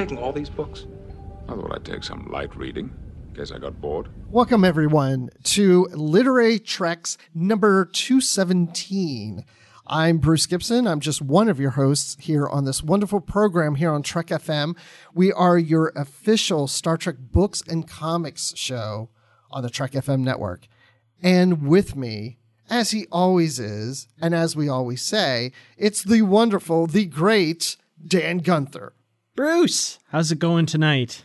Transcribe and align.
Taking 0.00 0.16
all 0.16 0.32
these 0.32 0.48
books? 0.48 0.86
I 1.46 1.52
thought 1.54 1.74
I'd 1.74 1.84
take 1.84 2.02
some 2.02 2.26
light 2.30 2.56
reading, 2.56 2.90
in 3.28 3.34
case 3.34 3.52
I 3.52 3.58
got 3.58 3.82
bored. 3.82 4.08
Welcome, 4.30 4.64
everyone, 4.64 5.28
to 5.42 5.88
Literary 5.92 6.58
Treks 6.58 7.18
number 7.34 7.84
217. 7.84 9.44
I'm 9.86 10.16
Bruce 10.16 10.46
Gibson. 10.46 10.86
I'm 10.86 11.00
just 11.00 11.20
one 11.20 11.50
of 11.50 11.60
your 11.60 11.72
hosts 11.72 12.16
here 12.18 12.46
on 12.46 12.64
this 12.64 12.82
wonderful 12.82 13.20
program 13.20 13.74
here 13.74 13.92
on 13.92 14.02
Trek 14.02 14.28
FM. 14.28 14.74
We 15.12 15.34
are 15.34 15.58
your 15.58 15.92
official 15.94 16.66
Star 16.66 16.96
Trek 16.96 17.16
books 17.18 17.62
and 17.68 17.86
comics 17.86 18.54
show 18.56 19.10
on 19.50 19.62
the 19.62 19.68
Trek 19.68 19.92
FM 19.92 20.20
network. 20.20 20.66
And 21.22 21.66
with 21.68 21.94
me, 21.94 22.38
as 22.70 22.92
he 22.92 23.06
always 23.12 23.58
is, 23.58 24.08
and 24.18 24.34
as 24.34 24.56
we 24.56 24.66
always 24.66 25.02
say, 25.02 25.52
it's 25.76 26.02
the 26.02 26.22
wonderful, 26.22 26.86
the 26.86 27.04
great 27.04 27.76
Dan 28.02 28.38
Gunther. 28.38 28.94
Bruce, 29.40 29.98
how's 30.10 30.30
it 30.30 30.38
going 30.38 30.66
tonight? 30.66 31.24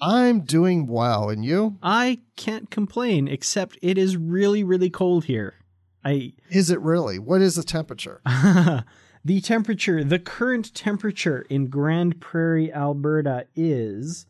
I'm 0.00 0.40
doing 0.40 0.86
well, 0.86 1.28
and 1.28 1.44
you? 1.44 1.76
I 1.82 2.20
can't 2.36 2.70
complain, 2.70 3.28
except 3.28 3.76
it 3.82 3.98
is 3.98 4.16
really, 4.16 4.64
really 4.64 4.88
cold 4.88 5.26
here. 5.26 5.56
I 6.02 6.32
Is 6.48 6.70
it 6.70 6.80
really? 6.80 7.18
What 7.18 7.42
is 7.42 7.56
the 7.56 7.62
temperature? 7.62 8.22
the 9.22 9.42
temperature, 9.42 10.02
the 10.02 10.18
current 10.18 10.74
temperature 10.74 11.44
in 11.50 11.66
Grande 11.66 12.18
Prairie, 12.22 12.72
Alberta 12.72 13.44
is 13.54 14.24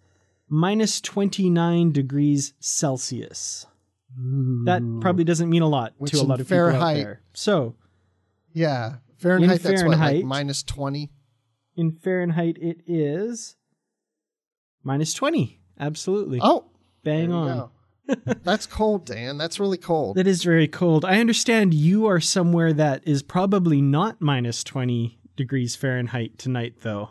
minus 0.49 1.01
29 1.01 1.93
degrees 1.93 2.55
Celsius. 2.59 3.67
That 4.65 4.83
hmm. 4.83 4.99
probably 4.99 5.23
doesn't 5.23 5.49
mean 5.49 5.63
a 5.63 5.69
lot 5.69 5.93
Which 5.99 6.11
to 6.11 6.17
a 6.17 6.23
lot 6.23 6.41
of 6.41 6.49
people 6.49 6.65
out 6.65 6.71
Fahrenheit- 6.73 6.97
there. 6.97 7.21
So, 7.35 7.77
Yeah, 8.53 8.97
Fahrenheit. 9.19 9.63
That's 9.63 9.85
what, 9.85 9.91
like 9.91 9.99
Fahrenheit- 10.01 10.25
minus 10.25 10.65
twenty. 10.65 11.13
In 11.81 11.93
Fahrenheit, 11.93 12.59
it 12.61 12.83
is 12.87 13.57
minus 14.83 15.15
20. 15.15 15.61
Absolutely. 15.79 16.39
Oh, 16.43 16.67
Bang 17.03 17.33
on. 17.33 17.71
That's 18.43 18.67
cold, 18.67 19.07
Dan. 19.07 19.39
That's 19.39 19.59
really 19.61 19.79
cold. 19.79 20.17
That 20.17 20.27
is 20.27 20.43
very 20.43 20.69
cold. 20.69 21.05
I 21.05 21.21
understand 21.21 21.73
you 21.73 22.07
are 22.07 22.21
somewhere 22.21 22.73
that 22.73 23.07
is 23.07 23.23
probably 23.23 23.81
not 23.81 24.21
minus 24.21 24.65
20 24.65 25.19
degrees 25.37 25.77
Fahrenheit 25.77 26.37
tonight, 26.37 26.75
though. 26.83 27.11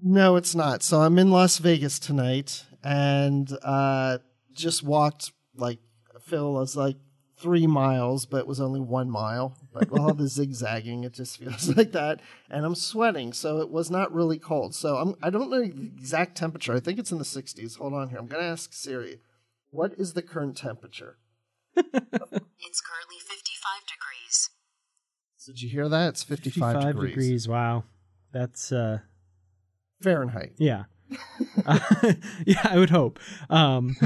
No, 0.00 0.36
it's 0.36 0.54
not. 0.54 0.82
So 0.82 1.00
I'm 1.00 1.18
in 1.18 1.30
Las 1.30 1.58
Vegas 1.58 1.98
tonight, 1.98 2.64
and 2.84 3.50
uh, 3.62 4.18
just 4.52 4.84
walked 4.84 5.32
like 5.56 5.80
Phil 6.20 6.52
was 6.52 6.76
like 6.76 6.96
three 7.38 7.66
miles, 7.66 8.26
but 8.26 8.38
it 8.38 8.46
was 8.46 8.60
only 8.60 8.80
one 8.80 9.10
mile. 9.10 9.56
But 9.72 9.90
with 9.90 10.00
all 10.00 10.14
the 10.14 10.28
zigzagging, 10.28 11.04
it 11.04 11.12
just 11.12 11.38
feels 11.38 11.68
like 11.76 11.92
that, 11.92 12.20
and 12.50 12.64
I'm 12.64 12.74
sweating. 12.74 13.32
So 13.32 13.60
it 13.60 13.70
was 13.70 13.90
not 13.90 14.12
really 14.12 14.38
cold. 14.38 14.74
So 14.74 14.96
I'm 14.96 15.14
I 15.22 15.30
don't 15.30 15.50
know 15.50 15.60
the 15.60 15.66
exact 15.66 16.36
temperature. 16.36 16.74
I 16.74 16.80
think 16.80 16.98
it's 16.98 17.12
in 17.12 17.18
the 17.18 17.24
60s. 17.24 17.76
Hold 17.78 17.94
on 17.94 18.08
here. 18.08 18.18
I'm 18.18 18.26
gonna 18.26 18.44
ask 18.44 18.72
Siri. 18.72 19.20
What 19.70 19.92
is 19.98 20.14
the 20.14 20.22
current 20.22 20.56
temperature? 20.56 21.18
It's 21.76 22.80
currently 22.82 23.16
55 23.20 23.82
degrees. 23.86 24.50
Did 25.46 25.62
you 25.62 25.68
hear 25.70 25.88
that? 25.88 26.08
It's 26.10 26.22
55, 26.22 26.74
55 26.74 26.94
degrees. 26.94 27.10
degrees. 27.14 27.48
Wow. 27.48 27.84
That's, 28.32 28.72
uh, 28.72 28.98
Fahrenheit. 30.02 30.52
yeah. 30.58 30.84
Uh, 31.64 31.78
yeah, 32.44 32.60
I 32.64 32.78
would 32.78 32.90
hope. 32.90 33.18
Um, 33.48 33.96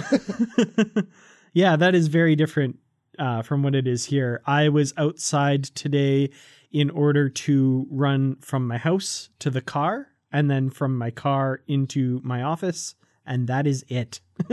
yeah, 1.52 1.74
that 1.76 1.94
is 1.94 2.06
very 2.08 2.36
different 2.36 2.78
uh, 3.18 3.42
from 3.42 3.62
what 3.62 3.74
it 3.74 3.86
is 3.86 4.06
here. 4.06 4.42
I 4.46 4.68
was 4.68 4.94
outside 4.96 5.64
today 5.64 6.30
in 6.70 6.90
order 6.90 7.28
to 7.28 7.86
run 7.90 8.36
from 8.40 8.66
my 8.66 8.78
house 8.78 9.28
to 9.40 9.50
the 9.50 9.60
car 9.60 10.08
and 10.32 10.50
then 10.50 10.70
from 10.70 10.96
my 10.96 11.10
car 11.10 11.60
into 11.66 12.20
my 12.24 12.42
office, 12.42 12.94
and 13.26 13.46
that 13.48 13.66
is 13.66 13.84
it. 13.88 14.20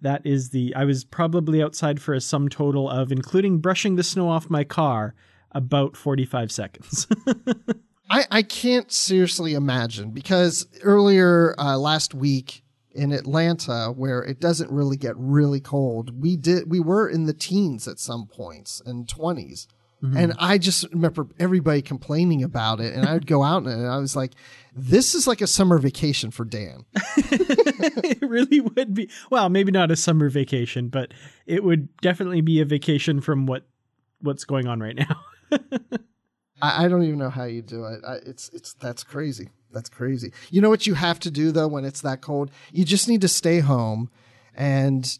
that 0.00 0.20
is 0.24 0.50
the. 0.50 0.74
I 0.74 0.84
was 0.84 1.04
probably 1.04 1.62
outside 1.62 2.00
for 2.00 2.12
a 2.12 2.20
sum 2.20 2.48
total 2.48 2.88
of, 2.88 3.10
including 3.10 3.58
brushing 3.58 3.96
the 3.96 4.02
snow 4.02 4.28
off 4.28 4.50
my 4.50 4.64
car, 4.64 5.14
about 5.52 5.96
45 5.96 6.52
seconds. 6.52 7.06
I, 8.10 8.26
I 8.30 8.42
can't 8.42 8.92
seriously 8.92 9.54
imagine 9.54 10.10
because 10.10 10.66
earlier 10.82 11.54
uh, 11.58 11.78
last 11.78 12.12
week 12.12 12.61
in 12.94 13.12
Atlanta, 13.12 13.92
where 13.94 14.22
it 14.22 14.40
doesn't 14.40 14.70
really 14.70 14.96
get 14.96 15.16
really 15.16 15.60
cold, 15.60 16.20
we 16.20 16.36
did 16.36 16.70
we 16.70 16.80
were 16.80 17.08
in 17.08 17.24
the 17.24 17.32
teens 17.32 17.88
at 17.88 17.98
some 17.98 18.26
points 18.26 18.82
and 18.84 19.06
20s 19.06 19.66
mm-hmm. 20.02 20.16
and 20.16 20.32
I 20.38 20.58
just 20.58 20.90
remember 20.92 21.26
everybody 21.38 21.82
complaining 21.82 22.42
about 22.42 22.80
it, 22.80 22.94
and 22.94 23.06
I'd 23.06 23.26
go 23.26 23.42
out 23.42 23.64
and 23.64 23.86
I 23.86 23.98
was 23.98 24.16
like, 24.16 24.32
"This 24.74 25.14
is 25.14 25.26
like 25.26 25.40
a 25.40 25.46
summer 25.46 25.78
vacation 25.78 26.30
for 26.30 26.44
Dan." 26.44 26.84
it 27.16 28.22
really 28.22 28.60
would 28.60 28.94
be. 28.94 29.08
Well, 29.30 29.48
maybe 29.48 29.72
not 29.72 29.90
a 29.90 29.96
summer 29.96 30.28
vacation, 30.28 30.88
but 30.88 31.12
it 31.46 31.64
would 31.64 31.94
definitely 31.98 32.40
be 32.40 32.60
a 32.60 32.64
vacation 32.64 33.20
from 33.20 33.46
what 33.46 33.66
what's 34.20 34.44
going 34.44 34.66
on 34.66 34.80
right 34.80 34.96
now. 34.96 35.20
I, 36.62 36.84
I 36.84 36.88
don't 36.88 37.02
even 37.02 37.18
know 37.18 37.30
how 37.30 37.44
you 37.44 37.62
do 37.62 37.84
it. 37.84 38.00
I, 38.06 38.14
it's 38.26 38.48
it's 38.50 38.74
that's 38.74 39.04
crazy. 39.04 39.50
That's 39.72 39.88
crazy. 39.88 40.32
You 40.50 40.60
know 40.60 40.70
what 40.70 40.86
you 40.86 40.94
have 40.94 41.18
to 41.20 41.30
do 41.30 41.52
though 41.52 41.68
when 41.68 41.84
it's 41.84 42.00
that 42.02 42.20
cold? 42.20 42.50
You 42.72 42.84
just 42.84 43.08
need 43.08 43.20
to 43.22 43.28
stay 43.28 43.60
home 43.60 44.10
and 44.54 45.18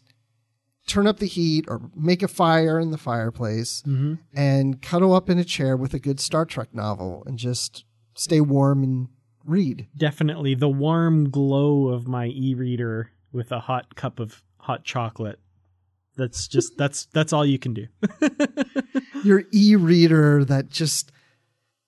turn 0.87 1.07
up 1.07 1.19
the 1.19 1.27
heat 1.27 1.65
or 1.67 1.81
make 1.95 2.21
a 2.21 2.27
fire 2.27 2.79
in 2.79 2.91
the 2.91 2.97
fireplace 2.97 3.83
mm-hmm. 3.87 4.15
and 4.33 4.81
cuddle 4.81 5.13
up 5.13 5.29
in 5.29 5.39
a 5.39 5.43
chair 5.43 5.77
with 5.77 5.93
a 5.93 5.99
good 5.99 6.19
Star 6.19 6.45
Trek 6.45 6.73
novel 6.73 7.23
and 7.25 7.37
just 7.37 7.85
stay 8.15 8.41
warm 8.41 8.83
and 8.83 9.07
read. 9.45 9.87
definitely 9.95 10.55
the 10.55 10.69
warm 10.69 11.29
glow 11.29 11.89
of 11.89 12.07
my 12.07 12.27
e-reader 12.27 13.11
with 13.31 13.51
a 13.51 13.59
hot 13.59 13.95
cup 13.95 14.19
of 14.19 14.43
hot 14.57 14.83
chocolate. 14.83 15.39
That's 16.15 16.47
just 16.47 16.73
that's 16.77 17.05
that's 17.07 17.33
all 17.33 17.45
you 17.45 17.59
can 17.59 17.73
do. 17.73 17.87
Your 19.23 19.43
e-reader 19.51 20.45
that 20.45 20.69
just 20.69 21.11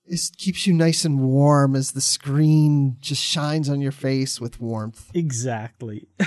is, 0.07 0.31
keeps 0.38 0.66
you 0.68 0.74
nice 0.74 1.06
and 1.06 1.19
warm 1.19 1.75
as 1.75 1.92
the 1.92 2.02
screen 2.02 2.98
just 3.00 3.22
shines 3.22 3.69
on 3.69 3.81
your 3.81 3.92
face 3.92 4.40
with 4.40 4.60
warmth. 4.62 5.10
exactly. 5.13 6.07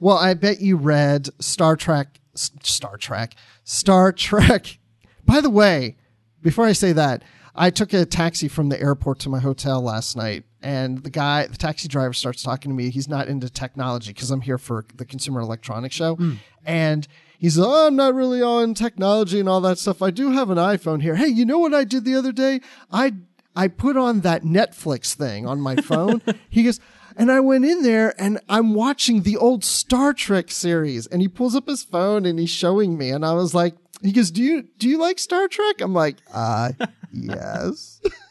Well, 0.00 0.16
I 0.18 0.34
bet 0.34 0.60
you 0.60 0.76
read 0.76 1.28
Star 1.40 1.76
Trek, 1.76 2.20
Star 2.34 2.96
Trek, 2.96 3.34
Star 3.64 4.12
Trek. 4.12 4.78
By 5.24 5.40
the 5.40 5.50
way, 5.50 5.96
before 6.42 6.66
I 6.66 6.72
say 6.72 6.92
that, 6.92 7.22
I 7.54 7.70
took 7.70 7.92
a 7.92 8.06
taxi 8.06 8.48
from 8.48 8.68
the 8.68 8.80
airport 8.80 9.18
to 9.20 9.28
my 9.28 9.40
hotel 9.40 9.80
last 9.82 10.16
night 10.16 10.44
and 10.62 11.02
the 11.02 11.10
guy, 11.10 11.46
the 11.46 11.56
taxi 11.56 11.88
driver, 11.88 12.12
starts 12.12 12.42
talking 12.42 12.70
to 12.70 12.74
me. 12.74 12.90
He's 12.90 13.08
not 13.08 13.28
into 13.28 13.48
technology 13.48 14.12
because 14.12 14.30
I'm 14.30 14.40
here 14.40 14.58
for 14.58 14.84
the 14.94 15.04
Consumer 15.04 15.40
Electronics 15.40 15.94
Show, 15.94 16.18
and 16.64 17.06
he's 17.38 17.58
oh, 17.58 17.86
I'm 17.86 17.96
not 17.96 18.14
really 18.14 18.42
on 18.42 18.74
technology 18.74 19.40
and 19.40 19.48
all 19.48 19.60
that 19.62 19.78
stuff. 19.78 20.02
I 20.02 20.10
do 20.10 20.32
have 20.32 20.50
an 20.50 20.58
iPhone 20.58 21.02
here. 21.02 21.14
Hey, 21.14 21.28
you 21.28 21.44
know 21.44 21.58
what 21.58 21.74
I 21.74 21.84
did 21.84 22.04
the 22.04 22.16
other 22.16 22.32
day? 22.32 22.60
I 22.90 23.14
I 23.56 23.68
put 23.68 23.96
on 23.96 24.20
that 24.20 24.42
Netflix 24.44 25.14
thing 25.14 25.46
on 25.46 25.60
my 25.60 25.76
phone. 25.76 26.22
he 26.50 26.62
goes. 26.62 26.80
And 27.16 27.32
I 27.32 27.40
went 27.40 27.64
in 27.64 27.82
there 27.82 28.14
and 28.16 28.38
I'm 28.48 28.74
watching 28.74 29.22
the 29.22 29.36
old 29.36 29.64
Star 29.64 30.12
Trek 30.12 30.52
series 30.52 31.08
and 31.08 31.20
he 31.20 31.26
pulls 31.26 31.56
up 31.56 31.66
his 31.66 31.82
phone 31.82 32.24
and 32.24 32.38
he's 32.38 32.48
showing 32.48 32.96
me 32.96 33.10
and 33.10 33.24
I 33.26 33.32
was 33.32 33.56
like, 33.56 33.74
he 34.02 34.12
goes, 34.12 34.30
do 34.30 34.40
you, 34.40 34.62
do 34.78 34.88
you 34.88 34.98
like 34.98 35.18
Star 35.18 35.48
Trek? 35.48 35.80
I'm 35.80 35.92
like, 35.92 36.18
uh, 36.32 36.70
yes. 37.12 38.00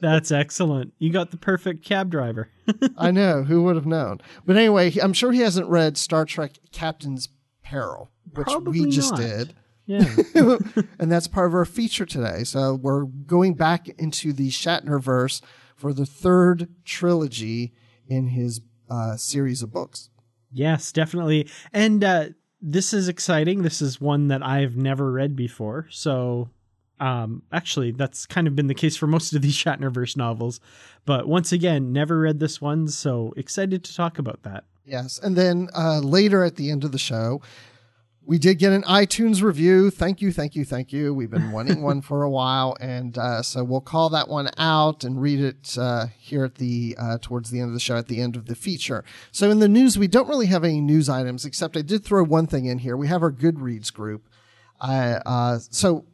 That's 0.00 0.30
excellent. 0.30 0.92
You 0.98 1.10
got 1.12 1.30
the 1.30 1.36
perfect 1.36 1.84
cab 1.84 2.10
driver. 2.10 2.48
I 2.96 3.10
know. 3.10 3.42
Who 3.44 3.62
would 3.64 3.76
have 3.76 3.86
known? 3.86 4.20
But 4.46 4.56
anyway, 4.56 4.92
I'm 5.02 5.12
sure 5.12 5.32
he 5.32 5.40
hasn't 5.40 5.68
read 5.68 5.96
Star 5.96 6.24
Trek 6.24 6.52
Captain's 6.72 7.28
Peril, 7.62 8.10
which 8.34 8.46
Probably 8.46 8.80
we 8.82 8.90
just 8.90 9.12
not. 9.12 9.20
did. 9.20 9.54
yeah. 9.86 10.16
and 10.98 11.10
that's 11.12 11.28
part 11.28 11.46
of 11.48 11.54
our 11.54 11.64
feature 11.64 12.06
today. 12.06 12.44
So 12.44 12.74
we're 12.74 13.04
going 13.04 13.54
back 13.54 13.88
into 13.98 14.32
the 14.32 14.50
Shatner 14.50 15.00
verse 15.00 15.40
for 15.76 15.92
the 15.92 16.06
third 16.06 16.68
trilogy 16.84 17.72
in 18.08 18.28
his 18.28 18.60
uh, 18.90 19.16
series 19.16 19.62
of 19.62 19.72
books. 19.72 20.10
Yes, 20.52 20.92
definitely. 20.92 21.48
And 21.72 22.04
uh, 22.04 22.26
this 22.60 22.92
is 22.92 23.08
exciting. 23.08 23.62
This 23.62 23.82
is 23.82 24.00
one 24.00 24.28
that 24.28 24.42
I've 24.42 24.76
never 24.76 25.10
read 25.10 25.34
before. 25.34 25.86
So, 25.90 26.48
um, 27.00 27.42
actually, 27.52 27.90
that's 27.90 28.26
kind 28.26 28.46
of 28.46 28.54
been 28.54 28.66
the 28.66 28.74
case 28.74 28.96
for 28.96 29.06
most 29.06 29.32
of 29.34 29.42
these 29.42 29.54
Shatnerverse 29.62 30.16
novels. 30.16 30.60
But 31.04 31.28
once 31.28 31.52
again, 31.52 31.92
never 31.92 32.20
read 32.20 32.40
this 32.40 32.60
one. 32.60 32.88
So 32.88 33.32
excited 33.36 33.84
to 33.84 33.94
talk 33.94 34.18
about 34.18 34.42
that. 34.42 34.64
Yes. 34.86 35.18
And 35.18 35.36
then 35.36 35.68
uh, 35.74 36.00
later 36.00 36.44
at 36.44 36.56
the 36.56 36.70
end 36.70 36.84
of 36.84 36.92
the 36.92 36.98
show, 36.98 37.40
we 38.26 38.38
did 38.38 38.58
get 38.58 38.72
an 38.72 38.82
iTunes 38.84 39.42
review. 39.42 39.90
Thank 39.90 40.22
you, 40.22 40.32
thank 40.32 40.56
you, 40.56 40.64
thank 40.64 40.92
you. 40.92 41.12
We've 41.12 41.30
been 41.30 41.52
wanting 41.52 41.82
one 41.82 42.00
for 42.00 42.22
a 42.22 42.30
while, 42.30 42.74
and 42.80 43.18
uh, 43.18 43.42
so 43.42 43.62
we'll 43.62 43.82
call 43.82 44.08
that 44.10 44.28
one 44.28 44.48
out 44.56 45.04
and 45.04 45.20
read 45.20 45.40
it 45.40 45.76
uh, 45.78 46.06
here 46.18 46.44
at 46.44 46.54
the 46.54 46.96
uh, 46.98 47.18
towards 47.20 47.50
the 47.50 47.60
end 47.60 47.68
of 47.68 47.74
the 47.74 47.80
show, 47.80 47.96
at 47.96 48.08
the 48.08 48.22
end 48.22 48.34
of 48.34 48.46
the 48.46 48.54
feature. 48.54 49.04
So 49.30 49.50
in 49.50 49.58
the 49.58 49.68
news, 49.68 49.98
we 49.98 50.06
don't 50.06 50.28
really 50.28 50.46
have 50.46 50.64
any 50.64 50.80
news 50.80 51.10
items, 51.10 51.44
except 51.44 51.76
I 51.76 51.82
did 51.82 52.02
throw 52.02 52.24
one 52.24 52.46
thing 52.46 52.64
in 52.64 52.78
here. 52.78 52.96
We 52.96 53.08
have 53.08 53.22
our 53.22 53.32
Goodreads 53.32 53.92
group. 53.92 54.26
Uh, 54.80 55.58
so 55.58 56.06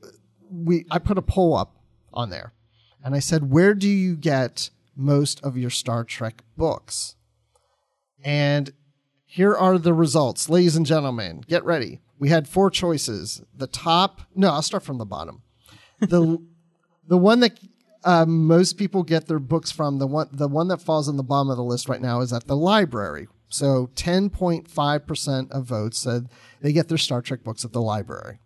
we 0.51 0.85
I 0.91 0.99
put 0.99 1.19
a 1.19 1.23
poll 1.23 1.57
up 1.57 1.77
on 2.13 2.31
there, 2.31 2.53
and 3.05 3.15
I 3.15 3.21
said, 3.21 3.51
where 3.51 3.75
do 3.75 3.89
you 3.89 4.17
get 4.17 4.71
most 4.97 5.43
of 5.43 5.57
your 5.57 5.71
Star 5.71 6.05
Trek 6.05 6.43
books? 6.57 7.17
And 8.23 8.73
here 9.25 9.55
are 9.55 9.79
the 9.79 9.95
results, 9.95 10.49
ladies 10.49 10.77
and 10.77 10.85
gentlemen. 10.85 11.45
Get 11.47 11.65
ready. 11.65 12.01
We 12.19 12.29
had 12.29 12.49
four 12.49 12.71
choices. 12.71 13.43
The 13.57 13.67
top, 13.67 14.23
no, 14.35 14.51
I'll 14.51 14.63
start 14.63 14.83
from 14.83 14.99
the 14.99 15.07
bottom. 15.07 15.43
The 16.01 16.39
the 17.07 17.19
one 17.19 17.41
that 17.41 17.59
uh, 18.05 18.27
most 18.27 18.77
people 18.77 19.03
get 19.03 19.27
their 19.27 19.39
books 19.39 19.71
from, 19.71 19.99
the 19.99 20.07
one 20.07 20.29
the 20.33 20.49
one 20.49 20.69
that 20.69 20.83
falls 20.83 21.09
on 21.09 21.17
the 21.17 21.23
bottom 21.23 21.51
of 21.51 21.57
the 21.57 21.65
list 21.65 21.89
right 21.89 22.01
now 22.01 22.21
is 22.21 22.33
at 22.33 22.47
the 22.47 22.57
library. 22.57 23.29
So 23.49 23.89
10.5% 23.97 25.51
of 25.51 25.65
votes 25.65 25.99
said 25.99 26.29
they 26.61 26.73
get 26.73 26.89
their 26.89 26.99
Star 26.99 27.21
Trek 27.21 27.43
books 27.43 27.65
at 27.65 27.73
the 27.73 27.83
library. 27.83 28.39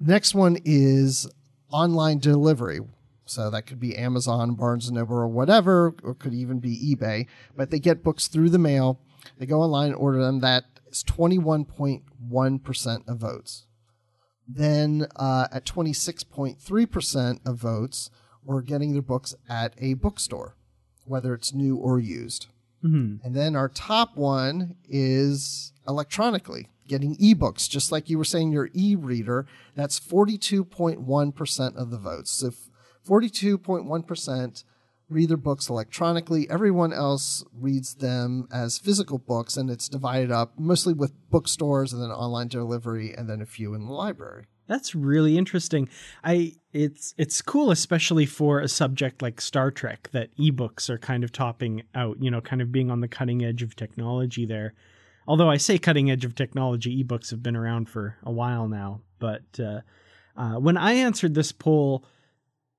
Next 0.00 0.34
one 0.34 0.58
is 0.64 1.28
online 1.70 2.18
delivery. 2.18 2.80
So 3.26 3.50
that 3.50 3.66
could 3.66 3.80
be 3.80 3.96
Amazon, 3.96 4.54
Barnes 4.54 4.88
and 4.88 4.96
Noble, 4.96 5.16
or 5.16 5.26
whatever, 5.26 5.94
or 6.02 6.14
could 6.14 6.34
even 6.34 6.60
be 6.60 6.94
eBay. 6.94 7.26
But 7.56 7.70
they 7.70 7.78
get 7.78 8.04
books 8.04 8.28
through 8.28 8.50
the 8.50 8.58
mail. 8.58 9.00
They 9.38 9.46
go 9.46 9.62
online 9.62 9.88
and 9.88 9.96
order 9.96 10.22
them. 10.22 10.40
That 10.40 10.64
is 10.88 11.02
21.1% 11.04 13.08
of 13.08 13.18
votes. 13.18 13.66
Then 14.46 15.06
uh, 15.16 15.46
at 15.50 15.64
26.3% 15.64 17.46
of 17.46 17.56
votes 17.56 18.10
were 18.44 18.60
getting 18.60 18.92
their 18.92 19.02
books 19.02 19.34
at 19.48 19.72
a 19.78 19.94
bookstore, 19.94 20.56
whether 21.06 21.32
it's 21.32 21.54
new 21.54 21.76
or 21.76 21.98
used. 21.98 22.48
And 23.24 23.34
then 23.34 23.56
our 23.56 23.70
top 23.70 24.14
one 24.14 24.76
is 24.86 25.72
electronically 25.86 26.68
getting 26.86 27.16
ebooks, 27.16 27.68
just 27.68 27.90
like 27.90 28.10
you 28.10 28.18
were 28.18 28.24
saying, 28.24 28.52
your 28.52 28.70
e 28.74 28.94
reader. 28.94 29.46
That's 29.74 29.98
42.1% 29.98 31.76
of 31.76 31.90
the 31.90 31.98
votes. 31.98 32.30
So 32.30 32.50
42.1% 33.06 34.64
read 35.08 35.28
their 35.28 35.36
books 35.36 35.68
electronically. 35.68 36.48
Everyone 36.50 36.92
else 36.92 37.44
reads 37.52 37.96
them 37.96 38.48
as 38.52 38.78
physical 38.78 39.18
books, 39.18 39.56
and 39.56 39.70
it's 39.70 39.88
divided 39.88 40.30
up 40.30 40.58
mostly 40.58 40.92
with 40.92 41.12
bookstores 41.30 41.92
and 41.92 42.02
then 42.02 42.10
online 42.10 42.48
delivery, 42.48 43.14
and 43.14 43.28
then 43.28 43.40
a 43.40 43.46
few 43.46 43.74
in 43.74 43.86
the 43.86 43.92
library. 43.92 44.46
That's 44.66 44.94
really 44.94 45.36
interesting. 45.36 45.90
I 46.22 46.54
it's 46.72 47.14
it's 47.18 47.42
cool 47.42 47.70
especially 47.70 48.24
for 48.24 48.60
a 48.60 48.68
subject 48.68 49.20
like 49.20 49.40
Star 49.40 49.70
Trek 49.70 50.08
that 50.12 50.34
ebooks 50.38 50.88
are 50.88 50.96
kind 50.96 51.22
of 51.22 51.32
topping 51.32 51.82
out, 51.94 52.16
you 52.22 52.30
know, 52.30 52.40
kind 52.40 52.62
of 52.62 52.72
being 52.72 52.90
on 52.90 53.00
the 53.00 53.08
cutting 53.08 53.44
edge 53.44 53.62
of 53.62 53.76
technology 53.76 54.46
there. 54.46 54.72
Although 55.26 55.50
I 55.50 55.56
say 55.56 55.78
cutting 55.78 56.10
edge 56.10 56.24
of 56.24 56.34
technology, 56.34 57.02
ebooks 57.02 57.30
have 57.30 57.42
been 57.42 57.56
around 57.56 57.88
for 57.88 58.16
a 58.22 58.30
while 58.30 58.68
now, 58.68 59.00
but 59.18 59.42
uh, 59.58 59.80
uh, 60.36 60.54
when 60.54 60.76
I 60.76 60.92
answered 60.92 61.34
this 61.34 61.52
poll, 61.52 62.04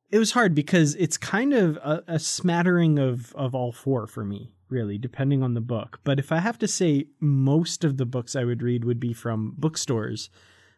it 0.09 0.19
was 0.19 0.31
hard 0.31 0.53
because 0.53 0.95
it's 0.95 1.17
kind 1.17 1.53
of 1.53 1.77
a, 1.77 2.03
a 2.07 2.19
smattering 2.19 2.99
of 2.99 3.33
of 3.35 3.55
all 3.55 3.71
four 3.71 4.05
for 4.07 4.23
me, 4.23 4.53
really, 4.69 4.97
depending 4.97 5.41
on 5.41 5.55
the 5.55 5.61
book. 5.61 5.99
But 6.03 6.19
if 6.19 6.31
I 6.31 6.39
have 6.39 6.59
to 6.59 6.67
say, 6.67 7.07
most 7.19 7.83
of 7.83 7.97
the 7.97 8.05
books 8.05 8.35
I 8.35 8.43
would 8.43 8.61
read 8.61 8.85
would 8.85 8.99
be 8.99 9.13
from 9.13 9.55
bookstores. 9.57 10.29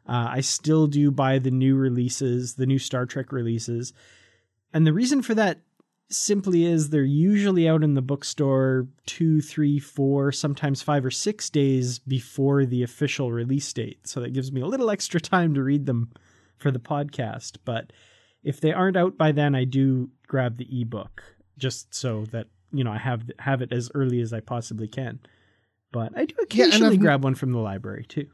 Uh, 0.08 0.28
I 0.32 0.42
still 0.42 0.88
do 0.88 1.12
buy 1.12 1.38
the 1.38 1.52
new 1.52 1.76
releases, 1.76 2.56
the 2.56 2.66
new 2.66 2.80
Star 2.80 3.06
Trek 3.06 3.34
releases. 3.34 3.92
And 4.74 4.88
the 4.88 4.94
reason 4.94 5.22
for 5.22 5.36
that 5.36 5.60
simply 6.10 6.66
is 6.66 6.90
they're 6.90 7.04
usually 7.04 7.68
out 7.68 7.84
in 7.84 7.94
the 7.94 8.02
bookstore 8.02 8.88
two, 9.06 9.42
three, 9.42 9.80
four, 9.80 10.32
sometimes 10.32 10.82
five 10.82 11.06
or 11.06 11.12
six 11.12 11.50
days 11.50 12.00
before 12.00 12.66
the 12.66 12.84
official 12.84 13.32
release 13.32 13.72
date. 13.74 14.08
So 14.08 14.22
that 14.22 14.34
gives 14.34 14.52
me 14.52 14.62
a 14.62 14.66
little 14.66 14.90
extra 14.90 15.20
time 15.20 15.54
to 15.56 15.64
read 15.64 15.86
them 15.86 16.12
for 16.58 16.72
the 16.72 16.80
podcast. 16.80 17.58
But 17.66 17.92
if 18.44 18.62
they 18.62 18.72
aren't 18.72 18.98
out 18.98 19.18
by 19.18 19.32
then, 19.32 19.54
I 19.56 19.66
do 19.66 20.10
grab 20.28 20.58
the 20.58 20.82
ebook 20.82 21.24
just 21.58 21.94
so 21.94 22.26
that 22.32 22.48
you 22.72 22.84
know 22.84 22.92
I 22.92 22.98
have 22.98 23.30
have 23.40 23.62
it 23.62 23.72
as 23.72 23.90
early 23.96 24.22
as 24.22 24.32
I 24.34 24.40
possibly 24.40 24.88
can. 24.88 25.20
But 25.92 26.14
I 26.18 26.26
do 26.26 26.36
occasionally 26.42 26.96
I've- 26.96 26.98
grab 26.98 27.24
one 27.24 27.36
from 27.36 27.52
the 27.52 27.60
library 27.60 28.06
too. 28.08 28.28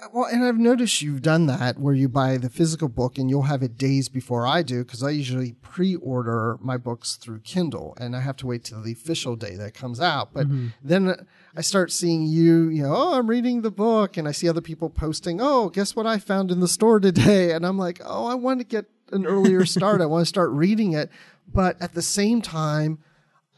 Uh, 0.00 0.06
well, 0.12 0.24
and 0.26 0.44
I've 0.44 0.58
noticed 0.58 1.02
you've 1.02 1.22
done 1.22 1.46
that 1.46 1.78
where 1.78 1.94
you 1.94 2.08
buy 2.08 2.36
the 2.36 2.48
physical 2.48 2.88
book 2.88 3.18
and 3.18 3.28
you'll 3.28 3.42
have 3.42 3.62
it 3.62 3.76
days 3.76 4.08
before 4.08 4.46
I 4.46 4.62
do 4.62 4.84
because 4.84 5.02
I 5.02 5.10
usually 5.10 5.52
pre-order 5.54 6.56
my 6.60 6.76
books 6.76 7.16
through 7.16 7.40
Kindle 7.40 7.96
and 7.98 8.14
I 8.14 8.20
have 8.20 8.36
to 8.38 8.46
wait 8.46 8.64
till 8.64 8.80
the 8.80 8.92
official 8.92 9.34
day 9.34 9.56
that 9.56 9.74
comes 9.74 10.00
out. 10.00 10.32
But 10.32 10.46
mm-hmm. 10.46 10.68
then 10.82 11.26
I 11.56 11.60
start 11.62 11.90
seeing 11.90 12.26
you, 12.26 12.68
you 12.68 12.84
know, 12.84 12.94
oh, 12.94 13.18
I'm 13.18 13.28
reading 13.28 13.62
the 13.62 13.72
book 13.72 14.16
and 14.16 14.28
I 14.28 14.32
see 14.32 14.48
other 14.48 14.60
people 14.60 14.88
posting, 14.88 15.40
oh, 15.40 15.68
guess 15.68 15.96
what 15.96 16.06
I 16.06 16.18
found 16.18 16.52
in 16.52 16.60
the 16.60 16.68
store 16.68 17.00
today? 17.00 17.52
And 17.52 17.66
I'm 17.66 17.78
like, 17.78 18.00
oh, 18.04 18.26
I 18.26 18.34
want 18.34 18.60
to 18.60 18.64
get 18.64 18.86
an 19.10 19.26
earlier 19.26 19.64
start. 19.64 20.00
I 20.00 20.06
want 20.06 20.22
to 20.22 20.26
start 20.26 20.50
reading 20.50 20.92
it. 20.92 21.10
But 21.52 21.80
at 21.80 21.94
the 21.94 22.02
same 22.02 22.42
time, 22.42 22.98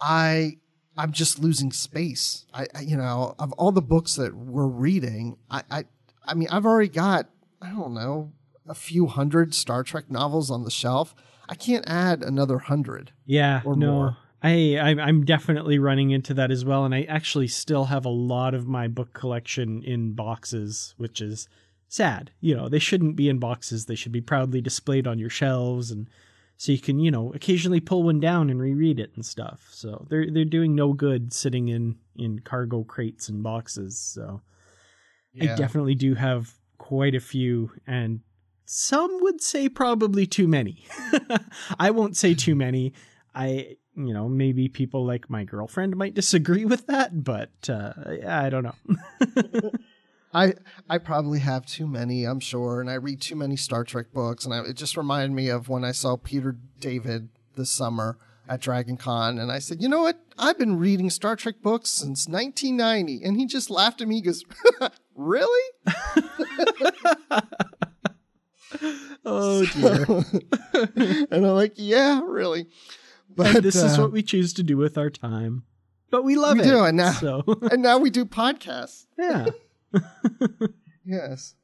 I 0.00 0.56
I'm 0.96 1.12
just 1.12 1.38
losing 1.38 1.72
space. 1.72 2.46
I, 2.52 2.66
I 2.74 2.80
you 2.80 2.96
know 2.96 3.34
of 3.38 3.52
all 3.52 3.72
the 3.72 3.82
books 3.82 4.16
that 4.16 4.34
we're 4.34 4.66
reading, 4.66 5.36
I, 5.50 5.62
I 5.70 5.84
I 6.30 6.34
mean 6.34 6.48
I've 6.50 6.64
already 6.64 6.88
got 6.88 7.28
I 7.60 7.70
don't 7.70 7.94
know 7.94 8.32
a 8.66 8.74
few 8.74 9.06
hundred 9.06 9.54
Star 9.54 9.82
Trek 9.82 10.10
novels 10.10 10.50
on 10.50 10.64
the 10.64 10.70
shelf. 10.70 11.14
I 11.48 11.56
can't 11.56 11.84
add 11.88 12.22
another 12.22 12.58
hundred. 12.58 13.12
Yeah, 13.26 13.62
or 13.64 13.76
no. 13.76 13.92
more. 13.92 14.16
I, 14.42 14.76
I 14.76 14.88
I'm 14.90 15.24
definitely 15.24 15.78
running 15.78 16.10
into 16.10 16.32
that 16.34 16.50
as 16.50 16.64
well, 16.64 16.84
and 16.84 16.94
I 16.94 17.02
actually 17.02 17.48
still 17.48 17.86
have 17.86 18.04
a 18.04 18.10
lot 18.10 18.54
of 18.54 18.66
my 18.66 18.88
book 18.88 19.12
collection 19.12 19.82
in 19.82 20.12
boxes, 20.12 20.94
which 20.96 21.20
is 21.20 21.48
sad. 21.88 22.30
You 22.40 22.56
know, 22.56 22.68
they 22.68 22.78
shouldn't 22.78 23.16
be 23.16 23.28
in 23.28 23.38
boxes. 23.38 23.86
They 23.86 23.96
should 23.96 24.12
be 24.12 24.22
proudly 24.22 24.60
displayed 24.60 25.06
on 25.06 25.18
your 25.18 25.28
shelves, 25.28 25.90
and 25.90 26.08
so 26.56 26.72
you 26.72 26.78
can 26.78 27.00
you 27.00 27.10
know 27.10 27.32
occasionally 27.34 27.80
pull 27.80 28.02
one 28.02 28.20
down 28.20 28.48
and 28.48 28.62
reread 28.62 28.98
it 28.98 29.10
and 29.14 29.26
stuff. 29.26 29.68
So 29.72 30.06
they're 30.08 30.30
they're 30.30 30.44
doing 30.44 30.74
no 30.74 30.94
good 30.94 31.32
sitting 31.32 31.68
in 31.68 31.96
in 32.16 32.38
cargo 32.38 32.84
crates 32.84 33.28
and 33.28 33.42
boxes. 33.42 33.98
So 33.98 34.40
I 35.40 35.46
definitely 35.54 35.94
do 35.94 36.14
have 36.14 36.54
quite 36.78 37.14
a 37.14 37.20
few, 37.20 37.72
and 37.86 38.20
some 38.64 39.20
would 39.22 39.40
say 39.40 39.68
probably 39.68 40.26
too 40.26 40.48
many. 40.48 40.84
I 41.78 41.90
won't 41.90 42.16
say 42.16 42.34
too 42.34 42.54
many. 42.66 42.92
I, 43.34 43.76
you 43.96 44.12
know, 44.12 44.28
maybe 44.28 44.68
people 44.68 45.04
like 45.04 45.30
my 45.30 45.44
girlfriend 45.44 45.96
might 45.96 46.14
disagree 46.14 46.64
with 46.64 46.86
that, 46.86 47.22
but 47.22 47.50
uh, 47.68 47.92
I 48.26 48.50
don't 48.50 48.64
know. 48.64 49.70
I 50.32 50.54
I 50.88 50.98
probably 50.98 51.40
have 51.40 51.66
too 51.66 51.86
many, 51.86 52.24
I'm 52.24 52.40
sure, 52.40 52.80
and 52.80 52.88
I 52.88 52.94
read 52.94 53.20
too 53.20 53.36
many 53.36 53.56
Star 53.56 53.84
Trek 53.84 54.12
books, 54.12 54.44
and 54.44 54.54
I, 54.54 54.60
it 54.60 54.74
just 54.74 54.96
reminded 54.96 55.32
me 55.32 55.48
of 55.48 55.68
when 55.68 55.84
I 55.84 55.92
saw 55.92 56.16
Peter 56.16 56.56
David 56.78 57.28
this 57.56 57.70
summer 57.70 58.16
at 58.50 58.60
Dragon 58.60 58.96
Con. 58.96 59.38
And 59.38 59.50
I 59.50 59.60
said, 59.60 59.80
you 59.80 59.88
know 59.88 60.02
what? 60.02 60.20
I've 60.36 60.58
been 60.58 60.76
reading 60.76 61.08
Star 61.08 61.36
Trek 61.36 61.62
books 61.62 61.88
since 61.88 62.26
1990. 62.26 63.22
And 63.24 63.36
he 63.36 63.46
just 63.46 63.70
laughed 63.70 64.00
at 64.00 64.08
me. 64.08 64.16
He 64.16 64.22
goes, 64.22 64.44
really? 65.14 65.70
Oh 69.24 69.66
dear. 69.66 70.06
and 71.30 71.46
I'm 71.46 71.54
like, 71.54 71.72
yeah, 71.76 72.20
really. 72.24 72.66
But 73.28 73.56
And 73.56 73.64
this 73.64 73.74
is 73.76 73.98
uh, 73.98 74.02
what 74.02 74.12
we 74.12 74.22
choose 74.22 74.52
to 74.54 74.62
do 74.62 74.76
with 74.76 74.96
our 74.96 75.10
time. 75.10 75.64
But 76.10 76.24
we 76.24 76.36
love 76.36 76.56
We 76.56 76.62
it. 76.62 76.66
do, 76.66 76.84
and 76.84 76.96
now- 76.96 77.12
so 77.12 77.42
and 77.70 77.82
now 77.82 77.98
we 77.98 78.10
do 78.10 78.24
podcasts. 78.24 79.06
yeah. 79.18 79.46
Yes. 81.04 81.54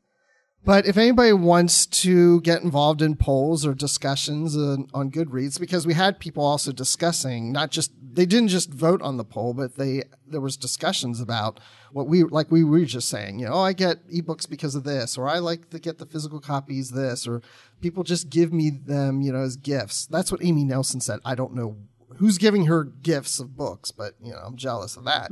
But 0.66 0.84
if 0.84 0.96
anybody 0.96 1.32
wants 1.32 1.86
to 1.86 2.40
get 2.40 2.62
involved 2.62 3.00
in 3.00 3.14
polls 3.14 3.64
or 3.64 3.72
discussions 3.72 4.56
on, 4.56 4.88
on 4.92 5.12
Goodreads, 5.12 5.60
because 5.60 5.86
we 5.86 5.94
had 5.94 6.18
people 6.18 6.44
also 6.44 6.72
discussing, 6.72 7.52
not 7.52 7.70
just 7.70 7.92
they 8.12 8.26
didn't 8.26 8.48
just 8.48 8.70
vote 8.72 9.00
on 9.00 9.16
the 9.16 9.24
poll, 9.24 9.54
but 9.54 9.76
they 9.76 10.02
there 10.26 10.40
was 10.40 10.56
discussions 10.56 11.20
about 11.20 11.60
what 11.92 12.08
we 12.08 12.24
like 12.24 12.50
we 12.50 12.64
were 12.64 12.84
just 12.84 13.08
saying, 13.08 13.38
you 13.38 13.46
know, 13.46 13.52
oh, 13.52 13.60
I 13.60 13.74
get 13.74 14.08
ebooks 14.08 14.50
because 14.50 14.74
of 14.74 14.82
this, 14.82 15.16
or 15.16 15.28
I 15.28 15.38
like 15.38 15.70
to 15.70 15.78
get 15.78 15.98
the 15.98 16.06
physical 16.06 16.40
copies 16.40 16.90
this, 16.90 17.28
or 17.28 17.42
people 17.80 18.02
just 18.02 18.28
give 18.28 18.52
me 18.52 18.70
them, 18.70 19.20
you 19.20 19.32
know, 19.32 19.42
as 19.42 19.56
gifts. 19.56 20.06
That's 20.06 20.32
what 20.32 20.44
Amy 20.44 20.64
Nelson 20.64 21.00
said. 21.00 21.20
I 21.24 21.36
don't 21.36 21.54
know 21.54 21.76
who's 22.16 22.38
giving 22.38 22.64
her 22.64 22.82
gifts 22.82 23.38
of 23.38 23.56
books, 23.56 23.92
but 23.92 24.14
you 24.20 24.32
know, 24.32 24.38
I'm 24.44 24.56
jealous 24.56 24.96
of 24.96 25.04
that. 25.04 25.30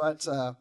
But 0.00 0.26
uh, 0.26 0.54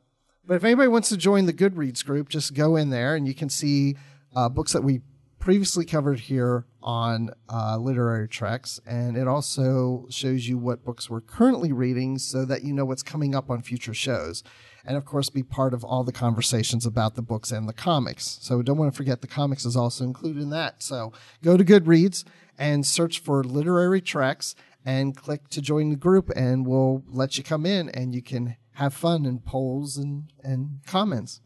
but 0.47 0.55
if 0.55 0.63
anybody 0.63 0.87
wants 0.87 1.09
to 1.09 1.17
join 1.17 1.45
the 1.45 1.53
Goodreads 1.53 2.05
group, 2.05 2.29
just 2.29 2.53
go 2.53 2.75
in 2.75 2.89
there 2.89 3.15
and 3.15 3.27
you 3.27 3.33
can 3.33 3.49
see 3.49 3.95
uh, 4.35 4.49
books 4.49 4.73
that 4.73 4.83
we 4.83 5.01
previously 5.39 5.85
covered 5.85 6.21
here 6.21 6.65
on 6.81 7.29
uh, 7.49 7.77
Literary 7.77 8.27
Treks. 8.27 8.79
And 8.85 9.15
it 9.15 9.27
also 9.27 10.07
shows 10.09 10.47
you 10.47 10.57
what 10.57 10.83
books 10.83 11.09
we're 11.09 11.21
currently 11.21 11.71
reading 11.71 12.17
so 12.17 12.45
that 12.45 12.63
you 12.63 12.73
know 12.73 12.85
what's 12.85 13.03
coming 13.03 13.35
up 13.35 13.49
on 13.49 13.61
future 13.61 13.93
shows. 13.93 14.43
And 14.83 14.97
of 14.97 15.05
course, 15.05 15.29
be 15.29 15.43
part 15.43 15.73
of 15.73 15.83
all 15.83 16.03
the 16.03 16.11
conversations 16.11 16.85
about 16.85 17.15
the 17.15 17.21
books 17.21 17.51
and 17.51 17.69
the 17.69 17.73
comics. 17.73 18.39
So 18.41 18.61
don't 18.61 18.77
want 18.77 18.91
to 18.91 18.97
forget 18.97 19.21
the 19.21 19.27
comics 19.27 19.65
is 19.65 19.75
also 19.75 20.03
included 20.03 20.41
in 20.41 20.49
that. 20.49 20.81
So 20.81 21.13
go 21.43 21.57
to 21.57 21.63
Goodreads 21.63 22.23
and 22.57 22.85
search 22.85 23.19
for 23.19 23.43
Literary 23.43 24.01
Treks 24.01 24.55
and 24.83 25.15
click 25.15 25.49
to 25.49 25.61
join 25.61 25.89
the 25.89 25.95
group, 25.95 26.31
and 26.35 26.65
we'll 26.65 27.03
let 27.07 27.37
you 27.37 27.43
come 27.43 27.65
in 27.65 27.89
and 27.89 28.13
you 28.13 28.21
can 28.21 28.55
have 28.75 28.93
fun 28.93 29.25
in 29.25 29.39
polls 29.39 29.97
and, 29.97 30.31
and 30.43 30.79
comments. 30.85 31.41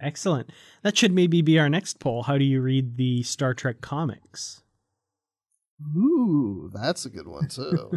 Excellent. 0.00 0.50
That 0.82 0.96
should 0.96 1.12
maybe 1.12 1.42
be 1.42 1.58
our 1.58 1.68
next 1.68 2.00
poll. 2.00 2.24
How 2.24 2.38
do 2.38 2.44
you 2.44 2.60
read 2.60 2.96
the 2.96 3.22
Star 3.22 3.54
Trek 3.54 3.80
comics? 3.80 4.62
Ooh, 5.96 6.70
that's 6.72 7.06
a 7.06 7.10
good 7.10 7.26
one 7.26 7.48
too. 7.48 7.92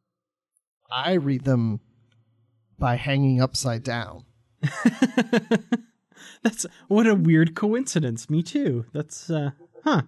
I 0.90 1.14
read 1.14 1.44
them 1.44 1.80
by 2.78 2.96
hanging 2.96 3.40
upside 3.40 3.82
down. 3.82 4.24
That's 6.42 6.64
what 6.86 7.06
a 7.06 7.14
weird 7.14 7.54
coincidence. 7.54 8.30
Me 8.30 8.42
too. 8.42 8.86
That's 8.92 9.28
uh 9.28 9.50
huh. 9.84 10.02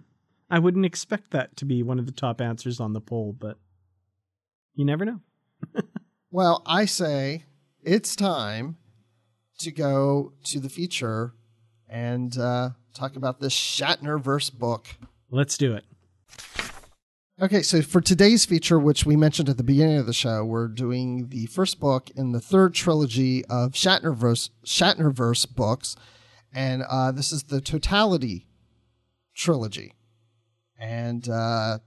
I 0.49 0.59
wouldn't 0.59 0.85
expect 0.85 1.31
that 1.31 1.55
to 1.57 1.65
be 1.65 1.83
one 1.83 1.99
of 1.99 2.05
the 2.05 2.11
top 2.11 2.41
answers 2.41 2.79
on 2.79 2.93
the 2.93 3.01
poll, 3.01 3.35
but 3.37 3.57
you 4.75 4.85
never 4.85 5.05
know. 5.05 5.19
Well, 6.33 6.63
I 6.65 6.85
say 6.85 7.43
it's 7.83 8.15
time 8.15 8.77
to 9.59 9.71
go 9.71 10.33
to 10.45 10.59
the 10.59 10.69
feature 10.69 11.33
and 11.89 12.37
uh, 12.37 12.71
talk 12.93 13.15
about 13.15 13.39
this 13.39 13.53
Shatnerverse 13.53 14.53
book. 14.53 14.87
Let's 15.29 15.57
do 15.57 15.73
it. 15.73 15.85
Okay, 17.41 17.63
so 17.63 17.81
for 17.81 18.01
today's 18.01 18.45
feature, 18.45 18.77
which 18.77 19.05
we 19.05 19.15
mentioned 19.15 19.49
at 19.49 19.57
the 19.57 19.63
beginning 19.63 19.97
of 19.97 20.05
the 20.05 20.13
show, 20.13 20.45
we're 20.45 20.67
doing 20.67 21.29
the 21.29 21.47
first 21.47 21.79
book 21.79 22.09
in 22.15 22.33
the 22.33 22.39
third 22.39 22.75
trilogy 22.75 23.43
of 23.45 23.71
Shatnerverse 23.71 24.51
Shatnerverse 24.63 25.55
books, 25.55 25.95
and 26.53 26.83
uh, 26.87 27.11
this 27.11 27.31
is 27.31 27.43
the 27.43 27.59
Totality 27.59 28.45
trilogy. 29.35 29.95
And 30.79 31.27
uh, 31.29 31.79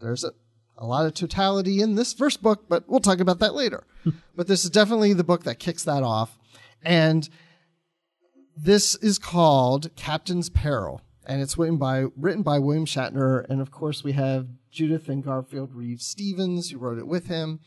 there's 0.00 0.24
a, 0.24 0.32
a 0.78 0.86
lot 0.86 1.06
of 1.06 1.14
totality 1.14 1.82
in 1.82 1.96
this 1.96 2.14
first 2.14 2.42
book, 2.42 2.64
but 2.68 2.88
we'll 2.88 3.00
talk 3.00 3.20
about 3.20 3.40
that 3.40 3.54
later. 3.54 3.84
but 4.36 4.46
this 4.46 4.64
is 4.64 4.70
definitely 4.70 5.12
the 5.12 5.24
book 5.24 5.44
that 5.44 5.58
kicks 5.58 5.84
that 5.84 6.02
off, 6.02 6.38
and 6.82 7.28
this 8.56 8.94
is 8.96 9.18
called 9.18 9.94
Captain's 9.96 10.48
Peril, 10.48 11.02
and 11.26 11.42
it's 11.42 11.58
written 11.58 11.76
by 11.76 12.06
written 12.16 12.42
by 12.42 12.58
William 12.58 12.86
Shatner, 12.86 13.44
and 13.50 13.60
of 13.60 13.70
course 13.70 14.02
we 14.02 14.12
have 14.12 14.46
Judith 14.70 15.08
and 15.08 15.24
Garfield 15.24 15.74
Reeves 15.74 16.06
Stevens 16.06 16.70
who 16.70 16.78
wrote 16.78 16.98
it 16.98 17.06
with 17.06 17.26
him. 17.26 17.60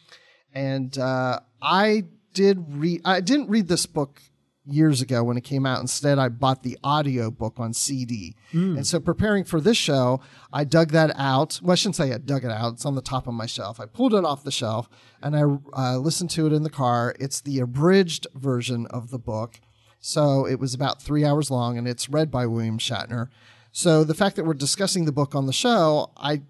And 0.53 0.97
uh, 0.97 1.39
I 1.61 2.05
did 2.33 2.65
read. 2.69 3.01
I 3.05 3.21
didn't 3.21 3.49
read 3.49 3.67
this 3.67 3.85
book 3.85 4.21
years 4.65 5.01
ago 5.01 5.23
when 5.23 5.37
it 5.37 5.43
came 5.43 5.65
out. 5.65 5.81
Instead, 5.81 6.19
I 6.19 6.29
bought 6.29 6.63
the 6.63 6.77
audio 6.83 7.31
book 7.31 7.55
on 7.57 7.73
CD. 7.73 8.35
And 8.77 8.85
so, 8.85 8.99
preparing 8.99 9.43
for 9.43 9.59
this 9.59 9.77
show, 9.77 10.21
I 10.53 10.63
dug 10.63 10.91
that 10.91 11.11
out. 11.17 11.59
Well, 11.63 11.71
I 11.71 11.75
shouldn't 11.75 11.95
say 11.95 12.11
I 12.13 12.17
dug 12.17 12.43
it 12.43 12.51
out. 12.51 12.73
It's 12.73 12.85
on 12.85 12.95
the 12.95 13.01
top 13.01 13.27
of 13.27 13.33
my 13.33 13.45
shelf. 13.45 13.79
I 13.79 13.85
pulled 13.85 14.13
it 14.13 14.25
off 14.25 14.43
the 14.43 14.51
shelf 14.51 14.89
and 15.21 15.35
I 15.35 15.43
uh, 15.77 15.97
listened 15.97 16.29
to 16.31 16.45
it 16.47 16.53
in 16.53 16.63
the 16.63 16.69
car. 16.69 17.15
It's 17.19 17.41
the 17.41 17.59
abridged 17.59 18.27
version 18.35 18.85
of 18.87 19.09
the 19.09 19.19
book. 19.19 19.59
So 19.99 20.45
it 20.45 20.59
was 20.59 20.73
about 20.73 21.01
three 21.01 21.23
hours 21.23 21.51
long 21.51 21.77
and 21.77 21.87
it's 21.87 22.09
read 22.09 22.31
by 22.31 22.47
William 22.47 22.79
Shatner. 22.79 23.27
So 23.71 24.03
the 24.03 24.15
fact 24.15 24.35
that 24.35 24.45
we're 24.45 24.53
discussing 24.53 25.05
the 25.05 25.11
book 25.11 25.35
on 25.35 25.45
the 25.45 25.53
show, 25.53 26.11
I 26.17 26.41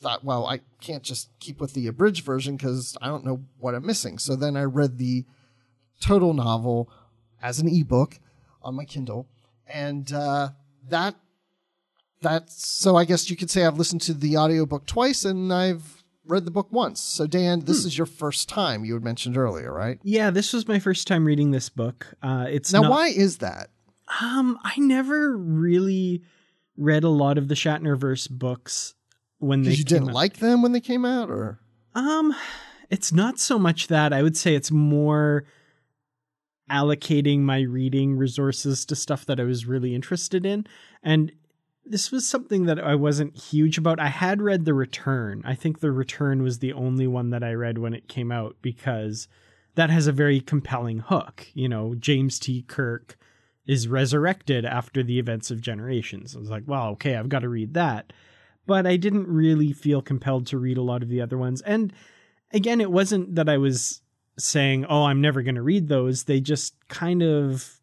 thought, 0.00 0.24
well, 0.24 0.46
I 0.46 0.60
can't 0.80 1.02
just 1.02 1.28
keep 1.40 1.60
with 1.60 1.74
the 1.74 1.88
abridged 1.88 2.24
version 2.24 2.56
because 2.56 2.96
I 3.02 3.08
don't 3.08 3.24
know 3.24 3.44
what 3.58 3.74
I'm 3.74 3.84
missing. 3.84 4.18
So 4.18 4.36
then 4.36 4.56
I 4.56 4.62
read 4.62 4.98
the 4.98 5.24
total 6.00 6.32
novel 6.32 6.90
as 7.42 7.58
an 7.60 7.68
ebook 7.68 8.18
on 8.62 8.74
my 8.74 8.84
Kindle, 8.84 9.26
and 9.66 10.12
uh, 10.12 10.50
that 10.88 11.14
that's 12.20 12.66
so. 12.66 12.96
I 12.96 13.04
guess 13.04 13.30
you 13.30 13.36
could 13.36 13.50
say 13.50 13.64
I've 13.64 13.78
listened 13.78 14.02
to 14.02 14.14
the 14.14 14.36
audiobook 14.36 14.86
twice 14.86 15.24
and 15.24 15.52
I've 15.52 16.02
read 16.26 16.44
the 16.44 16.50
book 16.50 16.68
once. 16.72 17.00
So 17.00 17.26
Dan, 17.26 17.60
this 17.60 17.84
is 17.84 17.96
your 17.96 18.06
first 18.06 18.48
time 18.48 18.84
you 18.84 18.94
had 18.94 19.04
mentioned 19.04 19.36
earlier, 19.36 19.72
right? 19.72 19.98
Yeah, 20.02 20.30
this 20.30 20.52
was 20.52 20.66
my 20.68 20.78
first 20.78 21.06
time 21.06 21.24
reading 21.24 21.52
this 21.52 21.68
book. 21.68 22.06
Uh, 22.22 22.46
it's 22.48 22.72
Now, 22.72 22.82
not- 22.82 22.90
why 22.90 23.08
is 23.08 23.38
that? 23.38 23.70
Um, 24.22 24.58
I 24.64 24.72
never 24.78 25.36
really 25.36 26.22
read 26.76 27.04
a 27.04 27.08
lot 27.10 27.36
of 27.38 27.48
the 27.48 27.54
Shatnerverse 27.54 28.30
books 28.30 28.94
when 29.38 29.62
they 29.62 29.72
you 29.74 29.84
didn't 29.84 30.08
out. 30.08 30.14
like 30.14 30.38
them 30.38 30.62
when 30.62 30.72
they 30.72 30.80
came 30.80 31.04
out, 31.04 31.30
or 31.30 31.60
Um, 31.94 32.34
it's 32.90 33.12
not 33.12 33.38
so 33.38 33.58
much 33.58 33.88
that. 33.88 34.12
I 34.12 34.22
would 34.22 34.36
say 34.36 34.54
it's 34.54 34.70
more 34.70 35.44
allocating 36.70 37.40
my 37.40 37.60
reading 37.60 38.16
resources 38.16 38.84
to 38.86 38.96
stuff 38.96 39.26
that 39.26 39.40
I 39.40 39.44
was 39.44 39.66
really 39.66 39.94
interested 39.94 40.46
in. 40.46 40.66
And 41.02 41.32
this 41.84 42.12
was 42.12 42.26
something 42.26 42.66
that 42.66 42.78
I 42.78 42.94
wasn't 42.94 43.36
huge 43.36 43.78
about. 43.78 43.98
I 43.98 44.08
had 44.08 44.42
read 44.42 44.64
The 44.64 44.74
Return. 44.74 45.42
I 45.44 45.54
think 45.54 45.80
The 45.80 45.90
Return 45.90 46.42
was 46.42 46.58
the 46.58 46.72
only 46.72 47.06
one 47.06 47.30
that 47.30 47.42
I 47.42 47.52
read 47.52 47.78
when 47.78 47.94
it 47.94 48.08
came 48.08 48.30
out 48.30 48.56
because 48.60 49.28
that 49.74 49.90
has 49.90 50.06
a 50.06 50.12
very 50.12 50.40
compelling 50.40 50.98
hook. 50.98 51.46
You 51.54 51.68
know, 51.68 51.94
James 51.94 52.38
T. 52.38 52.62
Kirk 52.62 53.16
is 53.66 53.88
resurrected 53.88 54.64
after 54.64 55.02
the 55.02 55.18
events 55.18 55.50
of 55.50 55.60
Generations. 55.60 56.34
I 56.34 56.40
was 56.40 56.50
like, 56.50 56.64
well, 56.66 56.88
okay, 56.88 57.16
I've 57.16 57.28
got 57.28 57.40
to 57.40 57.48
read 57.48 57.74
that. 57.74 58.12
But 58.66 58.86
I 58.86 58.96
didn't 58.96 59.28
really 59.28 59.72
feel 59.72 60.02
compelled 60.02 60.46
to 60.48 60.58
read 60.58 60.78
a 60.78 60.82
lot 60.82 61.02
of 61.02 61.08
the 61.08 61.20
other 61.20 61.38
ones. 61.38 61.62
And 61.62 61.92
again, 62.52 62.80
it 62.80 62.90
wasn't 62.90 63.34
that 63.34 63.48
I 63.48 63.56
was 63.56 64.02
saying, 64.38 64.86
oh, 64.88 65.04
I'm 65.04 65.20
never 65.20 65.42
going 65.42 65.56
to 65.56 65.62
read 65.62 65.88
those. 65.88 66.24
They 66.24 66.40
just 66.40 66.74
kind 66.88 67.22
of 67.22 67.80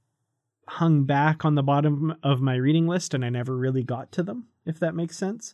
hung 0.68 1.04
back 1.04 1.46
on 1.46 1.56
the 1.56 1.64
bottom 1.64 2.16
of 2.24 2.42
my 2.42 2.56
reading 2.56 2.88
list 2.88 3.14
and 3.14 3.24
I 3.24 3.30
never 3.30 3.56
really 3.56 3.84
got 3.84 4.12
to 4.14 4.24
them, 4.24 4.48
if 4.66 4.80
that 4.80 4.96
makes 4.96 5.18
sense. 5.18 5.54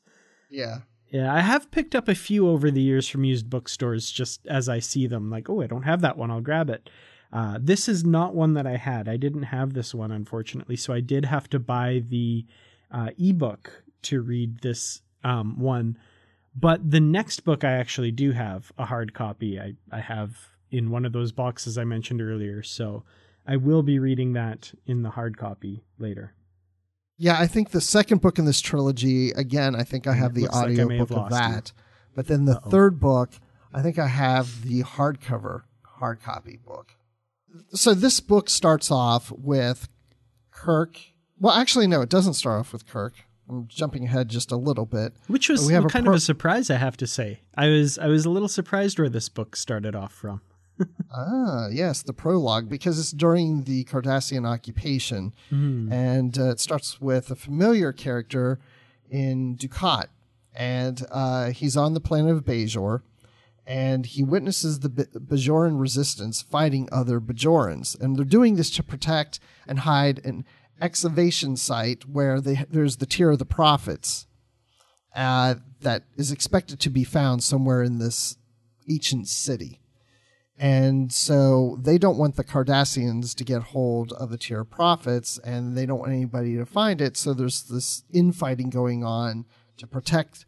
yeah, 0.50 0.80
Yeah, 1.10 1.34
I 1.34 1.42
have 1.42 1.72
picked 1.72 1.96
up 1.96 2.08
a 2.08 2.16
few 2.16 2.48
over 2.48 2.72
the 2.72 2.82
years 2.82 3.08
from 3.08 3.24
used 3.24 3.50
bookstores 3.50 4.12
just 4.12 4.48
as 4.48 4.70
I 4.70 4.80
see 4.80 5.08
them, 5.08 5.30
like, 5.30 5.50
oh, 5.50 5.62
I 5.62 5.68
don't 5.68 5.84
have 5.84 6.02
that 6.02 6.18
one, 6.18 6.32
I'll 6.32 6.42
grab 6.42 6.70
it. 6.70 6.90
Uh, 7.34 7.58
this 7.62 7.88
is 7.88 8.04
not 8.04 8.36
one 8.36 8.54
that 8.54 8.68
I 8.68 8.76
had. 8.78 9.08
I 9.08 9.18
didn't 9.18 9.44
have 9.44 9.74
this 9.74 9.94
one, 9.94 10.12
unfortunately, 10.12 10.76
so 10.76 10.94
I 10.94 11.00
did 11.00 11.26
have 11.26 11.50
to 11.52 11.60
buy 11.60 12.04
the 12.08 12.46
uh, 12.92 13.10
ebook 13.18 13.84
to 14.04 14.22
read 14.22 14.60
this 14.60 15.02
um, 15.24 15.60
one. 15.60 15.98
But 16.54 16.92
the 16.92 17.00
next 17.00 17.42
book 17.42 17.64
I 17.64 17.72
actually 17.72 18.12
do 18.12 18.32
have 18.32 18.72
a 18.78 18.86
hard 18.86 19.14
copy. 19.14 19.60
I, 19.60 19.76
I 19.92 20.02
have 20.02 20.38
in 20.72 20.90
one 20.90 21.06
of 21.06 21.12
those 21.14 21.32
boxes 21.32 21.78
I 21.78 21.84
mentioned 21.84 22.22
earlier, 22.22 22.64
so 22.64 23.04
I 23.46 23.58
will 23.58 23.84
be 23.84 24.00
reading 24.00 24.34
that 24.34 24.72
in 24.86 25.04
the 25.04 25.12
hard 25.12 25.38
copy 25.38 25.84
later. 26.00 26.34
yeah. 27.18 27.38
I 27.40 27.48
think 27.48 27.72
the 27.72 27.82
second 27.82 28.22
book 28.22 28.40
in 28.40 28.46
this 28.46 28.62
trilogy, 28.62 29.32
again, 29.32 29.76
I 29.76 29.84
think 29.84 30.08
I 30.08 30.14
mm, 30.14 30.18
have 30.18 30.34
the 30.34 30.44
looks 30.44 30.56
like 30.56 30.64
audio 30.64 31.06
book 31.06 31.12
of 31.12 31.30
that. 31.32 31.72
But 32.16 32.28
then 32.28 32.46
the 32.46 32.56
third 32.56 33.00
book, 33.00 33.34
I 33.74 33.82
think 33.82 33.98
I 34.00 34.08
have 34.08 34.64
the 34.64 34.84
hardcover 34.84 35.64
hard 35.86 36.22
copy 36.22 36.58
book. 36.58 36.96
So 37.74 37.94
this 37.94 38.20
book 38.20 38.50
starts 38.50 38.90
off 38.92 39.32
with 39.32 39.88
Kirk. 40.52 40.98
Well, 41.40 41.54
actually, 41.54 41.88
no, 41.88 42.02
it 42.02 42.10
doesn't 42.10 42.34
start 42.34 42.60
off 42.60 42.74
with 42.74 42.88
Kirk. 42.88 43.14
I'm 43.50 43.68
jumping 43.68 44.06
ahead 44.06 44.30
just 44.30 44.52
a 44.52 44.56
little 44.56 44.86
bit. 44.86 45.14
Which 45.28 45.50
was 45.50 45.68
We 45.68 45.74
have 45.74 45.86
a 45.86 45.90
kind 45.90 46.06
pro- 46.06 46.14
of 46.14 46.18
a 46.18 46.22
surprise, 46.22 46.70
I 46.70 46.78
have 46.78 46.96
to 46.98 47.08
say. 47.08 47.42
I 47.56 47.68
was 47.68 47.98
I 47.98 48.08
was 48.08 48.26
a 48.26 48.30
little 48.30 48.48
surprised 48.48 48.98
where 48.98 49.10
this 49.10 49.28
book 49.30 49.56
started 49.56 49.96
off 49.96 50.14
from. 50.14 50.42
Ah, 51.14 51.68
yes, 51.70 52.02
the 52.02 52.14
prologue, 52.14 52.70
because 52.70 52.98
it's 52.98 53.12
during 53.12 53.64
the 53.64 53.84
Cardassian 53.84 54.48
occupation. 54.48 55.34
And 55.92 56.38
uh, 56.40 56.52
it 56.52 56.60
starts 56.60 57.02
with 57.02 57.30
a 57.32 57.36
familiar 57.36 57.92
character 57.92 58.60
in 59.10 59.58
Dukat. 59.58 60.06
And 60.56 61.06
uh, 61.12 61.52
he's 61.52 61.76
on 61.76 61.94
the 61.94 62.00
planet 62.00 62.36
of 62.36 62.46
Bajor. 62.46 63.02
And 63.68 64.06
he 64.06 64.24
witnesses 64.24 64.80
the 64.80 64.90
B- 64.90 65.04
Bajoran 65.14 65.80
resistance 65.80 66.42
fighting 66.42 66.88
other 66.92 67.20
Bajorans. 67.20 68.00
And 68.00 68.16
they're 68.16 68.26
doing 68.26 68.56
this 68.56 68.70
to 68.72 68.84
protect 68.84 69.40
and 69.68 69.80
hide 69.80 70.26
an 70.26 70.46
excavation 70.82 71.58
site 71.58 72.08
where 72.08 72.40
they, 72.42 72.66
there's 72.70 72.98
the 72.98 73.06
Tear 73.06 73.32
of 73.32 73.40
the 73.40 73.46
Prophets 73.46 74.28
uh, 75.16 75.56
that 75.82 76.04
is 76.16 76.32
expected 76.32 76.80
to 76.80 76.90
be 76.90 77.04
found 77.04 77.44
somewhere 77.44 77.84
in 77.84 78.00
this 78.00 78.38
ancient 78.90 79.28
city. 79.28 79.81
And 80.62 81.12
so 81.12 81.80
they 81.82 81.98
don't 81.98 82.20
want 82.20 82.36
the 82.36 82.44
Cardassians 82.44 83.34
to 83.34 83.44
get 83.44 83.64
hold 83.64 84.14
of 84.14 84.30
the 84.30 84.38
tear 84.38 84.60
of 84.60 84.70
prophets, 84.70 85.40
and 85.44 85.76
they 85.76 85.88
don't 85.88 85.98
want 85.98 86.12
anybody 86.12 86.56
to 86.56 86.68
find 86.68 87.02
it. 87.02 87.18
So 87.18 87.34
there's 87.34 87.64
this 87.64 88.04
infighting 88.14 88.70
going 88.70 89.04
on 89.04 89.46
to 89.78 89.88
protect 89.88 90.46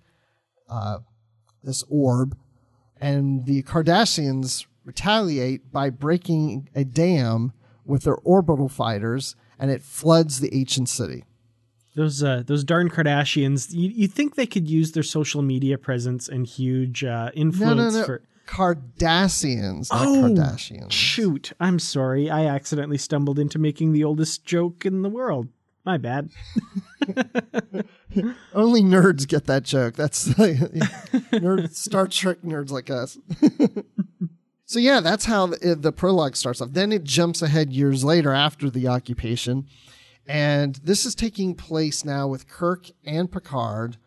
uh, 0.69 0.99
this 1.63 1.83
orb. 1.89 2.37
And 3.01 3.47
the 3.47 3.63
Cardassians 3.63 4.67
retaliate 4.85 5.71
by 5.71 5.89
breaking 5.89 6.69
a 6.75 6.83
dam 6.83 7.53
with 7.83 8.03
their 8.03 8.17
orbital 8.17 8.69
fighters, 8.69 9.35
and 9.57 9.71
it 9.71 9.81
floods 9.81 10.39
the 10.39 10.53
ancient 10.55 10.89
city. 10.89 11.23
Those 11.95 12.21
uh, 12.21 12.43
those 12.45 12.63
darn 12.63 12.89
Kardashians. 12.91 13.73
You 13.73 13.89
you 13.89 14.07
think 14.07 14.35
they 14.35 14.45
could 14.45 14.67
use 14.69 14.91
their 14.91 15.03
social 15.03 15.41
media 15.41 15.79
presence 15.79 16.29
and 16.29 16.45
huge 16.45 17.03
uh, 17.03 17.31
No, 17.35 17.41
influence 17.41 17.93
no, 17.95 17.99
no. 17.99 18.05
for? 18.05 18.21
Cardassians, 18.47 19.91
not 19.91 20.07
Oh, 20.07 20.13
Kardashians. 20.23 20.91
Shoot! 20.91 21.53
I'm 21.59 21.79
sorry. 21.79 22.29
I 22.29 22.45
accidentally 22.45 22.97
stumbled 22.97 23.39
into 23.39 23.57
making 23.59 23.93
the 23.93 24.03
oldest 24.03 24.45
joke 24.45 24.85
in 24.85 25.01
the 25.01 25.09
world. 25.09 25.47
My 25.85 25.97
bad. 25.97 26.29
Only 28.53 28.81
nerds 28.81 29.27
get 29.27 29.45
that 29.45 29.63
joke. 29.63 29.95
That's 29.95 30.27
like, 30.39 30.55
nerd 30.57 31.73
Star 31.73 32.07
Trek 32.07 32.37
nerds 32.41 32.71
like 32.71 32.89
us. 32.89 33.17
so 34.65 34.79
yeah, 34.79 35.01
that's 35.01 35.25
how 35.25 35.47
the, 35.47 35.75
the 35.75 35.91
prologue 35.91 36.37
starts 36.37 36.61
off. 36.61 36.69
Then 36.71 36.93
it 36.93 37.03
jumps 37.03 37.41
ahead 37.41 37.73
years 37.73 38.03
later 38.03 38.31
after 38.33 38.69
the 38.69 38.87
occupation, 38.87 39.67
and 40.25 40.75
this 40.83 41.05
is 41.05 41.15
taking 41.15 41.53
place 41.53 42.05
now 42.05 42.27
with 42.27 42.47
Kirk 42.47 42.89
and 43.05 43.29
Picard. 43.29 43.97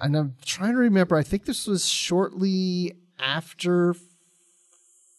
And 0.00 0.14
I'm 0.16 0.36
trying 0.44 0.72
to 0.72 0.78
remember. 0.78 1.16
I 1.16 1.22
think 1.22 1.46
this 1.46 1.66
was 1.66 1.88
shortly 1.88 2.96
after 3.18 3.94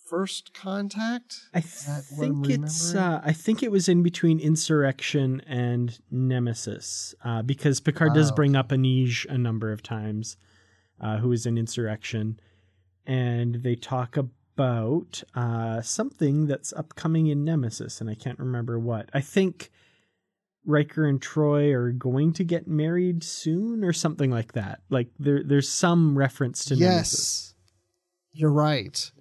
First 0.10 0.53
Contact. 0.56 1.36
I 1.53 1.62
think 1.62 2.50
it's. 2.50 2.96
Uh, 2.96 3.22
I 3.24 3.32
think 3.32 3.62
it 3.62 3.72
was 3.72 3.88
in 3.88 4.01
between 4.01 4.39
Insurrection 4.39 5.41
and 5.46 6.00
Nemesis, 6.10 7.13
uh, 7.24 7.44
because 7.44 7.79
Picard 7.79 8.13
does 8.15 8.32
Oh. 8.32 8.36
bring 8.36 8.56
up 8.56 8.70
Anij 8.70 9.27
a 9.29 9.38
number 9.38 9.72
of 9.72 9.84
times, 9.84 10.36
uh, 11.00 11.18
who 11.18 11.32
is 11.32 11.46
in 11.46 11.58
Insurrection, 11.60 12.39
and 13.06 13.56
they 13.56 13.75
talk 13.75 14.18
about 14.18 15.24
uh, 15.36 15.82
something 15.82 16.48
that's 16.48 16.74
upcoming 16.74 17.27
in 17.27 17.46
Nemesis, 17.46 18.01
and 18.01 18.10
I 18.10 18.15
can't 18.15 18.39
remember 18.39 18.79
what. 18.79 19.10
I 19.13 19.22
think 19.22 19.70
Riker 20.65 21.06
and 21.06 21.22
Troi 21.22 21.72
are 21.72 21.91
going 21.91 22.34
to 22.34 22.44
get 22.44 22.68
married 22.68 23.24
soon, 23.24 23.84
or 23.84 23.94
something 23.94 24.32
like 24.32 24.53
that. 24.53 24.82
Like 24.89 25.10
there, 25.20 25.44
there's 25.44 25.70
some 25.70 26.18
reference 26.18 26.65
to 26.65 26.75
Nemesis. 26.75 27.49
You're 28.33 28.51
right. 28.51 29.12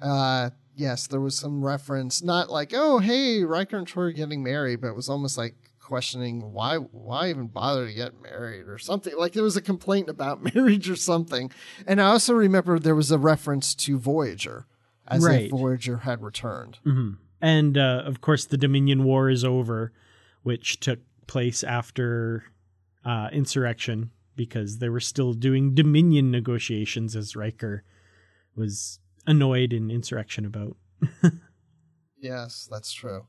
Uh, 0.00 0.50
yes, 0.76 1.06
there 1.06 1.20
was 1.20 1.36
some 1.36 1.64
reference, 1.64 2.22
not 2.22 2.50
like, 2.50 2.72
oh, 2.74 2.98
hey, 2.98 3.42
Riker 3.44 3.76
and 3.78 3.86
Troi 3.86 4.04
are 4.08 4.12
getting 4.12 4.42
married, 4.42 4.80
but 4.80 4.88
it 4.88 4.96
was 4.96 5.08
almost 5.08 5.36
like 5.38 5.54
questioning 5.80 6.52
why 6.52 6.76
why 6.76 7.30
even 7.30 7.46
bother 7.46 7.86
to 7.88 7.94
get 7.94 8.20
married 8.22 8.68
or 8.68 8.76
something. 8.78 9.16
Like 9.16 9.32
there 9.32 9.42
was 9.42 9.56
a 9.56 9.62
complaint 9.62 10.08
about 10.10 10.42
marriage 10.54 10.88
or 10.90 10.96
something. 10.96 11.50
And 11.86 12.00
I 12.00 12.06
also 12.08 12.34
remember 12.34 12.78
there 12.78 12.94
was 12.94 13.10
a 13.10 13.18
reference 13.18 13.74
to 13.76 13.98
Voyager, 13.98 14.66
as 15.06 15.24
Right. 15.24 15.44
if 15.46 15.50
Voyager 15.50 15.98
had 15.98 16.22
returned. 16.22 16.78
hmm 16.84 17.12
And 17.40 17.78
uh, 17.78 18.02
of 18.04 18.20
course, 18.20 18.44
the 18.44 18.58
Dominion 18.58 19.02
War 19.04 19.30
is 19.30 19.44
over, 19.44 19.92
which 20.42 20.78
took 20.78 21.00
place 21.26 21.64
after 21.64 22.44
uh, 23.04 23.30
insurrection 23.32 24.10
because 24.36 24.78
they 24.78 24.88
were 24.90 25.00
still 25.00 25.32
doing 25.32 25.74
Dominion 25.74 26.30
negotiations, 26.30 27.16
as 27.16 27.34
Riker 27.34 27.82
was 28.58 28.98
annoyed 29.26 29.72
in 29.72 29.90
insurrection 29.90 30.44
about. 30.44 30.76
Yes, 32.20 32.68
that's 32.70 32.92
true. 32.92 33.26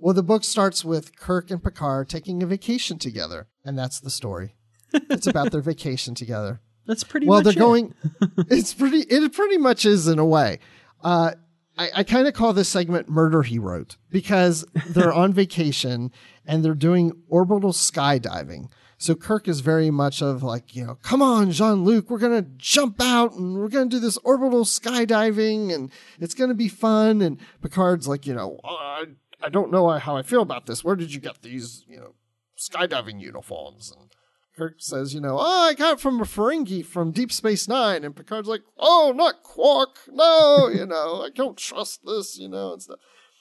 Well, 0.00 0.14
the 0.14 0.22
book 0.22 0.42
starts 0.44 0.84
with 0.84 1.16
Kirk 1.16 1.50
and 1.50 1.62
Picard 1.62 2.08
taking 2.08 2.42
a 2.42 2.46
vacation 2.46 2.98
together, 2.98 3.48
and 3.64 3.78
that's 3.78 4.00
the 4.00 4.10
story. 4.10 4.56
it's 4.92 5.26
about 5.26 5.52
their 5.52 5.60
vacation 5.72 6.14
together. 6.14 6.60
That's 6.86 7.04
pretty. 7.04 7.26
well, 7.26 7.42
they're 7.42 7.52
it. 7.52 7.58
going. 7.58 7.94
it's 8.48 8.74
pretty. 8.74 9.00
It 9.00 9.32
pretty 9.32 9.58
much 9.58 9.84
is 9.84 10.08
in 10.08 10.18
a 10.18 10.24
way. 10.24 10.58
Uh, 11.02 11.32
I, 11.78 11.90
I 11.96 12.02
kind 12.04 12.26
of 12.26 12.34
call 12.34 12.52
this 12.52 12.68
segment 12.68 13.08
"Murder 13.08 13.42
He 13.42 13.58
Wrote" 13.58 13.96
because 14.10 14.64
they're 14.88 15.12
on 15.12 15.32
vacation 15.32 16.10
and 16.44 16.64
they're 16.64 16.74
doing 16.74 17.12
orbital 17.28 17.72
skydiving. 17.72 18.70
So 19.02 19.16
Kirk 19.16 19.48
is 19.48 19.62
very 19.62 19.90
much 19.90 20.22
of 20.22 20.44
like, 20.44 20.76
you 20.76 20.86
know, 20.86 20.94
come 21.02 21.22
on, 21.22 21.50
Jean 21.50 21.82
Luc, 21.82 22.08
we're 22.08 22.20
gonna 22.20 22.46
jump 22.56 23.02
out 23.02 23.32
and 23.32 23.58
we're 23.58 23.66
gonna 23.66 23.90
do 23.90 23.98
this 23.98 24.16
orbital 24.18 24.64
skydiving 24.64 25.74
and 25.74 25.90
it's 26.20 26.34
gonna 26.34 26.54
be 26.54 26.68
fun. 26.68 27.20
And 27.20 27.40
Picard's 27.60 28.06
like, 28.06 28.28
you 28.28 28.34
know, 28.34 28.60
I, 28.62 29.06
I 29.42 29.48
don't 29.48 29.72
know 29.72 29.88
how 29.98 30.16
I 30.16 30.22
feel 30.22 30.40
about 30.40 30.66
this. 30.66 30.84
Where 30.84 30.94
did 30.94 31.12
you 31.12 31.18
get 31.18 31.42
these, 31.42 31.84
you 31.88 31.96
know, 31.96 32.14
skydiving 32.56 33.20
uniforms? 33.20 33.92
And 33.92 34.08
Kirk 34.56 34.76
says, 34.78 35.12
you 35.12 35.20
know, 35.20 35.36
oh, 35.36 35.68
I 35.68 35.74
got 35.74 35.94
it 35.94 36.00
from 36.00 36.20
a 36.20 36.24
Ferengi 36.24 36.86
from 36.86 37.10
Deep 37.10 37.32
Space 37.32 37.66
Nine. 37.66 38.04
And 38.04 38.14
Picard's 38.14 38.46
like, 38.46 38.62
oh, 38.78 39.12
not 39.16 39.42
Quark. 39.42 39.96
No, 40.12 40.68
you 40.72 40.86
know, 40.86 41.24
I 41.24 41.30
don't 41.34 41.58
trust 41.58 42.06
this, 42.06 42.38
you 42.38 42.48
know, 42.48 42.74
and 42.74 42.82
stuff. 42.82 43.00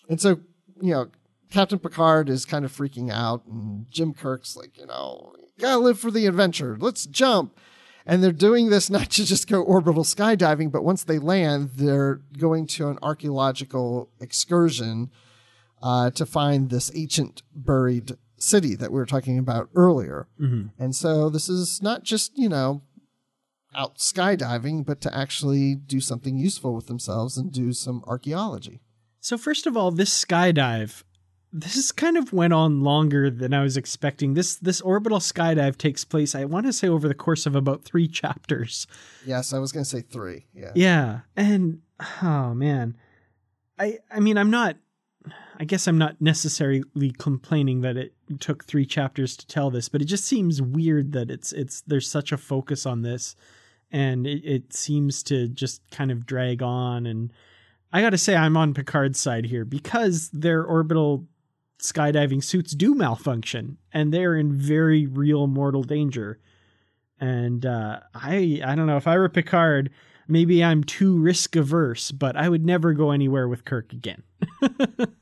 And 0.09 0.19
so, 0.19 0.39
you 0.81 0.93
know, 0.93 1.11
Captain 1.51 1.77
Picard 1.77 2.29
is 2.29 2.45
kind 2.45 2.65
of 2.65 2.75
freaking 2.75 3.11
out. 3.11 3.45
And 3.45 3.85
Jim 3.91 4.15
Kirk's 4.15 4.57
like, 4.57 4.79
you 4.79 4.87
know, 4.87 5.35
gotta 5.61 5.79
live 5.79 5.99
for 5.99 6.11
the 6.11 6.25
adventure. 6.25 6.77
Let's 6.79 7.05
jump. 7.05 7.57
And 8.05 8.23
they're 8.23 8.31
doing 8.31 8.69
this 8.69 8.89
not 8.89 9.11
to 9.11 9.25
just 9.25 9.47
go 9.47 9.61
orbital 9.61 10.03
skydiving, 10.03 10.71
but 10.71 10.83
once 10.83 11.03
they 11.03 11.19
land, 11.19 11.71
they're 11.75 12.21
going 12.37 12.65
to 12.67 12.89
an 12.89 12.97
archaeological 13.01 14.09
excursion 14.19 15.11
uh, 15.83 16.09
to 16.11 16.25
find 16.25 16.69
this 16.69 16.91
ancient 16.95 17.43
buried 17.55 18.13
city 18.37 18.75
that 18.75 18.91
we 18.91 18.97
were 18.97 19.05
talking 19.05 19.37
about 19.37 19.69
earlier. 19.75 20.27
And 20.79 20.95
so 20.95 21.29
this 21.29 21.47
is 21.47 21.79
not 21.83 22.03
just, 22.03 22.35
you 22.37 22.49
know, 22.49 22.81
out 23.75 23.97
skydiving, 23.99 24.83
but 24.83 24.99
to 25.01 25.15
actually 25.15 25.75
do 25.75 26.01
something 26.01 26.37
useful 26.37 26.73
with 26.73 26.87
themselves 26.87 27.37
and 27.37 27.51
do 27.51 27.71
some 27.71 28.03
archaeology. 28.07 28.81
So 29.19 29.37
first 29.37 29.67
of 29.67 29.77
all, 29.77 29.91
this 29.91 30.25
skydive, 30.25 31.03
this 31.53 31.91
kind 31.91 32.17
of 32.17 32.31
went 32.31 32.53
on 32.53 32.81
longer 32.81 33.29
than 33.29 33.53
I 33.53 33.61
was 33.61 33.75
expecting. 33.75 34.33
This 34.33 34.55
this 34.55 34.79
orbital 34.81 35.19
skydive 35.19 35.77
takes 35.77 36.05
place, 36.05 36.33
I 36.33 36.45
want 36.45 36.65
to 36.65 36.73
say, 36.73 36.87
over 36.87 37.07
the 37.07 37.13
course 37.13 37.45
of 37.45 37.55
about 37.55 37.83
three 37.83 38.07
chapters. 38.07 38.87
Yes, 39.25 39.53
I 39.53 39.59
was 39.59 39.71
going 39.71 39.83
to 39.83 39.89
say 39.89 40.01
three. 40.01 40.45
Yeah. 40.53 40.71
Yeah, 40.75 41.19
and 41.35 41.81
oh 42.23 42.53
man, 42.53 42.95
I 43.77 43.99
I 44.09 44.19
mean 44.19 44.37
I'm 44.37 44.49
not. 44.49 44.77
I 45.59 45.65
guess 45.65 45.85
I'm 45.85 45.99
not 45.99 46.19
necessarily 46.19 47.11
complaining 47.19 47.81
that 47.81 47.95
it 47.95 48.15
took 48.39 48.65
three 48.65 48.85
chapters 48.85 49.37
to 49.37 49.45
tell 49.45 49.69
this, 49.69 49.89
but 49.89 50.01
it 50.01 50.05
just 50.05 50.25
seems 50.25 50.59
weird 50.59 51.11
that 51.11 51.29
it's 51.29 51.51
it's 51.51 51.81
there's 51.81 52.09
such 52.09 52.31
a 52.31 52.37
focus 52.37 52.85
on 52.87 53.03
this, 53.03 53.35
and 53.91 54.25
it, 54.25 54.43
it 54.43 54.73
seems 54.73 55.21
to 55.23 55.47
just 55.47 55.81
kind 55.91 56.09
of 56.09 56.25
drag 56.25 56.63
on. 56.63 57.05
And 57.05 57.31
I 57.93 58.01
got 58.01 58.11
to 58.11 58.17
say, 58.17 58.35
I'm 58.35 58.57
on 58.57 58.73
Picard's 58.73 59.19
side 59.19 59.45
here 59.45 59.65
because 59.65 60.29
their 60.29 60.63
orbital 60.63 61.27
skydiving 61.81 62.43
suits 62.43 62.73
do 62.73 62.93
malfunction, 62.95 63.77
and 63.93 64.13
they're 64.13 64.35
in 64.35 64.57
very 64.57 65.05
real 65.07 65.47
mortal 65.47 65.83
danger. 65.83 66.39
And 67.19 67.65
uh, 67.65 67.99
I 68.13 68.61
I 68.65 68.75
don't 68.75 68.87
know 68.87 68.97
if 68.97 69.07
I 69.07 69.17
were 69.17 69.29
Picard, 69.29 69.91
maybe 70.27 70.63
I'm 70.63 70.83
too 70.83 71.17
risk 71.19 71.55
averse, 71.55 72.11
but 72.11 72.35
I 72.35 72.49
would 72.49 72.65
never 72.65 72.93
go 72.93 73.11
anywhere 73.11 73.47
with 73.47 73.65
Kirk 73.65 73.93
again. 73.93 74.23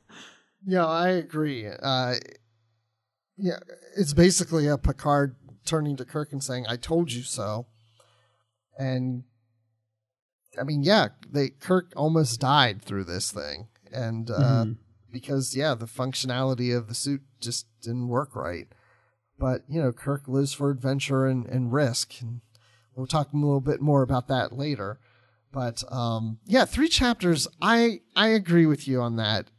Yeah, 0.66 0.86
I 0.86 1.08
agree. 1.08 1.66
Uh, 1.66 2.16
yeah, 3.38 3.60
it's 3.96 4.12
basically 4.12 4.66
a 4.66 4.76
Picard 4.76 5.34
turning 5.64 5.96
to 5.96 6.04
Kirk 6.04 6.32
and 6.32 6.44
saying, 6.44 6.66
"I 6.68 6.76
told 6.76 7.10
you 7.12 7.22
so." 7.22 7.66
And 8.78 9.24
I 10.60 10.64
mean, 10.64 10.82
yeah, 10.82 11.08
they 11.30 11.48
Kirk 11.48 11.94
almost 11.96 12.40
died 12.40 12.82
through 12.82 13.04
this 13.04 13.32
thing, 13.32 13.68
and 13.90 14.30
uh, 14.30 14.64
Mhm. 14.64 14.76
Because 15.10 15.56
yeah, 15.56 15.74
the 15.74 15.86
functionality 15.86 16.76
of 16.76 16.88
the 16.88 16.94
suit 16.94 17.22
just 17.40 17.66
didn't 17.82 18.08
work 18.08 18.34
right. 18.36 18.68
but 19.38 19.62
you 19.68 19.82
know, 19.82 19.92
Kirk 19.92 20.28
lives 20.28 20.52
for 20.52 20.70
adventure 20.70 21.26
and, 21.26 21.46
and 21.46 21.72
risk, 21.72 22.20
and 22.20 22.40
we'll 22.94 23.06
talk 23.06 23.32
a 23.32 23.36
little 23.36 23.60
bit 23.60 23.80
more 23.80 24.02
about 24.02 24.28
that 24.28 24.52
later. 24.52 24.98
But 25.52 25.82
um, 25.90 26.38
yeah, 26.44 26.64
three 26.64 26.88
chapters. 26.88 27.48
I 27.60 28.00
I 28.14 28.28
agree 28.28 28.66
with 28.66 28.86
you 28.86 29.00
on 29.00 29.16
that. 29.16 29.50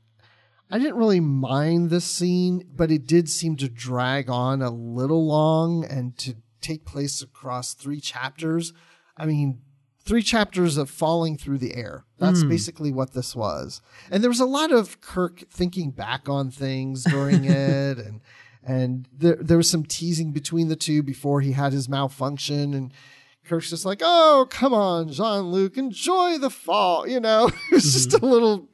I 0.69 0.79
didn't 0.79 0.95
really 0.95 1.19
mind 1.19 1.89
this 1.89 2.05
scene, 2.05 2.65
but 2.73 2.91
it 2.91 3.05
did 3.05 3.27
seem 3.27 3.57
to 3.57 3.67
drag 3.67 4.29
on 4.29 4.61
a 4.61 4.69
little 4.69 5.27
long 5.27 5.83
and 5.83 6.17
to 6.19 6.35
take 6.61 6.85
place 6.85 7.21
across 7.21 7.73
three 7.73 7.99
chapters. 7.99 8.71
I 9.17 9.25
mean, 9.25 9.61
three 10.03 10.23
chapters 10.23 10.77
of 10.77 10.89
falling 10.89 11.37
through 11.37 11.59
the 11.59 11.75
air. 11.75 12.05
That's 12.17 12.41
hmm. 12.41 12.49
basically 12.49 12.91
what 12.91 13.13
this 13.13 13.35
was. 13.35 13.81
And 14.09 14.23
there 14.23 14.29
was 14.29 14.39
a 14.39 14.45
lot 14.45 14.71
of 14.71 15.01
Kirk 15.01 15.43
thinking 15.49 15.91
back 15.91 16.27
on 16.27 16.51
things 16.51 17.03
during 17.03 17.45
it 17.45 17.97
and 17.97 18.21
and 18.63 19.07
there 19.11 19.37
there 19.39 19.57
was 19.57 19.69
some 19.69 19.85
teasing 19.85 20.31
between 20.31 20.67
the 20.67 20.75
two 20.75 21.01
before 21.01 21.41
he 21.41 21.53
had 21.53 21.73
his 21.73 21.89
malfunction 21.89 22.73
and 22.73 22.93
Kirk's 23.43 23.71
just 23.71 23.85
like, 23.85 24.01
"Oh, 24.03 24.47
come 24.49 24.73
on, 24.73 25.11
Jean-Luc, 25.11 25.75
enjoy 25.75 26.37
the 26.37 26.51
fall." 26.51 27.07
You 27.07 27.19
know, 27.19 27.47
it 27.71 27.71
was 27.71 27.91
just 27.91 28.13
a 28.13 28.19
hmm. 28.19 28.27
little 28.27 28.69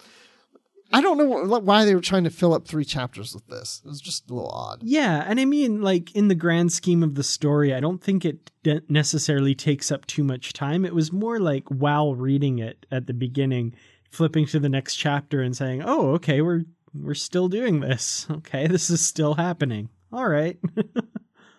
I 0.93 1.01
don't 1.01 1.17
know 1.17 1.59
why 1.59 1.85
they 1.85 1.95
were 1.95 2.01
trying 2.01 2.23
to 2.23 2.29
fill 2.29 2.53
up 2.53 2.67
three 2.67 2.85
chapters 2.85 3.33
with 3.33 3.47
this. 3.47 3.81
It 3.83 3.87
was 3.87 4.01
just 4.01 4.29
a 4.29 4.33
little 4.33 4.49
odd. 4.49 4.81
Yeah, 4.83 5.23
and 5.27 5.39
I 5.39 5.45
mean, 5.45 5.81
like 5.81 6.15
in 6.15 6.27
the 6.27 6.35
grand 6.35 6.71
scheme 6.71 7.03
of 7.03 7.15
the 7.15 7.23
story, 7.23 7.73
I 7.73 7.79
don't 7.79 8.01
think 8.01 8.23
it 8.23 8.51
de- 8.63 8.81
necessarily 8.87 9.53
takes 9.53 9.91
up 9.91 10.05
too 10.05 10.23
much 10.23 10.53
time. 10.53 10.85
It 10.85 10.95
was 10.95 11.11
more 11.11 11.39
like 11.39 11.67
while 11.67 12.15
reading 12.15 12.59
it 12.59 12.85
at 12.91 13.07
the 13.07 13.13
beginning, 13.13 13.73
flipping 14.09 14.45
to 14.47 14.59
the 14.59 14.69
next 14.69 14.95
chapter 14.95 15.41
and 15.41 15.55
saying, 15.55 15.83
"Oh, 15.85 16.11
okay, 16.11 16.41
we're 16.41 16.63
we're 16.93 17.15
still 17.15 17.49
doing 17.49 17.81
this. 17.81 18.25
Okay, 18.31 18.67
this 18.67 18.89
is 18.89 19.05
still 19.05 19.33
happening. 19.33 19.89
All 20.11 20.27
right." 20.27 20.57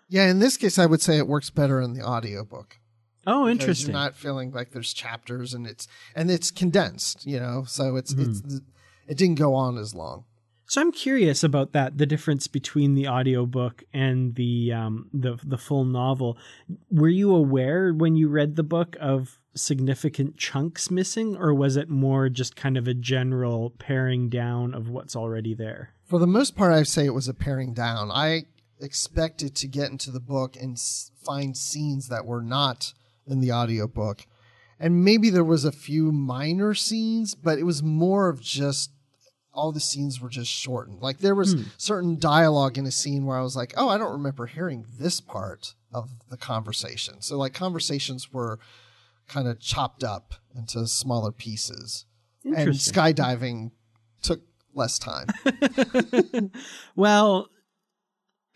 Yeah, 0.08 0.30
in 0.30 0.38
this 0.38 0.56
case, 0.56 0.78
I 0.78 0.86
would 0.86 1.02
say 1.02 1.18
it 1.18 1.28
works 1.28 1.50
better 1.50 1.80
in 1.80 1.92
the 1.92 2.02
audiobook. 2.02 2.78
oh, 3.26 3.46
interesting. 3.46 3.90
You're 3.92 4.00
not 4.00 4.14
feeling 4.14 4.52
like 4.52 4.70
there's 4.70 4.94
chapters 4.94 5.52
and 5.52 5.66
it's 5.66 5.86
and 6.14 6.30
it's 6.30 6.50
condensed, 6.50 7.26
you 7.26 7.38
know. 7.38 7.64
So 7.66 7.96
it's 7.96 8.12
it's 8.12 8.40
mm-hmm. 8.40 8.58
It 9.08 9.16
didn't 9.16 9.38
go 9.38 9.54
on 9.54 9.78
as 9.78 9.94
long. 9.94 10.24
So 10.66 10.82
I'm 10.82 10.92
curious 10.92 11.42
about 11.42 11.72
that, 11.72 11.96
the 11.96 12.04
difference 12.04 12.46
between 12.46 12.94
the 12.94 13.08
audiobook 13.08 13.84
and 13.94 14.34
the 14.34 14.72
um 14.74 15.08
the 15.14 15.38
the 15.42 15.56
full 15.56 15.84
novel. 15.84 16.36
Were 16.90 17.08
you 17.08 17.34
aware 17.34 17.92
when 17.94 18.16
you 18.16 18.28
read 18.28 18.56
the 18.56 18.62
book 18.62 18.94
of 19.00 19.38
significant 19.54 20.36
chunks 20.36 20.90
missing 20.90 21.36
or 21.36 21.54
was 21.54 21.76
it 21.76 21.88
more 21.88 22.28
just 22.28 22.54
kind 22.54 22.76
of 22.76 22.86
a 22.86 22.94
general 22.94 23.70
paring 23.70 24.28
down 24.28 24.74
of 24.74 24.90
what's 24.90 25.16
already 25.16 25.54
there? 25.54 25.94
For 26.04 26.18
the 26.18 26.26
most 26.26 26.54
part, 26.54 26.72
I'd 26.72 26.86
say 26.86 27.06
it 27.06 27.14
was 27.14 27.28
a 27.28 27.34
paring 27.34 27.72
down. 27.72 28.10
I 28.10 28.44
expected 28.80 29.56
to 29.56 29.66
get 29.66 29.90
into 29.90 30.10
the 30.10 30.20
book 30.20 30.54
and 30.54 30.78
find 31.24 31.56
scenes 31.56 32.08
that 32.08 32.26
were 32.26 32.42
not 32.42 32.92
in 33.26 33.40
the 33.40 33.52
audiobook. 33.52 34.26
And 34.78 35.04
maybe 35.04 35.30
there 35.30 35.44
was 35.44 35.64
a 35.64 35.72
few 35.72 36.12
minor 36.12 36.74
scenes, 36.74 37.34
but 37.34 37.58
it 37.58 37.64
was 37.64 37.82
more 37.82 38.28
of 38.28 38.40
just 38.40 38.92
all 39.52 39.72
the 39.72 39.80
scenes 39.80 40.20
were 40.20 40.28
just 40.28 40.50
shortened. 40.50 41.00
Like 41.00 41.18
there 41.18 41.34
was 41.34 41.54
hmm. 41.54 41.62
certain 41.76 42.18
dialogue 42.18 42.78
in 42.78 42.87
a 42.87 42.90
scene 42.90 43.26
where 43.26 43.38
I 43.38 43.42
was 43.42 43.56
like, 43.56 43.74
"Oh, 43.76 43.88
I 43.88 43.98
don't 43.98 44.12
remember 44.12 44.46
hearing 44.46 44.87
this 44.98 45.20
part 45.20 45.74
of 45.92 46.11
the 46.28 46.37
conversation." 46.37 47.20
So 47.20 47.37
like 47.37 47.54
conversations 47.54 48.32
were 48.32 48.58
kind 49.28 49.46
of 49.46 49.61
chopped 49.61 50.02
up 50.02 50.34
into 50.56 50.87
smaller 50.87 51.32
pieces. 51.32 52.04
And 52.44 52.70
skydiving 52.70 53.72
took 54.22 54.40
less 54.74 54.98
time. 54.98 55.26
Well, 56.96 57.48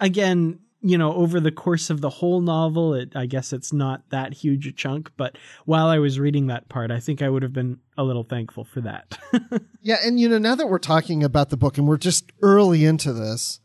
again, 0.00 0.61
you 0.83 0.99
know, 0.99 1.14
over 1.14 1.38
the 1.38 1.53
course 1.53 1.90
of 1.90 2.01
the 2.01 2.11
whole 2.11 2.40
novel, 2.40 2.95
it 2.95 3.14
I 3.14 3.27
guess 3.27 3.53
it's 3.53 3.73
not 3.73 4.03
that 4.11 4.35
huge 4.35 4.66
a 4.66 4.73
chunk, 4.73 5.12
but 5.16 5.38
while 5.64 5.87
I 5.87 5.99
was 5.99 6.18
reading 6.18 6.49
that 6.49 6.68
part, 6.68 6.90
I 6.90 6.99
think 6.99 7.23
I 7.23 7.29
would 7.29 7.42
have 7.42 7.53
been 7.53 7.79
a 7.97 8.03
little 8.03 8.25
thankful 8.25 8.64
for 8.64 8.81
that. 8.83 9.18
Yeah, 9.85 9.97
and 10.05 10.21
you 10.21 10.29
know, 10.29 10.38
now 10.38 10.55
that 10.55 10.68
we're 10.68 10.79
talking 10.79 11.25
about 11.25 11.51
the 11.51 11.57
book 11.57 11.77
and 11.77 11.88
we're 11.88 11.97
just 11.97 12.31
early 12.40 12.85
into 12.85 13.12
this, 13.12 13.59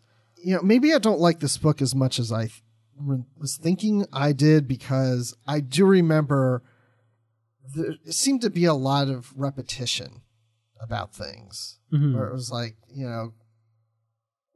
you 0.43 0.55
know, 0.55 0.63
maybe 0.63 0.91
I 0.91 0.97
don't 0.97 1.19
like 1.19 1.41
this 1.41 1.59
book 1.59 1.79
as 1.79 1.93
much 1.93 2.17
as 2.17 2.31
I 2.31 2.47
th- 2.47 3.19
was 3.37 3.55
thinking 3.55 4.07
I 4.11 4.33
did 4.33 4.67
because 4.67 5.35
I 5.45 5.59
do 5.59 5.85
remember 5.85 6.63
there 7.75 7.93
seemed 8.05 8.41
to 8.41 8.49
be 8.49 8.65
a 8.65 8.73
lot 8.73 9.09
of 9.09 9.31
repetition 9.37 10.21
about 10.81 11.13
things. 11.13 11.79
Mm-hmm. 11.93 12.15
Where 12.15 12.27
it 12.27 12.33
was 12.33 12.49
like, 12.51 12.75
you 12.89 13.07
know, 13.07 13.33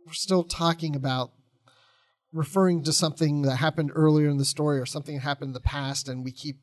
we're 0.06 0.14
still 0.14 0.44
talking 0.44 0.96
about 0.96 1.32
referring 2.34 2.84
to 2.84 2.94
something 2.94 3.42
that 3.44 3.58
happened 3.58 3.92
earlier 3.94 4.30
in 4.30 4.38
the 4.38 4.46
story 4.46 4.80
or 4.80 4.86
something 4.86 5.16
that 5.16 5.22
happened 5.22 5.50
in 5.50 5.54
the 5.54 5.60
past 5.60 6.08
and 6.08 6.24
we 6.24 6.32
keep 6.32 6.58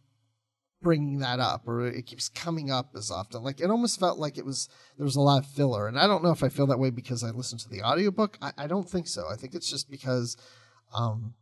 bringing 0.81 1.19
that 1.19 1.41
up 1.41 1.67
or 1.67 1.87
it 1.87 2.07
keeps 2.07 2.29
coming 2.29 2.71
up 2.71 2.91
as 2.97 3.11
often. 3.11 3.43
Like 3.43 3.61
it 3.61 3.69
almost 3.71 3.99
felt 3.99 4.19
like 4.19 4.39
it 4.39 4.47
was 4.47 4.69
there 4.97 5.05
was 5.05 5.17
a 5.17 5.21
lot 5.21 5.45
of 5.45 5.51
filler. 5.51 5.89
And 5.89 5.99
i 5.99 6.07
don't 6.07 6.23
know 6.23 6.31
if 6.31 6.43
i 6.45 6.49
feel 6.49 6.67
that 6.69 6.79
way 6.79 6.91
because 6.91 7.25
i 7.25 7.31
listened 7.31 7.61
to 7.63 7.69
the 7.69 7.83
audiobook. 7.83 8.39
I, 8.41 8.53
I 8.57 8.67
don't 8.67 8.89
think 8.89 9.09
so. 9.09 9.25
I 9.31 9.35
think 9.37 9.55
it's 9.55 9.69
just 9.71 9.91
because 9.91 10.37
um, 10.95 11.35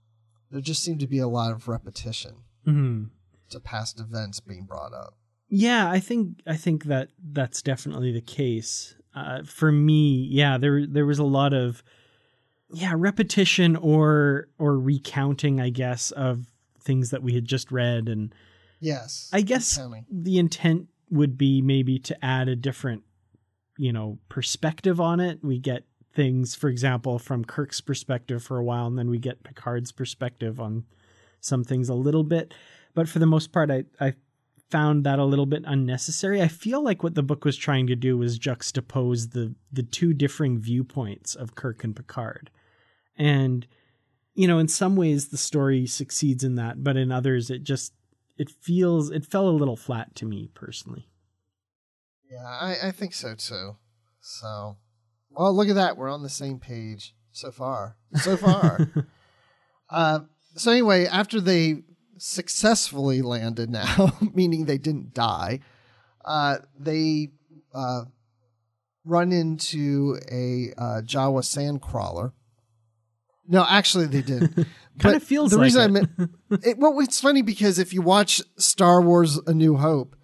there 0.51 0.61
just 0.61 0.83
seemed 0.83 1.01
to 1.01 1.07
be 1.07 1.19
a 1.19 1.29
lot 1.29 1.53
of 1.53 1.69
repetition 1.69 2.37
Mhm. 2.67 3.11
to 3.51 3.61
past 3.61 4.01
events 4.01 4.41
being 4.41 4.65
brought 4.65 4.93
up. 4.93 5.15
Yeah, 5.49 5.89
I 5.89 6.01
think 6.01 6.41
I 6.47 6.57
think 6.57 6.85
that 6.87 7.11
that's 7.23 7.63
definitely 7.63 8.11
the 8.13 8.21
case. 8.21 8.97
Uh, 9.15 9.45
for 9.45 9.71
me, 9.71 10.27
yeah, 10.31 10.59
there 10.59 10.85
there 10.87 11.07
was 11.07 11.21
a 11.21 11.25
lot 11.25 11.53
of 11.53 11.85
yeah 12.71 12.93
repetition 12.97 13.77
or 13.77 14.49
or 14.59 14.79
recounting, 14.79 15.61
I 15.61 15.71
guess, 15.71 16.11
of 16.11 16.47
things 16.81 17.11
that 17.11 17.23
we 17.23 17.35
had 17.35 17.45
just 17.45 17.73
read, 17.73 18.09
and 18.09 18.35
yes 18.81 19.31
I 19.33 19.41
guess 19.41 19.79
the 20.11 20.39
intent 20.39 20.89
would 21.11 21.39
be 21.39 21.63
maybe 21.63 21.99
to 22.01 22.25
add 22.25 22.49
a 22.49 22.57
different, 22.57 23.03
you 23.79 23.93
know, 23.93 24.19
perspective 24.29 25.01
on 25.01 25.21
it. 25.21 25.39
We 25.43 25.59
get 25.59 25.85
things, 26.15 26.55
for 26.55 26.69
example, 26.69 27.19
from 27.19 27.45
Kirk's 27.45 27.81
perspective 27.81 28.43
for 28.43 28.59
a 28.59 28.65
while, 28.65 28.87
and 28.87 28.99
then 28.99 29.11
we 29.11 29.19
get 29.19 29.45
Picard's 29.45 29.93
perspective 29.93 30.61
on 30.61 30.85
some 31.41 31.63
things 31.63 31.89
a 31.89 31.95
little 31.95 32.25
bit. 32.25 32.55
But 32.95 33.09
for 33.09 33.19
the 33.19 33.27
most 33.27 33.53
part, 33.53 33.71
I, 33.71 33.85
I 34.01 34.15
found 34.71 35.05
that 35.05 35.19
a 35.19 35.25
little 35.25 35.47
bit 35.47 35.63
unnecessary. 35.67 36.43
I 36.43 36.49
feel 36.49 36.83
like 36.83 37.03
what 37.03 37.15
the 37.15 37.23
book 37.23 37.45
was 37.45 37.57
trying 37.57 37.87
to 37.87 37.97
do 37.97 38.17
was 38.19 38.39
juxtapose 38.39 39.33
the 39.33 39.55
the 39.73 39.83
two 39.83 40.13
differing 40.13 40.59
viewpoints 40.59 41.35
of 41.35 41.55
Kirk 41.55 41.85
and 41.85 41.95
Picard. 41.95 42.51
And 43.17 43.67
you 44.35 44.47
know, 44.47 44.59
in 44.59 44.69
some 44.69 44.97
ways 44.97 45.29
the 45.29 45.39
story 45.39 45.87
succeeds 45.87 46.45
in 46.45 46.57
that, 46.57 46.83
but 46.85 46.97
in 46.97 47.11
others 47.13 47.51
it 47.51 47.63
just 47.63 47.93
it 48.37 48.51
feels 48.51 49.11
it 49.11 49.25
fell 49.25 49.49
a 49.49 49.51
little 49.51 49.77
flat 49.77 50.15
to 50.17 50.27
me 50.27 50.51
personally. 50.55 51.09
yeah 52.31 52.45
I, 52.45 52.89
I 52.89 52.91
think 52.91 53.15
so 53.15 53.35
too 53.35 53.77
so 54.21 54.77
well 55.31 55.55
look 55.55 55.69
at 55.69 55.77
that 55.77 55.97
we're 55.97 56.11
on 56.11 56.23
the 56.23 56.29
same 56.29 56.59
page 56.59 57.15
so 57.33 57.51
far 57.51 57.97
so 58.17 58.37
far 58.37 58.91
Uh, 59.89 60.21
so 60.57 60.73
anyway, 60.73 61.07
after 61.07 61.41
they 61.41 61.83
successfully 62.19 63.23
landed 63.23 63.71
now, 63.71 64.13
meaning 64.35 64.65
they 64.65 64.79
didn't 64.79 65.15
die, 65.15 65.61
uh, 66.25 66.59
they 66.79 67.31
uh, 67.75 68.05
run 69.05 69.33
into 69.33 70.19
a 70.31 70.73
uh, 70.77 71.03
Jawa 71.03 71.45
sand 71.45 71.83
crawler. 71.83 72.33
No, 73.49 73.65
actually, 73.69 74.07
they 74.07 74.23
did. 74.23 74.55
Kind 74.55 74.67
But 75.03 75.17
of 75.17 75.23
feels 75.23 75.51
the 75.51 75.59
like 75.59 75.65
reason 75.65 75.83
it. 75.83 75.85
I 75.85 75.89
meant 75.89 76.11
it. 76.65 76.79
Well, 76.79 76.99
it's 77.01 77.21
funny 77.21 77.43
because 77.43 77.79
if 77.79 77.93
you 77.93 78.03
watch 78.03 78.43
Star 78.57 79.01
Wars: 79.01 79.39
A 79.47 79.53
New 79.55 79.77
Hope, 79.77 80.17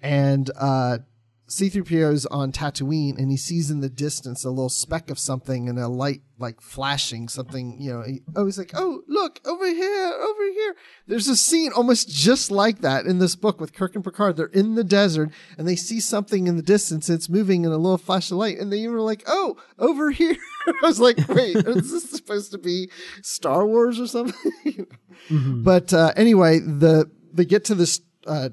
and 0.00 0.50
uh, 0.58 0.98
C-3PO's 1.46 2.24
on 2.26 2.52
Tatooine, 2.52 3.18
and 3.18 3.30
he 3.30 3.36
sees 3.36 3.70
in 3.70 3.80
the 3.80 3.90
distance 3.90 4.44
a 4.44 4.50
little 4.50 4.70
speck 4.70 5.10
of 5.10 5.18
something 5.18 5.68
and 5.68 5.78
a 5.78 5.88
light 5.88 6.22
like 6.38 6.60
flashing 6.60 7.28
something. 7.28 7.80
You 7.80 7.92
know, 7.92 8.02
he, 8.02 8.22
oh, 8.34 8.46
he's 8.46 8.56
like, 8.56 8.72
"Oh, 8.74 9.02
look 9.08 9.40
over 9.44 9.66
here, 9.66 10.12
over 10.12 10.44
here." 10.52 10.74
There's 11.06 11.28
a 11.28 11.36
scene 11.36 11.70
almost 11.72 12.08
just 12.08 12.50
like 12.50 12.80
that 12.80 13.04
in 13.06 13.18
this 13.18 13.36
book 13.36 13.60
with 13.60 13.74
Kirk 13.74 13.94
and 13.94 14.02
Picard. 14.02 14.36
They're 14.36 14.46
in 14.46 14.74
the 14.74 14.84
desert 14.84 15.30
and 15.58 15.68
they 15.68 15.76
see 15.76 16.00
something 16.00 16.46
in 16.46 16.56
the 16.56 16.62
distance. 16.62 17.10
It's 17.10 17.28
moving 17.28 17.64
in 17.64 17.72
a 17.72 17.76
little 17.76 17.98
flash 17.98 18.30
of 18.30 18.38
light, 18.38 18.58
and 18.58 18.72
they 18.72 18.88
were 18.88 19.00
like, 19.00 19.22
"Oh, 19.26 19.56
over 19.78 20.10
here." 20.10 20.36
I 20.66 20.86
was 20.86 21.00
like, 21.00 21.28
"Wait, 21.28 21.56
is 21.66 21.92
this 21.92 22.10
supposed 22.10 22.52
to 22.52 22.58
be 22.58 22.90
Star 23.22 23.66
Wars 23.66 24.00
or 24.00 24.06
something?" 24.06 24.86
But 25.30 25.92
uh, 25.94 26.12
anyway, 26.16 26.58
the 26.58 27.10
they 27.32 27.44
get 27.44 27.64
to 27.66 27.74
this 27.74 28.00
uh, 28.26 28.50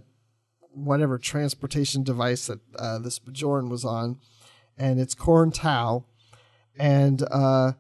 whatever 0.74 1.18
transportation 1.18 2.04
device 2.04 2.48
that 2.48 2.60
uh, 2.78 3.00
this 3.00 3.20
Bajoran 3.20 3.70
was 3.70 3.86
on, 3.86 4.18
and 4.78 5.00
it's 5.00 5.16
Corin 5.16 5.52
Tal, 5.52 6.08
and 6.78 7.24
uh, 7.32 7.74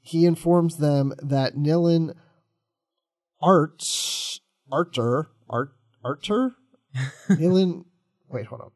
he 0.00 0.26
informs 0.26 0.76
them 0.76 1.14
that 1.18 1.56
Nilin 1.56 2.14
Art 3.40 3.84
Arter 4.70 5.28
Art 5.48 5.72
Arter 6.04 6.56
Nilin. 7.28 7.84
Wait, 8.28 8.46
hold 8.46 8.60
on. 8.60 8.70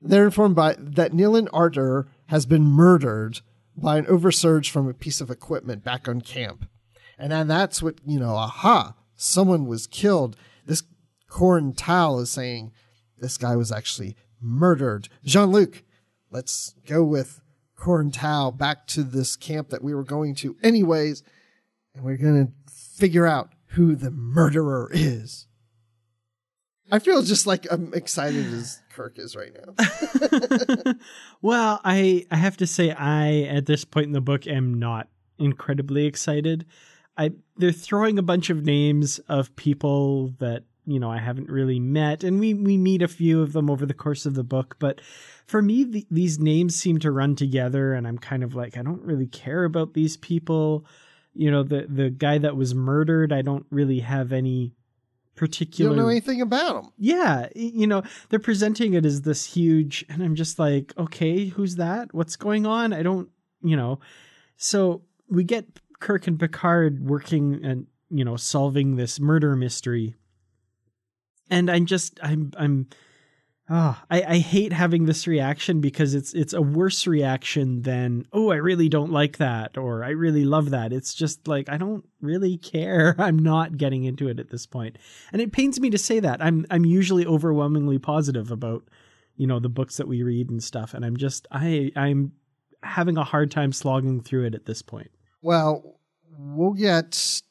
They're 0.00 0.24
informed 0.24 0.54
by 0.54 0.76
that 0.78 1.12
Nilin 1.12 1.48
Arter 1.52 2.06
has 2.26 2.46
been 2.46 2.64
murdered 2.64 3.40
by 3.76 3.98
an 3.98 4.06
oversurge 4.06 4.70
from 4.70 4.88
a 4.88 4.94
piece 4.94 5.20
of 5.20 5.30
equipment 5.30 5.84
back 5.84 6.08
on 6.08 6.20
camp. 6.20 6.68
And 7.18 7.32
then 7.32 7.48
that's 7.48 7.82
what, 7.82 7.96
you 8.06 8.18
know, 8.18 8.34
aha, 8.34 8.94
someone 9.16 9.66
was 9.66 9.86
killed. 9.86 10.36
This 10.66 10.82
Corin 11.28 11.72
Tal 11.72 12.18
is 12.20 12.30
saying 12.30 12.72
this 13.18 13.38
guy 13.38 13.56
was 13.56 13.72
actually 13.72 14.16
murdered. 14.40 15.08
Jean 15.24 15.50
Luc, 15.50 15.82
let's 16.30 16.74
go 16.86 17.02
with 17.02 17.40
Corin 17.76 18.10
Tal 18.10 18.52
back 18.52 18.86
to 18.88 19.02
this 19.02 19.36
camp 19.36 19.70
that 19.70 19.82
we 19.82 19.94
were 19.94 20.04
going 20.04 20.34
to 20.36 20.56
anyways, 20.62 21.22
and 21.94 22.04
we're 22.04 22.16
going 22.16 22.46
to 22.46 22.72
figure 22.72 23.26
out 23.26 23.52
who 23.70 23.94
the 23.94 24.10
murderer 24.10 24.90
is. 24.92 25.46
I 26.90 27.00
feel 27.00 27.22
just 27.22 27.46
like 27.46 27.66
I'm 27.70 27.92
excited 27.94 28.46
as 28.46 28.80
Kirk 28.90 29.18
is 29.18 29.34
right 29.34 29.52
now. 29.52 30.94
well, 31.42 31.80
I 31.84 32.26
I 32.30 32.36
have 32.36 32.56
to 32.58 32.66
say 32.66 32.92
I 32.92 33.42
at 33.42 33.66
this 33.66 33.84
point 33.84 34.06
in 34.06 34.12
the 34.12 34.20
book 34.20 34.46
am 34.46 34.74
not 34.74 35.08
incredibly 35.38 36.06
excited. 36.06 36.64
I 37.16 37.32
they're 37.56 37.72
throwing 37.72 38.18
a 38.18 38.22
bunch 38.22 38.50
of 38.50 38.64
names 38.64 39.18
of 39.28 39.54
people 39.56 40.34
that 40.38 40.64
you 40.86 41.00
know 41.00 41.10
I 41.10 41.18
haven't 41.18 41.50
really 41.50 41.80
met, 41.80 42.24
and 42.24 42.40
we 42.40 42.54
we 42.54 42.76
meet 42.76 43.02
a 43.02 43.08
few 43.08 43.42
of 43.42 43.52
them 43.52 43.70
over 43.70 43.84
the 43.84 43.94
course 43.94 44.26
of 44.26 44.34
the 44.34 44.44
book. 44.44 44.76
But 44.78 45.00
for 45.46 45.62
me, 45.62 45.84
the, 45.84 46.06
these 46.10 46.38
names 46.38 46.76
seem 46.76 46.98
to 47.00 47.10
run 47.10 47.36
together, 47.36 47.94
and 47.94 48.06
I'm 48.06 48.18
kind 48.18 48.42
of 48.42 48.54
like 48.54 48.76
I 48.76 48.82
don't 48.82 49.02
really 49.02 49.26
care 49.26 49.64
about 49.64 49.94
these 49.94 50.16
people. 50.16 50.86
You 51.34 51.50
know, 51.50 51.62
the 51.62 51.86
the 51.88 52.10
guy 52.10 52.38
that 52.38 52.56
was 52.56 52.74
murdered, 52.74 53.32
I 53.32 53.42
don't 53.42 53.66
really 53.70 54.00
have 54.00 54.32
any 54.32 54.74
particular. 55.34 55.90
You 55.90 55.96
don't 55.96 56.04
know 56.04 56.10
anything 56.10 56.40
about 56.40 56.84
him. 56.84 56.90
Yeah, 56.98 57.48
you 57.54 57.86
know, 57.86 58.02
they're 58.28 58.38
presenting 58.38 58.94
it 58.94 59.04
as 59.04 59.22
this 59.22 59.44
huge, 59.44 60.04
and 60.08 60.22
I'm 60.22 60.34
just 60.34 60.58
like, 60.58 60.92
okay, 60.98 61.46
who's 61.46 61.76
that? 61.76 62.12
What's 62.12 62.36
going 62.36 62.66
on? 62.66 62.92
I 62.92 63.02
don't, 63.02 63.28
you 63.62 63.76
know. 63.76 64.00
So 64.56 65.02
we 65.28 65.44
get 65.44 65.66
Kirk 66.00 66.26
and 66.26 66.38
Picard 66.38 67.06
working 67.06 67.60
and 67.64 67.86
you 68.10 68.24
know 68.24 68.36
solving 68.36 68.96
this 68.96 69.20
murder 69.20 69.54
mystery, 69.56 70.14
and 71.50 71.70
I'm 71.70 71.86
just, 71.86 72.18
I'm, 72.22 72.52
I'm. 72.56 72.86
Oh, 73.68 74.00
I, 74.08 74.22
I 74.22 74.38
hate 74.38 74.72
having 74.72 75.06
this 75.06 75.26
reaction 75.26 75.80
because 75.80 76.14
it's 76.14 76.32
it's 76.34 76.52
a 76.52 76.62
worse 76.62 77.04
reaction 77.04 77.82
than 77.82 78.24
oh 78.32 78.52
I 78.52 78.56
really 78.56 78.88
don't 78.88 79.10
like 79.10 79.38
that 79.38 79.76
or 79.76 80.04
I 80.04 80.10
really 80.10 80.44
love 80.44 80.70
that. 80.70 80.92
It's 80.92 81.12
just 81.12 81.48
like 81.48 81.68
I 81.68 81.76
don't 81.76 82.04
really 82.20 82.58
care. 82.58 83.16
I'm 83.18 83.40
not 83.40 83.76
getting 83.76 84.04
into 84.04 84.28
it 84.28 84.38
at 84.38 84.50
this 84.50 84.66
point, 84.66 84.98
and 85.32 85.42
it 85.42 85.50
pains 85.50 85.80
me 85.80 85.90
to 85.90 85.98
say 85.98 86.20
that. 86.20 86.40
I'm 86.40 86.64
I'm 86.70 86.84
usually 86.84 87.26
overwhelmingly 87.26 87.98
positive 87.98 88.52
about 88.52 88.84
you 89.34 89.48
know 89.48 89.58
the 89.58 89.68
books 89.68 89.96
that 89.96 90.06
we 90.06 90.22
read 90.22 90.48
and 90.48 90.62
stuff, 90.62 90.94
and 90.94 91.04
I'm 91.04 91.16
just 91.16 91.48
I 91.50 91.90
I'm 91.96 92.34
having 92.84 93.16
a 93.16 93.24
hard 93.24 93.50
time 93.50 93.72
slogging 93.72 94.20
through 94.20 94.46
it 94.46 94.54
at 94.54 94.66
this 94.66 94.82
point. 94.82 95.10
Well, 95.42 95.98
we'll 96.38 96.72
get 96.72 97.42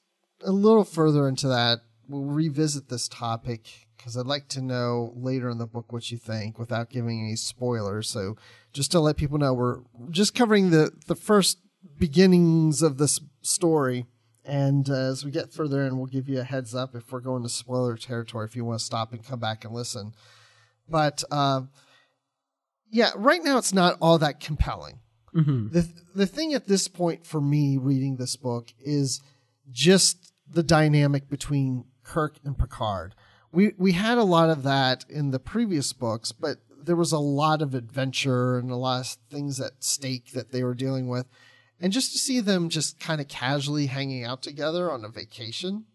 a 0.43 0.51
little 0.51 0.83
further 0.83 1.27
into 1.27 1.47
that. 1.47 1.79
We'll 2.07 2.23
revisit 2.23 2.89
this 2.89 3.07
topic 3.07 3.84
because 4.05 4.17
I'd 4.17 4.27
like 4.27 4.47
to 4.49 4.61
know 4.61 5.13
later 5.15 5.49
in 5.49 5.57
the 5.57 5.65
book 5.65 5.91
what 5.91 6.11
you 6.11 6.19
think 6.19 6.59
without 6.59 6.91
giving 6.91 7.21
any 7.21 7.35
spoilers. 7.35 8.07
So, 8.07 8.37
just 8.71 8.91
to 8.91 8.99
let 8.99 9.17
people 9.17 9.39
know, 9.39 9.51
we're 9.51 9.79
just 10.11 10.35
covering 10.35 10.69
the 10.69 10.91
the 11.07 11.15
first 11.15 11.57
beginnings 11.97 12.83
of 12.83 12.99
this 12.99 13.19
story. 13.41 14.05
And 14.45 14.87
uh, 14.91 14.93
as 14.93 15.25
we 15.25 15.31
get 15.31 15.51
further 15.51 15.83
in, 15.83 15.97
we'll 15.97 16.05
give 16.05 16.29
you 16.29 16.39
a 16.39 16.43
heads 16.43 16.75
up 16.75 16.93
if 16.93 17.11
we're 17.11 17.19
going 17.19 17.41
to 17.41 17.49
spoiler 17.49 17.97
territory 17.97 18.45
if 18.45 18.55
you 18.55 18.63
want 18.63 18.77
to 18.77 18.85
stop 18.85 19.11
and 19.11 19.25
come 19.25 19.39
back 19.39 19.65
and 19.65 19.73
listen. 19.73 20.13
But 20.87 21.23
uh, 21.31 21.61
yeah, 22.91 23.09
right 23.15 23.43
now 23.43 23.57
it's 23.57 23.73
not 23.73 23.97
all 23.99 24.19
that 24.19 24.39
compelling. 24.39 24.99
Mm-hmm. 25.33 25.69
The 25.69 25.91
the 26.13 26.27
thing 26.27 26.53
at 26.53 26.67
this 26.67 26.87
point 26.87 27.25
for 27.25 27.41
me 27.41 27.77
reading 27.77 28.17
this 28.17 28.35
book 28.35 28.71
is 28.79 29.19
just 29.71 30.31
the 30.47 30.61
dynamic 30.61 31.27
between 31.27 31.85
Kirk 32.03 32.35
and 32.45 32.55
Picard. 32.55 33.15
We 33.55 33.71
we 33.77 33.93
had 33.93 34.17
a 34.17 34.23
lot 34.23 34.49
of 34.49 34.63
that 34.63 35.05
in 35.09 35.31
the 35.31 35.39
previous 35.39 35.93
books, 35.93 36.31
but 36.31 36.57
there 36.85 36.95
was 36.95 37.11
a 37.11 37.19
lot 37.19 37.61
of 37.61 37.73
adventure 37.73 38.57
and 38.57 38.69
a 38.69 38.75
lot 38.75 39.01
of 39.01 39.17
things 39.31 39.59
at 39.59 39.83
stake 39.83 40.33
that 40.33 40.51
they 40.51 40.63
were 40.63 40.75
dealing 40.75 41.07
with. 41.07 41.25
And 41.79 41.91
just 41.91 42.11
to 42.13 42.19
see 42.19 42.39
them 42.39 42.69
just 42.69 42.99
kind 42.99 43.19
of 43.19 43.27
casually 43.27 43.87
hanging 43.87 44.23
out 44.23 44.41
together 44.41 44.91
on 44.91 45.03
a 45.03 45.09
vacation, 45.09 45.85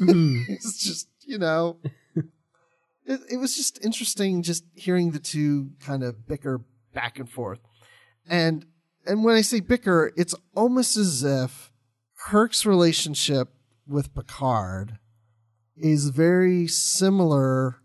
mm-hmm. 0.00 0.42
it's 0.52 0.82
just, 0.84 1.08
you 1.26 1.38
know, 1.38 1.78
it, 3.04 3.20
it 3.30 3.36
was 3.38 3.56
just 3.56 3.84
interesting 3.84 4.42
just 4.42 4.64
hearing 4.74 5.10
the 5.10 5.18
two 5.18 5.70
kind 5.80 6.02
of 6.02 6.26
bicker 6.26 6.60
back 6.92 7.18
and 7.18 7.28
forth. 7.28 7.60
And 8.28 8.66
and 9.06 9.24
when 9.24 9.36
I 9.36 9.42
say 9.42 9.60
bicker, 9.60 10.12
it's 10.16 10.34
almost 10.54 10.96
as 10.96 11.22
if 11.22 11.70
Kirk's 12.18 12.64
relationship 12.64 13.50
with 13.86 14.14
Picard 14.14 14.98
is 15.76 16.08
very 16.10 16.66
similar 16.66 17.76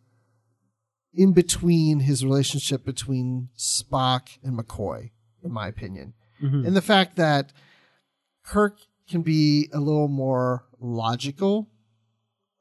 in 1.14 1.34
between 1.34 2.02
his 2.02 2.24
relationship 2.24 2.86
between 2.86 3.50
Spock 3.58 4.38
and 4.44 4.58
McCoy, 4.58 5.12
in 5.44 5.52
my 5.52 5.68
opinion. 5.68 6.14
Mhm. 6.42 6.66
And 6.68 6.76
the 6.76 6.82
fact 6.82 7.16
that 7.16 7.52
Kirk 8.44 8.80
can 9.08 9.22
be 9.22 9.70
a 9.74 9.80
little 9.80 10.08
more 10.08 10.66
logical. 10.80 11.70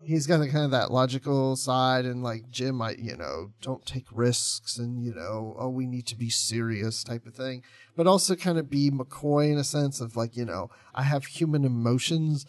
He's 0.00 0.26
got 0.26 0.38
kind 0.48 0.64
of 0.64 0.70
that 0.70 0.92
logical 0.92 1.56
side, 1.56 2.04
and 2.04 2.22
like 2.22 2.50
Jim, 2.50 2.80
I 2.80 2.92
you 2.92 3.16
know 3.16 3.52
don't 3.60 3.84
take 3.84 4.06
risks, 4.12 4.78
and 4.78 5.04
you 5.04 5.12
know 5.14 5.56
oh 5.58 5.68
we 5.68 5.86
need 5.86 6.06
to 6.06 6.16
be 6.16 6.30
serious 6.30 7.02
type 7.02 7.26
of 7.26 7.34
thing, 7.34 7.62
but 7.96 8.06
also 8.06 8.36
kind 8.36 8.58
of 8.58 8.70
be 8.70 8.90
McCoy 8.90 9.50
in 9.52 9.58
a 9.58 9.64
sense 9.64 10.00
of 10.00 10.16
like 10.16 10.36
you 10.36 10.44
know 10.44 10.70
I 10.94 11.02
have 11.02 11.26
human 11.26 11.64
emotions, 11.64 12.46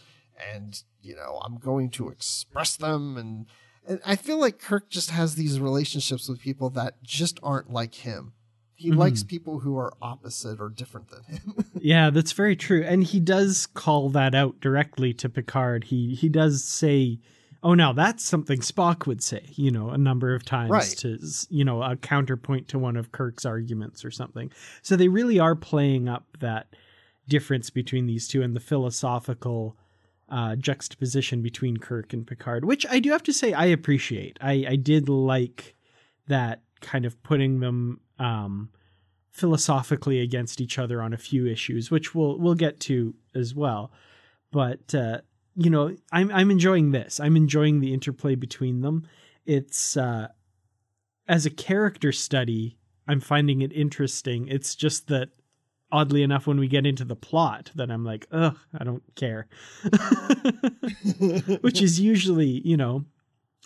and 0.53 0.81
you 1.01 1.15
know 1.15 1.39
I'm 1.43 1.57
going 1.57 1.89
to 1.91 2.09
express 2.09 2.75
them, 2.75 3.17
and 3.17 3.45
and 3.87 3.99
I 4.05 4.15
feel 4.15 4.39
like 4.39 4.59
Kirk 4.59 4.89
just 4.89 5.11
has 5.11 5.35
these 5.35 5.59
relationships 5.59 6.29
with 6.29 6.39
people 6.39 6.69
that 6.71 7.01
just 7.03 7.39
aren't 7.41 7.71
like 7.71 7.95
him. 7.95 8.33
He 8.75 8.91
mm-hmm. 8.91 8.99
likes 8.99 9.23
people 9.23 9.59
who 9.59 9.77
are 9.77 9.91
opposite 10.01 10.61
or 10.61 10.69
different 10.69 11.09
than 11.09 11.23
him. 11.23 11.55
Yeah, 11.81 12.09
that's 12.09 12.33
very 12.33 12.57
true. 12.57 12.83
And 12.83 13.05
he 13.05 13.21
does 13.21 13.65
call 13.65 14.09
that 14.09 14.35
out 14.35 14.59
directly 14.59 15.13
to 15.13 15.29
Picard. 15.29 15.85
He 15.85 16.13
he 16.13 16.27
does 16.27 16.61
say, 16.61 17.19
"Oh, 17.63 17.73
now 17.73 17.93
that's 17.93 18.25
something 18.25 18.59
Spock 18.59 19.07
would 19.07 19.23
say," 19.23 19.43
you 19.55 19.71
know, 19.71 19.89
a 19.89 19.97
number 19.97 20.35
of 20.35 20.43
times 20.43 20.71
Right. 20.71 20.95
to 20.97 21.17
you 21.49 21.63
know, 21.63 21.81
a 21.81 21.95
counterpoint 21.95 22.67
to 22.69 22.79
one 22.79 22.97
of 22.97 23.13
Kirk's 23.13 23.45
arguments 23.45 24.03
or 24.03 24.11
something. 24.11 24.51
So 24.81 24.97
they 24.97 25.07
really 25.07 25.39
are 25.39 25.55
playing 25.55 26.09
up 26.09 26.25
that 26.41 26.75
difference 27.29 27.69
between 27.69 28.07
these 28.07 28.27
two 28.27 28.41
and 28.41 28.55
the 28.55 28.59
philosophical 28.59 29.77
uh, 30.29 30.55
juxtaposition 30.55 31.41
between 31.41 31.77
Kirk 31.77 32.13
and 32.13 32.25
Picard, 32.25 32.65
which 32.65 32.85
I 32.89 32.99
do 32.99 33.11
have 33.11 33.23
to 33.23 33.33
say 33.33 33.53
I 33.53 33.65
appreciate. 33.65 34.37
I 34.41 34.65
I 34.69 34.75
did 34.75 35.09
like 35.09 35.75
that 36.27 36.61
kind 36.81 37.05
of 37.05 37.21
putting 37.23 37.59
them 37.59 37.99
um 38.19 38.69
philosophically 39.31 40.19
against 40.19 40.59
each 40.59 40.77
other 40.77 41.01
on 41.01 41.13
a 41.13 41.17
few 41.17 41.47
issues, 41.47 41.89
which 41.89 42.13
we'll 42.13 42.37
we'll 42.37 42.55
get 42.55 42.79
to 42.81 43.15
as 43.33 43.55
well. 43.55 43.91
But 44.51 44.93
uh, 44.93 45.21
you 45.55 45.69
know, 45.69 45.95
I'm 46.11 46.31
I'm 46.31 46.51
enjoying 46.51 46.91
this. 46.91 47.19
I'm 47.19 47.35
enjoying 47.35 47.79
the 47.79 47.93
interplay 47.93 48.35
between 48.35 48.81
them. 48.81 49.07
It's 49.45 49.97
uh, 49.97 50.27
as 51.27 51.45
a 51.45 51.49
character 51.49 52.11
study, 52.11 52.77
I'm 53.07 53.19
finding 53.19 53.61
it 53.61 53.73
interesting. 53.73 54.47
It's 54.47 54.75
just 54.75 55.07
that 55.07 55.29
oddly 55.91 56.23
enough, 56.23 56.47
when 56.47 56.59
we 56.59 56.67
get 56.67 56.85
into 56.85 57.05
the 57.05 57.15
plot, 57.15 57.71
that 57.75 57.89
I'm 57.91 58.03
like, 58.03 58.27
ugh, 58.31 58.57
I 58.77 58.83
don't 58.83 59.03
care. 59.15 59.47
Which 61.61 61.81
is 61.81 61.99
usually, 61.99 62.61
you 62.65 62.77
know, 62.77 63.05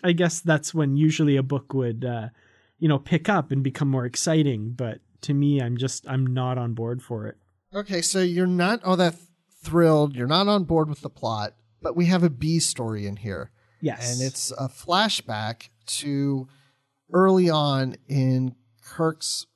I 0.02 0.12
guess 0.12 0.40
that's 0.40 0.74
when 0.74 0.96
usually 0.96 1.36
a 1.36 1.42
book 1.42 1.72
would, 1.74 2.04
uh, 2.04 2.28
you 2.78 2.88
know, 2.88 2.98
pick 2.98 3.28
up 3.28 3.50
and 3.50 3.62
become 3.62 3.88
more 3.88 4.04
exciting. 4.04 4.72
But 4.72 5.00
to 5.22 5.34
me, 5.34 5.60
I'm 5.60 5.76
just, 5.76 6.08
I'm 6.08 6.26
not 6.26 6.58
on 6.58 6.74
board 6.74 7.02
for 7.02 7.26
it. 7.26 7.36
Okay, 7.74 8.02
so 8.02 8.20
you're 8.20 8.46
not 8.46 8.84
all 8.84 8.96
that 8.96 9.16
thrilled. 9.62 10.14
You're 10.14 10.26
not 10.26 10.48
on 10.48 10.64
board 10.64 10.88
with 10.88 11.00
the 11.00 11.10
plot, 11.10 11.54
but 11.82 11.96
we 11.96 12.06
have 12.06 12.22
a 12.22 12.30
B 12.30 12.58
story 12.58 13.06
in 13.06 13.16
here. 13.16 13.50
Yes. 13.80 14.12
And 14.12 14.26
it's 14.26 14.50
a 14.52 14.68
flashback 14.68 15.68
to 15.86 16.48
early 17.12 17.50
on 17.50 17.96
in 18.08 18.54
Kirk's 18.82 19.46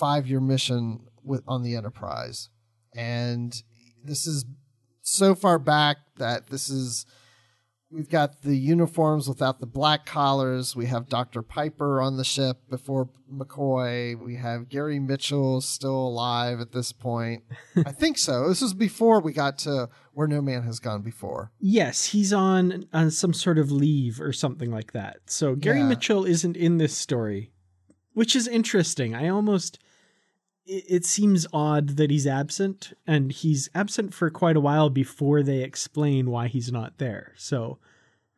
five 0.00 0.26
year 0.26 0.40
mission 0.40 1.06
with 1.24 1.42
on 1.46 1.62
the 1.62 1.76
Enterprise. 1.76 2.48
And 2.94 3.54
this 4.04 4.26
is 4.26 4.44
so 5.02 5.34
far 5.34 5.58
back 5.58 5.96
that 6.16 6.48
this 6.48 6.68
is 6.68 7.06
we've 7.92 8.08
got 8.08 8.42
the 8.42 8.56
uniforms 8.56 9.28
without 9.28 9.58
the 9.58 9.66
black 9.66 10.06
collars. 10.06 10.76
We 10.76 10.86
have 10.86 11.08
Dr. 11.08 11.42
Piper 11.42 12.00
on 12.00 12.16
the 12.16 12.24
ship 12.24 12.58
before 12.68 13.08
McCoy. 13.32 14.16
We 14.20 14.36
have 14.36 14.68
Gary 14.68 15.00
Mitchell 15.00 15.60
still 15.60 15.96
alive 16.08 16.60
at 16.60 16.70
this 16.72 16.92
point. 16.92 17.42
I 17.76 17.90
think 17.92 18.16
so. 18.18 18.48
This 18.48 18.60
was 18.60 18.74
before 18.74 19.20
we 19.20 19.32
got 19.32 19.58
to 19.60 19.88
where 20.12 20.28
no 20.28 20.40
man 20.40 20.62
has 20.62 20.78
gone 20.78 21.02
before. 21.02 21.50
Yes, 21.58 22.06
he's 22.06 22.32
on 22.32 22.86
uh, 22.92 23.10
some 23.10 23.32
sort 23.32 23.58
of 23.58 23.70
leave 23.72 24.20
or 24.20 24.32
something 24.32 24.70
like 24.70 24.92
that. 24.92 25.18
So 25.26 25.54
Gary 25.56 25.78
Yeah. 25.80 25.88
Mitchell 25.88 26.24
isn't 26.24 26.56
in 26.56 26.78
this 26.78 26.96
story, 26.96 27.52
which 28.12 28.36
is 28.36 28.46
interesting. 28.46 29.14
I 29.14 29.28
almost 29.28 29.78
it, 30.66 30.84
it 30.88 31.04
seems 31.06 31.46
odd 31.52 31.90
that 31.96 32.10
he's 32.10 32.26
absent, 32.26 32.92
and 33.06 33.32
he's 33.32 33.68
absent 33.74 34.14
for 34.14 34.30
quite 34.30 34.56
a 34.56 34.60
while 34.60 34.90
before 34.90 35.42
they 35.42 35.62
explain 35.62 36.30
why 36.30 36.48
he's 36.48 36.70
not 36.72 36.98
there. 36.98 37.32
So 37.36 37.78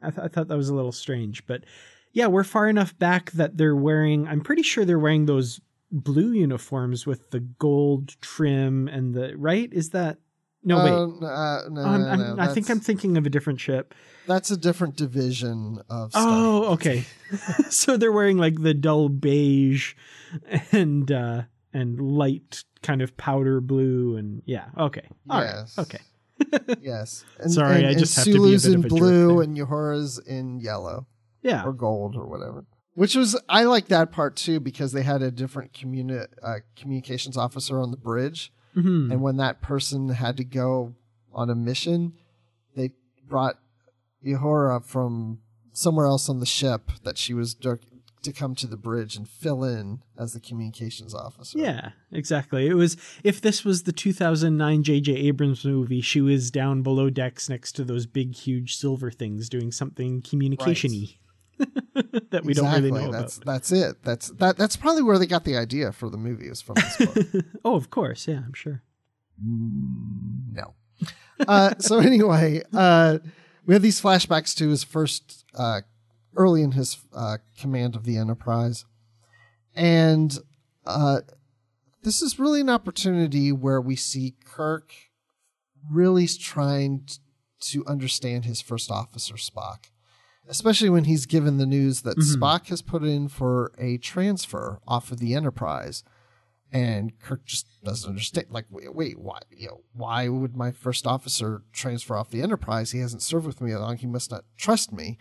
I, 0.01 0.11
th- 0.11 0.25
I 0.25 0.29
thought 0.29 0.49
that 0.49 0.57
was 0.57 0.69
a 0.69 0.75
little 0.75 0.93
strange, 0.93 1.47
but 1.47 1.65
yeah, 2.13 2.27
we're 2.27 2.45
far 2.45 2.69
enough 2.69 2.99
back 2.99 3.31
that 3.33 3.57
they're 3.57 3.77
wearing. 3.77 4.29
I'm 4.29 4.41
pretty 4.43 4.63
sure 4.63 4.85
they're 4.85 4.99
wearing 4.99 5.27
those 5.27 5.61
blue 5.91 6.33
uniforms 6.33 7.07
with 7.07 7.31
the 7.31 7.41
gold 7.41 8.21
trim 8.21 8.89
and 8.89 9.15
the 9.15 9.35
right. 9.37 9.71
Is 9.73 9.91
that 9.91 10.19
no? 10.65 10.79
wait, 10.79 10.93
Uh, 10.93 11.03
n- 11.05 11.23
uh, 11.23 11.69
no, 11.71 11.83
I'm, 11.83 12.19
no, 12.19 12.35
no, 12.35 12.43
I 12.43 12.49
think 12.49 12.71
I'm 12.71 12.81
thinking 12.81 13.17
of 13.17 13.27
a 13.27 13.31
different 13.31 13.61
ship. 13.61 13.95
That's 14.27 14.51
a 14.51 14.57
different 14.57 14.97
division 14.97 15.81
of. 15.91 16.13
Star 16.13 16.23
Oh, 16.25 16.65
okay. 16.75 17.05
so 17.71 17.97
they're 17.97 18.13
wearing 18.13 18.39
like 18.39 18.61
the 18.63 18.75
dull 18.75 19.09
beige 19.09 19.95
and 20.71 21.11
uh 21.11 21.43
and 21.73 22.01
light 22.01 22.65
kind 22.83 23.01
of 23.03 23.17
powder 23.17 23.61
blue 23.61 24.17
and 24.17 24.43
yeah, 24.47 24.67
okay. 24.79 25.07
All 25.31 25.41
right. 25.41 25.47
Yes. 25.55 25.79
Okay. 25.79 25.99
yes. 26.81 27.25
And, 27.39 27.53
Sorry, 27.53 27.77
and, 27.77 27.87
I 27.87 27.91
and 27.91 27.99
just 27.99 28.17
have 28.17 28.25
to 28.25 28.31
be 28.33 28.37
a 28.37 28.41
Sulu's 28.41 28.65
bit 28.65 28.73
in 28.75 28.79
of 28.81 28.85
a 28.87 28.89
blue 28.89 29.41
and 29.41 29.57
Uhura's 29.57 30.19
in 30.19 30.59
yellow 30.61 31.07
Yeah. 31.43 31.65
or 31.65 31.73
gold 31.73 32.17
or 32.17 32.27
whatever. 32.27 32.65
Which 32.95 33.15
was 33.15 33.41
I 33.49 33.65
like 33.65 33.89
that 33.89 34.11
part 34.13 34.37
too 34.37 34.61
because 34.61 34.93
they 34.93 35.03
had 35.03 35.23
a 35.23 35.31
different 35.31 35.73
communi- 35.73 36.27
uh, 36.43 36.57
communications 36.77 37.37
officer 37.37 37.79
on 37.81 37.91
the 37.91 37.97
bridge, 37.97 38.53
Mhm. 38.77 39.11
and 39.13 39.23
when 39.23 39.37
that 39.39 39.63
person 39.63 40.09
had 40.11 40.37
to 40.39 40.45
go 40.45 40.95
on 41.33 41.49
a 41.49 41.55
mission, 41.55 42.13
they 42.77 42.91
brought 43.27 43.59
Yohora 44.25 44.85
from 44.85 45.39
somewhere 45.73 46.05
else 46.07 46.29
on 46.29 46.39
the 46.41 46.47
ship 46.47 46.91
that 47.03 47.17
she 47.17 47.33
was 47.33 47.55
to 48.23 48.33
come 48.33 48.55
to 48.57 48.67
the 48.67 48.77
bridge 48.77 49.17
and 49.17 49.29
fill 49.29 49.65
in 49.65 50.03
as 50.19 50.33
the 50.33 50.41
communications 50.41 51.15
officer. 51.15 51.59
Yeah, 51.59 51.91
exactly. 52.11 52.67
It 52.67 52.75
was 52.75 52.97
if 53.23 53.41
this 53.41 53.65
was 53.65 53.83
the 53.83 53.93
2009 53.93 54.83
J.J. 54.83 55.13
Abrams 55.13 55.65
movie, 55.65 56.01
she 56.01 56.21
was 56.21 56.51
down 56.51 56.83
below 56.83 57.11
decks 57.11 57.49
next 57.49 57.73
to 57.73 57.85
those 57.85 58.07
big, 58.07 58.35
huge 58.35 58.77
silver 58.77 59.11
things 59.11 59.49
doing 59.49 59.73
something 59.73 60.23
communication-y 60.23 61.17
that 62.31 62.45
we 62.45 62.55
don't 62.55 62.73
really 62.73 62.91
know 62.91 63.11
that's, 63.11 63.39
about. 63.39 63.47
That's 63.47 63.73
it. 63.73 64.03
That's 64.03 64.29
that. 64.31 64.57
That's 64.57 64.77
probably 64.77 65.03
where 65.03 65.19
they 65.19 65.27
got 65.27 65.45
the 65.45 65.57
idea 65.57 65.93
for 65.93 66.09
the 66.09 66.19
movie 66.19 66.49
is 66.49 66.61
from 66.61 66.77
this 66.77 66.97
book. 66.97 67.45
Oh, 67.65 67.77
of 67.77 67.91
course. 67.91 68.27
Yeah, 68.27 68.43
I'm 68.45 68.55
sure. 68.55 68.83
no. 69.41 70.75
Uh, 71.47 71.75
so 71.79 71.99
anyway, 72.01 72.63
uh, 72.73 73.19
we 73.67 73.75
have 73.75 73.83
these 73.83 74.01
flashbacks 74.01 74.57
to 74.57 74.69
his 74.69 74.85
first, 74.85 75.45
uh, 75.55 75.83
early 76.37 76.63
in 76.63 76.73
his 76.73 76.99
uh, 77.15 77.39
command 77.59 77.97
of 77.97 78.05
the 78.05 78.17
Enterprise, 78.17 78.85
and 79.75 80.39
uh, 80.87 81.21
this 82.03 82.23
is 82.23 82.39
really 82.39 82.61
an 82.61 82.71
opportunity 82.71 83.53
where 83.53 83.81
we 83.81 83.97
see 83.97 84.35
Kirk 84.45 84.93
really 85.91 86.27
trying 86.27 87.09
to 87.61 87.85
understand 87.87 88.45
his 88.45 88.61
first 88.61 88.91
officer 88.91 89.35
Spock, 89.35 89.91
especially 90.49 90.91
when 90.91 91.05
he's 91.05 91.27
given 91.27 91.59
the 91.59 91.67
news 91.67 92.03
that 92.03 92.19
Spock 92.19 92.69
has 92.69 92.83
put 92.83 93.03
in 93.05 93.29
for 93.29 93.73
a 93.79 93.99
transfer 93.99 94.81
off 94.87 95.13
of 95.13 95.21
the 95.21 95.35
Enterprise 95.35 96.03
and 96.73 97.19
Kirk 97.21 97.45
just 97.45 97.67
doesn't 97.85 98.09
understand. 98.09 98.47
Like, 98.51 98.65
wait, 98.71 98.95
wait, 98.95 99.21
why? 99.21 99.41
You 99.51 99.69
know, 99.69 99.81
why 99.93 100.29
would 100.29 100.57
my 100.57 100.71
first 100.71 101.07
officer 101.07 101.63
transfer 101.73 102.17
off 102.17 102.31
the 102.31 102.43
Enterprise? 102.43 102.93
He 102.93 103.01
hasn't 103.01 103.23
served 103.23 103.47
with 103.47 103.61
me 103.61 103.73
that 103.73 103.81
long. 103.81 103.99
He 103.99 104.07
must 104.07 104.31
not 104.31 104.45
trust 104.57 104.91
me. 104.91 105.19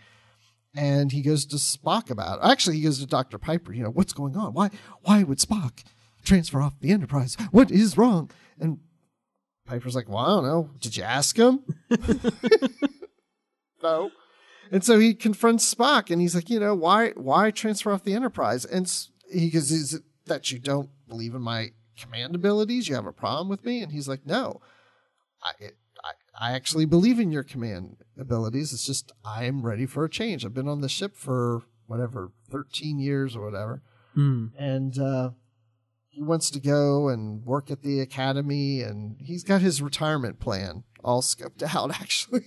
And 0.74 1.12
he 1.12 1.20
goes 1.20 1.44
to 1.46 1.56
Spock 1.56 2.10
about. 2.10 2.38
It. 2.38 2.50
Actually, 2.50 2.76
he 2.76 2.82
goes 2.82 2.98
to 2.98 3.06
Doctor 3.06 3.38
Piper. 3.38 3.72
You 3.72 3.84
know, 3.84 3.90
what's 3.90 4.12
going 4.12 4.36
on? 4.36 4.54
Why? 4.54 4.70
Why 5.02 5.22
would 5.22 5.38
Spock 5.38 5.82
transfer 6.24 6.62
off 6.62 6.80
the 6.80 6.92
Enterprise? 6.92 7.36
What 7.50 7.70
is 7.70 7.98
wrong? 7.98 8.30
And 8.58 8.78
Piper's 9.66 9.94
like, 9.94 10.08
well, 10.08 10.18
I 10.18 10.26
don't 10.26 10.44
know. 10.44 10.70
Did 10.80 10.96
you 10.96 11.02
ask 11.02 11.36
him? 11.36 11.62
no. 13.82 14.10
And 14.70 14.82
so 14.82 14.98
he 14.98 15.12
confronts 15.12 15.72
Spock, 15.72 16.10
and 16.10 16.20
he's 16.20 16.34
like, 16.34 16.48
you 16.48 16.58
know, 16.58 16.74
why 16.74 17.10
why 17.10 17.50
transfer 17.50 17.92
off 17.92 18.04
the 18.04 18.14
Enterprise? 18.14 18.64
And 18.64 18.90
he 19.30 19.50
goes, 19.50 19.70
is 19.70 19.94
it 19.94 20.02
that 20.26 20.50
you 20.50 20.58
don't 20.58 20.88
believe 21.08 21.34
in 21.34 21.42
my 21.42 21.72
command 21.98 22.34
abilities? 22.34 22.88
You 22.88 22.94
have 22.94 23.06
a 23.06 23.12
problem 23.12 23.48
with 23.48 23.64
me? 23.64 23.82
And 23.82 23.92
he's 23.92 24.08
like, 24.08 24.24
no, 24.26 24.62
I 25.42 25.52
I, 25.60 25.70
I 26.38 26.52
actually 26.52 26.86
believe 26.86 27.18
in 27.20 27.30
your 27.32 27.42
command 27.42 27.96
abilities. 28.18 28.72
It's 28.72 28.86
just 28.86 29.12
I 29.24 29.44
am 29.44 29.62
ready 29.64 29.86
for 29.86 30.04
a 30.04 30.10
change. 30.10 30.44
I've 30.44 30.54
been 30.54 30.68
on 30.68 30.80
the 30.80 30.88
ship 30.88 31.14
for 31.16 31.62
whatever 31.86 32.32
thirteen 32.50 32.98
years 32.98 33.36
or 33.36 33.44
whatever, 33.44 33.82
Hmm. 34.14 34.46
and 34.58 34.98
uh, 34.98 35.30
he 36.08 36.22
wants 36.22 36.50
to 36.50 36.60
go 36.60 37.08
and 37.08 37.44
work 37.44 37.70
at 37.70 37.82
the 37.82 38.00
academy, 38.00 38.80
and 38.82 39.16
he's 39.20 39.44
got 39.44 39.60
his 39.60 39.82
retirement 39.82 40.38
plan 40.40 40.84
all 41.04 41.22
scoped 41.22 41.62
out. 41.74 41.90
Actually, 42.00 42.44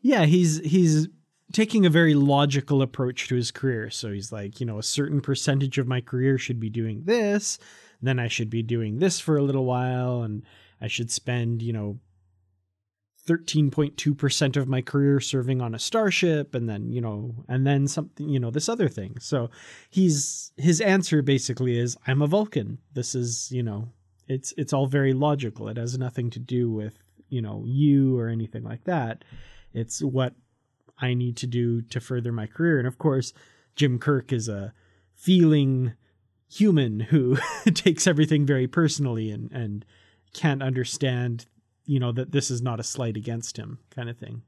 Yeah, 0.00 0.24
he's 0.26 0.58
he's 0.60 1.08
taking 1.52 1.86
a 1.86 1.90
very 1.90 2.14
logical 2.14 2.82
approach 2.82 3.28
to 3.28 3.34
his 3.36 3.50
career. 3.50 3.88
So 3.88 4.10
he's 4.12 4.32
like, 4.32 4.60
you 4.60 4.66
know, 4.66 4.78
a 4.78 4.82
certain 4.82 5.20
percentage 5.20 5.78
of 5.78 5.86
my 5.86 6.00
career 6.00 6.38
should 6.38 6.58
be 6.60 6.68
doing 6.70 7.04
this, 7.04 7.58
then 8.02 8.18
I 8.18 8.28
should 8.28 8.50
be 8.50 8.62
doing 8.62 8.98
this 8.98 9.20
for 9.20 9.36
a 9.36 9.42
little 9.42 9.64
while, 9.64 10.22
and 10.22 10.42
I 10.80 10.88
should 10.88 11.10
spend, 11.10 11.62
you 11.62 11.72
know, 11.72 11.98
13.2% 13.26 14.56
of 14.56 14.68
my 14.68 14.80
career 14.80 15.20
serving 15.20 15.60
on 15.60 15.74
a 15.74 15.78
starship 15.78 16.54
and 16.54 16.68
then 16.68 16.92
you 16.92 17.00
know 17.00 17.34
and 17.48 17.66
then 17.66 17.88
something 17.88 18.28
you 18.28 18.38
know 18.38 18.50
this 18.50 18.68
other 18.68 18.88
thing. 18.88 19.16
So 19.20 19.50
he's 19.90 20.52
his 20.56 20.80
answer 20.80 21.22
basically 21.22 21.78
is 21.78 21.96
i'm 22.06 22.22
a 22.22 22.26
vulcan. 22.26 22.78
This 22.94 23.14
is 23.14 23.50
you 23.50 23.62
know 23.62 23.88
it's 24.28 24.54
it's 24.56 24.72
all 24.72 24.86
very 24.86 25.12
logical. 25.12 25.68
It 25.68 25.76
has 25.76 25.98
nothing 25.98 26.30
to 26.30 26.38
do 26.38 26.70
with 26.70 26.98
you 27.28 27.42
know 27.42 27.64
you 27.66 28.18
or 28.18 28.28
anything 28.28 28.62
like 28.62 28.84
that. 28.84 29.24
It's 29.72 30.02
what 30.02 30.34
i 30.98 31.12
need 31.12 31.36
to 31.36 31.46
do 31.46 31.82
to 31.82 32.00
further 32.00 32.32
my 32.32 32.46
career. 32.46 32.78
And 32.78 32.88
of 32.88 32.98
course 32.98 33.32
jim 33.74 33.98
kirk 33.98 34.32
is 34.32 34.48
a 34.48 34.72
feeling 35.14 35.92
human 36.48 37.00
who 37.00 37.36
takes 37.74 38.06
everything 38.06 38.46
very 38.46 38.66
personally 38.66 39.30
and 39.30 39.50
and 39.52 39.84
can't 40.32 40.62
understand 40.62 41.46
you 41.86 41.98
know 42.00 42.12
that 42.12 42.32
this 42.32 42.50
is 42.50 42.60
not 42.62 42.80
a 42.80 42.82
slight 42.82 43.16
against 43.16 43.56
him 43.56 43.78
kind 43.90 44.08
of 44.10 44.16
thing 44.18 44.42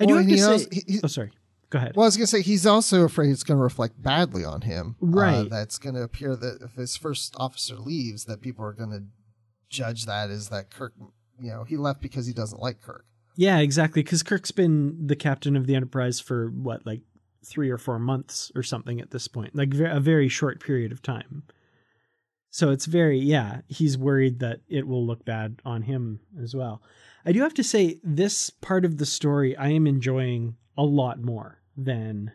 i 0.00 0.04
do 0.06 0.14
have 0.14 0.24
to 0.24 0.30
he 0.30 0.38
say 0.38 0.52
also- 0.52 0.68
he- 0.70 0.84
he- 0.86 1.00
oh 1.02 1.06
sorry 1.08 1.30
go 1.70 1.78
ahead 1.78 1.92
Well, 1.96 2.04
I 2.04 2.08
was 2.08 2.16
going 2.16 2.24
to 2.26 2.30
say 2.30 2.42
he's 2.42 2.66
also 2.66 3.02
afraid 3.04 3.30
it's 3.30 3.42
going 3.42 3.58
to 3.58 3.62
reflect 3.64 4.00
badly 4.00 4.44
on 4.44 4.60
him. 4.60 4.94
Uh, 5.02 5.06
Right. 5.06 5.50
that's 5.50 5.78
going 5.78 5.96
to 5.96 6.02
appear 6.02 6.36
that 6.36 6.58
if 6.62 6.74
his 6.74 6.96
first 6.96 7.34
officer 7.36 7.74
leaves, 7.76 8.26
that 8.26 8.40
people 8.40 8.64
are 8.64 8.72
going 8.72 8.90
to 8.90 9.02
judge 9.70 10.04
that 10.06 10.30
as 10.30 10.50
that 10.50 10.70
Kirk, 10.70 10.92
you 11.40 11.50
know, 11.50 11.64
he 11.64 11.76
left 11.76 12.00
because 12.00 12.26
he 12.26 12.32
doesn't 12.32 12.60
like 12.60 12.80
Kirk. 12.80 13.04
Yeah, 13.34 13.58
exactly. 13.58 14.04
Because 14.04 14.22
Kirk's 14.22 14.52
been 14.52 15.06
the 15.08 15.16
captain 15.16 15.56
of 15.56 15.66
the 15.66 15.74
Enterprise 15.74 16.20
for 16.20 16.48
what, 16.50 16.86
like 16.86 17.00
three 17.44 17.70
or 17.70 17.78
four 17.78 17.98
months 17.98 18.52
or 18.54 18.62
something 18.62 19.00
at 19.00 19.10
this 19.10 19.26
point, 19.26 19.56
like 19.56 19.74
a 19.74 19.98
very 19.98 20.28
short 20.28 20.60
period 20.62 20.92
of 20.92 21.02
time. 21.02 21.42
So 22.54 22.70
it's 22.70 22.86
very, 22.86 23.18
yeah, 23.18 23.62
he's 23.66 23.98
worried 23.98 24.38
that 24.38 24.60
it 24.68 24.86
will 24.86 25.04
look 25.04 25.24
bad 25.24 25.60
on 25.64 25.82
him 25.82 26.20
as 26.40 26.54
well. 26.54 26.84
I 27.26 27.32
do 27.32 27.40
have 27.40 27.54
to 27.54 27.64
say, 27.64 27.98
this 28.04 28.48
part 28.48 28.84
of 28.84 28.98
the 28.98 29.06
story 29.06 29.56
I 29.56 29.70
am 29.70 29.88
enjoying 29.88 30.54
a 30.78 30.84
lot 30.84 31.20
more 31.20 31.60
than 31.76 32.30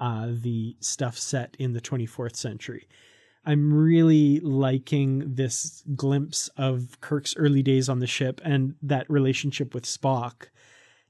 uh, 0.00 0.26
the 0.32 0.74
stuff 0.80 1.16
set 1.16 1.54
in 1.60 1.72
the 1.72 1.80
24th 1.80 2.34
century. 2.34 2.88
I'm 3.46 3.72
really 3.72 4.40
liking 4.40 5.36
this 5.36 5.84
glimpse 5.94 6.48
of 6.56 7.00
Kirk's 7.00 7.36
early 7.36 7.62
days 7.62 7.88
on 7.88 8.00
the 8.00 8.08
ship 8.08 8.40
and 8.44 8.74
that 8.82 9.08
relationship 9.08 9.72
with 9.72 9.84
Spock. 9.84 10.48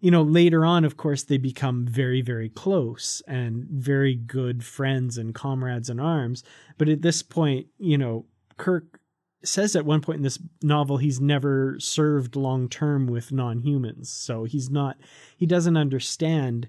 You 0.00 0.10
know, 0.10 0.22
later 0.22 0.66
on, 0.66 0.84
of 0.84 0.98
course, 0.98 1.22
they 1.22 1.38
become 1.38 1.86
very, 1.86 2.20
very 2.20 2.50
close 2.50 3.22
and 3.26 3.64
very 3.70 4.16
good 4.16 4.62
friends 4.62 5.16
and 5.16 5.34
comrades 5.34 5.88
in 5.88 5.98
arms. 5.98 6.44
But 6.76 6.90
at 6.90 7.00
this 7.00 7.22
point, 7.22 7.66
you 7.78 7.96
know, 7.96 8.26
Kirk 8.60 9.00
says 9.42 9.74
at 9.74 9.86
one 9.86 10.02
point 10.02 10.18
in 10.18 10.22
this 10.22 10.38
novel 10.62 10.98
he's 10.98 11.18
never 11.18 11.76
served 11.80 12.36
long 12.36 12.68
term 12.68 13.06
with 13.06 13.32
non 13.32 13.60
humans. 13.60 14.10
So 14.10 14.44
he's 14.44 14.68
not, 14.68 14.98
he 15.34 15.46
doesn't 15.46 15.78
understand 15.78 16.68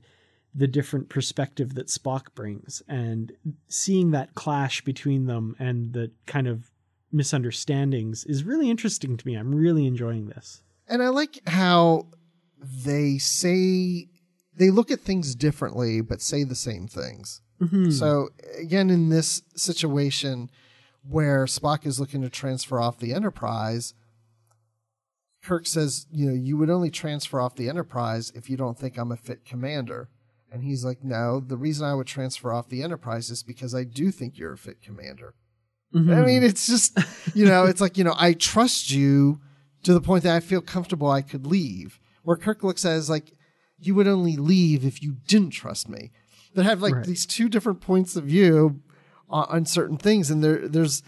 the 0.55 0.67
different 0.67 1.09
perspective 1.09 1.75
that 1.75 1.87
Spock 1.87 2.33
brings. 2.33 2.81
And 2.87 3.33
seeing 3.67 4.11
that 4.11 4.35
clash 4.35 4.81
between 4.81 5.25
them 5.25 5.55
and 5.59 5.91
the 5.91 6.11
kind 6.25 6.47
of 6.47 6.71
misunderstandings 7.11 8.23
is 8.23 8.45
really 8.45 8.69
interesting 8.69 9.17
to 9.17 9.27
me. 9.27 9.35
I'm 9.35 9.53
really 9.53 9.85
enjoying 9.85 10.27
this. 10.27 10.63
And 10.87 11.03
I 11.03 11.09
like 11.09 11.41
how 11.47 12.07
they 12.85 13.17
say 13.17 14.07
they 14.55 14.69
look 14.69 14.91
at 14.91 15.01
things 15.01 15.35
differently, 15.35 15.99
but 15.99 16.21
say 16.21 16.45
the 16.45 16.55
same 16.55 16.87
things. 16.87 17.41
Mm-hmm. 17.61 17.91
So 17.91 18.29
again, 18.57 18.89
in 18.89 19.09
this 19.09 19.41
situation 19.55 20.49
where 21.07 21.45
Spock 21.45 21.85
is 21.85 21.99
looking 21.99 22.21
to 22.21 22.29
transfer 22.29 22.79
off 22.79 22.99
the 22.99 23.13
Enterprise, 23.13 23.93
Kirk 25.43 25.65
says, 25.65 26.05
"You 26.11 26.27
know, 26.27 26.33
you 26.35 26.57
would 26.57 26.69
only 26.69 26.91
transfer 26.91 27.39
off 27.41 27.55
the 27.55 27.67
Enterprise 27.69 28.31
if 28.35 28.49
you 28.49 28.57
don't 28.57 28.77
think 28.77 28.97
I'm 28.97 29.11
a 29.11 29.17
fit 29.17 29.43
commander." 29.43 30.09
And 30.51 30.63
he's 30.63 30.85
like, 30.85 31.03
"No, 31.03 31.39
the 31.39 31.57
reason 31.57 31.85
I 31.87 31.95
would 31.95 32.07
transfer 32.07 32.51
off 32.51 32.69
the 32.69 32.83
Enterprise 32.83 33.29
is 33.29 33.41
because 33.41 33.73
I 33.73 33.83
do 33.83 34.11
think 34.11 34.37
you're 34.37 34.53
a 34.53 34.57
fit 34.57 34.81
commander." 34.81 35.33
Mm-hmm. 35.95 36.11
I 36.11 36.21
mean, 36.25 36.43
it's 36.43 36.67
just, 36.67 36.97
you 37.33 37.45
know, 37.45 37.65
it's 37.65 37.81
like, 37.81 37.97
you 37.97 38.03
know, 38.03 38.15
I 38.17 38.33
trust 38.33 38.91
you 38.91 39.41
to 39.83 39.93
the 39.93 39.99
point 40.01 40.23
that 40.23 40.35
I 40.35 40.39
feel 40.39 40.61
comfortable 40.61 41.09
I 41.09 41.21
could 41.21 41.45
leave. 41.47 41.99
Where 42.23 42.37
Kirk 42.37 42.63
looks 42.63 42.85
at 42.85 42.93
it 42.93 42.95
as 42.97 43.09
like, 43.09 43.33
you 43.79 43.95
would 43.95 44.07
only 44.07 44.37
leave 44.37 44.85
if 44.85 45.01
you 45.01 45.17
didn't 45.27 45.49
trust 45.49 45.89
me. 45.89 46.11
They 46.53 46.63
have 46.63 46.81
like 46.81 46.95
Right. 46.95 47.05
these 47.05 47.25
two 47.25 47.49
different 47.49 47.81
points 47.81 48.15
of 48.15 48.25
view 48.25 48.81
on, 49.31 49.45
on 49.49 49.65
certain 49.65 49.97
things. 49.97 50.29
And 50.29 50.43
there, 50.43 50.67
there's, 50.67 51.03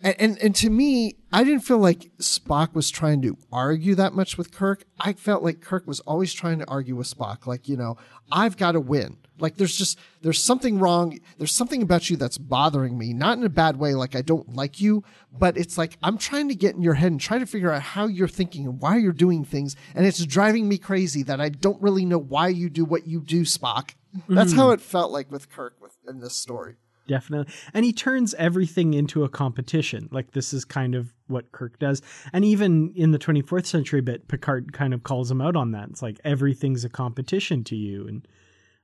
and, 0.00 0.14
and 0.20 0.38
and 0.38 0.54
to 0.56 0.70
me, 0.70 1.16
I 1.32 1.42
didn't 1.42 1.62
feel 1.62 1.78
like 1.78 2.16
Spock 2.18 2.72
was 2.72 2.88
trying 2.88 3.20
to 3.22 3.36
argue 3.50 3.96
that 3.96 4.12
much 4.12 4.38
with 4.38 4.52
Kirk. 4.52 4.84
I 5.00 5.12
felt 5.14 5.42
like 5.42 5.60
Kirk 5.60 5.88
was 5.88 5.98
always 6.00 6.32
trying 6.32 6.60
to 6.60 6.68
argue 6.68 6.94
with 6.94 7.12
Spock, 7.12 7.46
like 7.46 7.68
you 7.68 7.76
know, 7.76 7.96
I've 8.30 8.56
got 8.56 8.72
to 8.72 8.80
win. 8.80 9.16
Like 9.40 9.56
there's 9.56 9.76
just 9.76 9.98
there's 10.22 10.42
something 10.42 10.78
wrong. 10.78 11.18
There's 11.36 11.52
something 11.52 11.82
about 11.82 12.10
you 12.10 12.16
that's 12.16 12.38
bothering 12.38 12.96
me, 12.96 13.12
not 13.12 13.38
in 13.38 13.44
a 13.44 13.48
bad 13.48 13.76
way, 13.76 13.94
like 13.94 14.14
I 14.14 14.22
don't 14.22 14.54
like 14.54 14.80
you, 14.80 15.02
but 15.36 15.56
it's 15.56 15.76
like 15.76 15.98
I'm 16.00 16.16
trying 16.16 16.48
to 16.48 16.54
get 16.54 16.76
in 16.76 16.82
your 16.82 16.94
head 16.94 17.10
and 17.10 17.20
try 17.20 17.40
to 17.40 17.46
figure 17.46 17.72
out 17.72 17.82
how 17.82 18.06
you're 18.06 18.28
thinking 18.28 18.66
and 18.66 18.80
why 18.80 18.98
you're 18.98 19.12
doing 19.12 19.44
things, 19.44 19.74
and 19.96 20.06
it's 20.06 20.24
driving 20.24 20.68
me 20.68 20.78
crazy 20.78 21.24
that 21.24 21.40
I 21.40 21.48
don't 21.48 21.82
really 21.82 22.04
know 22.04 22.18
why 22.18 22.48
you 22.48 22.70
do 22.70 22.84
what 22.84 23.08
you 23.08 23.20
do, 23.20 23.42
Spock. 23.42 23.94
That's 24.28 24.50
mm-hmm. 24.50 24.60
how 24.60 24.70
it 24.70 24.80
felt 24.80 25.10
like 25.10 25.30
with 25.30 25.50
Kirk 25.50 25.74
with, 25.80 25.96
in 26.06 26.20
this 26.20 26.36
story. 26.36 26.76
Definitely. 27.08 27.52
And 27.72 27.86
he 27.86 27.92
turns 27.92 28.34
everything 28.34 28.92
into 28.92 29.24
a 29.24 29.28
competition. 29.28 30.08
Like 30.12 30.32
this 30.32 30.52
is 30.52 30.64
kind 30.64 30.94
of 30.94 31.14
what 31.26 31.50
Kirk 31.52 31.78
does. 31.78 32.02
And 32.32 32.44
even 32.44 32.92
in 32.94 33.10
the 33.10 33.18
24th 33.18 33.66
century 33.66 34.02
bit, 34.02 34.28
Picard 34.28 34.74
kind 34.74 34.92
of 34.92 35.02
calls 35.02 35.30
him 35.30 35.40
out 35.40 35.56
on 35.56 35.72
that. 35.72 35.88
It's 35.88 36.02
like 36.02 36.20
everything's 36.22 36.84
a 36.84 36.90
competition 36.90 37.64
to 37.64 37.76
you. 37.76 38.06
And 38.06 38.28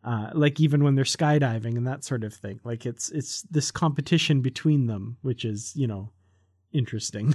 uh, 0.02 0.30
like 0.32 0.58
even 0.58 0.82
when 0.82 0.94
they're 0.94 1.04
skydiving 1.04 1.76
and 1.76 1.86
that 1.86 2.02
sort 2.02 2.24
of 2.24 2.32
thing. 2.32 2.60
Like 2.64 2.86
it's 2.86 3.10
it's 3.10 3.42
this 3.42 3.70
competition 3.70 4.40
between 4.40 4.86
them, 4.86 5.18
which 5.20 5.44
is, 5.44 5.76
you 5.76 5.86
know, 5.86 6.10
interesting. 6.72 7.34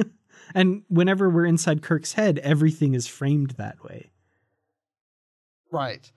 and 0.54 0.82
whenever 0.88 1.28
we're 1.28 1.46
inside 1.46 1.82
Kirk's 1.82 2.12
head, 2.12 2.38
everything 2.38 2.94
is 2.94 3.08
framed 3.08 3.50
that 3.52 3.82
way. 3.82 4.12
Right. 5.72 6.10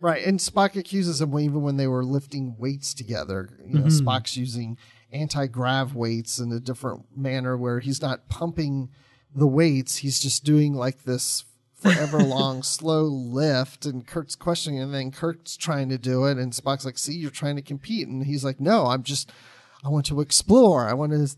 Right. 0.00 0.24
And 0.24 0.38
Spock 0.38 0.76
accuses 0.76 1.20
him 1.20 1.38
even 1.38 1.62
when 1.62 1.76
they 1.76 1.88
were 1.88 2.04
lifting 2.04 2.54
weights 2.58 2.94
together. 2.94 3.58
You 3.66 3.80
know, 3.80 3.86
mm-hmm. 3.86 4.08
Spock's 4.08 4.36
using 4.36 4.78
anti 5.12 5.46
grav 5.46 5.94
weights 5.94 6.38
in 6.38 6.52
a 6.52 6.60
different 6.60 7.04
manner 7.16 7.56
where 7.56 7.80
he's 7.80 8.00
not 8.00 8.28
pumping 8.28 8.90
the 9.34 9.46
weights, 9.46 9.96
he's 9.96 10.20
just 10.20 10.44
doing 10.44 10.74
like 10.74 11.04
this 11.04 11.44
forever 11.74 12.18
long 12.22 12.62
slow 12.62 13.02
lift 13.02 13.86
and 13.86 14.06
Kirk's 14.06 14.34
questioning 14.34 14.80
and 14.80 14.92
then 14.92 15.10
Kirk's 15.10 15.56
trying 15.56 15.88
to 15.90 15.98
do 15.98 16.24
it 16.24 16.38
and 16.38 16.52
Spock's 16.52 16.84
like, 16.84 16.98
see, 16.98 17.14
you're 17.14 17.30
trying 17.30 17.56
to 17.56 17.62
compete 17.62 18.08
and 18.08 18.24
he's 18.24 18.44
like, 18.44 18.60
No, 18.60 18.86
I'm 18.86 19.02
just 19.02 19.30
I 19.84 19.88
want 19.88 20.06
to 20.06 20.20
explore. 20.20 20.88
I 20.88 20.94
want 20.94 21.12
to 21.12 21.36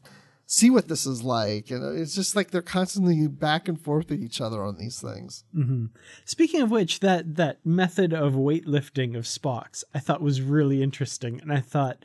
see 0.53 0.69
what 0.69 0.89
this 0.89 1.07
is 1.07 1.23
like. 1.23 1.71
And 1.71 1.97
it's 1.97 2.17
just 2.17 2.35
like 2.35 2.51
they're 2.51 2.61
constantly 2.61 3.29
back 3.29 3.69
and 3.69 3.81
forth 3.81 4.11
with 4.11 4.21
each 4.21 4.41
other 4.41 4.65
on 4.65 4.79
these 4.79 5.01
things. 5.01 5.45
Mm-hmm. 5.57 5.87
Speaking 6.25 6.61
of 6.61 6.73
which, 6.73 6.99
that 7.01 7.37
that 7.37 7.65
method 7.65 8.13
of 8.13 8.33
weightlifting 8.33 9.17
of 9.17 9.27
Spock's 9.27 9.85
I 9.95 10.01
thought 10.01 10.21
was 10.21 10.43
really 10.43 10.83
interesting, 10.83 11.41
and 11.41 11.53
I 11.53 11.61
thought, 11.61 12.05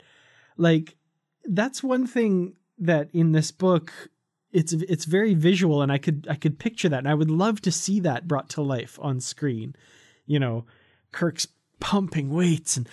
like, 0.56 0.94
that's 1.44 1.82
one 1.82 2.06
thing 2.06 2.54
that 2.78 3.08
in 3.12 3.32
this 3.32 3.50
book 3.50 3.92
it's 4.52 4.72
it's 4.72 5.06
very 5.06 5.34
visual, 5.34 5.82
and 5.82 5.90
I 5.90 5.98
could 5.98 6.28
I 6.30 6.36
could 6.36 6.60
picture 6.60 6.88
that, 6.88 6.98
and 6.98 7.08
I 7.08 7.14
would 7.14 7.32
love 7.32 7.60
to 7.62 7.72
see 7.72 7.98
that 8.00 8.28
brought 8.28 8.48
to 8.50 8.62
life 8.62 8.96
on 9.02 9.18
screen. 9.18 9.74
You 10.24 10.38
know, 10.38 10.66
Kirk's 11.10 11.48
pumping 11.80 12.30
weights 12.30 12.76
and 12.76 12.88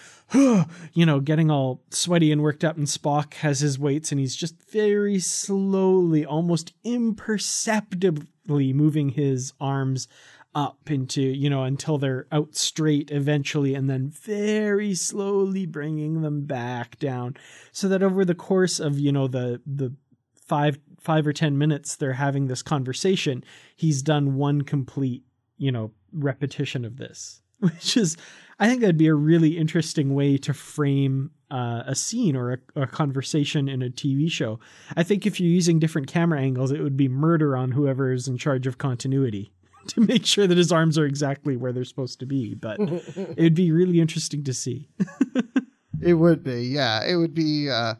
you 0.94 1.06
know 1.06 1.20
getting 1.20 1.50
all 1.50 1.82
sweaty 1.90 2.32
and 2.32 2.42
worked 2.42 2.64
up 2.64 2.78
and 2.78 2.88
spock 2.88 3.36
has 3.36 3.60
his 3.60 3.80
weights 3.80 4.12
and 4.12 4.20
he's 4.20 4.36
just 4.36 4.56
very 4.72 5.20
slowly 5.20 6.26
almost 6.26 6.74
imperceptibly 6.84 8.74
moving 8.74 9.10
his 9.10 9.54
arms 9.60 10.08
up 10.56 10.92
into 10.92 11.22
you 11.22 11.50
know 11.50 11.64
until 11.64 11.98
they're 11.98 12.28
out 12.32 12.56
straight 12.56 13.10
eventually 13.12 13.74
and 13.74 13.90
then 13.90 14.10
very 14.10 14.94
slowly 14.94 15.66
bringing 15.66 16.22
them 16.22 16.46
back 16.46 17.00
down. 17.00 17.36
So 17.72 17.88
that 17.90 18.04
over 18.04 18.24
the 18.24 18.36
course 18.36 18.80
of 18.80 19.00
you 19.00 19.12
know 19.12 19.28
the 19.28 19.62
the 19.66 19.96
five 20.36 20.80
five 21.00 21.26
or 21.26 21.34
ten 21.34 21.58
minutes 21.58 21.96
they're 21.96 22.14
having 22.14 22.48
this 22.48 22.62
conversation 22.62 23.44
he's 23.76 24.02
done 24.02 24.36
one 24.36 24.62
complete 24.62 25.24
you 25.58 25.72
know 25.72 25.92
repetition 26.12 26.86
of 26.86 26.98
this 26.98 27.42
which 27.74 27.97
is 27.97 28.18
i 28.59 28.68
think 28.68 28.82
that'd 28.82 28.97
be 28.97 29.07
a 29.07 29.16
really 29.16 29.57
interesting 29.57 30.14
way 30.14 30.38
to 30.38 30.53
frame 30.53 31.32
uh, 31.51 31.84
a 31.86 31.93
scene 31.93 32.36
or 32.36 32.53
a, 32.76 32.82
a 32.82 32.88
conversation 32.88 33.70
in 33.70 33.82
a 33.82 33.89
tv 33.89 34.30
show 34.30 34.59
i 34.97 35.03
think 35.03 35.26
if 35.26 35.39
you're 35.39 35.49
using 35.49 35.80
different 35.80 36.07
camera 36.07 36.39
angles 36.39 36.72
it 36.72 36.82
would 36.82 36.97
be 36.97 37.07
murder 37.07 37.55
on 37.55 37.72
whoever 37.72 38.11
is 38.11 38.28
in 38.28 38.38
charge 38.38 38.66
of 38.68 38.78
continuity 38.78 39.53
to 39.88 40.01
make 40.01 40.26
sure 40.26 40.47
that 40.47 40.57
his 40.57 40.72
arms 40.72 40.97
are 40.97 41.05
exactly 41.05 41.55
where 41.57 41.72
they're 41.72 41.84
supposed 41.84 42.20
to 42.20 42.26
be 42.26 42.53
but 42.55 42.80
it 42.80 43.38
would 43.38 43.55
be 43.55 43.72
really 43.72 43.99
interesting 43.99 44.43
to 44.43 44.53
see 44.53 44.89
It 46.03 46.16
would 46.16 46.43
be, 46.43 46.66
yeah. 46.66 47.03
It 47.03 47.16
would 47.16 47.34
be 47.34 47.70
uh, 47.70 47.95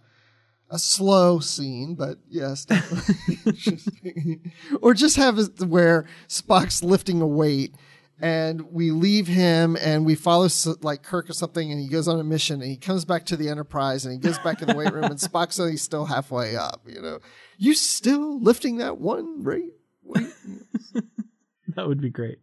a 0.70 0.80
slow 0.80 1.40
scene, 1.40 1.96
but 1.96 2.18
yes, 2.30 2.66
definitely 2.66 3.40
interesting. 3.46 4.52
or 4.82 4.94
just 4.94 5.16
have 5.16 5.40
it 5.40 5.62
where 5.62 6.06
Spock's 6.28 6.84
lifting 6.84 7.22
a 7.22 7.28
weight, 7.28 7.76
and 8.22 8.72
we 8.72 8.92
leave 8.92 9.28
him, 9.28 9.78
and 9.82 10.06
we 10.06 10.16
follow 10.16 10.48
like 10.82 11.04
Kirk 11.04 11.30
or 11.30 11.34
something, 11.34 11.72
and 11.72 11.82
he 11.82 11.88
goes 11.88 12.08
on 12.08 12.20
a 12.20 12.24
mission, 12.24 12.62
and 12.62 12.70
he 12.70 12.78
comes 12.78 13.06
back 13.06 13.26
to 13.28 13.38
the 13.38 13.50
Enterprise, 13.50 14.06
and 14.06 14.14
he 14.14 14.20
goes 14.20 14.40
back 14.40 14.62
in 14.62 14.68
the 14.68 14.76
weight 14.76 14.94
room, 14.94 15.06
and 15.06 15.16
Spock's 15.16 15.60
only 15.60 15.78
still 15.78 16.06
halfway 16.06 16.56
up. 16.56 16.82
You 16.86 17.02
know, 17.02 17.20
you 17.58 17.74
still 17.74 18.40
lifting 18.40 18.78
that 18.78 18.98
one 18.98 19.44
right? 19.44 19.72
weight? 20.04 20.34
that 21.76 21.88
would 21.88 22.02
be 22.02 22.10
great 22.10 22.40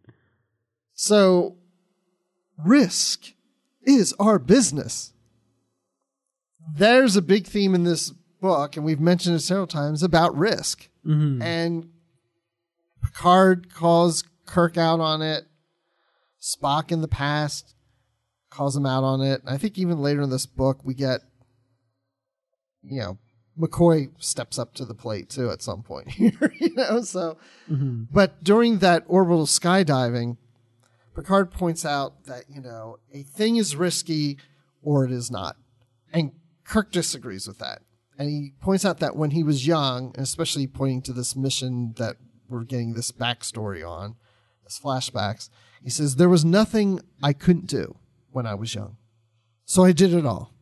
So, 0.93 1.57
risk 2.57 3.33
is 3.83 4.13
our 4.19 4.39
business. 4.39 5.13
There's 6.73 7.15
a 7.15 7.21
big 7.21 7.47
theme 7.47 7.73
in 7.73 7.83
this 7.83 8.11
book, 8.39 8.75
and 8.75 8.85
we've 8.85 8.99
mentioned 8.99 9.35
it 9.35 9.39
several 9.39 9.67
times 9.67 10.03
about 10.03 10.35
risk. 10.37 10.89
Mm-hmm. 11.05 11.41
And 11.41 11.89
Picard 13.03 13.73
calls 13.73 14.23
Kirk 14.45 14.77
out 14.77 14.99
on 14.99 15.21
it. 15.21 15.47
Spock 16.41 16.91
in 16.91 17.01
the 17.01 17.07
past 17.07 17.75
calls 18.49 18.75
him 18.75 18.85
out 18.85 19.03
on 19.03 19.21
it. 19.21 19.41
I 19.45 19.57
think 19.57 19.77
even 19.77 20.01
later 20.01 20.21
in 20.21 20.29
this 20.29 20.45
book, 20.45 20.79
we 20.83 20.93
get, 20.93 21.21
you 22.83 22.99
know, 22.99 23.17
McCoy 23.59 24.09
steps 24.17 24.57
up 24.57 24.73
to 24.75 24.85
the 24.85 24.93
plate 24.93 25.29
too 25.29 25.51
at 25.51 25.61
some 25.61 25.83
point 25.83 26.09
here, 26.11 26.53
you 26.59 26.73
know. 26.73 27.01
So, 27.01 27.37
mm-hmm. 27.69 28.03
but 28.11 28.43
during 28.43 28.79
that 28.79 29.03
orbital 29.07 29.45
skydiving, 29.45 30.37
Picard 31.15 31.51
points 31.51 31.85
out 31.85 32.25
that, 32.25 32.45
you 32.49 32.61
know, 32.61 32.97
a 33.13 33.23
thing 33.23 33.57
is 33.57 33.75
risky 33.75 34.37
or 34.81 35.05
it 35.05 35.11
is 35.11 35.29
not. 35.29 35.57
And 36.13 36.31
Kirk 36.63 36.91
disagrees 36.91 37.47
with 37.47 37.59
that. 37.59 37.81
And 38.17 38.29
he 38.29 38.53
points 38.61 38.85
out 38.85 38.99
that 38.99 39.15
when 39.15 39.31
he 39.31 39.43
was 39.43 39.67
young, 39.67 40.11
and 40.15 40.23
especially 40.23 40.67
pointing 40.67 41.01
to 41.03 41.13
this 41.13 41.35
mission 41.35 41.93
that 41.97 42.17
we're 42.47 42.63
getting 42.63 42.93
this 42.93 43.11
backstory 43.11 43.87
on, 43.87 44.15
this 44.63 44.79
flashbacks, 44.79 45.49
he 45.83 45.89
says, 45.89 46.15
There 46.15 46.29
was 46.29 46.45
nothing 46.45 46.99
I 47.21 47.33
couldn't 47.33 47.67
do 47.67 47.95
when 48.31 48.45
I 48.45 48.55
was 48.55 48.75
young. 48.75 48.97
So 49.65 49.83
I 49.83 49.91
did 49.91 50.13
it 50.13 50.25
all. 50.25 50.53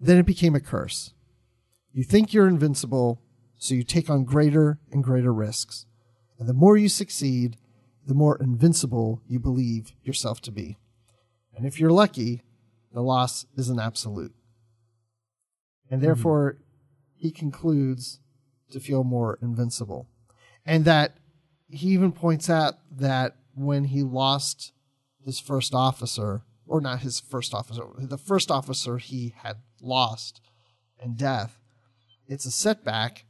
Then 0.00 0.18
it 0.18 0.26
became 0.26 0.54
a 0.54 0.60
curse. 0.60 1.12
You 1.92 2.04
think 2.04 2.32
you're 2.32 2.48
invincible, 2.48 3.20
so 3.58 3.74
you 3.74 3.82
take 3.82 4.08
on 4.08 4.24
greater 4.24 4.78
and 4.90 5.04
greater 5.04 5.32
risks. 5.32 5.86
And 6.38 6.48
the 6.48 6.54
more 6.54 6.76
you 6.76 6.88
succeed, 6.88 7.56
the 8.06 8.14
more 8.14 8.38
invincible 8.40 9.20
you 9.28 9.38
believe 9.38 9.92
yourself 10.02 10.40
to 10.42 10.50
be. 10.50 10.78
And 11.54 11.66
if 11.66 11.78
you're 11.78 11.90
lucky, 11.90 12.42
the 12.92 13.02
loss 13.02 13.44
is 13.56 13.68
an 13.68 13.78
absolute. 13.78 14.32
And 15.90 16.00
hmm. 16.00 16.06
therefore, 16.06 16.58
he 17.14 17.30
concludes 17.30 18.20
to 18.70 18.80
feel 18.80 19.04
more 19.04 19.38
invincible. 19.42 20.08
And 20.64 20.84
that 20.84 21.18
he 21.68 21.88
even 21.88 22.12
points 22.12 22.48
out 22.48 22.78
that 22.90 23.36
when 23.54 23.84
he 23.84 24.02
lost 24.02 24.72
his 25.24 25.40
first 25.40 25.74
officer, 25.74 26.42
or 26.66 26.80
not 26.80 27.00
his 27.00 27.20
first 27.20 27.54
officer, 27.54 27.82
the 27.98 28.18
first 28.18 28.50
officer 28.50 28.98
he 28.98 29.34
had 29.36 29.56
lost 29.80 30.40
in 31.02 31.14
death, 31.14 31.58
it's 32.28 32.46
a 32.46 32.50
setback, 32.50 33.24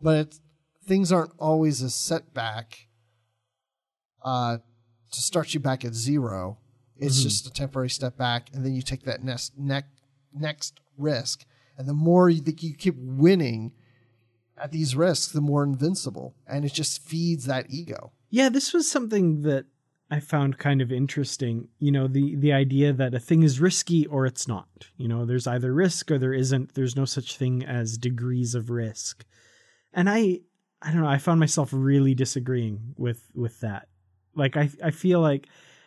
but 0.00 0.16
it's, 0.18 0.40
things 0.86 1.12
aren't 1.12 1.32
always 1.38 1.82
a 1.82 1.90
setback 1.90 2.88
uh, 4.24 4.58
to 5.12 5.20
start 5.20 5.54
you 5.54 5.60
back 5.60 5.84
at 5.84 5.94
zero. 5.94 6.58
It's 6.96 7.22
just 7.22 7.46
a 7.46 7.50
temporary 7.52 7.90
step 7.90 8.16
back, 8.16 8.50
and 8.52 8.64
then 8.64 8.74
you 8.74 8.82
take 8.82 9.02
that 9.04 9.22
next 9.22 9.58
next 9.58 9.88
next 10.32 10.80
risk. 10.96 11.44
And 11.76 11.88
the 11.88 11.94
more 11.94 12.28
you 12.28 12.40
think 12.40 12.62
you 12.62 12.74
keep 12.74 12.94
winning 12.96 13.72
at 14.56 14.70
these 14.70 14.94
risks, 14.94 15.32
the 15.32 15.40
more 15.40 15.64
invincible, 15.64 16.34
and 16.46 16.64
it 16.64 16.72
just 16.72 17.02
feeds 17.02 17.46
that 17.46 17.66
ego. 17.68 18.12
Yeah, 18.34 18.48
this 18.48 18.72
was 18.72 18.90
something 18.90 19.42
that 19.42 19.66
I 20.10 20.18
found 20.18 20.58
kind 20.58 20.82
of 20.82 20.90
interesting. 20.90 21.68
You 21.78 21.92
know, 21.92 22.08
the 22.08 22.34
the 22.34 22.52
idea 22.52 22.92
that 22.92 23.14
a 23.14 23.20
thing 23.20 23.44
is 23.44 23.60
risky 23.60 24.06
or 24.06 24.26
it's 24.26 24.48
not. 24.48 24.88
You 24.96 25.06
know, 25.06 25.24
there's 25.24 25.46
either 25.46 25.72
risk 25.72 26.10
or 26.10 26.18
there 26.18 26.34
isn't. 26.34 26.74
There's 26.74 26.96
no 26.96 27.04
such 27.04 27.36
thing 27.36 27.64
as 27.64 27.96
degrees 27.96 28.56
of 28.56 28.70
risk. 28.70 29.24
And 29.92 30.10
I 30.10 30.40
I 30.82 30.90
don't 30.90 31.02
know, 31.02 31.08
I 31.08 31.18
found 31.18 31.38
myself 31.38 31.68
really 31.72 32.12
disagreeing 32.12 32.96
with 32.98 33.30
with 33.36 33.60
that. 33.60 33.86
Like 34.34 34.56
I 34.56 34.68
I 34.82 34.90
feel 34.90 35.20
like 35.20 35.46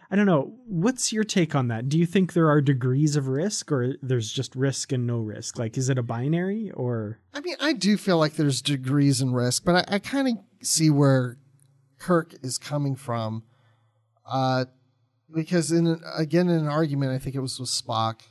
I 0.09 0.15
don't 0.15 0.25
know, 0.25 0.55
what's 0.67 1.11
your 1.11 1.25
take 1.25 1.53
on 1.53 1.67
that? 1.67 1.89
Do 1.89 1.99
you 1.99 2.05
think 2.05 2.31
there 2.31 2.49
are 2.49 2.61
degrees 2.61 3.17
of 3.17 3.27
risk 3.27 3.73
or 3.73 3.95
there's 4.01 4.31
just 4.31 4.55
risk 4.55 4.93
and 4.93 5.05
no 5.05 5.19
risk? 5.19 5.59
Like 5.59 5.77
is 5.77 5.89
it 5.89 5.97
a 5.97 6.01
binary 6.01 6.71
or 6.71 7.19
I 7.33 7.41
mean, 7.41 7.57
I 7.59 7.73
do 7.73 7.97
feel 7.97 8.17
like 8.17 8.35
there's 8.35 8.61
degrees 8.61 9.19
in 9.19 9.33
risk, 9.33 9.65
but 9.65 9.75
I, 9.75 9.95
I 9.95 9.99
kind 9.99 10.29
of 10.29 10.65
see 10.65 10.89
where 10.89 11.37
Kirk 11.99 12.33
is 12.41 12.57
coming 12.57 12.95
from. 12.95 13.43
Uh, 14.25 14.65
because 15.33 15.71
in 15.71 15.87
an, 15.87 16.01
again 16.15 16.49
in 16.49 16.59
an 16.59 16.67
argument, 16.67 17.11
I 17.11 17.19
think 17.19 17.35
it 17.35 17.39
was 17.39 17.59
with 17.59 17.69
Spock, 17.69 18.21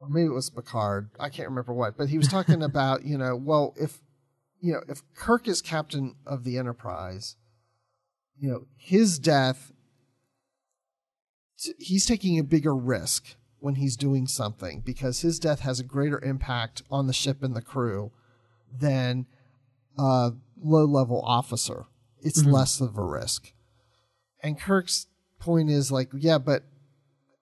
or 0.00 0.08
maybe 0.08 0.26
it 0.26 0.34
was 0.34 0.50
Picard. 0.50 1.10
I 1.18 1.28
can't 1.28 1.48
remember 1.48 1.72
what, 1.72 1.96
but 1.96 2.08
he 2.08 2.18
was 2.18 2.28
talking 2.28 2.62
about 2.62 3.04
you 3.04 3.18
know, 3.18 3.36
well, 3.36 3.74
if 3.76 3.98
you 4.60 4.72
know, 4.72 4.82
if 4.88 5.02
Kirk 5.14 5.48
is 5.48 5.62
captain 5.62 6.16
of 6.26 6.44
the 6.44 6.58
Enterprise, 6.58 7.36
you 8.38 8.50
know, 8.50 8.66
his 8.76 9.18
death, 9.18 9.72
he's 11.78 12.06
taking 12.06 12.38
a 12.38 12.44
bigger 12.44 12.74
risk 12.74 13.36
when 13.60 13.76
he's 13.76 13.96
doing 13.96 14.26
something 14.26 14.80
because 14.80 15.20
his 15.20 15.38
death 15.38 15.60
has 15.60 15.80
a 15.80 15.84
greater 15.84 16.22
impact 16.24 16.82
on 16.90 17.06
the 17.06 17.12
ship 17.12 17.42
and 17.42 17.56
the 17.56 17.62
crew 17.62 18.12
than 18.72 19.26
a 19.98 20.32
low 20.62 20.84
level 20.84 21.20
officer. 21.22 21.86
It's 22.22 22.42
mm-hmm. 22.42 22.52
less 22.52 22.80
of 22.80 22.96
a 22.96 23.04
risk. 23.04 23.52
And 24.42 24.58
Kirk's 24.58 25.06
point 25.38 25.70
is 25.70 25.90
like, 25.90 26.08
yeah, 26.16 26.38
but 26.38 26.64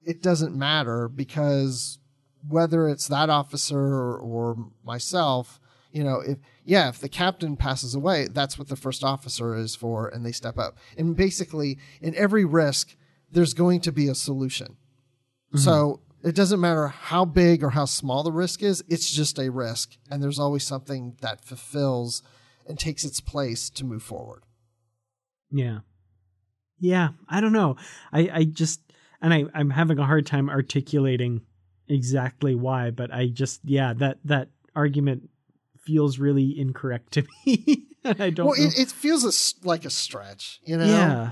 it 0.04 0.22
doesn't 0.22 0.54
matter 0.54 1.08
because 1.08 1.98
whether 2.48 2.88
it's 2.88 3.08
that 3.08 3.28
officer 3.28 3.78
or, 3.78 4.18
or 4.18 4.56
myself, 4.84 5.60
you 5.92 6.04
know, 6.04 6.20
if 6.20 6.38
yeah, 6.64 6.88
if 6.88 6.98
the 6.98 7.08
captain 7.08 7.56
passes 7.56 7.94
away, 7.94 8.28
that's 8.28 8.58
what 8.58 8.68
the 8.68 8.76
first 8.76 9.04
officer 9.04 9.54
is 9.54 9.74
for, 9.76 10.08
and 10.08 10.26
they 10.26 10.32
step 10.32 10.58
up. 10.58 10.76
And 10.98 11.16
basically, 11.16 11.78
in 12.00 12.14
every 12.16 12.44
risk, 12.44 12.96
there's 13.30 13.54
going 13.54 13.80
to 13.82 13.92
be 13.92 14.08
a 14.08 14.14
solution. 14.14 14.76
Mm-hmm. 15.48 15.58
So 15.58 16.00
it 16.22 16.34
doesn't 16.34 16.60
matter 16.60 16.88
how 16.88 17.24
big 17.24 17.62
or 17.62 17.70
how 17.70 17.84
small 17.84 18.24
the 18.24 18.32
risk 18.32 18.62
is, 18.62 18.82
it's 18.88 19.10
just 19.10 19.38
a 19.38 19.50
risk. 19.50 19.96
And 20.10 20.22
there's 20.22 20.38
always 20.38 20.64
something 20.64 21.16
that 21.20 21.44
fulfills 21.44 22.22
and 22.66 22.78
takes 22.78 23.04
its 23.04 23.20
place 23.20 23.70
to 23.70 23.84
move 23.84 24.02
forward. 24.02 24.42
Yeah. 25.56 25.78
Yeah. 26.78 27.10
I 27.28 27.40
don't 27.40 27.52
know. 27.52 27.76
I, 28.12 28.30
I 28.32 28.44
just, 28.44 28.80
and 29.20 29.32
I, 29.32 29.44
I'm 29.54 29.70
having 29.70 29.98
a 29.98 30.04
hard 30.04 30.26
time 30.26 30.50
articulating 30.50 31.42
exactly 31.88 32.54
why, 32.54 32.90
but 32.90 33.12
I 33.12 33.28
just, 33.28 33.60
yeah, 33.64 33.92
that, 33.94 34.18
that 34.24 34.48
argument 34.74 35.30
feels 35.78 36.18
really 36.18 36.58
incorrect 36.58 37.12
to 37.12 37.24
me. 37.46 37.86
I 38.04 38.30
don't. 38.30 38.46
Well, 38.46 38.54
it, 38.56 38.78
it, 38.78 38.88
feels 38.88 39.24
a, 39.24 39.66
like 39.66 39.84
a 39.84 39.90
stretch, 39.90 40.60
you 40.64 40.76
know. 40.76 40.84
Yeah. 40.84 41.30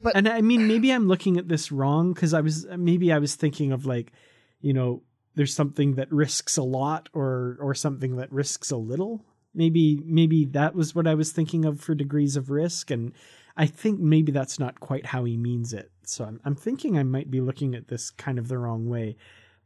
But 0.00 0.16
and 0.16 0.28
I 0.28 0.42
mean, 0.42 0.68
maybe 0.68 0.90
I'm 0.90 1.08
looking 1.08 1.38
at 1.38 1.48
this 1.48 1.72
wrong 1.72 2.12
because 2.12 2.34
I 2.34 2.40
was 2.40 2.66
maybe 2.76 3.12
I 3.12 3.18
was 3.18 3.34
thinking 3.34 3.72
of 3.72 3.86
like, 3.86 4.12
you 4.60 4.72
know, 4.72 5.02
there's 5.34 5.54
something 5.54 5.94
that 5.94 6.12
risks 6.12 6.56
a 6.56 6.62
lot 6.62 7.08
or 7.14 7.56
or 7.60 7.74
something 7.74 8.16
that 8.16 8.30
risks 8.30 8.70
a 8.70 8.76
little. 8.76 9.24
Maybe 9.56 10.00
maybe 10.04 10.44
that 10.46 10.74
was 10.74 10.94
what 10.94 11.06
I 11.06 11.14
was 11.14 11.32
thinking 11.32 11.64
of 11.64 11.80
for 11.80 11.94
degrees 11.94 12.36
of 12.36 12.50
risk, 12.50 12.90
and 12.90 13.12
I 13.56 13.66
think 13.66 13.98
maybe 13.98 14.30
that's 14.30 14.58
not 14.58 14.80
quite 14.80 15.06
how 15.06 15.24
he 15.24 15.36
means 15.36 15.72
it. 15.72 15.90
So 16.04 16.24
I'm 16.24 16.40
I'm 16.44 16.54
thinking 16.54 16.98
I 16.98 17.02
might 17.02 17.30
be 17.30 17.40
looking 17.40 17.74
at 17.74 17.88
this 17.88 18.10
kind 18.10 18.38
of 18.38 18.48
the 18.48 18.58
wrong 18.58 18.88
way. 18.88 19.16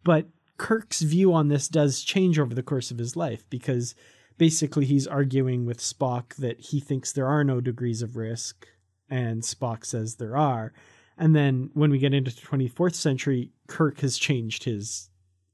But 0.04 0.28
Kirk's 0.56 1.00
view 1.00 1.32
on 1.32 1.48
this 1.48 1.68
does 1.68 2.02
change 2.02 2.38
over 2.38 2.54
the 2.54 2.62
course 2.62 2.90
of 2.90 2.98
his 2.98 3.16
life 3.16 3.48
because 3.50 3.94
basically 4.36 4.84
he's 4.84 5.06
arguing 5.06 5.66
with 5.66 5.78
Spock 5.78 6.34
that 6.36 6.60
he 6.60 6.80
thinks 6.80 7.12
there 7.12 7.26
are 7.26 7.44
no 7.44 7.60
degrees 7.60 8.02
of 8.02 8.16
risk 8.16 8.66
and 9.08 9.42
Spock 9.42 9.84
says 9.84 10.16
there 10.16 10.36
are. 10.36 10.72
And 11.18 11.34
then 11.34 11.70
when 11.74 11.90
we 11.90 11.98
get 11.98 12.14
into 12.14 12.30
the 12.30 12.40
24th 12.40 12.94
century, 12.94 13.52
Kirk 13.66 14.00
has 14.00 14.16
changed 14.16 14.64
his 14.64 15.10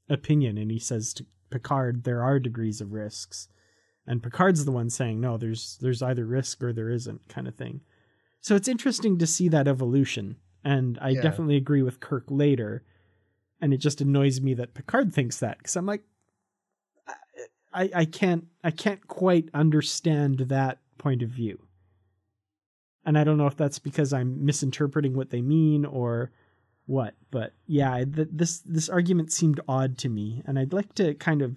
opinion 0.09 0.57
and 0.57 0.71
he 0.71 0.79
says 0.79 1.13
to 1.15 1.25
Picard 1.49 2.03
there 2.03 2.21
are 2.21 2.39
degrees 2.39 2.81
of 2.81 2.93
risks. 2.93 3.47
And 4.07 4.23
Picard's 4.23 4.65
the 4.65 4.71
one 4.71 4.89
saying 4.89 5.19
no, 5.19 5.37
there's 5.37 5.77
there's 5.81 6.01
either 6.01 6.25
risk 6.25 6.63
or 6.63 6.73
there 6.73 6.89
isn't 6.89 7.27
kind 7.27 7.47
of 7.47 7.55
thing. 7.55 7.81
So 8.39 8.55
it's 8.55 8.67
interesting 8.67 9.17
to 9.17 9.27
see 9.27 9.49
that 9.49 9.67
evolution. 9.67 10.37
And 10.63 10.97
I 11.01 11.09
yeah. 11.09 11.21
definitely 11.21 11.57
agree 11.57 11.81
with 11.81 11.99
Kirk 11.99 12.25
later 12.29 12.83
and 13.61 13.73
it 13.73 13.77
just 13.77 14.01
annoys 14.01 14.41
me 14.41 14.53
that 14.55 14.73
Picard 14.73 15.13
thinks 15.13 15.39
that 15.39 15.57
because 15.57 15.75
I'm 15.75 15.85
like, 15.85 16.03
I 17.73 17.89
I 17.93 18.05
can't 18.05 18.45
I 18.63 18.71
can't 18.71 19.05
quite 19.07 19.49
understand 19.53 20.39
that 20.39 20.79
point 20.97 21.21
of 21.21 21.29
view, 21.29 21.59
and 23.05 23.17
I 23.17 23.23
don't 23.23 23.37
know 23.37 23.47
if 23.47 23.57
that's 23.57 23.79
because 23.79 24.13
I'm 24.13 24.45
misinterpreting 24.45 25.15
what 25.15 25.29
they 25.29 25.41
mean 25.41 25.85
or 25.85 26.31
what, 26.85 27.15
but 27.31 27.53
yeah, 27.65 28.03
th- 28.03 28.29
this 28.31 28.59
this 28.59 28.89
argument 28.89 29.31
seemed 29.31 29.59
odd 29.67 29.97
to 29.99 30.09
me, 30.09 30.43
and 30.45 30.57
I'd 30.57 30.73
like 30.73 30.93
to 30.95 31.13
kind 31.15 31.41
of 31.41 31.55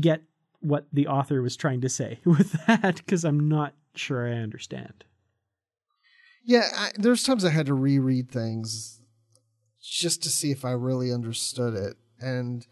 get 0.00 0.22
what 0.64 0.86
the 0.92 1.06
author 1.06 1.42
was 1.42 1.56
trying 1.56 1.82
to 1.82 1.88
say 1.88 2.20
with 2.24 2.52
that 2.66 2.96
because 2.96 3.24
I'm 3.24 3.48
not 3.48 3.74
sure 3.94 4.26
I 4.26 4.38
understand. 4.38 5.04
Yeah, 6.44 6.68
I, 6.76 6.90
there's 6.96 7.22
times 7.22 7.44
I 7.44 7.50
had 7.50 7.66
to 7.66 7.74
reread 7.74 8.30
things 8.30 9.00
just 9.82 10.22
to 10.22 10.30
see 10.30 10.50
if 10.50 10.64
I 10.64 10.72
really 10.72 11.12
understood 11.12 11.74
it. 11.74 11.96
And 12.20 12.66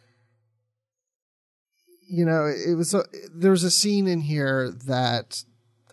you 2.09 2.27
know, 2.27 2.47
it 2.47 2.75
was 2.75 2.93
a, 2.93 3.05
there's 3.33 3.65
a 3.65 3.71
scene 3.71 4.07
in 4.07 4.21
here 4.21 4.71
that 4.85 5.45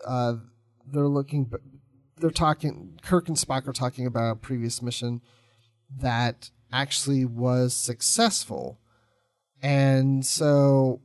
uh, 0.06 0.34
they're 0.86 1.08
looking, 1.08 1.50
they're 2.18 2.30
talking. 2.30 2.98
Kirk 3.02 3.28
and 3.28 3.38
Spock 3.38 3.66
are 3.66 3.72
talking 3.72 4.06
about 4.06 4.32
a 4.32 4.36
previous 4.36 4.82
mission 4.82 5.22
that 5.98 6.50
actually 6.70 7.24
was 7.24 7.72
successful, 7.72 8.78
and 9.62 10.26
so 10.26 11.00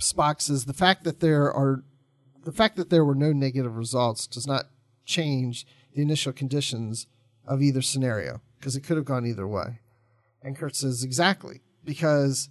Spock 0.00 0.40
says 0.40 0.64
the 0.64 0.72
fact 0.72 1.04
that 1.04 1.20
there 1.20 1.52
are 1.52 1.84
the 2.44 2.52
fact 2.52 2.76
that 2.76 2.90
there 2.90 3.04
were 3.04 3.14
no 3.14 3.32
negative 3.32 3.76
results 3.76 4.26
does 4.26 4.46
not 4.46 4.66
change 5.04 5.66
the 5.94 6.02
initial 6.02 6.32
conditions 6.32 7.06
of 7.46 7.62
either 7.62 7.82
scenario 7.82 8.40
because 8.58 8.76
it 8.76 8.82
could 8.82 8.96
have 8.96 9.06
gone 9.06 9.26
either 9.26 9.46
way. 9.46 9.80
And 10.42 10.56
Kirk 10.56 10.74
says, 10.74 11.02
exactly, 11.02 11.62
because 11.84 12.50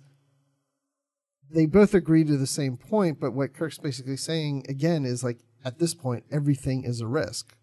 they 1.51 1.65
both 1.65 1.93
agree 1.93 2.23
to 2.23 2.37
the 2.37 2.47
same 2.47 2.77
point, 2.77 3.19
but 3.19 3.33
what 3.33 3.53
Kirk's 3.53 3.77
basically 3.77 4.17
saying 4.17 4.65
again 4.67 5.05
is 5.05 5.23
like, 5.23 5.39
at 5.63 5.79
this 5.79 5.93
point, 5.93 6.25
everything 6.31 6.83
is 6.83 7.01
a 7.01 7.07
risk. 7.07 7.55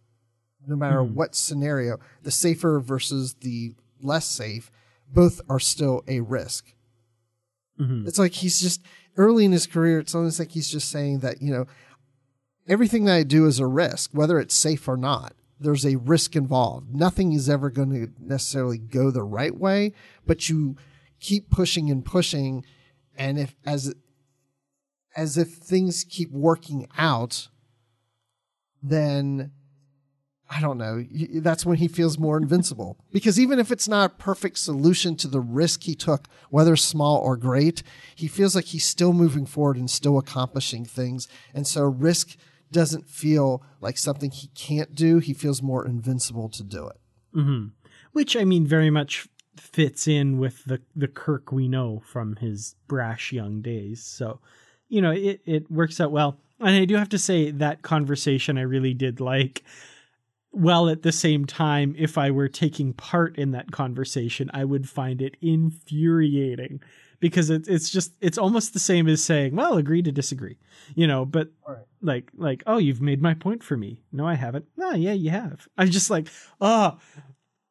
No 0.67 0.77
matter 0.77 0.99
mm-hmm. 0.99 1.15
what 1.15 1.35
scenario, 1.35 1.99
the 2.23 2.31
safer 2.31 2.81
versus 2.81 3.35
the 3.35 3.75
less 4.01 4.27
safe, 4.27 4.71
both 5.13 5.41
are 5.49 5.59
still 5.59 6.05
a 6.07 6.21
risk. 6.21 6.73
Mm-hmm. 7.79 8.07
It's 8.07 8.19
like 8.19 8.33
he's 8.33 8.61
just 8.61 8.83
early 9.17 9.45
in 9.45 9.53
his 9.53 9.67
career, 9.67 9.99
it's 9.99 10.15
almost 10.15 10.39
like 10.39 10.53
he's 10.53 10.71
just 10.71 10.89
saying 10.89 11.21
that, 11.21 11.43
you 11.43 11.53
know, 11.53 11.67
everything 12.69 13.05
that 13.05 13.15
I 13.15 13.23
do 13.23 13.47
is 13.47 13.59
a 13.59 13.67
risk, 13.67 14.11
whether 14.13 14.39
it's 14.39 14.55
safe 14.55 14.89
or 14.89 14.97
not 14.97 15.35
there's 15.61 15.85
a 15.85 15.97
risk 15.97 16.35
involved. 16.35 16.95
Nothing 16.95 17.35
is 17.35 17.49
ever 17.49 17.71
going 17.71 17.91
to 17.91 18.13
necessarily 18.19 18.79
go 18.79 19.11
the 19.11 19.23
right 19.23 19.55
way, 19.55 19.93
but 20.27 20.49
you 20.49 20.77
keep 21.21 21.51
pushing 21.51 21.91
and 21.91 22.05
pushing, 22.05 22.65
and 23.17 23.39
if 23.39 23.55
as 23.67 23.95
as 25.15 25.37
if 25.37 25.51
things 25.51 26.05
keep 26.09 26.31
working 26.33 26.89
out, 26.97 27.49
then 28.83 29.53
I 30.53 30.61
don't 30.61 30.79
know. 30.79 31.07
That's 31.41 31.65
when 31.65 31.79
he 31.79 31.87
feels 31.87 32.19
more 32.19 32.37
invincible. 32.37 32.99
Because 33.13 33.39
even 33.39 33.61
if 33.61 33.71
it's 33.71 33.87
not 33.87 34.11
a 34.11 34.15
perfect 34.15 34.59
solution 34.59 35.15
to 35.17 35.29
the 35.29 35.41
risk 35.41 35.85
he 35.85 35.95
took, 35.95 36.27
whether 36.51 36.75
small 36.75 37.19
or 37.19 37.37
great, 37.37 37.85
he 38.17 38.27
feels 38.27 38.57
like 38.57 38.65
he's 38.65 38.85
still 38.85 39.13
moving 39.13 39.47
forward 39.47 39.77
and 39.77 39.89
still 39.89 40.19
accomplishing 40.19 40.85
things. 40.85 41.29
And 41.55 41.69
so 41.69 41.85
risk 41.85 42.37
doesn't 42.73 43.09
feel 43.09 43.63
like 43.81 43.97
something 43.97 44.33
he 44.33 44.49
can't 44.49 44.93
do. 44.95 45.19
He 45.19 45.35
feels 45.35 45.63
more 45.63 45.87
invincible 45.87 46.49
to 46.49 46.65
do 46.65 46.89
it. 46.89 47.01
Mm-hmm. 47.35 47.69
Which 48.13 48.37
I 48.37 48.45
mean, 48.45 48.67
very 48.67 48.91
much 48.91 49.29
fits 49.57 50.09
in 50.09 50.39
with 50.39 50.65
the 50.65 50.81
the 50.97 51.09
Kirk 51.09 51.53
we 51.53 51.69
know 51.69 52.03
from 52.05 52.37
his 52.37 52.75
brash 52.89 53.33
young 53.33 53.63
days. 53.63 54.05
So, 54.05 54.41
you 54.89 55.01
know, 55.01 55.13
it 55.13 55.43
it 55.47 55.71
works 55.71 56.01
out 56.01 56.11
well. 56.11 56.41
And 56.59 56.71
I 56.71 56.87
do 56.87 56.97
have 56.97 57.09
to 57.11 57.19
say 57.19 57.53
that 57.53 57.83
conversation 57.83 58.59
I 58.59 58.63
really 58.63 58.95
did 58.95 59.21
like. 59.21 59.63
Well, 60.53 60.89
at 60.89 61.03
the 61.03 61.13
same 61.13 61.45
time, 61.45 61.95
if 61.97 62.19
I 62.19 62.31
were 62.33 62.49
taking 62.49 62.93
part 62.93 63.37
in 63.37 63.53
that 63.53 63.71
conversation, 63.71 64.51
I 64.53 64.65
would 64.65 64.89
find 64.89 65.23
it 65.23 65.37
infuriating 65.41 66.81
because 67.21 67.51
it's 67.51 67.69
it's 67.69 67.91
just 67.91 68.15
it's 68.21 68.39
almost 68.39 68.73
the 68.73 68.81
same 68.81 69.07
as 69.07 69.23
saying, 69.23 69.55
"Well, 69.55 69.77
agree 69.77 70.03
to 70.03 70.11
disagree," 70.11 70.59
you 70.95 71.07
know. 71.07 71.25
But 71.25 71.51
like 72.03 72.31
like, 72.37 72.65
oh, 72.67 72.79
you've 72.79 73.01
made 73.01 73.23
my 73.23 73.35
point 73.35 73.63
for 73.63 73.77
me. 73.77 74.03
No, 74.11 74.27
I 74.27 74.35
haven't. 74.35 74.65
No, 74.77 74.93
yeah, 74.93 75.13
you 75.13 75.31
have. 75.31 75.69
I'm 75.79 75.91
just 75.91 76.11
like, 76.11 76.27
oh, 76.61 76.99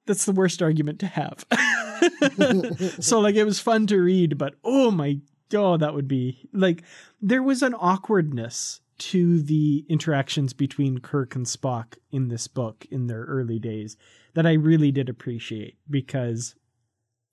that's 0.05 0.25
the 0.25 0.31
worst 0.31 0.61
argument 0.61 0.99
to 0.99 1.07
have. 1.07 1.45
so 2.99 3.19
like, 3.19 3.35
it 3.35 3.43
was 3.43 3.59
fun 3.59 3.87
to 3.87 3.99
read, 3.99 4.37
but 4.37 4.55
oh 4.63 4.91
my, 4.91 5.19
oh, 5.53 5.75
that 5.77 5.93
would 5.93 6.07
be 6.07 6.47
like 6.53 6.83
there 7.21 7.43
was 7.43 7.61
an 7.61 7.73
awkwardness 7.73 8.79
to 8.99 9.41
the 9.41 9.85
interactions 9.89 10.53
between 10.53 10.99
Kirk 10.99 11.35
and 11.35 11.45
Spock 11.45 11.97
in 12.11 12.27
this 12.27 12.47
book 12.47 12.85
in 12.91 13.07
their 13.07 13.23
early 13.23 13.59
days 13.59 13.97
that 14.33 14.45
I 14.45 14.53
really 14.53 14.91
did 14.91 15.09
appreciate 15.09 15.77
because 15.89 16.55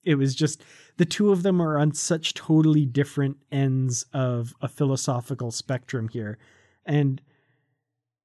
it 0.03 0.15
was 0.15 0.35
just 0.35 0.63
the 0.97 1.05
two 1.05 1.33
of 1.33 1.43
them 1.43 1.61
are 1.61 1.79
on 1.79 1.93
such 1.93 2.35
totally 2.35 2.87
different 2.87 3.39
ends 3.51 4.07
of 4.13 4.55
a 4.63 4.69
philosophical 4.69 5.51
spectrum 5.51 6.09
here. 6.09 6.39
And 6.85 7.21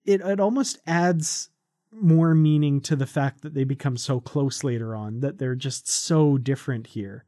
it 0.05 0.21
it 0.21 0.39
almost 0.39 0.79
adds 0.85 1.49
more 1.91 2.33
meaning 2.33 2.79
to 2.81 2.95
the 2.95 3.07
fact 3.07 3.41
that 3.41 3.53
they 3.53 3.63
become 3.63 3.97
so 3.97 4.19
close 4.19 4.63
later 4.63 4.95
on 4.95 5.19
that 5.19 5.39
they're 5.39 5.55
just 5.55 5.89
so 5.89 6.37
different 6.37 6.87
here 6.87 7.25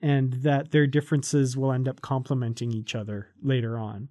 and 0.00 0.32
that 0.34 0.70
their 0.70 0.86
differences 0.86 1.56
will 1.56 1.72
end 1.72 1.88
up 1.88 2.00
complementing 2.00 2.72
each 2.72 2.94
other 2.94 3.28
later 3.42 3.78
on 3.78 4.08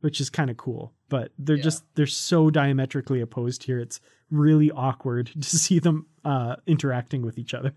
which 0.00 0.20
is 0.20 0.30
kind 0.30 0.50
of 0.50 0.56
cool 0.56 0.92
but 1.08 1.32
they're 1.38 1.56
Yeah. 1.56 1.62
just 1.62 1.84
they're 1.94 2.06
so 2.06 2.50
diametrically 2.50 3.20
opposed 3.20 3.64
here 3.64 3.78
it's 3.78 4.00
really 4.30 4.70
awkward 4.70 5.30
to 5.40 5.56
see 5.58 5.78
them 5.78 6.06
uh 6.24 6.56
interacting 6.66 7.22
with 7.22 7.38
each 7.38 7.54
other 7.54 7.72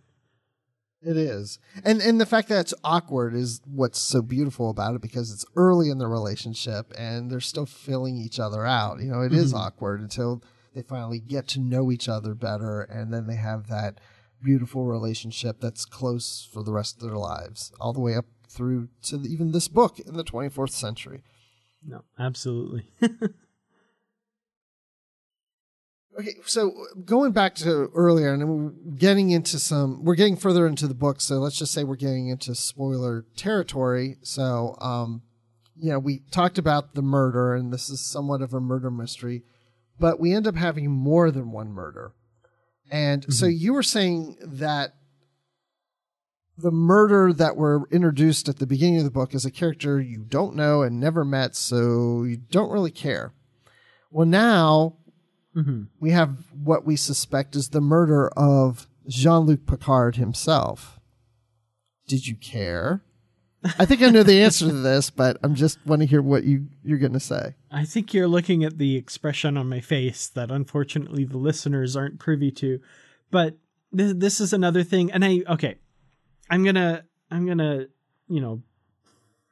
It 1.05 1.17
is. 1.17 1.59
And 1.83 2.01
and 2.01 2.19
the 2.21 2.25
fact 2.25 2.47
that 2.49 2.61
it's 2.61 2.73
awkward 2.83 3.33
is 3.35 3.59
what's 3.65 3.99
so 3.99 4.21
beautiful 4.21 4.69
about 4.69 4.95
it 4.95 5.01
because 5.01 5.31
it's 5.33 5.45
early 5.55 5.89
in 5.89 5.97
the 5.97 6.07
relationship 6.07 6.93
and 6.97 7.29
they're 7.29 7.41
still 7.41 7.65
filling 7.65 8.15
each 8.17 8.39
other 8.39 8.65
out. 8.65 9.01
You 9.01 9.11
know, 9.11 9.21
it 9.21 9.33
is 9.33 9.53
awkward 9.53 9.99
until 9.99 10.41
they 10.73 10.81
finally 10.81 11.19
get 11.19 11.47
to 11.49 11.59
know 11.59 11.91
each 11.91 12.07
other 12.07 12.33
better 12.33 12.81
and 12.83 13.13
then 13.13 13.27
they 13.27 13.35
have 13.35 13.67
that 13.67 13.99
beautiful 14.41 14.85
relationship 14.85 15.59
that's 15.59 15.83
close 15.83 16.47
for 16.53 16.63
the 16.63 16.71
rest 16.71 16.95
of 16.95 17.01
their 17.09 17.17
lives, 17.17 17.73
all 17.81 17.91
the 17.93 17.99
way 17.99 18.15
up 18.15 18.25
through 18.47 18.87
to 19.01 19.17
the, 19.17 19.27
even 19.29 19.51
this 19.51 19.67
book 19.67 19.99
in 19.99 20.13
the 20.15 20.23
24th 20.23 20.71
century. 20.71 21.21
No 21.85 22.03
absolutely 22.17 22.85
Okay, 26.19 26.35
so 26.45 26.71
going 27.05 27.31
back 27.31 27.55
to 27.55 27.89
earlier, 27.95 28.33
and 28.33 28.47
we're 28.47 28.69
getting 28.95 29.31
into 29.31 29.57
some, 29.57 30.03
we're 30.03 30.15
getting 30.15 30.35
further 30.35 30.67
into 30.67 30.87
the 30.87 30.93
book. 30.93 31.19
So 31.19 31.35
let's 31.39 31.57
just 31.57 31.73
say 31.73 31.83
we're 31.83 31.95
getting 31.95 32.27
into 32.27 32.53
spoiler 32.53 33.25
territory. 33.35 34.17
So, 34.21 34.77
um, 34.79 35.23
you 35.75 35.89
know, 35.89 35.97
we 35.97 36.19
talked 36.29 36.59
about 36.59 36.93
the 36.93 37.01
murder, 37.01 37.55
and 37.55 37.73
this 37.73 37.89
is 37.89 37.99
somewhat 37.99 38.43
of 38.43 38.53
a 38.53 38.59
murder 38.59 38.91
mystery, 38.91 39.41
but 39.99 40.19
we 40.19 40.33
end 40.33 40.45
up 40.45 40.55
having 40.55 40.91
more 40.91 41.31
than 41.31 41.51
one 41.51 41.71
murder. 41.71 42.13
And 42.91 43.33
so 43.33 43.47
you 43.47 43.73
were 43.73 43.81
saying 43.81 44.37
that 44.39 44.93
the 46.57 46.71
murder 46.71 47.33
that 47.33 47.55
were 47.55 47.87
introduced 47.91 48.47
at 48.47 48.59
the 48.59 48.67
beginning 48.67 48.99
of 48.99 49.03
the 49.05 49.11
book 49.11 49.33
is 49.33 49.45
a 49.45 49.51
character 49.51 49.99
you 49.99 50.19
don't 50.19 50.55
know 50.55 50.81
and 50.81 50.99
never 50.99 51.25
met, 51.25 51.55
so 51.55 52.23
you 52.23 52.37
don't 52.37 52.71
really 52.71 52.91
care. 52.91 53.33
Well, 54.11 54.27
now 54.27 54.97
hmm 55.53 55.83
we 55.99 56.11
have 56.11 56.37
what 56.51 56.83
we 56.85 56.95
suspect 56.95 57.55
is 57.55 57.69
the 57.69 57.81
murder 57.81 58.27
of 58.29 58.87
Jean 59.07 59.45
Luc 59.45 59.65
Picard 59.65 60.15
himself. 60.15 60.99
Did 62.07 62.27
you 62.27 62.35
care? 62.35 63.03
I 63.79 63.85
think 63.85 64.01
I 64.01 64.09
know 64.09 64.23
the 64.23 64.41
answer 64.43 64.67
to 64.67 64.73
this, 64.73 65.09
but 65.09 65.37
I'm 65.41 65.55
just 65.55 65.77
want 65.85 66.01
to 66.01 66.05
hear 66.05 66.21
what 66.21 66.43
you 66.43 66.67
you're 66.83 66.97
going 66.97 67.13
to 67.13 67.19
say. 67.19 67.55
I 67.71 67.85
think 67.85 68.13
you're 68.13 68.27
looking 68.27 68.63
at 68.63 68.77
the 68.77 68.97
expression 68.97 69.57
on 69.57 69.69
my 69.69 69.79
face 69.79 70.27
that 70.29 70.51
unfortunately 70.51 71.23
the 71.23 71.37
listeners 71.37 71.95
aren't 71.95 72.19
privy 72.19 72.51
to. 72.51 72.79
But 73.31 73.55
th- 73.95 74.17
this 74.17 74.41
is 74.41 74.53
another 74.53 74.83
thing 74.83 75.11
and 75.11 75.23
I 75.23 75.43
okay. 75.47 75.75
I'm 76.49 76.63
to 76.75 77.03
I'm 77.31 77.45
to, 77.57 77.89
you 78.27 78.41
know, 78.41 78.61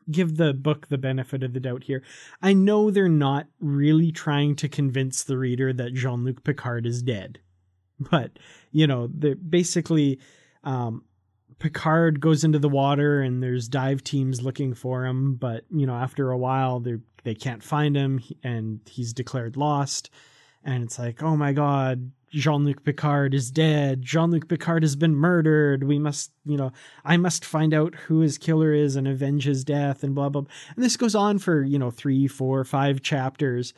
give 0.09 0.37
the 0.37 0.53
book 0.53 0.87
the 0.87 0.97
benefit 0.97 1.43
of 1.43 1.53
the 1.53 1.59
doubt 1.59 1.83
here. 1.83 2.03
I 2.41 2.53
know 2.53 2.91
they're 2.91 3.09
not 3.09 3.47
really 3.59 4.11
trying 4.11 4.55
to 4.57 4.69
convince 4.69 5.23
the 5.23 5.37
reader 5.37 5.73
that 5.73 5.93
Jean-Luc 5.93 6.43
Picard 6.43 6.85
is 6.85 7.01
dead. 7.01 7.39
But, 8.09 8.39
you 8.71 8.87
know, 8.87 9.07
basically 9.07 10.19
um 10.63 11.03
Picard 11.59 12.19
goes 12.19 12.43
into 12.43 12.57
the 12.57 12.67
water 12.67 13.21
and 13.21 13.43
there's 13.43 13.67
dive 13.67 14.03
teams 14.03 14.41
looking 14.41 14.73
for 14.73 15.05
him, 15.05 15.35
but 15.35 15.63
you 15.69 15.85
know, 15.85 15.93
after 15.93 16.31
a 16.31 16.37
while 16.37 16.79
they 16.79 16.95
they 17.23 17.35
can't 17.35 17.61
find 17.63 17.95
him 17.95 18.19
and 18.43 18.79
he's 18.89 19.13
declared 19.13 19.55
lost. 19.55 20.09
And 20.63 20.83
it's 20.83 20.97
like, 20.97 21.21
"Oh 21.21 21.37
my 21.37 21.53
god, 21.53 22.11
Jean-Luc 22.31 22.83
Picard 22.83 23.33
is 23.33 23.51
dead. 23.51 24.01
Jean-Luc 24.01 24.47
Picard 24.47 24.83
has 24.83 24.95
been 24.95 25.15
murdered. 25.15 25.83
We 25.83 25.99
must, 25.99 26.31
you 26.45 26.57
know, 26.57 26.71
I 27.03 27.17
must 27.17 27.43
find 27.43 27.73
out 27.73 27.95
who 27.95 28.21
his 28.21 28.37
killer 28.37 28.73
is 28.73 28.95
and 28.95 29.07
avenge 29.07 29.43
his 29.43 29.63
death 29.63 30.03
and 30.03 30.15
blah 30.15 30.29
blah." 30.29 30.41
blah. 30.41 30.51
And 30.75 30.83
this 30.83 30.97
goes 30.97 31.15
on 31.15 31.39
for, 31.39 31.63
you 31.63 31.77
know, 31.77 31.91
three, 31.91 32.27
four, 32.27 32.63
five 32.63 33.01
chapters. 33.01 33.73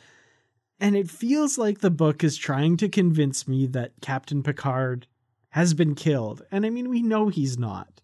And 0.80 0.96
it 0.96 1.10
feels 1.10 1.58
like 1.58 1.80
the 1.80 1.90
book 1.90 2.24
is 2.24 2.36
trying 2.36 2.76
to 2.78 2.88
convince 2.88 3.46
me 3.46 3.66
that 3.68 3.92
Captain 4.00 4.42
Picard 4.42 5.06
has 5.50 5.74
been 5.74 5.94
killed. 5.94 6.42
And 6.50 6.66
I 6.66 6.70
mean, 6.70 6.88
we 6.88 7.02
know 7.02 7.28
he's 7.28 7.58
not. 7.58 8.00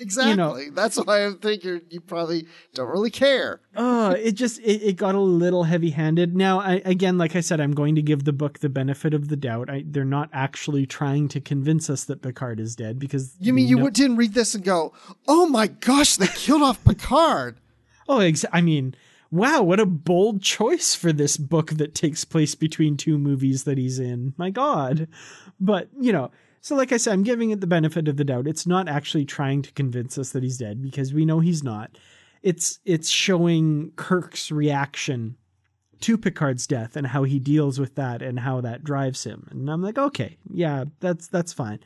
Exactly. 0.00 0.70
That's 0.70 0.96
why 0.96 1.26
I 1.26 1.32
think 1.32 1.62
you're, 1.62 1.80
you 1.90 2.00
probably 2.00 2.46
don't 2.74 2.88
really 2.88 3.10
care. 3.10 3.60
Oh, 3.76 4.10
it 4.10 4.32
just 4.32 4.58
it, 4.60 4.82
it 4.82 4.96
got 4.96 5.14
a 5.14 5.20
little 5.20 5.64
heavy-handed. 5.64 6.34
Now, 6.34 6.60
I, 6.60 6.80
again, 6.84 7.18
like 7.18 7.36
I 7.36 7.40
said, 7.40 7.60
I'm 7.60 7.72
going 7.72 7.94
to 7.96 8.02
give 8.02 8.24
the 8.24 8.32
book 8.32 8.60
the 8.60 8.68
benefit 8.68 9.12
of 9.14 9.28
the 9.28 9.36
doubt. 9.36 9.68
I, 9.70 9.84
they're 9.86 10.04
not 10.04 10.30
actually 10.32 10.86
trying 10.86 11.28
to 11.28 11.40
convince 11.40 11.90
us 11.90 12.04
that 12.04 12.22
Picard 12.22 12.58
is 12.60 12.74
dead 12.74 12.98
because 12.98 13.34
You 13.38 13.52
mean 13.52 13.68
you 13.68 13.76
know- 13.76 13.90
didn't 13.90 14.16
read 14.16 14.34
this 14.34 14.54
and 14.54 14.64
go, 14.64 14.92
"Oh 15.28 15.46
my 15.46 15.66
gosh, 15.66 16.16
they 16.16 16.26
killed 16.28 16.62
off 16.62 16.82
Picard." 16.84 17.58
Oh, 18.08 18.20
ex- 18.20 18.44
I 18.52 18.60
mean, 18.60 18.94
wow, 19.30 19.62
what 19.62 19.78
a 19.80 19.86
bold 19.86 20.42
choice 20.42 20.94
for 20.94 21.12
this 21.12 21.36
book 21.36 21.72
that 21.72 21.94
takes 21.94 22.24
place 22.24 22.54
between 22.54 22.96
two 22.96 23.18
movies 23.18 23.64
that 23.64 23.78
he's 23.78 23.98
in. 23.98 24.32
My 24.36 24.50
God. 24.50 25.06
But, 25.60 25.88
you 26.00 26.10
know, 26.12 26.30
so 26.60 26.74
like 26.74 26.92
I 26.92 26.98
said, 26.98 27.12
I'm 27.12 27.22
giving 27.22 27.50
it 27.50 27.60
the 27.60 27.66
benefit 27.66 28.08
of 28.08 28.16
the 28.16 28.24
doubt. 28.24 28.46
It's 28.46 28.66
not 28.66 28.88
actually 28.88 29.24
trying 29.24 29.62
to 29.62 29.72
convince 29.72 30.18
us 30.18 30.30
that 30.30 30.42
he's 30.42 30.58
dead 30.58 30.82
because 30.82 31.14
we 31.14 31.24
know 31.24 31.40
he's 31.40 31.62
not. 31.62 31.96
It's 32.42 32.78
it's 32.84 33.08
showing 33.08 33.92
Kirk's 33.96 34.50
reaction 34.50 35.36
to 36.00 36.18
Picard's 36.18 36.66
death 36.66 36.96
and 36.96 37.06
how 37.06 37.24
he 37.24 37.38
deals 37.38 37.78
with 37.78 37.94
that 37.94 38.22
and 38.22 38.40
how 38.40 38.60
that 38.62 38.84
drives 38.84 39.24
him. 39.24 39.46
And 39.50 39.70
I'm 39.70 39.82
like, 39.82 39.98
okay, 39.98 40.36
yeah, 40.50 40.84
that's 41.00 41.28
that's 41.28 41.52
fine. 41.52 41.80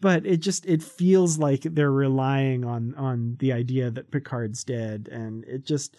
But 0.00 0.26
it 0.26 0.38
just 0.38 0.66
it 0.66 0.82
feels 0.82 1.38
like 1.38 1.62
they're 1.62 1.90
relying 1.90 2.64
on 2.64 2.94
on 2.96 3.36
the 3.40 3.52
idea 3.52 3.90
that 3.90 4.10
Picard's 4.10 4.62
dead 4.64 5.08
and 5.10 5.44
it 5.44 5.64
just 5.64 5.96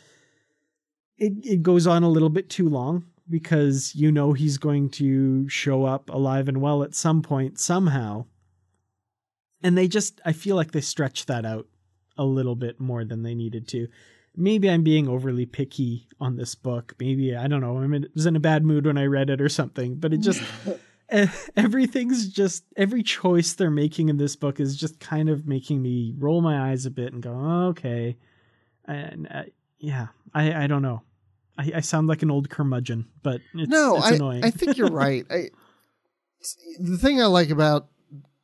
it 1.18 1.34
it 1.44 1.64
goes 1.64 1.88
on 1.88 2.04
a 2.04 2.10
little 2.10 2.30
bit 2.30 2.50
too 2.50 2.70
long 2.70 3.06
because 3.30 3.94
you 3.96 4.12
know 4.12 4.34
he's 4.34 4.58
going 4.58 4.90
to 4.90 5.48
show 5.50 5.86
up 5.86 6.10
alive 6.10 6.48
and 6.48 6.62
well 6.62 6.84
at 6.84 6.96
some 6.96 7.22
point 7.22 7.60
somehow. 7.60 8.26
And 9.64 9.78
they 9.78 9.88
just 9.88 10.22
I 10.26 10.34
feel 10.34 10.56
like 10.56 10.72
they 10.72 10.82
stretched 10.82 11.28
that 11.28 11.46
out 11.46 11.68
a 12.18 12.26
little 12.26 12.56
bit 12.56 12.80
more 12.80 13.04
than 13.04 13.24
they 13.24 13.36
needed 13.36 13.68
to. 13.70 13.88
Maybe 14.36 14.70
I'm 14.70 14.84
being 14.84 15.08
overly 15.08 15.46
picky 15.46 16.08
on 16.20 16.36
this 16.36 16.56
book. 16.56 16.94
Maybe 17.00 17.36
I 17.36 17.48
don't 17.48 17.62
know. 17.62 17.80
I 17.80 17.88
mean, 17.88 18.08
was 18.14 18.26
in 18.26 18.36
a 18.36 18.42
bad 18.42 18.66
mood 18.66 18.86
when 18.86 18.98
I 18.98 19.06
read 19.06 19.30
it 19.30 19.42
or 19.42 19.50
something. 19.50 19.96
But 19.96 20.14
it 20.14 20.20
just 20.20 20.42
everything's 21.56 22.28
just 22.28 22.64
every 22.76 23.02
choice 23.02 23.54
they're 23.54 23.72
making 23.72 24.10
in 24.10 24.18
this 24.18 24.36
book 24.36 24.60
is 24.60 24.76
just 24.76 25.00
kind 25.00 25.30
of 25.30 25.48
making 25.48 25.82
me 25.82 26.14
roll 26.18 26.42
my 26.42 26.72
eyes 26.72 26.86
a 26.86 26.92
bit 26.92 27.14
and 27.14 27.24
go, 27.24 27.32
okay. 27.70 28.18
And 28.86 29.28
uh, 29.32 29.44
yeah, 29.80 30.08
I 30.34 30.66
I 30.66 30.68
don't 30.68 30.82
know. 30.82 31.02
I, 31.58 31.72
I 31.76 31.80
sound 31.82 32.08
like 32.08 32.22
an 32.22 32.32
old 32.32 32.50
curmudgeon, 32.50 33.08
but 33.24 33.42
it's, 33.54 33.70
no, 33.70 33.98
it's 33.98 34.08
I, 34.08 34.16
annoying. 34.16 34.44
I 34.44 34.52
think 34.52 34.78
you're 34.78 34.88
right. 34.88 35.26
I, 35.30 35.50
the 36.80 36.98
thing 36.98 37.22
I 37.22 37.26
like 37.26 37.50
about 37.50 37.88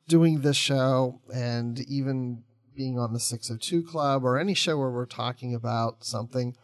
doing 0.07 0.41
this 0.41 0.57
show 0.57 1.21
and 1.33 1.79
even 1.87 2.43
being 2.75 2.97
on 2.97 3.13
the 3.13 3.19
602 3.19 3.83
Club 3.83 4.23
or 4.23 4.37
any 4.37 4.53
show 4.53 4.77
where 4.77 4.89
we're 4.89 5.05
talking 5.05 5.53
about 5.53 6.03
something, 6.03 6.55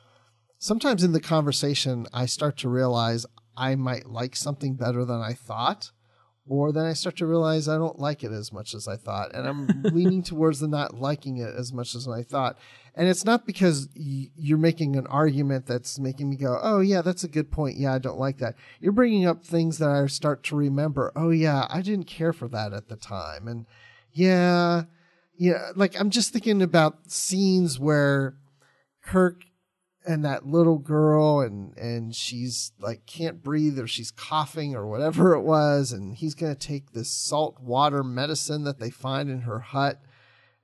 sometimes 0.58 1.04
in 1.04 1.12
the 1.12 1.20
conversation, 1.20 2.08
I 2.14 2.26
start 2.26 2.58
to 2.58 2.70
realize 2.70 3.26
I 3.56 3.76
might 3.76 4.08
like 4.08 4.36
something 4.36 4.76
better 4.76 5.06
than 5.06 5.22
I 5.22 5.34
thought. 5.34 5.92
Or 6.50 6.72
then 6.72 6.86
I 6.86 6.94
start 6.94 7.18
to 7.18 7.26
realize 7.26 7.68
I 7.68 7.78
don't 7.78 8.00
like 8.00 8.24
it 8.24 8.32
as 8.32 8.54
much 8.54 8.74
as 8.74 8.88
I 8.88 8.96
thought. 8.96 9.36
And 9.36 9.46
I'm 9.46 9.68
leaning 9.84 10.24
towards 10.24 10.62
the 10.62 10.68
not 10.68 10.94
liking 10.94 11.38
it 11.38 11.54
as 11.54 11.74
much 11.74 11.94
as 11.94 12.08
I 12.08 12.24
thought. 12.24 12.58
And 12.98 13.08
it's 13.08 13.24
not 13.24 13.46
because 13.46 13.88
y- 13.96 14.32
you're 14.36 14.58
making 14.58 14.96
an 14.96 15.06
argument 15.06 15.68
that's 15.68 16.00
making 16.00 16.32
me 16.32 16.36
go, 16.36 16.60
oh, 16.62 16.80
yeah, 16.80 17.04
that's 17.04 17.24
a 17.24 17.28
good 17.28 17.52
point. 17.52 17.78
Yeah, 17.78 17.94
I 17.94 18.00
don't 18.00 18.18
like 18.18 18.40
that. 18.40 18.56
You're 18.82 18.92
bringing 18.92 19.28
up 19.28 19.46
things 19.46 19.78
that 19.78 19.90
I 19.90 20.08
start 20.08 20.44
to 20.46 20.56
remember. 20.56 21.12
Oh, 21.16 21.30
yeah, 21.30 21.68
I 21.70 21.84
didn't 21.84 22.08
care 22.08 22.34
for 22.34 22.48
that 22.48 22.74
at 22.74 22.90
the 22.90 22.96
time. 22.96 23.48
And 23.48 23.68
yeah, 24.12 24.86
know, 25.38 25.72
like 25.76 26.00
I'm 26.00 26.10
just 26.10 26.34
thinking 26.34 26.64
about 26.64 27.12
scenes 27.12 27.80
where 27.80 28.36
Kirk 29.04 29.44
and 30.08 30.26
that 30.26 30.48
little 30.48 30.80
girl 30.80 31.42
and 31.42 31.78
and 31.78 32.16
she's 32.16 32.72
like 32.80 33.06
can't 33.06 33.44
breathe 33.44 33.78
or 33.78 33.88
she's 33.88 34.10
coughing 34.10 34.74
or 34.74 34.88
whatever 34.88 35.34
it 35.36 35.42
was 35.42 35.92
and 35.92 36.16
he's 36.16 36.34
going 36.34 36.56
to 36.56 36.68
take 36.68 36.94
this 36.94 37.10
salt 37.10 37.60
water 37.60 38.04
medicine 38.04 38.64
that 38.64 38.80
they 38.80 38.90
find 38.90 39.30
in 39.30 39.42
her 39.42 39.60
hut 39.60 40.02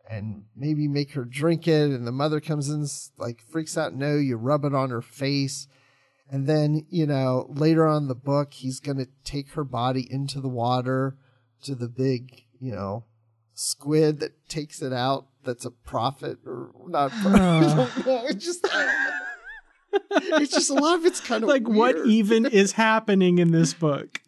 and 0.10 0.43
maybe 0.56 0.88
make 0.88 1.14
her 1.14 1.24
drink 1.26 1.68
it 1.68 1.89
and 1.91 2.06
the 2.06 2.12
mother 2.12 2.39
comes 2.41 2.70
in 2.70 2.86
like 3.18 3.41
freaks 3.41 3.78
out 3.78 3.93
no 3.93 4.16
you 4.18 4.36
rub 4.36 4.66
it 4.66 4.76
on 4.76 4.89
her 4.89 5.01
face 5.01 5.68
and 6.30 6.45
then 6.47 6.86
you 6.89 7.06
know 7.06 7.45
later 7.49 7.88
on 7.88 8.04
in 8.04 8.08
the 8.10 8.16
book 8.16 8.54
he's 8.54 8.80
going 8.80 8.97
to 8.97 9.08
take 9.24 9.51
her 9.54 9.64
body 9.64 10.06
into 10.12 10.41
the 10.41 10.49
water 10.49 11.16
to 11.62 11.74
the 11.76 11.88
big 11.88 12.43
you 12.60 12.72
know 12.74 13.06
squid 13.54 14.20
that 14.20 14.32
takes 14.49 14.82
it 14.82 14.91
out 14.91 15.28
that's 15.45 15.64
a 15.66 15.72
prophet 15.72 16.38
or 16.45 16.72
not 16.88 17.12
I 17.26 17.62
don't 17.76 18.06
know. 18.06 18.26
It's 18.28 18.43
just 18.45 18.68
I 18.74 19.10
don't 19.91 20.32
know. 20.32 20.38
it's 20.39 20.51
just 20.51 20.70
a 20.70 20.74
lot 20.74 20.97
of 20.99 21.06
it's 21.06 21.20
kind 21.22 21.43
of 21.43 21.49
like 21.49 21.68
what 21.70 21.95
even 22.06 22.45
is 22.45 22.72
happening 22.74 23.38
in 23.39 23.51
this 23.51 23.74
book 23.74 24.20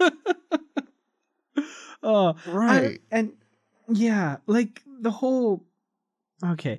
oh 2.02 2.34
Right. 2.46 3.00
I- 3.10 3.16
and 3.16 3.32
yeah 3.88 4.36
like 4.46 4.82
the 5.02 5.10
whole 5.10 5.66
okay. 6.44 6.78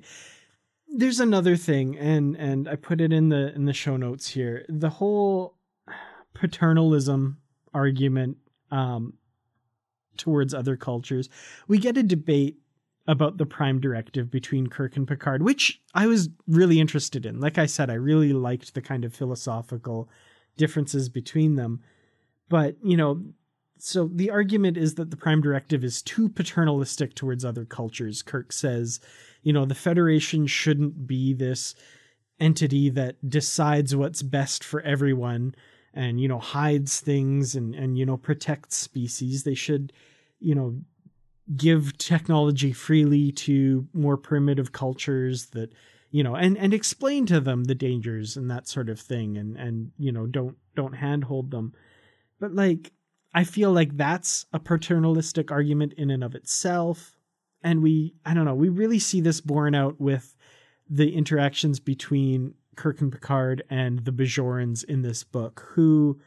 There's 0.88 1.20
another 1.20 1.56
thing 1.56 1.96
and 1.98 2.36
and 2.36 2.68
i 2.68 2.76
put 2.76 3.00
it 3.00 3.12
in 3.12 3.28
the 3.28 3.54
in 3.54 3.64
the 3.66 3.72
show 3.72 3.96
notes 3.96 4.28
here. 4.28 4.64
The 4.68 4.90
whole 4.90 5.56
paternalism 6.34 7.38
argument 7.72 8.38
um 8.70 9.14
towards 10.16 10.54
other 10.54 10.76
cultures 10.76 11.28
we 11.66 11.78
get 11.78 11.96
a 11.96 12.02
debate 12.02 12.58
about 13.06 13.36
the 13.36 13.46
prime 13.46 13.80
directive 13.80 14.30
between 14.30 14.68
kirk 14.68 14.96
and 14.96 15.06
picard 15.06 15.42
which 15.42 15.80
i 15.94 16.06
was 16.06 16.28
really 16.46 16.80
interested 16.80 17.26
in. 17.26 17.40
Like 17.40 17.58
i 17.58 17.66
said 17.66 17.90
i 17.90 17.94
really 17.94 18.32
liked 18.32 18.74
the 18.74 18.82
kind 18.82 19.04
of 19.04 19.14
philosophical 19.14 20.08
differences 20.56 21.08
between 21.08 21.56
them. 21.56 21.80
But 22.48 22.76
you 22.82 22.96
know 22.96 23.22
so 23.84 24.08
the 24.10 24.30
argument 24.30 24.78
is 24.78 24.94
that 24.94 25.10
the 25.10 25.16
prime 25.16 25.42
directive 25.42 25.84
is 25.84 26.00
too 26.00 26.28
paternalistic 26.30 27.14
towards 27.14 27.44
other 27.44 27.66
cultures. 27.66 28.22
Kirk 28.22 28.50
says 28.52 28.98
you 29.42 29.52
know 29.52 29.66
the 29.66 29.74
federation 29.74 30.46
shouldn't 30.46 31.06
be 31.06 31.34
this 31.34 31.74
entity 32.40 32.88
that 32.90 33.16
decides 33.28 33.94
what's 33.94 34.22
best 34.22 34.64
for 34.64 34.80
everyone 34.80 35.54
and 35.92 36.18
you 36.18 36.28
know 36.28 36.38
hides 36.38 37.00
things 37.00 37.54
and 37.54 37.74
and 37.74 37.98
you 37.98 38.06
know 38.06 38.16
protects 38.16 38.76
species. 38.76 39.44
They 39.44 39.54
should 39.54 39.92
you 40.40 40.54
know 40.54 40.76
give 41.54 41.98
technology 41.98 42.72
freely 42.72 43.30
to 43.32 43.86
more 43.92 44.16
primitive 44.16 44.72
cultures 44.72 45.46
that 45.46 45.74
you 46.10 46.22
know 46.22 46.34
and 46.34 46.56
and 46.56 46.72
explain 46.72 47.26
to 47.26 47.38
them 47.38 47.64
the 47.64 47.74
dangers 47.74 48.34
and 48.34 48.50
that 48.50 48.66
sort 48.66 48.88
of 48.88 48.98
thing 48.98 49.36
and 49.36 49.58
and 49.58 49.92
you 49.98 50.10
know 50.10 50.26
don't 50.26 50.56
don't 50.74 50.94
handhold 50.94 51.50
them. 51.50 51.74
But 52.40 52.54
like 52.54 52.92
i 53.34 53.44
feel 53.44 53.72
like 53.72 53.96
that's 53.96 54.46
a 54.52 54.58
paternalistic 54.58 55.50
argument 55.50 55.92
in 55.94 56.10
and 56.10 56.24
of 56.24 56.34
itself. 56.34 57.16
And 57.62 57.82
we 57.82 58.14
i 58.24 58.34
don't 58.34 58.44
know 58.44 58.54
we 58.54 58.68
really 58.68 58.98
see 58.98 59.20
this 59.20 59.40
borne 59.40 59.74
out 59.74 60.00
with 60.00 60.36
the 60.88 61.14
interactions 61.14 61.80
between 61.80 62.54
kirk 62.76 63.00
and 63.00 63.10
picard 63.10 63.62
and 63.70 64.04
the 64.04 64.12
bajorans 64.12 64.84
in 64.84 65.02
this 65.02 65.24
book 65.24 65.66
who 65.70 66.20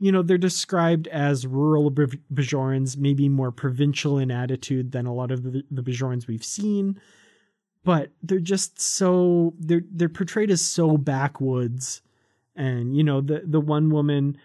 you 0.00 0.10
know 0.10 0.22
they're 0.22 0.38
described 0.38 1.06
as 1.08 1.46
rural 1.46 1.90
bajorans 1.90 2.96
maybe 2.96 3.28
more 3.28 3.52
provincial 3.52 4.18
in 4.18 4.30
attitude 4.30 4.90
than 4.92 5.06
a 5.06 5.14
lot 5.14 5.30
of 5.30 5.42
the, 5.44 5.62
bajorans 5.72 6.26
we've 6.26 6.44
seen. 6.44 6.98
But 7.84 8.10
they're 8.22 8.40
just 8.40 8.80
so 8.80 9.54
they're 9.58 9.84
they're 9.92 10.08
portrayed 10.08 10.50
as 10.50 10.62
so 10.62 10.96
backwoods. 10.96 12.02
And 12.56 12.96
you 12.96 13.04
know 13.04 13.20
the 13.20 13.42
the 13.44 13.60
one 13.60 13.90
woman 13.90 14.36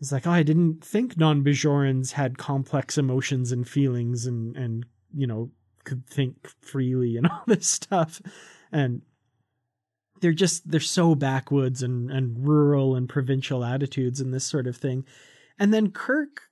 is 0.00 0.12
like 0.12 0.26
oh 0.26 0.30
i 0.30 0.42
didn't 0.42 0.84
think 0.84 1.16
non-bajorans 1.16 2.12
had 2.12 2.38
complex 2.38 2.98
emotions 2.98 3.52
and 3.52 3.68
feelings 3.68 4.26
and 4.26 4.56
and 4.56 4.86
you 5.14 5.26
know 5.26 5.50
could 5.88 6.06
think 6.06 6.48
freely 6.60 7.16
and 7.16 7.26
all 7.30 7.42
this 7.46 7.68
stuff. 7.68 8.20
And 8.70 9.02
they're 10.20 10.32
just 10.32 10.70
they're 10.70 10.80
so 10.80 11.14
backwoods 11.14 11.82
and 11.82 12.10
and 12.10 12.46
rural 12.46 12.94
and 12.94 13.08
provincial 13.08 13.64
attitudes 13.64 14.20
and 14.20 14.34
this 14.34 14.44
sort 14.44 14.66
of 14.66 14.76
thing. 14.76 15.04
And 15.58 15.72
then 15.72 15.90
kirk 15.90 16.42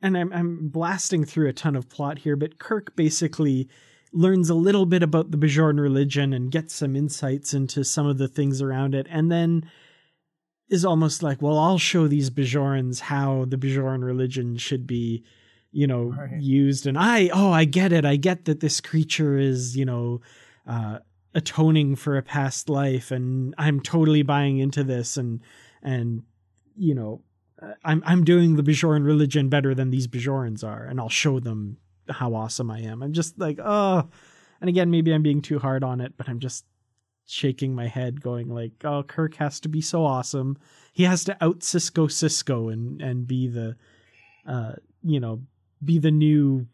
and 0.00 0.16
i'm 0.16 0.32
i'm 0.32 0.68
blasting 0.68 1.24
through 1.24 1.48
a 1.48 1.52
ton 1.52 1.76
of 1.76 1.88
plot 1.88 2.18
here 2.18 2.36
but 2.36 2.58
kirk 2.58 2.94
basically 2.96 3.68
learns 4.12 4.50
a 4.50 4.54
little 4.54 4.86
bit 4.86 5.02
about 5.02 5.30
the 5.30 5.36
Bajoran 5.36 5.80
religion 5.80 6.32
and 6.32 6.50
gets 6.50 6.74
some 6.74 6.94
insights 6.94 7.52
into 7.52 7.82
some 7.82 8.06
of 8.06 8.16
the 8.16 8.28
things 8.28 8.62
around 8.62 8.94
it. 8.94 9.08
And 9.10 9.30
then 9.30 9.68
is 10.68 10.84
almost 10.84 11.22
like 11.22 11.42
well 11.42 11.58
I'll 11.58 11.78
show 11.78 12.08
these 12.08 12.30
Bajorans 12.30 13.00
how 13.00 13.44
the 13.46 13.56
Bajoran 13.56 14.02
religion 14.04 14.56
should 14.56 14.86
be 14.86 15.24
you 15.72 15.86
know 15.86 16.14
Right. 16.16 16.40
used 16.40 16.86
and 16.86 16.96
I 16.98 17.28
oh 17.32 17.50
I 17.52 17.64
get 17.64 17.92
it 17.92 18.04
I 18.04 18.16
get 18.16 18.44
that 18.46 18.60
this 18.60 18.80
creature 18.80 19.36
is 19.38 19.76
you 19.76 19.84
know 19.84 20.20
uh 20.66 20.98
atoning 21.34 21.96
for 21.96 22.16
a 22.16 22.22
past 22.22 22.68
life 22.68 23.10
and 23.10 23.54
I'm 23.58 23.80
totally 23.80 24.22
buying 24.22 24.58
into 24.58 24.84
this 24.84 25.16
and 25.16 25.40
and 25.82 26.22
you 26.76 26.94
know 26.94 27.22
uh, 27.60 27.72
I'm 27.84 28.02
I'm 28.06 28.24
doing 28.24 28.56
the 28.56 28.62
Bajoran 28.62 29.04
religion 29.04 29.48
better 29.48 29.74
than 29.74 29.90
these 29.90 30.06
Bajorans 30.06 30.62
are 30.64 30.84
and 30.84 31.00
I'll 31.00 31.08
show 31.08 31.40
them 31.40 31.76
how 32.08 32.34
awesome 32.34 32.70
I 32.70 32.80
am. 32.80 33.02
I'm 33.02 33.14
just 33.14 33.38
like, 33.38 33.58
oh, 33.64 34.08
and 34.60 34.68
again, 34.68 34.90
maybe 34.90 35.10
I'm 35.12 35.22
being 35.22 35.40
too 35.40 35.58
hard 35.58 35.82
on 35.82 36.02
it, 36.02 36.12
but 36.18 36.28
I'm 36.28 36.38
just 36.38 36.64
shaking 37.26 37.74
my 37.74 37.86
head, 37.88 38.20
going 38.20 38.48
like, 38.48 38.72
oh, 38.84 39.02
Kirk 39.02 39.34
has 39.36 39.60
to 39.60 39.68
be 39.68 39.80
so 39.80 40.04
awesome. 40.04 40.58
He 40.92 41.04
has 41.04 41.24
to 41.24 41.36
out 41.44 41.60
Sisko 41.60 42.08
Sisko 42.08 42.72
and 42.72 43.00
and 43.00 43.26
be 43.26 43.48
the, 43.48 43.76
uh, 44.46 44.72
you 45.02 45.20
know, 45.20 45.42
be 45.84 45.98
the 45.98 46.10
new, 46.10 46.66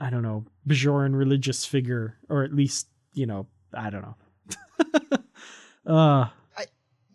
I 0.00 0.10
don't 0.10 0.22
know, 0.22 0.44
Bajoran 0.68 1.16
religious 1.16 1.64
figure, 1.64 2.18
or 2.28 2.44
at 2.44 2.54
least, 2.54 2.88
you 3.12 3.26
know, 3.26 3.46
I 3.72 3.90
don't 3.90 4.02
know. 4.02 5.18
uh 5.86 6.28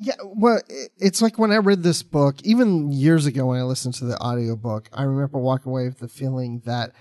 Yeah, 0.01 0.15
well, 0.23 0.61
it- 0.69 0.91
it's 0.97 1.21
like 1.21 1.37
when 1.37 1.51
I 1.51 1.57
read 1.57 1.83
this 1.83 2.03
book, 2.03 2.41
even 2.43 2.91
years 2.91 3.25
ago 3.25 3.47
when 3.47 3.59
I 3.59 3.63
listened 3.63 3.95
to 3.95 4.05
the 4.05 4.17
audiobook, 4.21 4.89
I 4.93 5.03
remember 5.03 5.39
walking 5.39 5.71
away 5.71 5.85
with 5.85 5.99
the 5.99 6.07
feeling 6.07 6.61
that 6.65 6.93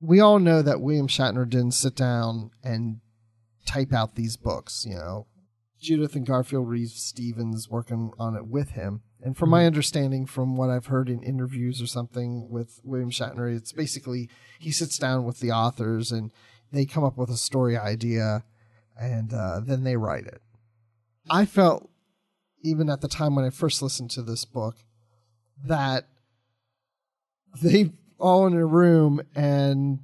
we 0.00 0.20
all 0.20 0.38
know 0.38 0.62
that 0.62 0.80
William 0.80 1.08
Shatner 1.08 1.48
didn't 1.48 1.72
sit 1.72 1.96
down 1.96 2.50
and 2.62 3.00
type 3.66 3.92
out 3.92 4.14
these 4.14 4.36
books, 4.36 4.84
you 4.86 4.94
know. 4.94 5.26
Judith 5.84 6.16
and 6.16 6.26
Garfield 6.26 6.68
Reeves 6.68 7.00
Stevens 7.00 7.68
working 7.68 8.12
on 8.18 8.34
it 8.34 8.46
with 8.46 8.70
him. 8.70 9.02
And 9.22 9.36
from 9.36 9.50
my 9.50 9.66
understanding, 9.66 10.26
from 10.26 10.56
what 10.56 10.70
I've 10.70 10.86
heard 10.86 11.10
in 11.10 11.22
interviews 11.22 11.80
or 11.80 11.86
something 11.86 12.48
with 12.48 12.80
William 12.82 13.10
Shatner, 13.10 13.54
it's 13.54 13.72
basically 13.72 14.30
he 14.58 14.72
sits 14.72 14.98
down 14.98 15.24
with 15.24 15.40
the 15.40 15.52
authors 15.52 16.10
and 16.10 16.32
they 16.72 16.86
come 16.86 17.04
up 17.04 17.18
with 17.18 17.28
a 17.28 17.36
story 17.36 17.76
idea 17.76 18.44
and 18.98 19.32
uh, 19.34 19.60
then 19.60 19.84
they 19.84 19.96
write 19.96 20.26
it. 20.26 20.40
I 21.30 21.44
felt 21.44 21.90
even 22.62 22.88
at 22.88 23.02
the 23.02 23.08
time 23.08 23.34
when 23.34 23.44
I 23.44 23.50
first 23.50 23.82
listened 23.82 24.10
to 24.12 24.22
this 24.22 24.46
book, 24.46 24.76
that 25.64 26.08
they 27.62 27.92
all 28.18 28.46
in 28.46 28.54
a 28.54 28.64
room 28.64 29.20
and 29.34 30.00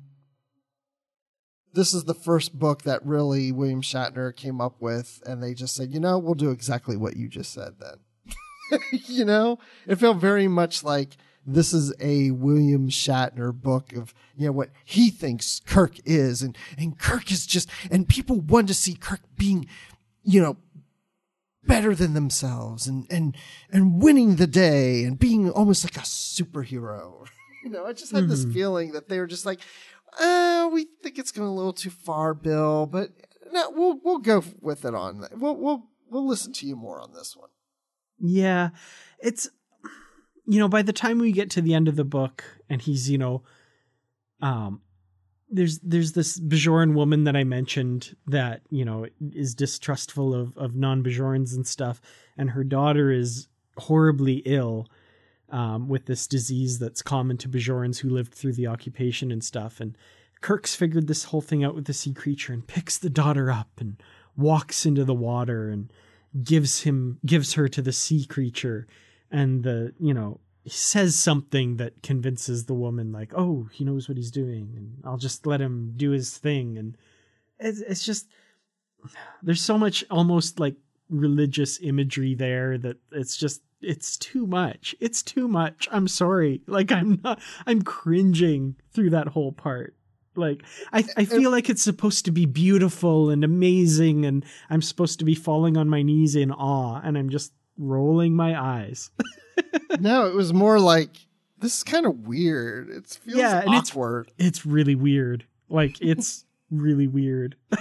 this 1.73 1.95
is 1.95 2.05
the 2.05 2.15
first 2.15 2.59
book 2.59 2.83
that 2.83 3.05
really 3.05 3.53
William 3.53 3.83
Shatner 3.83 4.35
came 4.35 4.61
up 4.61 4.81
with, 4.81 5.23
and 5.27 5.43
they 5.43 5.55
just 5.55 5.75
said, 5.75 5.93
you 5.93 6.01
know, 6.01 6.19
we'll 6.19 6.35
do 6.35 6.51
exactly 6.51 6.97
what 6.97 7.17
you 7.17 7.29
just 7.29 7.53
said 7.53 7.75
then. 7.79 8.81
you 9.07 9.25
know, 9.25 9.59
it 9.87 9.97
felt 9.97 10.19
very 10.19 10.49
much 10.49 10.83
like 10.85 11.17
this 11.47 11.73
is 11.73 11.93
a 12.01 12.31
William 12.33 12.89
Shatner 12.89 13.53
book 13.53 13.93
of 13.93 14.15
you 14.37 14.47
know 14.47 14.53
what 14.53 14.71
he 14.85 15.11
thinks 15.11 15.61
Kirk 15.67 15.97
is, 16.05 16.43
and 16.43 16.57
and 16.79 16.99
Kirk 16.99 17.31
is 17.31 17.47
just, 17.47 17.69
and 17.91 18.09
people 18.09 18.41
want 18.41 18.69
to 18.69 18.75
see 18.75 18.95
Kirk 18.95 19.21
being, 19.37 19.67
you 20.23 20.41
know, 20.41 20.57
better 21.65 21.95
than 21.95 22.15
themselves 22.15 22.87
and 22.87 23.07
and 23.11 23.37
and 23.73 24.03
winning 24.03 24.37
the 24.37 24.47
day 24.47 25.05
and 25.05 25.19
being 25.19 25.51
almost 25.51 25.85
like 25.85 25.97
a 25.97 26.07
superhero. 26.07 27.27
you 27.65 27.71
know, 27.71 27.87
I 27.87 27.93
just 27.93 28.13
had 28.13 28.29
this 28.29 28.43
mm-hmm. 28.43 28.53
feeling 28.53 28.93
that 28.93 29.09
they 29.09 29.19
were 29.19 29.27
just 29.27 29.47
like, 29.47 29.61
uh, 30.19 30.69
we 30.73 30.87
think 31.03 31.19
it's 31.19 31.33
going 31.33 31.49
a 31.49 31.55
little 31.55 31.73
too 31.73 31.91
far, 31.91 32.35
Bill, 32.35 32.87
but 32.87 33.11
no, 33.53 33.71
we'll 33.71 34.01
we'll 34.03 34.19
go 34.19 34.43
with 34.61 34.85
it 34.85 34.95
on. 34.95 35.27
We'll 35.37 35.57
we'll 35.57 35.85
we'll 36.11 36.27
listen 36.27 36.53
to 36.55 36.67
you 36.67 36.77
more 36.77 37.01
on 37.01 37.13
this 37.13 37.37
one. 37.37 37.51
Yeah, 38.19 38.71
it's 39.19 39.49
you 40.47 40.59
know 40.59 40.69
by 40.69 40.83
the 40.83 40.93
time 40.93 41.19
we 41.19 41.33
get 41.33 41.51
to 41.51 41.63
the 41.63 41.75
end 41.75 41.89
of 41.89 41.97
the 41.97 42.05
book 42.05 42.45
and 42.69 42.83
he's 42.83 43.11
you 43.11 43.19
know, 43.19 43.43
um, 44.43 44.83
there's 45.49 45.79
there's 45.81 46.13
this 46.13 46.39
Bajoran 46.39 46.95
woman 46.95 47.25
that 47.25 47.37
I 47.37 47.45
mentioned 47.45 48.17
that 48.27 48.63
you 48.71 48.85
know 48.85 49.07
is 49.33 49.55
distrustful 49.55 50.35
of 50.35 50.57
of 50.57 50.75
non 50.75 51.03
Bajorans 51.03 51.55
and 51.55 51.67
stuff, 51.67 52.01
and 52.37 52.51
her 52.51 52.65
daughter 52.65 53.11
is 53.11 53.49
horribly 53.77 54.43
ill. 54.45 54.89
Um, 55.51 55.89
with 55.89 56.07
this 56.07 56.29
disease 56.29 56.79
that's 56.79 57.03
common 57.03 57.37
to 57.39 57.49
Bajorans 57.49 57.99
who 57.99 58.09
lived 58.09 58.33
through 58.33 58.53
the 58.53 58.69
occupation 58.69 59.33
and 59.33 59.43
stuff, 59.43 59.81
and 59.81 59.97
Kirk's 60.41 60.75
figured 60.75 61.07
this 61.07 61.25
whole 61.25 61.41
thing 61.41 61.65
out 61.65 61.75
with 61.75 61.85
the 61.85 61.93
sea 61.93 62.15
creature 62.15 62.53
and 62.53 62.67
picks 62.67 62.97
the 62.97 63.11
daughter 63.11 63.51
up 63.51 63.69
and 63.79 64.03
walks 64.37 64.87
into 64.87 65.05
the 65.05 65.15
water 65.15 65.69
and 65.69 65.93
gives 66.43 66.83
him 66.83 67.19
gives 67.27 67.55
her 67.55 67.69
to 67.69 67.83
the 67.83 67.93
sea 67.93 68.25
creature. 68.25 68.87
And 69.31 69.63
the 69.63 69.93
you 70.01 70.15
know 70.15 70.41
he 70.63 70.71
says 70.71 71.19
something 71.19 71.77
that 71.77 72.03
convinces 72.03 72.65
the 72.65 72.75
woman 72.75 73.13
like 73.13 73.33
oh 73.35 73.69
he 73.73 73.85
knows 73.85 74.09
what 74.09 74.19
he's 74.19 74.31
doing 74.31 74.75
and 74.77 74.99
i'll 75.05 75.17
just 75.17 75.47
let 75.47 75.61
him 75.61 75.93
do 75.97 76.11
his 76.11 76.37
thing. 76.37 76.79
And 76.79 76.97
it's, 77.59 77.81
it's 77.81 78.05
just 78.05 78.29
there's 79.43 79.63
so 79.63 79.79
much 79.79 80.05
almost 80.11 80.59
like 80.59 80.77
religious 81.11 81.79
imagery 81.83 82.35
there 82.35 82.79
that 82.79 82.97
it's 83.13 83.37
just 83.37 83.61
it's 83.83 84.17
too 84.17 84.47
much. 84.47 84.95
It's 85.01 85.23
too 85.23 85.49
much. 85.49 85.89
I'm 85.91 86.09
sorry. 86.09 86.63
Like 86.67 86.93
i'm 86.93 87.21
not 87.25 87.41
i'm 87.67 87.83
cringing 87.83 88.77
through 88.93 89.11
that 89.11 89.29
whole 89.29 89.53
part. 89.53 89.95
Like 90.37 90.63
I, 90.93 91.05
I 91.17 91.25
feel 91.25 91.51
like 91.51 91.69
it's 91.69 91.83
supposed 91.83 92.25
to 92.27 92.31
be 92.31 92.47
beautiful 92.47 93.31
and 93.31 93.43
amazing 93.45 94.25
and 94.25 94.45
i'm 94.71 94.81
supposed 94.83 95.19
to 95.19 95.25
be 95.25 95.35
falling 95.35 95.77
on 95.77 95.89
my 95.89 96.03
knees 96.03 96.37
in 96.37 96.53
awe 96.53 97.01
and 97.03 97.19
i'm 97.19 97.29
just 97.31 97.53
rolling 97.77 98.35
my 98.35 98.59
eyes. 98.61 99.11
No, 100.01 100.27
it 100.27 100.35
was 100.35 100.53
more 100.55 100.79
like 100.81 101.17
this 101.59 101.77
is 101.79 101.85
kind 101.85 102.07
of 102.07 102.27
weird. 102.27 102.89
It 102.89 103.07
feels 103.07 103.37
Yeah, 103.39 103.59
and 103.61 103.75
it's- 103.75 103.91
awkward. 103.91 104.31
it's 104.39 104.65
really 104.65 104.95
weird. 104.95 105.45
Like 105.69 106.01
it's 106.01 106.45
really 106.71 107.07
weird 107.09 107.57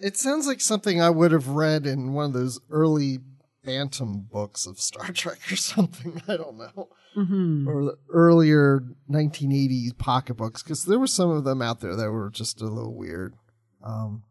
It 0.00 0.16
sounds 0.16 0.46
like 0.46 0.60
something 0.60 1.00
I 1.00 1.10
would 1.10 1.32
have 1.32 1.48
read 1.48 1.86
in 1.86 2.12
one 2.12 2.26
of 2.26 2.32
those 2.32 2.60
early 2.70 3.18
Bantam 3.64 4.28
books 4.30 4.66
of 4.66 4.78
Star 4.78 5.06
Trek 5.12 5.38
or 5.50 5.56
something. 5.56 6.20
I 6.28 6.36
don't 6.36 6.58
know. 6.58 6.88
Mhm. 7.16 7.66
Or 7.66 7.84
the 7.84 7.98
earlier 8.10 8.82
1980s 9.10 9.96
pocket 9.96 10.34
books, 10.34 10.62
because 10.62 10.84
there 10.84 10.98
were 10.98 11.06
some 11.06 11.30
of 11.30 11.44
them 11.44 11.62
out 11.62 11.80
there 11.80 11.96
that 11.96 12.10
were 12.10 12.28
just 12.30 12.60
a 12.60 12.66
little 12.66 12.94
weird. 12.94 13.34
Um, 13.82 14.24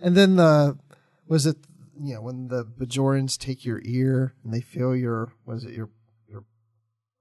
and 0.00 0.16
then 0.16 0.36
the, 0.36 0.78
was 1.26 1.46
it, 1.46 1.56
you 2.00 2.14
know, 2.14 2.22
when 2.22 2.48
the 2.48 2.64
Bajorans 2.64 3.36
take 3.38 3.64
your 3.64 3.80
ear 3.84 4.34
and 4.42 4.52
they 4.54 4.60
feel 4.60 4.96
your, 4.96 5.32
was 5.44 5.64
it 5.64 5.72
your, 5.72 5.90
your, 6.28 6.44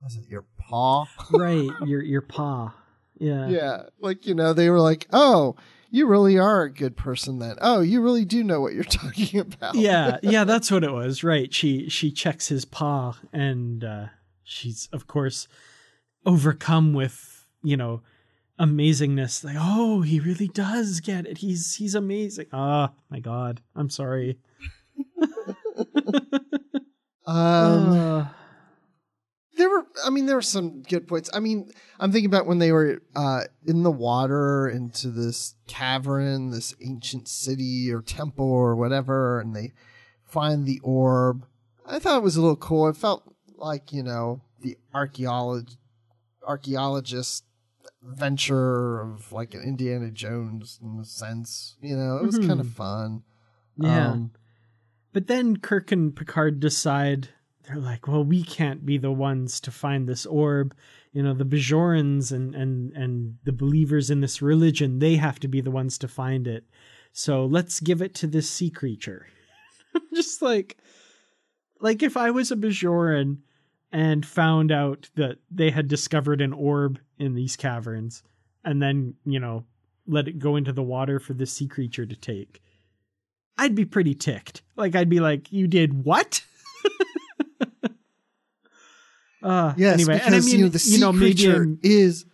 was 0.01 0.15
it 0.15 0.27
your 0.29 0.45
paw? 0.57 1.05
right 1.31 1.69
your 1.85 2.01
your 2.01 2.21
paw 2.21 2.73
yeah 3.19 3.47
Yeah, 3.49 3.83
like 3.99 4.25
you 4.25 4.35
know, 4.35 4.53
they 4.53 4.69
were 4.69 4.79
like, 4.79 5.07
"Oh, 5.11 5.55
you 5.89 6.07
really 6.07 6.37
are 6.37 6.63
a 6.63 6.71
good 6.71 6.95
person 6.97 7.39
then. 7.39 7.55
Oh, 7.61 7.81
you 7.81 8.01
really 8.01 8.25
do 8.25 8.43
know 8.43 8.61
what 8.61 8.73
you're 8.73 8.83
talking 9.03 9.39
about." 9.39 9.75
yeah 9.75 10.17
yeah 10.23 10.43
that's 10.43 10.69
what 10.71 10.83
it 10.83 10.91
was. 10.91 11.23
Right. 11.23 11.53
She 11.53 11.89
she 11.89 12.11
checks 12.11 12.47
his 12.47 12.65
paw 12.65 13.17
and 13.33 13.83
uh 13.83 14.05
she's 14.43 14.89
of 14.91 15.07
course 15.07 15.47
overcome 16.25 16.93
with 16.93 17.45
you 17.63 17.77
know 17.77 18.01
amazingness. 18.59 19.43
Like 19.43 19.57
oh 19.59 20.01
he 20.01 20.19
really 20.19 20.47
does 20.47 20.99
get 20.99 21.25
it. 21.25 21.39
He's 21.39 21.75
he's 21.75 21.95
amazing. 21.95 22.47
Ah 22.51 22.91
my 23.09 23.19
god. 23.19 23.61
I'm 23.75 23.89
sorry. 23.89 24.37
Um, 27.29 27.89
Uh, 27.91 28.25
there 29.57 29.69
were, 29.69 29.85
I 30.05 30.09
mean, 30.09 30.25
there 30.25 30.35
were 30.35 30.41
some 30.41 30.83
good 30.83 31.07
points. 31.07 31.29
I 31.33 31.39
mean, 31.39 31.71
I'm 31.99 32.11
thinking 32.11 32.29
about 32.29 32.45
when 32.45 32.59
they 32.59 32.71
were 32.71 33.01
uh, 33.15 33.41
in 33.65 33.83
the 33.83 33.91
water 33.91 34.69
into 34.69 35.09
this 35.09 35.55
cavern, 35.67 36.51
this 36.51 36.75
ancient 36.81 37.27
city 37.27 37.91
or 37.91 38.01
temple 38.01 38.45
or 38.49 38.75
whatever, 38.75 39.39
and 39.39 39.55
they 39.55 39.73
find 40.23 40.65
the 40.65 40.79
orb. 40.83 41.45
I 41.85 41.99
thought 41.99 42.17
it 42.17 42.23
was 42.23 42.35
a 42.35 42.41
little 42.41 42.55
cool. 42.55 42.87
It 42.87 42.97
felt 42.97 43.23
like 43.55 43.91
you 43.91 44.03
know 44.03 44.41
the 44.61 44.77
archaeolog 44.93 45.75
archaeologist 46.47 47.43
venture 48.03 49.01
of 49.01 49.31
like 49.31 49.53
an 49.53 49.61
Indiana 49.61 50.11
Jones 50.11 50.79
in 50.81 50.99
a 50.99 51.05
sense. 51.05 51.75
You 51.81 51.95
know, 51.97 52.17
it 52.17 52.25
was 52.25 52.39
kind 52.39 52.59
of 52.59 52.69
fun. 52.69 53.23
yeah 53.77 54.11
Um, 54.11 54.31
But 55.13 55.27
then 55.27 55.57
Kirk 55.57 55.91
and 55.91 56.15
Picard 56.15 56.59
decide 56.59 57.29
they're 57.67 57.77
like, 57.77 58.07
well, 58.07 58.23
we 58.23 58.43
can't 58.43 58.85
be 58.85 58.97
the 58.97 59.11
ones 59.11 59.59
to 59.61 59.71
find 59.71 60.07
this 60.07 60.25
orb. 60.25 60.73
You 61.11 61.21
know, 61.21 61.33
the 61.33 61.45
Bajorans 61.45 62.31
and 62.31 62.55
and 62.55 62.93
and 62.93 63.37
the 63.43 63.51
believers 63.51 64.09
in 64.09 64.21
this 64.21 64.41
religion, 64.41 64.99
they 64.99 65.15
have 65.15 65.39
to 65.41 65.47
be 65.47 65.61
the 65.61 65.71
ones 65.71 65.97
to 65.99 66.07
find 66.07 66.47
it. 66.47 66.65
So 67.11 67.45
let's 67.45 67.79
give 67.79 68.01
it 68.01 68.13
to 68.15 68.27
this 68.27 68.49
sea 68.49 68.69
creature. 68.69 69.27
Just 70.13 70.41
like 70.41 70.77
like 71.79 72.01
if 72.01 72.15
I 72.15 72.31
was 72.31 72.51
a 72.51 72.55
Bajoran 72.55 73.39
and 73.91 74.25
found 74.25 74.71
out 74.71 75.09
that 75.15 75.37
they 75.51 75.69
had 75.69 75.87
discovered 75.87 76.41
an 76.41 76.53
orb 76.53 76.99
in 77.17 77.33
these 77.33 77.55
caverns 77.55 78.23
and 78.63 78.81
then, 78.81 79.15
you 79.25 79.39
know, 79.39 79.65
let 80.05 80.27
it 80.27 80.39
go 80.39 80.55
into 80.55 80.73
the 80.73 80.83
water 80.83 81.19
for 81.19 81.33
the 81.33 81.45
sea 81.45 81.67
creature 81.67 82.05
to 82.05 82.15
take. 82.15 82.61
I'd 83.57 83.75
be 83.75 83.85
pretty 83.85 84.13
ticked. 84.13 84.61
Like 84.75 84.95
I'd 84.95 85.09
be 85.09 85.19
like, 85.19 85.51
"You 85.51 85.67
did 85.67 86.05
what?" 86.05 86.43
uh, 89.43 89.73
yes, 89.77 89.95
anyway, 89.95 90.15
because 90.15 90.27
and 90.27 90.35
I 90.35 90.39
mean, 90.39 90.57
you 90.57 90.63
know 90.65 90.69
the 90.69 90.79
sea 90.79 90.99
maybe 90.99 91.17
creature 91.17 91.63
I'm, 91.63 91.79
is 91.83 92.25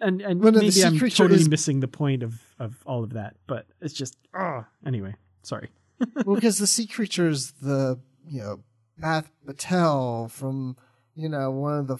and 0.00 0.20
and 0.20 0.42
well, 0.42 0.52
no, 0.52 0.60
maybe 0.60 0.84
I'm 0.84 0.98
totally 0.98 1.40
is- 1.40 1.48
missing 1.48 1.80
the 1.80 1.88
point 1.88 2.22
of 2.22 2.40
of 2.58 2.76
all 2.86 3.04
of 3.04 3.14
that, 3.14 3.36
but 3.46 3.66
it's 3.80 3.94
just, 3.94 4.16
oh, 4.34 4.64
anyway, 4.86 5.14
sorry. 5.42 5.70
well, 6.24 6.34
because 6.34 6.58
the 6.58 6.66
sea 6.66 6.86
creature 6.86 7.28
is 7.28 7.52
the 7.52 7.98
you 8.28 8.40
know 8.40 8.60
Bath 8.98 9.30
Patel 9.46 10.28
from 10.28 10.76
you 11.14 11.28
know 11.28 11.50
one 11.50 11.78
of 11.78 11.86
the 11.86 11.98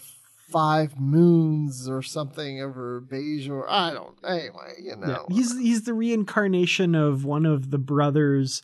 five 0.52 1.00
moons 1.00 1.88
or 1.88 2.02
something 2.02 2.60
over 2.60 3.00
Bajor. 3.00 3.64
I 3.68 3.92
don't. 3.92 4.16
Anyway, 4.26 4.74
you 4.82 4.96
know. 4.96 5.26
Yeah, 5.28 5.36
he's 5.36 5.58
he's 5.58 5.82
the 5.82 5.94
reincarnation 5.94 6.94
of 6.94 7.24
one 7.24 7.46
of 7.46 7.70
the 7.70 7.78
brothers 7.78 8.62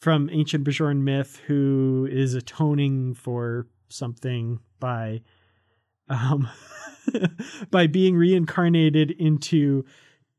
from 0.00 0.30
ancient 0.30 0.64
Bajoran 0.64 0.98
myth 0.98 1.40
who 1.46 2.08
is 2.10 2.34
atoning 2.34 3.14
for 3.14 3.66
something 3.88 4.60
by 4.80 5.22
um 6.08 6.48
by 7.70 7.86
being 7.86 8.16
reincarnated 8.16 9.10
into 9.12 9.84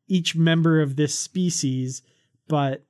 each 0.08 0.36
member 0.36 0.82
of 0.82 0.95
this 0.95 1.18
species, 1.18 2.02
but 2.47 2.84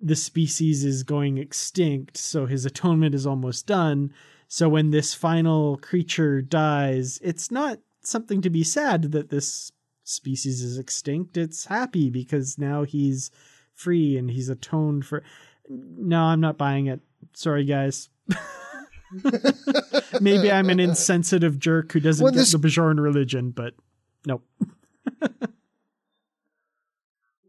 the 0.00 0.16
species 0.16 0.84
is 0.84 1.02
going 1.02 1.38
extinct, 1.38 2.16
so 2.16 2.46
his 2.46 2.66
atonement 2.66 3.14
is 3.14 3.26
almost 3.26 3.66
done. 3.66 4.12
So 4.48 4.68
when 4.68 4.90
this 4.90 5.14
final 5.14 5.78
creature 5.78 6.42
dies, 6.42 7.18
it's 7.22 7.50
not 7.50 7.78
something 8.02 8.42
to 8.42 8.50
be 8.50 8.62
sad 8.62 9.12
that 9.12 9.30
this 9.30 9.72
species 10.04 10.62
is 10.62 10.78
extinct. 10.78 11.36
It's 11.36 11.66
happy 11.66 12.10
because 12.10 12.58
now 12.58 12.84
he's 12.84 13.30
free 13.74 14.16
and 14.16 14.30
he's 14.30 14.48
atoned 14.48 15.06
for. 15.06 15.22
No, 15.68 16.22
I'm 16.22 16.40
not 16.40 16.58
buying 16.58 16.86
it. 16.86 17.00
Sorry, 17.32 17.64
guys. 17.64 18.08
Maybe 20.20 20.50
I'm 20.50 20.70
an 20.70 20.80
insensitive 20.80 21.58
jerk 21.58 21.92
who 21.92 22.00
doesn't 22.00 22.22
Well, 22.24 22.32
get 22.32 22.38
this- 22.38 22.52
the 22.52 22.58
Bajoran 22.58 23.00
religion, 23.02 23.50
but 23.50 23.74
nope. 24.26 24.44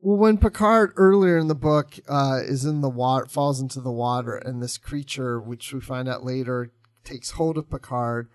Well, 0.01 0.18
when 0.18 0.38
Picard 0.38 0.93
earlier 0.95 1.38
in 1.38 1.47
the 1.47 1.55
book 1.55 1.99
uh, 2.08 2.39
is 2.41 2.64
in 2.64 2.80
the 2.82 2.89
water, 2.89 3.26
falls 3.26 3.60
into 3.60 3.82
the 3.82 3.91
water, 3.91 4.36
and 4.38 4.62
this 4.62 4.78
creature, 4.78 5.39
which 5.39 5.74
we 5.74 5.82
find 5.82 6.08
out 6.08 6.24
later, 6.24 6.72
takes 7.03 7.32
hold 7.32 7.58
of 7.58 7.70
Picard, 7.70 8.30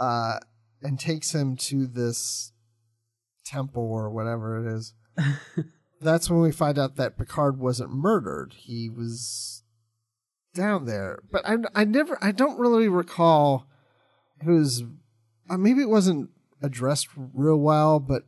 uh, 0.00 0.38
and 0.80 0.98
takes 0.98 1.34
him 1.34 1.56
to 1.56 1.86
this 1.86 2.52
temple 3.44 3.82
or 3.82 4.08
whatever 4.10 4.56
it 4.66 4.72
is. 4.74 4.94
That's 6.00 6.30
when 6.30 6.40
we 6.40 6.52
find 6.52 6.78
out 6.78 6.96
that 6.96 7.18
Picard 7.18 7.58
wasn't 7.58 7.90
murdered; 7.92 8.54
he 8.56 8.88
was 8.88 9.57
down 10.54 10.86
there. 10.86 11.20
But 11.30 11.46
I, 11.46 11.56
I 11.74 11.84
never, 11.84 12.18
I 12.20 12.32
don't 12.32 12.58
really 12.58 12.88
recall. 12.88 13.66
It 14.40 14.48
was 14.48 14.84
uh, 15.48 15.56
maybe 15.56 15.82
it 15.82 15.88
wasn't 15.88 16.30
addressed 16.62 17.08
real 17.16 17.58
well, 17.58 18.00
but 18.00 18.24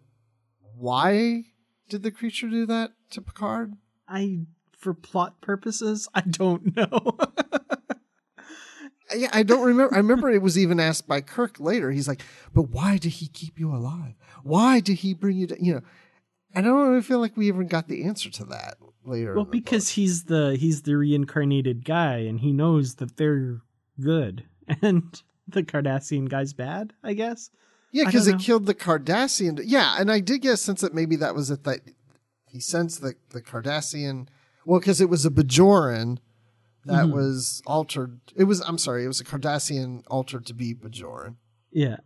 why 0.77 1.45
did 1.89 2.03
the 2.03 2.11
creature 2.11 2.49
do 2.49 2.67
that 2.67 2.93
to 3.11 3.21
Picard? 3.21 3.75
I, 4.09 4.41
for 4.79 4.95
plot 4.95 5.41
purposes, 5.41 6.09
I 6.15 6.23
don't 6.23 6.77
know. 6.77 7.19
Yeah, 9.15 9.29
I 9.33 9.43
don't 9.43 9.67
remember. 9.67 9.93
I 9.93 9.99
remember 9.99 10.31
it 10.31 10.43
was 10.43 10.57
even 10.57 10.79
asked 10.79 11.09
by 11.09 11.21
Kirk 11.21 11.59
later. 11.59 11.91
He's 11.91 12.07
like, 12.07 12.23
"But 12.55 12.71
why 12.71 12.97
did 12.97 13.13
he 13.15 13.27
keep 13.27 13.59
you 13.59 13.75
alive? 13.75 14.15
Why 14.45 14.79
did 14.79 14.99
he 14.99 15.15
bring 15.15 15.37
you 15.37 15.49
to 15.49 15.57
you 15.61 15.75
know?" 15.75 15.83
I 16.55 16.61
don't 16.63 16.89
really 16.89 17.03
feel 17.03 17.21
like 17.21 17.37
we 17.37 17.49
even 17.49 17.67
got 17.69 17.89
the 17.89 18.05
answer 18.05 18.31
to 18.31 18.45
that 18.47 18.77
later. 19.05 19.35
well, 19.35 19.45
because 19.45 19.87
book. 19.89 19.95
he's 19.95 20.25
the 20.25 20.57
he's 20.59 20.83
the 20.83 20.97
reincarnated 20.97 21.85
guy, 21.85 22.17
and 22.19 22.41
he 22.41 22.53
knows 22.53 22.97
that 22.97 23.17
they're 23.17 23.61
good, 24.01 24.45
and 24.83 25.23
the 25.49 25.63
Cardassian 25.63 26.29
guy's 26.29 26.53
bad. 26.53 26.93
I 27.05 27.15
guess. 27.15 27.51
yeah, 27.93 28.05
because 28.05 28.27
it 28.27 28.39
killed 28.41 28.67
the 28.67 28.75
Cardassian. 28.75 29.61
Yeah, 29.65 29.97
and 29.99 30.11
I 30.11 30.21
did 30.21 30.43
get 30.43 30.55
a 30.55 30.57
sense 30.57 30.81
that 30.81 30.95
maybe 30.95 31.17
that 31.17 31.35
was 31.35 31.51
it. 31.51 31.65
That 31.65 31.81
he 32.49 32.61
sensed 32.61 33.01
the 33.03 33.15
the 33.31 33.43
Cardassian. 33.43 34.29
Well, 34.65 34.81
because 34.81 35.01
it 35.01 35.09
was 35.09 35.25
a 35.25 35.31
Bajoran 35.31 36.19
that 36.85 37.07
Mhm. 37.07 37.13
was 37.13 37.63
altered. 37.67 38.21
It 38.37 38.45
was. 38.45 38.61
I'm 38.61 38.79
sorry. 38.79 39.05
It 39.05 39.09
was 39.09 39.21
a 39.21 39.25
Cardassian 39.25 40.03
altered 40.09 40.47
to 40.47 40.55
be 40.55 40.75
Bajoran. 40.75 41.37
Yeah. 41.73 41.99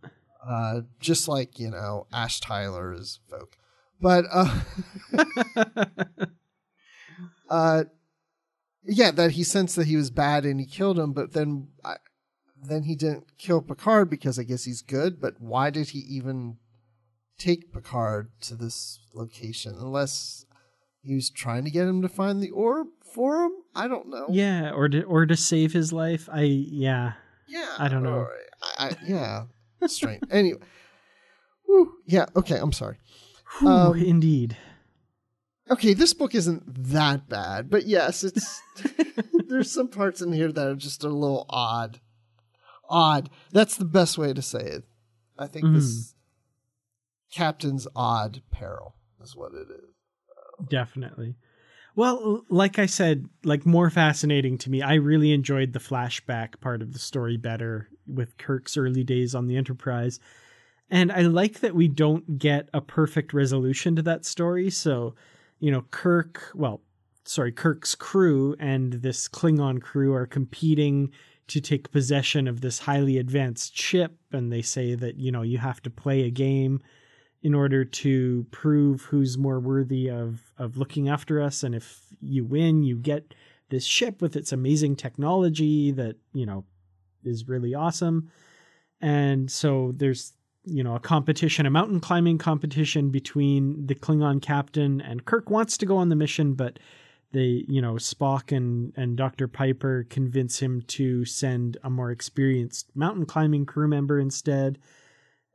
uh, 0.47 0.82
just 1.01 1.26
like 1.28 1.59
you 1.59 1.70
know 1.70 2.07
Ash 2.12 2.38
Tyler 2.40 2.92
is 2.92 3.20
Voq. 3.30 3.55
But 4.01 4.24
uh, 4.30 4.61
uh, 7.49 7.84
yeah, 8.84 9.11
that 9.12 9.32
he 9.32 9.45
sensed 9.45 9.76
that 9.76 9.86
he 9.86 9.97
was 9.97 10.11
bad 10.11 10.45
and 10.45 10.61
he 10.61 10.66
killed 10.66 10.99
him, 10.99 11.12
but 11.12 11.32
then 11.32 11.68
I, 11.84 11.97
then 12.62 12.84
he 12.84 12.95
didn't 12.97 13.38
kill 13.38 13.62
Picard 13.62 14.11
because 14.11 14.38
I 14.38 14.42
guess 14.42 14.64
he's 14.64 14.82
good. 14.82 15.20
But 15.20 15.40
why 15.40 15.70
did 15.70 15.90
he 15.90 16.01
even 16.01 16.59
take 17.38 17.72
Picard 17.72 18.30
to 18.42 18.55
this 18.55 19.01
location 19.14 19.74
unless 19.78 20.45
he 21.03 21.14
was 21.14 21.30
trying 21.30 21.64
to 21.64 21.70
get 21.70 21.86
him 21.86 22.03
to 22.03 22.09
find 22.09 22.42
the 22.42 22.51
orb 22.51 22.88
for 23.14 23.45
him? 23.45 23.53
I 23.74 23.88
don't 23.88 24.09
know. 24.09 24.26
Yeah, 24.30 24.70
or 24.70 24.88
to 24.88 25.03
or 25.05 25.26
to 25.26 25.36
save 25.36 25.72
his 25.72 25.92
life. 25.92 26.28
I 26.32 26.42
yeah. 26.42 27.12
Yeah, 27.47 27.74
I 27.78 27.88
don't 27.88 28.03
know. 28.03 28.28
I, 28.78 28.86
I, 28.86 28.97
yeah, 29.07 29.45
strange. 29.86 30.22
anyway, 30.30 30.61
Whew, 31.66 31.92
yeah. 32.07 32.26
Okay, 32.36 32.57
I'm 32.57 32.72
sorry. 32.72 32.99
Whew, 33.59 33.68
Um, 33.68 33.99
indeed. 33.99 34.57
Okay, 35.70 35.95
this 35.95 36.12
book 36.12 36.34
isn't 36.34 36.62
that 36.90 37.28
bad, 37.28 37.70
but 37.70 37.86
yes, 37.86 38.22
it's 38.24 38.61
there's 39.49 39.70
some 39.70 39.88
parts 39.88 40.20
in 40.20 40.32
here 40.32 40.53
that 40.53 40.66
are 40.66 40.74
just 40.74 41.05
a 41.05 41.09
little 41.09 41.47
odd. 41.49 42.01
Odd. 42.88 43.30
That's 43.53 43.76
the 43.76 43.84
best 43.84 44.18
way 44.18 44.32
to 44.32 44.42
say 44.42 44.61
it. 44.61 44.84
I 45.38 45.47
think 45.47 45.72
this 45.72 46.14
Captain's 47.32 47.88
odd 47.97 48.42
peril 48.51 48.95
is 49.22 49.34
what 49.34 49.53
it 49.53 49.68
is. 49.70 50.68
Definitely. 50.68 51.36
Well, 51.97 52.45
like 52.49 52.78
I 52.78 52.86
said, 52.86 53.28
like 53.45 53.64
more 53.64 53.88
fascinating 53.90 54.59
to 54.59 54.70
me. 54.70 54.82
I 54.82 54.95
really 54.95 55.32
enjoyed 55.32 55.72
the 55.72 55.78
flashback 55.78 56.61
part 56.61 56.82
of 56.82 56.92
the 56.92 56.99
story 56.99 57.36
better 57.36 57.88
with 58.07 58.36
Kirk's 58.36 58.76
early 58.76 59.05
days 59.05 59.34
on 59.34 59.47
the 59.47 59.57
Enterprise. 59.57 60.20
And 60.91 61.11
I 61.11 61.22
like 61.22 61.61
that 61.61 61.74
we 61.74 61.89
don't 61.89 62.39
get 62.39 62.68
a 62.74 62.80
perfect 62.80 63.32
resolution 63.32 63.97
to 63.97 64.03
that 64.03 64.24
story. 64.24 64.70
So, 64.70 65.14
you 65.59 65.70
know, 65.70 65.85
Kirk, 65.91 66.51
well, 66.55 66.82
sorry, 67.24 67.53
Kirk's 67.53 67.95
crew 67.95 68.55
and 68.59 68.95
this 68.95 69.28
Klingon 69.28 69.80
crew 69.80 70.14
are 70.14 70.26
competing 70.26 71.11
to 71.47 71.61
take 71.61 71.91
possession 71.91 72.49
of 72.49 72.61
this 72.61 72.80
highly 72.80 73.18
advanced 73.18 73.76
ship. 73.76 74.16
And 74.32 74.53
they 74.53 74.62
say 74.62 74.95
that, 74.95 75.16
you 75.16 75.32
know, 75.32 75.43
you 75.43 75.59
have 75.59 75.82
to 75.82 75.91
play 75.91 76.22
a 76.22 76.30
game 76.30 76.80
in 77.45 77.55
order 77.55 77.85
to 77.85 78.47
prove 78.51 79.03
who's 79.03 79.37
more 79.37 79.61
worthy 79.61 80.11
of 80.11 80.53
of 80.57 80.78
looking 80.78 81.09
after 81.09 81.41
us 81.41 81.62
and 81.62 81.74
if 81.74 82.07
you 82.20 82.43
win 82.43 82.82
you 82.82 82.97
get 82.97 83.35
this 83.68 83.85
ship 83.85 84.22
with 84.22 84.35
its 84.35 84.51
amazing 84.51 84.97
technology 84.97 85.93
that 85.93 86.16
you 86.32 86.47
know 86.47 86.64
is 87.22 87.47
really 87.47 87.74
awesome 87.74 88.30
and 89.01 89.51
so 89.51 89.93
there's 89.97 90.32
you 90.65 90.83
know 90.83 90.95
a 90.95 91.01
competition 91.01 91.67
a 91.67 91.71
mountain 91.71 92.01
climbing 92.01 92.39
competition 92.39 93.11
between 93.11 93.87
the 93.87 93.95
klingon 93.95 94.41
captain 94.41 95.01
and 95.01 95.25
kirk 95.25 95.51
wants 95.51 95.77
to 95.77 95.87
go 95.87 95.97
on 95.97 96.09
the 96.09 96.17
mission 96.17 96.55
but 96.55 96.79
they 97.33 97.65
you 97.69 97.83
know 97.83 97.95
spock 97.95 98.57
and 98.57 98.93
and 98.97 99.17
dr 99.17 99.47
piper 99.49 100.07
convince 100.09 100.61
him 100.61 100.81
to 100.83 101.25
send 101.25 101.77
a 101.83 101.91
more 101.91 102.11
experienced 102.11 102.91
mountain 102.95 103.27
climbing 103.27 103.67
crew 103.67 103.89
member 103.89 104.19
instead 104.19 104.79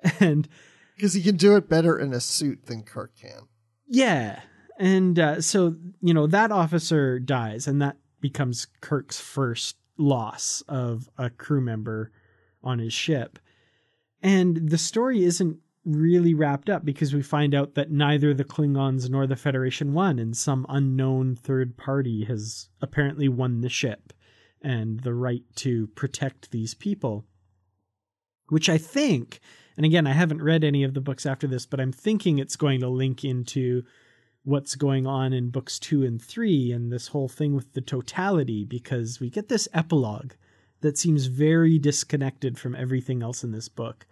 and 0.20 0.48
Because 0.96 1.14
he 1.14 1.22
can 1.22 1.36
do 1.38 1.56
it 1.56 1.68
better 1.70 1.98
in 1.98 2.14
a 2.14 2.20
suit 2.20 2.66
than 2.66 2.84
Kirk 2.84 3.14
can. 3.20 3.48
yeah. 3.88 4.42
And 4.78 5.20
uh, 5.20 5.42
so, 5.42 5.76
you 6.02 6.14
know, 6.14 6.26
that 6.28 6.54
officer 6.54 7.20
dies, 7.20 7.68
and 7.68 7.82
that 7.82 7.98
becomes 8.22 8.66
Kirk's 8.80 9.20
first 9.20 9.76
loss 9.98 10.64
of 10.70 11.10
a 11.18 11.30
crew 11.30 11.60
member 11.60 12.14
on 12.64 12.80
his 12.80 12.94
ship. 12.94 13.40
And 14.22 14.70
the 14.70 14.78
story 14.78 15.24
isn't 15.24 15.58
really 15.86 16.34
wrapped 16.34 16.70
up 16.70 16.86
because 16.86 17.14
we 17.14 17.22
find 17.22 17.56
out 17.56 17.76
that 17.76 17.92
neither 17.92 18.34
the 18.34 18.44
Klingons 18.44 19.10
nor 19.10 19.26
the 19.26 19.36
Federation 19.36 19.94
won, 19.94 20.20
and 20.20 20.36
some 20.36 20.66
unknown 20.70 21.36
third 21.36 21.78
party 21.78 22.26
has 22.26 22.70
apparently 22.82 23.28
won 23.28 23.62
the 23.62 23.70
ship 23.70 24.14
and 24.62 25.00
the 25.02 25.14
right 25.14 25.44
to 25.56 25.88
protect 25.88 26.52
these 26.52 26.74
people. 26.74 27.26
Which 28.50 28.68
I 28.68 28.78
think, 28.78 29.40
and 29.78 29.86
again, 29.86 30.08
I 30.08 30.14
haven't 30.14 30.42
read 30.42 30.64
any 30.64 30.84
of 30.84 30.94
the 30.94 31.02
books 31.02 31.26
after 31.26 31.48
this, 31.48 31.66
but 31.66 31.80
I'm 31.80 31.92
thinking 31.92 32.40
it's 32.40 32.56
going 32.56 32.82
to 32.82 32.90
link 32.90 33.24
into 33.24 33.84
what's 34.44 34.76
going 34.76 35.06
on 35.06 35.32
in 35.34 35.50
books 35.50 35.80
two 35.80 36.04
and 36.04 36.22
three 36.22 36.72
and 36.72 36.92
this 36.92 37.08
whole 37.10 37.28
thing 37.28 37.56
with 37.56 37.74
the 37.74 37.82
totality 37.82 38.66
because 38.66 39.20
we 39.20 39.30
get 39.30 39.48
this 39.48 39.68
epilogue 39.74 40.34
that 40.82 40.98
seems 40.98 41.26
very 41.26 41.78
disconnected 41.78 42.58
from 42.58 42.76
everything 42.76 43.22
else 43.22 43.44
in 43.44 43.52
this 43.52 43.70
book. 43.70 44.06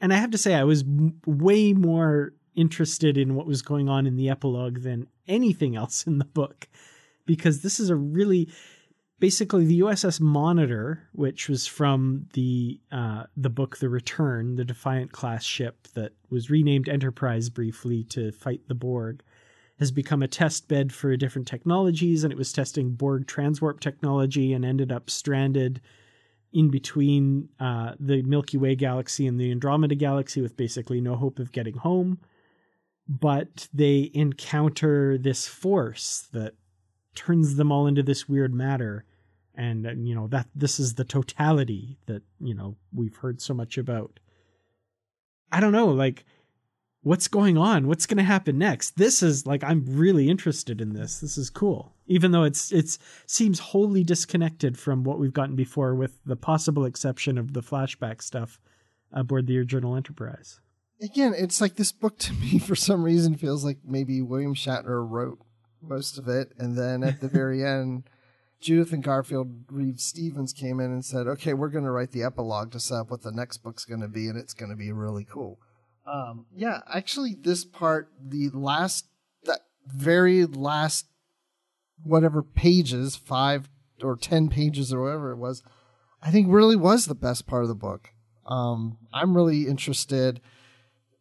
And 0.00 0.12
I 0.12 0.16
have 0.16 0.30
to 0.30 0.38
say, 0.38 0.54
I 0.54 0.64
was 0.64 0.82
m- 0.82 1.20
way 1.26 1.72
more 1.72 2.32
interested 2.54 3.16
in 3.16 3.34
what 3.34 3.46
was 3.46 3.62
going 3.62 3.88
on 3.88 4.06
in 4.06 4.16
the 4.16 4.28
epilogue 4.28 4.80
than 4.80 5.06
anything 5.28 5.76
else 5.82 6.06
in 6.06 6.18
the 6.18 6.24
book 6.24 6.68
because 7.26 7.62
this 7.62 7.78
is 7.78 7.90
a 7.90 7.96
really 7.96 8.48
basically 9.20 9.66
the 9.66 9.80
USS 9.80 10.20
Monitor, 10.20 11.06
which 11.12 11.48
was 11.48 11.66
from 11.66 12.26
the 12.32 12.80
uh, 12.90 13.24
the 13.36 13.50
book 13.50 13.76
The 13.76 13.88
Return, 13.88 14.56
the 14.56 14.64
Defiant 14.64 15.12
class 15.12 15.44
ship 15.44 15.86
that 15.94 16.12
was 16.30 16.50
renamed 16.50 16.88
Enterprise 16.88 17.50
briefly 17.50 18.02
to 18.04 18.32
fight 18.32 18.62
the 18.66 18.74
Borg, 18.74 19.22
has 19.78 19.92
become 19.92 20.22
a 20.22 20.28
test 20.28 20.66
bed 20.66 20.92
for 20.92 21.16
different 21.16 21.46
technologies, 21.46 22.24
and 22.24 22.32
it 22.32 22.38
was 22.38 22.52
testing 22.52 22.90
Borg 22.90 23.26
transwarp 23.26 23.78
technology 23.80 24.52
and 24.52 24.64
ended 24.64 24.90
up 24.90 25.08
stranded 25.10 25.80
in 26.52 26.70
between 26.70 27.48
uh, 27.58 27.94
the 27.98 28.22
Milky 28.22 28.58
Way 28.58 28.74
galaxy 28.74 29.26
and 29.26 29.40
the 29.40 29.50
Andromeda 29.50 29.94
galaxy 29.94 30.40
with 30.40 30.56
basically 30.56 31.00
no 31.00 31.16
hope 31.16 31.38
of 31.38 31.52
getting 31.52 31.76
home. 31.76 32.18
But 33.08 33.68
they 33.72 34.10
encounter 34.14 35.18
this 35.18 35.46
force 35.46 36.28
that 36.32 36.54
turns 37.14 37.56
them 37.56 37.72
all 37.72 37.86
into 37.86 38.02
this 38.02 38.28
weird 38.28 38.54
matter 38.54 39.04
and 39.54 39.86
uh, 39.86 39.90
you 39.92 40.14
know 40.14 40.26
that 40.28 40.46
this 40.54 40.80
is 40.80 40.94
the 40.94 41.04
totality 41.04 41.98
that 42.06 42.22
you 42.40 42.54
know 42.54 42.76
we've 42.92 43.16
heard 43.16 43.40
so 43.40 43.52
much 43.52 43.76
about 43.76 44.18
i 45.52 45.60
don't 45.60 45.72
know 45.72 45.88
like 45.88 46.24
what's 47.02 47.28
going 47.28 47.56
on? 47.56 47.86
What's 47.86 48.06
going 48.06 48.18
to 48.18 48.22
happen 48.22 48.58
next? 48.58 48.96
This 48.96 49.22
is 49.22 49.46
like 49.46 49.64
i'm 49.64 49.84
really 49.86 50.28
interested 50.28 50.80
in 50.80 50.92
this. 50.92 51.20
This 51.20 51.38
is 51.38 51.50
cool. 51.50 51.94
Even 52.06 52.32
though 52.32 52.44
it's 52.44 52.72
it's 52.72 52.98
seems 53.26 53.58
wholly 53.58 54.04
disconnected 54.04 54.78
from 54.78 55.04
what 55.04 55.18
we've 55.18 55.32
gotten 55.32 55.56
before 55.56 55.94
with 55.94 56.18
the 56.24 56.36
possible 56.36 56.84
exception 56.84 57.38
of 57.38 57.52
the 57.52 57.62
flashback 57.62 58.22
stuff 58.22 58.60
aboard 59.12 59.46
the 59.46 59.58
original 59.58 59.96
enterprise. 59.96 60.60
Again, 61.02 61.34
it's 61.36 61.60
like 61.60 61.76
this 61.76 61.92
book 61.92 62.18
to 62.18 62.32
me 62.40 62.58
for 62.58 62.76
some 62.76 63.02
reason 63.02 63.36
feels 63.36 63.64
like 63.64 63.78
maybe 63.84 64.20
William 64.22 64.54
Shatner 64.54 65.08
wrote 65.08 65.38
most 65.82 66.18
of 66.18 66.28
it, 66.28 66.52
and 66.58 66.76
then 66.76 67.02
at 67.02 67.20
the 67.20 67.28
very 67.28 67.64
end, 67.64 68.04
Judith 68.60 68.92
and 68.92 69.02
Garfield 69.02 69.64
Reeves 69.70 70.04
Stevens 70.04 70.52
came 70.52 70.78
in 70.78 70.92
and 70.92 71.04
said, 71.04 71.26
"Okay, 71.26 71.54
we're 71.54 71.70
going 71.70 71.84
to 71.84 71.90
write 71.90 72.10
the 72.10 72.22
epilogue 72.22 72.70
to 72.72 72.80
set 72.80 72.98
up 72.98 73.10
what 73.10 73.22
the 73.22 73.32
next 73.32 73.58
book's 73.58 73.86
going 73.86 74.02
to 74.02 74.08
be, 74.08 74.28
and 74.28 74.36
it's 74.38 74.52
going 74.52 74.70
to 74.70 74.76
be 74.76 74.92
really 74.92 75.24
cool." 75.24 75.58
Um, 76.06 76.46
yeah, 76.54 76.80
actually, 76.92 77.36
this 77.40 77.64
part, 77.64 78.10
the 78.20 78.50
last, 78.50 79.06
that 79.44 79.60
very 79.86 80.44
last, 80.46 81.06
whatever 82.02 82.42
pages, 82.42 83.16
five 83.16 83.68
or 84.02 84.16
ten 84.16 84.48
pages 84.48 84.92
or 84.92 85.02
whatever 85.02 85.32
it 85.32 85.36
was, 85.36 85.62
I 86.22 86.30
think 86.30 86.48
really 86.50 86.76
was 86.76 87.06
the 87.06 87.14
best 87.14 87.46
part 87.46 87.62
of 87.62 87.68
the 87.68 87.74
book. 87.74 88.10
Um, 88.46 88.98
I'm 89.12 89.36
really 89.36 89.66
interested 89.66 90.40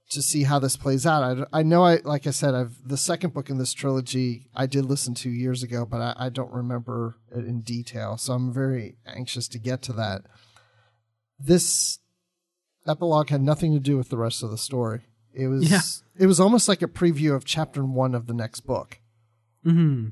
to 0.10 0.22
see 0.22 0.44
how 0.44 0.60
this 0.60 0.76
plays 0.76 1.06
out. 1.06 1.48
I, 1.54 1.60
I 1.60 1.64
know 1.64 1.86
I 1.86 1.98
like 2.04 2.26
I 2.26 2.32
said 2.32 2.56
I've 2.56 2.76
the 2.84 2.98
second 2.98 3.34
book 3.34 3.50
in 3.50 3.60
this 3.60 3.74
trilogy 3.74 4.48
I 4.56 4.66
did 4.66 4.86
listen 4.86 5.14
to 5.16 5.30
years 5.30 5.62
ago, 5.62 5.86
but 5.86 6.02
I, 6.02 6.14
I 6.18 6.30
don't 6.30 6.52
remember 6.52 7.18
it 7.32 7.46
in 7.46 7.62
detail. 7.62 8.18
So 8.18 8.34
I'm 8.34 8.52
very 8.52 8.96
anxious 9.06 9.48
to 9.50 9.60
get 9.60 9.82
to 9.84 9.94
that. 9.94 10.24
This 11.40 12.00
epilogue 12.88 13.30
had 13.30 13.42
nothing 13.42 13.74
to 13.74 13.80
do 13.80 13.98
with 13.98 14.10
the 14.10 14.18
rest 14.18 14.44
of 14.44 14.52
the 14.52 14.58
story. 14.58 15.02
It 15.34 15.48
was 15.48 15.70
Yeah. 15.70 15.82
it 16.18 16.26
was 16.28 16.40
almost 16.40 16.68
like 16.68 16.82
a 16.82 16.88
preview 16.88 17.36
of 17.36 17.46
chapter 17.46 17.84
one 17.84 18.16
of 18.16 18.28
the 18.28 18.34
next 18.34 18.62
book. 18.62 19.00
mm-hmm. 19.66 20.10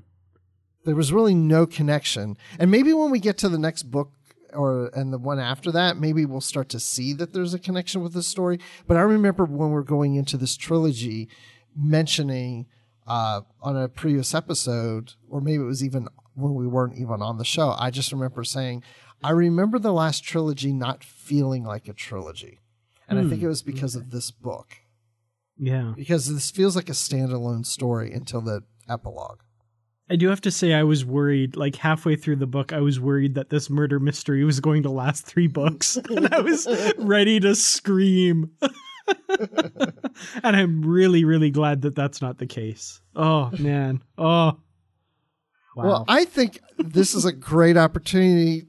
There 0.85 0.95
was 0.95 1.11
really 1.11 1.35
no 1.35 1.65
connection. 1.65 2.37
And 2.59 2.71
maybe 2.71 2.93
when 2.93 3.11
we 3.11 3.19
get 3.19 3.37
to 3.39 3.49
the 3.49 3.59
next 3.59 3.83
book 3.83 4.13
or 4.53 4.87
and 4.93 5.11
the 5.11 5.17
one 5.17 5.37
after 5.39 5.69
that, 5.73 5.97
maybe 5.97 6.25
we'll 6.25 6.39
start 6.39 6.69
to 6.69 6.79
see 6.79 7.11
that 7.13 7.33
there's 7.33 7.53
a 7.53 7.59
connection 7.59 8.01
with 8.01 8.13
the 8.13 8.23
story. 8.23 8.59
But 8.87 8.95
I 8.95 9.01
remember 9.01 9.43
when 9.43 9.71
we're 9.71 9.81
going 9.81 10.15
into 10.15 10.37
this 10.37 10.55
trilogy 10.55 11.27
mentioning 11.75 12.67
uh, 13.05 13.41
on 13.61 13.75
a 13.75 13.87
previous 13.89 14.33
episode, 14.33 15.13
or 15.29 15.41
maybe 15.41 15.61
it 15.63 15.65
was 15.65 15.83
even 15.83 16.07
when 16.35 16.53
we 16.53 16.67
weren't 16.67 16.97
even 16.97 17.21
on 17.21 17.37
the 17.37 17.45
show, 17.45 17.75
I 17.77 17.89
just 17.89 18.11
remember 18.11 18.43
saying, 18.43 18.83
I 19.23 19.31
remember 19.31 19.79
the 19.79 19.93
last 19.93 20.23
trilogy 20.23 20.73
not 20.73 21.03
feeling 21.03 21.63
like 21.63 21.87
a 21.87 21.93
trilogy. 21.93 22.59
And 23.09 23.19
I 23.19 23.23
think 23.23 23.39
hmm. 23.39 23.45
it 23.45 23.49
was 23.49 23.61
because 23.61 23.95
of 23.95 24.11
this 24.11 24.31
book. 24.31 24.77
yeah 25.57 25.93
Because 25.95 26.31
this 26.31 26.51
feels 26.51 26.75
like 26.75 26.89
a 26.89 26.93
standalone 26.93 27.65
story 27.65 28.11
until 28.11 28.41
the 28.41 28.63
epilogue. 28.89 29.39
I 30.09 30.15
do 30.15 30.29
have 30.29 30.41
to 30.41 30.51
say, 30.51 30.73
I 30.73 30.83
was 30.83 31.03
worried. 31.03 31.57
Like 31.57 31.75
halfway 31.75 32.15
through 32.15 32.37
the 32.37 32.47
book, 32.47 32.71
I 32.71 32.79
was 32.79 32.99
worried 32.99 33.35
that 33.35 33.49
this 33.49 33.69
murder 33.69 33.99
mystery 33.99 34.43
was 34.43 34.59
going 34.59 34.83
to 34.83 34.89
last 34.89 35.25
three 35.25 35.47
books, 35.47 35.97
and 36.09 36.33
I 36.33 36.39
was 36.39 36.67
ready 36.97 37.39
to 37.41 37.55
scream. 37.55 38.51
and 40.43 40.55
I'm 40.55 40.81
really, 40.85 41.25
really 41.25 41.51
glad 41.51 41.81
that 41.81 41.95
that's 41.95 42.21
not 42.21 42.37
the 42.37 42.47
case. 42.47 43.01
Oh 43.15 43.51
man. 43.59 44.01
Oh. 44.17 44.57
Wow. 45.75 45.83
Well, 45.83 46.05
I 46.07 46.25
think 46.25 46.59
this 46.77 47.13
is 47.13 47.25
a 47.25 47.31
great 47.31 47.77
opportunity 47.77 48.65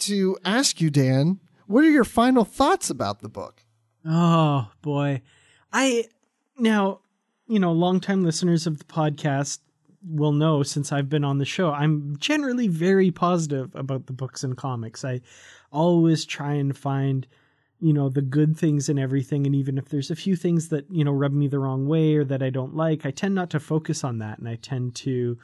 to 0.00 0.36
ask 0.44 0.80
you, 0.80 0.90
Dan, 0.90 1.40
what 1.66 1.84
are 1.84 1.90
your 1.90 2.04
final 2.04 2.44
thoughts 2.44 2.90
about 2.90 3.20
the 3.20 3.28
book? 3.28 3.64
Oh 4.04 4.70
boy. 4.82 5.22
I 5.72 6.06
now, 6.58 7.00
you 7.46 7.58
know, 7.58 7.72
longtime 7.72 8.24
listeners 8.24 8.66
of 8.66 8.78
the 8.78 8.84
podcast 8.84 9.58
will 10.06 10.32
know 10.32 10.62
since 10.62 10.92
I've 10.92 11.08
been 11.08 11.24
on 11.24 11.38
the 11.38 11.44
show, 11.44 11.70
I'm 11.72 12.16
generally 12.18 12.68
very 12.68 13.10
positive 13.10 13.74
about 13.74 14.06
the 14.06 14.12
books 14.12 14.42
and 14.42 14.56
comics. 14.56 15.04
I 15.04 15.20
always 15.70 16.24
try 16.24 16.54
and 16.54 16.76
find, 16.76 17.26
you 17.80 17.92
know, 17.92 18.08
the 18.08 18.22
good 18.22 18.56
things 18.56 18.88
in 18.88 18.98
everything. 18.98 19.46
And 19.46 19.54
even 19.54 19.78
if 19.78 19.88
there's 19.88 20.10
a 20.10 20.16
few 20.16 20.36
things 20.36 20.68
that, 20.68 20.90
you 20.90 21.04
know, 21.04 21.12
rub 21.12 21.32
me 21.32 21.48
the 21.48 21.58
wrong 21.58 21.86
way 21.86 22.14
or 22.14 22.24
that 22.24 22.42
I 22.42 22.50
don't 22.50 22.74
like, 22.74 23.04
I 23.04 23.10
tend 23.10 23.34
not 23.34 23.50
to 23.50 23.60
focus 23.60 24.02
on 24.02 24.18
that. 24.18 24.38
And 24.38 24.48
I 24.48 24.56
tend 24.56 24.94
to 24.96 25.38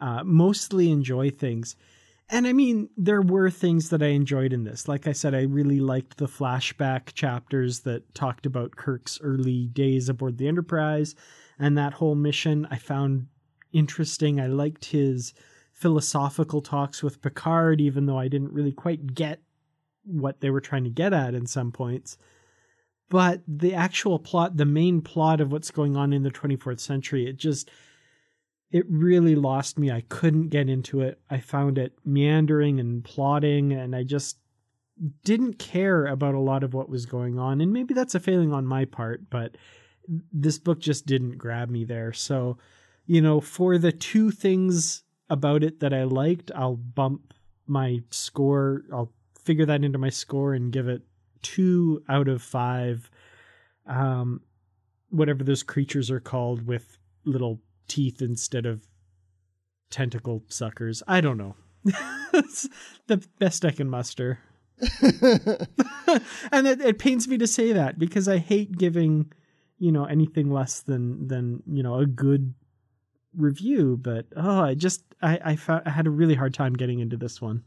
uh, 0.00 0.22
mostly 0.24 0.90
enjoy 0.90 1.30
things. 1.30 1.76
And 2.30 2.46
I 2.46 2.52
mean, 2.52 2.88
there 2.96 3.20
were 3.20 3.50
things 3.50 3.90
that 3.90 4.02
I 4.02 4.08
enjoyed 4.08 4.52
in 4.52 4.64
this. 4.64 4.88
Like 4.88 5.06
I 5.06 5.12
said, 5.12 5.34
I 5.34 5.42
really 5.42 5.80
liked 5.80 6.16
the 6.16 6.26
flashback 6.26 7.12
chapters 7.12 7.80
that 7.80 8.14
talked 8.14 8.46
about 8.46 8.76
Kirk's 8.76 9.20
early 9.22 9.66
days 9.66 10.08
aboard 10.08 10.38
the 10.38 10.48
Enterprise 10.48 11.14
and 11.58 11.76
that 11.76 11.94
whole 11.94 12.14
mission. 12.14 12.66
I 12.70 12.76
found 12.76 13.26
interesting. 13.72 14.40
I 14.40 14.46
liked 14.46 14.86
his 14.86 15.34
philosophical 15.72 16.62
talks 16.62 17.02
with 17.02 17.20
Picard, 17.20 17.80
even 17.80 18.06
though 18.06 18.18
I 18.18 18.28
didn't 18.28 18.52
really 18.52 18.72
quite 18.72 19.14
get 19.14 19.42
what 20.04 20.40
they 20.40 20.50
were 20.50 20.60
trying 20.60 20.84
to 20.84 20.90
get 20.90 21.12
at 21.12 21.34
in 21.34 21.46
some 21.46 21.72
points. 21.72 22.16
But 23.10 23.42
the 23.46 23.74
actual 23.74 24.18
plot, 24.18 24.56
the 24.56 24.64
main 24.64 25.02
plot 25.02 25.40
of 25.40 25.52
what's 25.52 25.70
going 25.70 25.96
on 25.96 26.12
in 26.12 26.22
the 26.22 26.30
24th 26.30 26.80
century, 26.80 27.26
it 27.26 27.36
just, 27.36 27.70
it 28.70 28.84
really 28.88 29.34
lost 29.36 29.78
me. 29.78 29.90
I 29.90 30.02
couldn't 30.08 30.48
get 30.48 30.68
into 30.68 31.00
it. 31.00 31.20
I 31.30 31.38
found 31.38 31.78
it 31.78 31.96
meandering 32.04 32.80
and 32.80 33.04
plodding, 33.04 33.72
and 33.72 33.94
I 33.94 34.02
just 34.02 34.38
didn't 35.24 35.58
care 35.58 36.06
about 36.06 36.34
a 36.34 36.40
lot 36.40 36.62
of 36.62 36.74
what 36.74 36.88
was 36.88 37.06
going 37.06 37.38
on. 37.38 37.60
And 37.60 37.72
maybe 37.72 37.94
that's 37.94 38.14
a 38.14 38.20
failing 38.20 38.52
on 38.52 38.66
my 38.66 38.84
part, 38.84 39.28
but 39.30 39.56
this 40.32 40.58
book 40.58 40.80
just 40.80 41.06
didn't 41.06 41.38
grab 41.38 41.70
me 41.70 41.84
there. 41.84 42.12
So, 42.12 42.58
you 43.06 43.20
know, 43.20 43.40
for 43.40 43.78
the 43.78 43.92
two 43.92 44.30
things 44.30 45.02
about 45.30 45.62
it 45.62 45.80
that 45.80 45.92
I 45.94 46.04
liked, 46.04 46.50
I'll 46.54 46.76
bump 46.76 47.34
my 47.66 48.02
score. 48.10 48.82
I'll 48.92 49.12
figure 49.42 49.66
that 49.66 49.84
into 49.84 49.98
my 49.98 50.10
score 50.10 50.54
and 50.54 50.72
give 50.72 50.88
it 50.88 51.02
two 51.42 52.02
out 52.08 52.28
of 52.28 52.42
five. 52.42 53.10
Um, 53.86 54.42
whatever 55.10 55.44
those 55.44 55.62
creatures 55.62 56.10
are 56.10 56.20
called 56.20 56.66
with 56.66 56.98
little 57.24 57.60
teeth 57.88 58.22
instead 58.22 58.66
of 58.66 58.86
tentacle 59.90 60.42
suckers. 60.48 61.02
I 61.06 61.20
don't 61.20 61.38
know. 61.38 61.56
It's 62.32 62.68
the 63.06 63.24
best 63.38 63.64
I 63.64 63.70
can 63.70 63.88
muster. 63.88 64.40
and 65.00 66.66
it, 66.66 66.80
it 66.80 66.98
pains 66.98 67.28
me 67.28 67.38
to 67.38 67.46
say 67.46 67.72
that 67.72 67.98
because 67.98 68.26
I 68.26 68.38
hate 68.38 68.76
giving, 68.76 69.32
you 69.78 69.92
know, 69.92 70.04
anything 70.04 70.50
less 70.50 70.80
than 70.80 71.28
than 71.28 71.62
you 71.66 71.82
know 71.82 72.00
a 72.00 72.06
good 72.06 72.54
review, 73.36 73.98
but 74.00 74.26
oh, 74.36 74.62
I 74.62 74.74
just 74.74 75.04
I 75.22 75.38
I, 75.44 75.56
found, 75.56 75.82
I 75.86 75.90
had 75.90 76.06
a 76.06 76.10
really 76.10 76.34
hard 76.34 76.54
time 76.54 76.74
getting 76.74 76.98
into 76.98 77.16
this 77.16 77.40
one. 77.40 77.62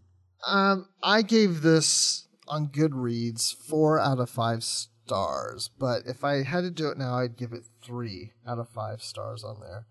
Um, 0.46 0.88
I 1.02 1.22
gave 1.22 1.62
this 1.62 2.28
on 2.48 2.68
Goodreads 2.68 3.56
four 3.56 4.00
out 4.00 4.20
of 4.20 4.30
five 4.30 4.64
stars, 4.64 5.70
but 5.80 6.04
if 6.06 6.24
I 6.24 6.44
had 6.44 6.62
to 6.62 6.72
do 6.72 6.90
it 6.90 6.98
now, 6.98 7.20
I'd 7.20 7.38
give 7.38 7.54
it 7.54 7.64
three 7.82 8.34
out 8.46 8.60
of 8.60 8.70
five 8.70 9.02
stars 9.02 9.44
on 9.44 9.60
there. 9.62 9.86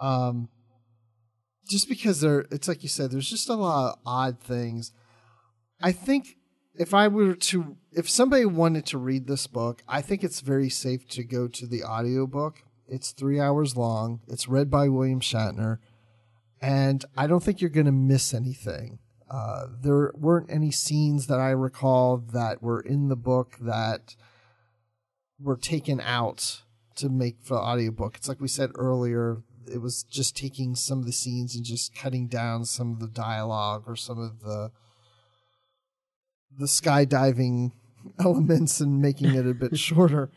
Um, 0.00 0.48
just 1.68 1.88
because 1.88 2.20
there, 2.20 2.46
it's 2.50 2.68
like 2.68 2.82
you 2.82 2.88
said, 2.88 3.10
there's 3.10 3.28
just 3.28 3.48
a 3.48 3.54
lot 3.54 3.92
of 3.92 3.98
odd 4.06 4.40
things. 4.40 4.92
I 5.82 5.92
think 5.92 6.36
if 6.74 6.94
I 6.94 7.08
were 7.08 7.34
to, 7.34 7.76
if 7.92 8.08
somebody 8.08 8.44
wanted 8.44 8.86
to 8.86 8.98
read 8.98 9.26
this 9.26 9.46
book, 9.46 9.82
I 9.86 10.00
think 10.00 10.24
it's 10.24 10.40
very 10.40 10.70
safe 10.70 11.06
to 11.08 11.24
go 11.24 11.46
to 11.48 11.66
the 11.66 11.84
audiobook 11.84 12.62
it's 12.88 13.12
three 13.12 13.38
hours 13.38 13.76
long. 13.76 14.20
It's 14.26 14.48
read 14.48 14.70
by 14.70 14.88
William 14.88 15.20
Shatner, 15.20 15.78
and 16.60 17.04
I 17.16 17.26
don't 17.26 17.42
think 17.42 17.60
you're 17.60 17.70
going 17.70 17.86
to 17.86 17.92
miss 17.92 18.32
anything. 18.32 18.98
Uh, 19.30 19.66
there 19.82 20.10
weren't 20.14 20.50
any 20.50 20.70
scenes 20.70 21.26
that 21.26 21.38
I 21.38 21.50
recall 21.50 22.16
that 22.16 22.62
were 22.62 22.80
in 22.80 23.08
the 23.08 23.16
book 23.16 23.56
that 23.60 24.16
were 25.38 25.56
taken 25.56 26.00
out 26.00 26.62
to 26.96 27.10
make 27.10 27.42
for 27.42 27.54
the 27.54 27.60
audiobook. 27.60 28.16
It's 28.16 28.28
like 28.28 28.40
we 28.40 28.48
said 28.48 28.70
earlier, 28.74 29.42
it 29.68 29.78
was 29.78 30.02
just 30.04 30.36
taking 30.36 30.74
some 30.74 30.98
of 30.98 31.06
the 31.06 31.12
scenes 31.12 31.54
and 31.54 31.64
just 31.64 31.94
cutting 31.94 32.26
down 32.26 32.64
some 32.64 32.92
of 32.92 33.00
the 33.00 33.08
dialogue 33.08 33.84
or 33.86 33.96
some 33.96 34.18
of 34.18 34.40
the 34.40 34.70
the 36.58 36.66
skydiving 36.66 37.72
elements 38.18 38.80
and 38.80 39.00
making 39.00 39.34
it 39.34 39.46
a 39.46 39.54
bit 39.54 39.78
shorter. 39.78 40.30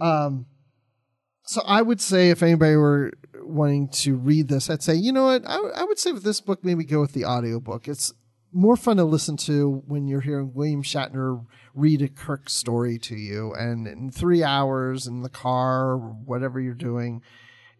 Um, 0.00 0.46
so 1.44 1.62
I 1.64 1.82
would 1.82 2.00
say 2.00 2.30
if 2.30 2.42
anybody 2.42 2.76
were 2.76 3.12
wanting 3.42 3.88
to 3.88 4.16
read 4.16 4.48
this, 4.48 4.68
I'd 4.68 4.82
say, 4.82 4.94
you 4.94 5.12
know 5.12 5.24
what? 5.24 5.44
I 5.46 5.82
would 5.84 5.98
say 5.98 6.12
with 6.12 6.22
this 6.22 6.40
book, 6.40 6.62
maybe 6.62 6.84
go 6.84 7.00
with 7.00 7.12
the 7.12 7.24
audiobook. 7.24 7.88
It's 7.88 8.12
more 8.52 8.76
fun 8.76 8.98
to 8.98 9.04
listen 9.04 9.36
to 9.36 9.82
when 9.86 10.06
you're 10.06 10.20
hearing 10.20 10.52
William 10.54 10.82
Shatner 10.82 11.44
read 11.74 12.02
a 12.02 12.08
Kirk 12.08 12.48
story 12.50 12.98
to 12.98 13.16
you. 13.16 13.54
And 13.54 13.86
in 13.86 14.10
three 14.10 14.42
hours 14.42 15.06
in 15.06 15.22
the 15.22 15.28
car, 15.28 15.92
or 15.92 15.98
whatever 15.98 16.60
you're 16.60 16.74
doing, 16.74 17.22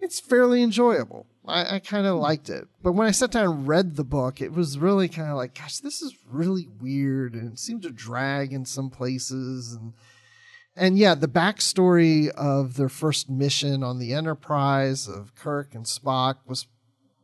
it's 0.01 0.21
fairly 0.21 0.63
enjoyable. 0.63 1.27
I, 1.47 1.77
I 1.77 1.79
kind 1.79 2.07
of 2.07 2.17
liked 2.17 2.51
it. 2.51 2.69
But 2.83 2.93
when 2.93 3.07
I 3.07 3.11
sat 3.11 3.31
down 3.31 3.47
and 3.47 3.69
read 3.69 3.97
the 3.97 4.05
book, 4.05 4.41
it 4.41 4.53
was 4.53 4.79
really 4.79 5.09
kind 5.09 5.31
of 5.31 5.37
like, 5.37 5.55
gosh, 5.55 5.79
this 5.79 6.03
is 6.03 6.15
really 6.31 6.69
weird. 6.81 7.35
And 7.35 7.53
it 7.53 7.59
seemed 7.59 7.83
to 7.83 7.91
drag 7.91 8.53
in 8.53 8.65
some 8.65 8.91
places. 8.91 9.75
And 9.75 9.95
and 10.77 10.97
yeah, 10.97 11.17
the 11.17 11.27
backstory 11.29 12.29
of 12.29 12.77
their 12.77 12.89
first 12.89 13.29
mission 13.29 13.83
on 13.83 13.99
the 13.99 14.15
Enterprise 14.15 15.09
of 15.09 15.35
Kirk 15.35 15.75
and 15.75 15.85
Spock 15.85 16.37
was, 16.47 16.69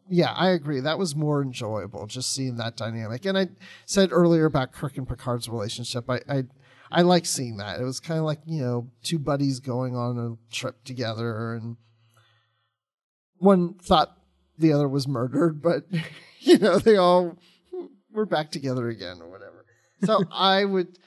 yeah, 0.09 0.33
I 0.33 0.49
agree. 0.51 0.81
That 0.81 0.99
was 0.99 1.15
more 1.15 1.41
enjoyable 1.41 2.09
just 2.09 2.33
seeing 2.33 2.57
that 2.57 2.77
dynamic. 2.77 3.25
And 3.25 3.39
I 3.39 3.49
said 3.87 4.09
earlier 4.11 4.47
about 4.47 4.73
Kirk 4.73 4.99
and 4.99 5.09
Picard's 5.09 5.49
relationship. 5.49 6.11
I, 6.11 6.21
I, 6.29 6.45
I 6.91 7.03
like 7.03 7.27
seeing 7.27 7.59
that. 7.59 7.81
It 7.81 7.85
was 7.85 8.01
kind 8.01 8.19
of 8.19 8.25
like 8.25 8.41
you 8.47 8.63
know 8.63 8.91
two 9.03 9.19
buddies 9.19 9.61
going 9.61 9.97
on 9.97 10.19
a 10.19 10.53
trip 10.55 10.85
together, 10.85 11.55
and 11.55 11.77
one 13.39 13.75
thought 13.75 14.17
the 14.59 14.73
other 14.73 14.89
was 14.89 15.09
murdered, 15.09 15.63
but 15.63 15.85
you 16.41 16.59
know 16.59 16.79
they 16.79 16.97
all 16.97 17.39
were 18.13 18.27
back 18.27 18.51
together 18.51 18.89
again 18.89 19.19
or 19.21 19.29
whatever. 19.29 19.65
So 20.05 20.25
I 20.33 20.65
would 20.65 20.99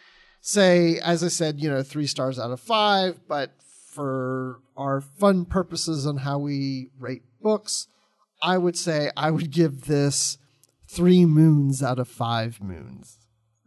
say, 0.42 1.00
as 1.00 1.24
I 1.24 1.30
said, 1.30 1.60
you 1.60 1.70
know, 1.70 1.84
three 1.84 2.08
stars 2.08 2.40
out 2.40 2.52
of 2.52 2.60
five, 2.60 3.20
but 3.28 3.52
for 3.62 4.60
our 4.76 5.02
fun 5.02 5.46
purposes 5.46 6.06
on 6.06 6.18
how 6.18 6.38
we 6.38 6.90
rate 7.00 7.24
books, 7.42 7.88
I 8.42 8.58
would 8.58 8.78
say 8.78 9.12
I 9.18 9.32
would 9.32 9.52
give 9.52 9.86
this 9.86 10.38
three 10.88 11.26
moons 11.26 11.82
out 11.82 12.00
of 12.00 12.08
five 12.08 12.62
moons. 12.62 13.18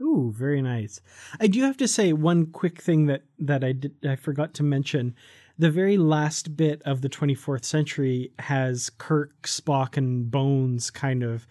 Ooh, 0.01 0.33
very 0.35 0.63
nice. 0.63 1.01
I 1.39 1.47
do 1.47 1.63
have 1.63 1.77
to 1.79 1.89
say 1.89 2.13
one 2.13 2.47
quick 2.47 2.81
thing 2.81 3.07
that 3.07 3.25
that 3.39 3.63
I 3.63 3.73
did 3.73 3.95
I 4.09 4.17
forgot 4.17 4.55
to 4.55 4.63
mention. 4.63 5.15
The 5.61 5.71
very 5.71 5.99
last 5.99 6.57
bit 6.57 6.81
of 6.87 7.03
the 7.03 7.11
24th 7.11 7.67
century 7.67 8.33
has 8.39 8.89
Kirk, 8.89 9.43
Spock, 9.43 9.99
and 9.99 10.30
Bones 10.30 10.91
kind 10.91 11.22
of 11.22 11.47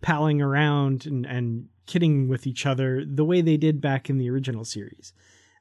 palling 0.00 0.40
around 0.40 1.04
and, 1.04 1.26
and 1.26 1.68
kidding 1.84 2.26
with 2.26 2.46
each 2.46 2.64
other 2.64 3.04
the 3.04 3.22
way 3.22 3.42
they 3.42 3.58
did 3.58 3.82
back 3.82 4.08
in 4.08 4.16
the 4.16 4.30
original 4.30 4.64
series. 4.64 5.12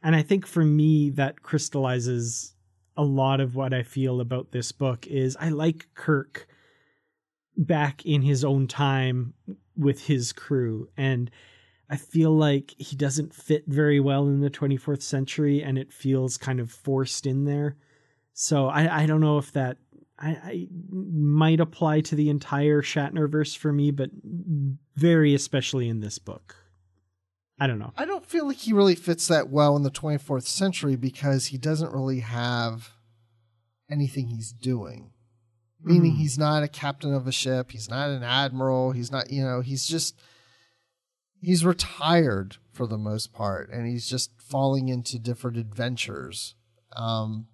And 0.02 0.16
I 0.16 0.22
think 0.22 0.48
for 0.48 0.64
me 0.64 1.10
that 1.10 1.42
crystallizes 1.42 2.54
a 2.96 3.04
lot 3.04 3.42
of 3.42 3.58
what 3.58 3.74
I 3.74 3.84
feel 3.84 4.22
about 4.22 4.54
this 4.54 4.72
book 4.72 5.06
is 5.06 5.36
I 5.38 5.50
like 5.50 5.90
Kirk 5.94 6.48
back 7.58 8.06
in 8.06 8.22
his 8.22 8.46
own 8.46 8.68
time 8.68 9.34
with 9.76 10.06
his 10.06 10.32
crew 10.32 10.88
and 10.96 11.30
I 11.90 11.98
feel 11.98 12.32
like 12.32 12.76
he 12.78 12.96
doesn't 12.96 13.34
fit 13.34 13.66
very 13.68 14.00
well 14.00 14.26
in 14.28 14.40
the 14.40 14.50
24th 14.50 15.02
century 15.02 15.62
and 15.62 15.78
it 15.78 15.92
feels 15.92 16.38
kind 16.38 16.62
of 16.62 16.72
forced 16.72 17.26
in 17.26 17.44
there. 17.44 17.76
So 18.42 18.68
I, 18.68 19.02
I 19.02 19.06
don't 19.06 19.20
know 19.20 19.38
if 19.38 19.52
that 19.52 19.80
I, 20.18 20.30
I 20.30 20.68
might 20.90 21.60
apply 21.60 22.00
to 22.00 22.16
the 22.16 22.30
entire 22.30 22.82
Shatnerverse 22.82 23.58
for 23.58 23.74
me, 23.74 23.92
but 23.92 24.12
very 24.96 25.34
especially 25.34 25.90
in 25.90 26.00
this 26.00 26.20
book. 26.20 26.56
I 27.60 27.68
don't 27.68 27.80
know. 27.80 27.92
I 27.98 28.06
don't 28.06 28.26
feel 28.26 28.48
like 28.48 28.56
he 28.56 28.72
really 28.72 28.96
fits 28.96 29.28
that 29.28 29.50
well 29.50 29.76
in 29.76 29.84
the 29.84 29.92
24th 29.92 30.48
century 30.48 30.96
because 30.96 31.48
he 31.48 31.58
doesn't 31.58 31.92
really 31.92 32.22
have 32.22 32.92
anything 33.92 34.28
he's 34.28 34.54
doing. 34.54 35.12
meaning 35.82 36.14
he's 36.14 36.38
not 36.38 36.64
a 36.64 36.70
captain 36.70 37.14
of 37.14 37.28
a 37.28 37.34
ship, 37.34 37.72
he's 37.72 37.90
not 37.90 38.10
an 38.10 38.24
admiral, 38.24 38.94
he's 38.94 39.12
not, 39.12 39.30
you 39.30 39.44
know, 39.44 39.60
he's 39.60 39.86
just 39.86 40.18
he's 41.42 41.66
retired 41.66 42.56
for 42.72 42.88
the 42.88 42.98
most 42.98 43.34
part 43.34 43.70
and 43.70 43.86
he's 43.86 44.10
just 44.10 44.32
falling 44.42 44.88
into 44.88 45.20
different 45.20 45.58
adventures. 45.58 46.56
Um, 46.96 47.48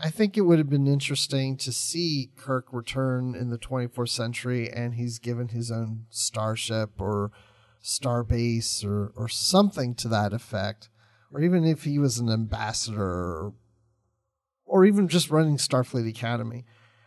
I 0.00 0.10
think 0.10 0.36
it 0.36 0.42
would 0.42 0.58
have 0.58 0.70
been 0.70 0.86
interesting 0.86 1.56
to 1.58 1.72
see 1.72 2.30
Kirk 2.36 2.72
return 2.72 3.34
in 3.34 3.50
the 3.50 3.58
24th 3.58 4.10
century 4.10 4.70
and 4.70 4.94
he's 4.94 5.18
given 5.18 5.48
his 5.48 5.72
own 5.72 6.06
starship 6.08 7.00
or 7.00 7.32
starbase 7.82 8.84
or, 8.84 9.12
or 9.16 9.28
something 9.28 9.94
to 9.96 10.08
that 10.08 10.32
effect. 10.32 10.88
Or 11.32 11.40
even 11.40 11.64
if 11.64 11.82
he 11.82 11.98
was 11.98 12.18
an 12.18 12.30
ambassador 12.30 13.02
or, 13.02 13.54
or 14.64 14.84
even 14.84 15.08
just 15.08 15.30
running 15.30 15.56
Starfleet 15.56 16.08
Academy. 16.08 16.64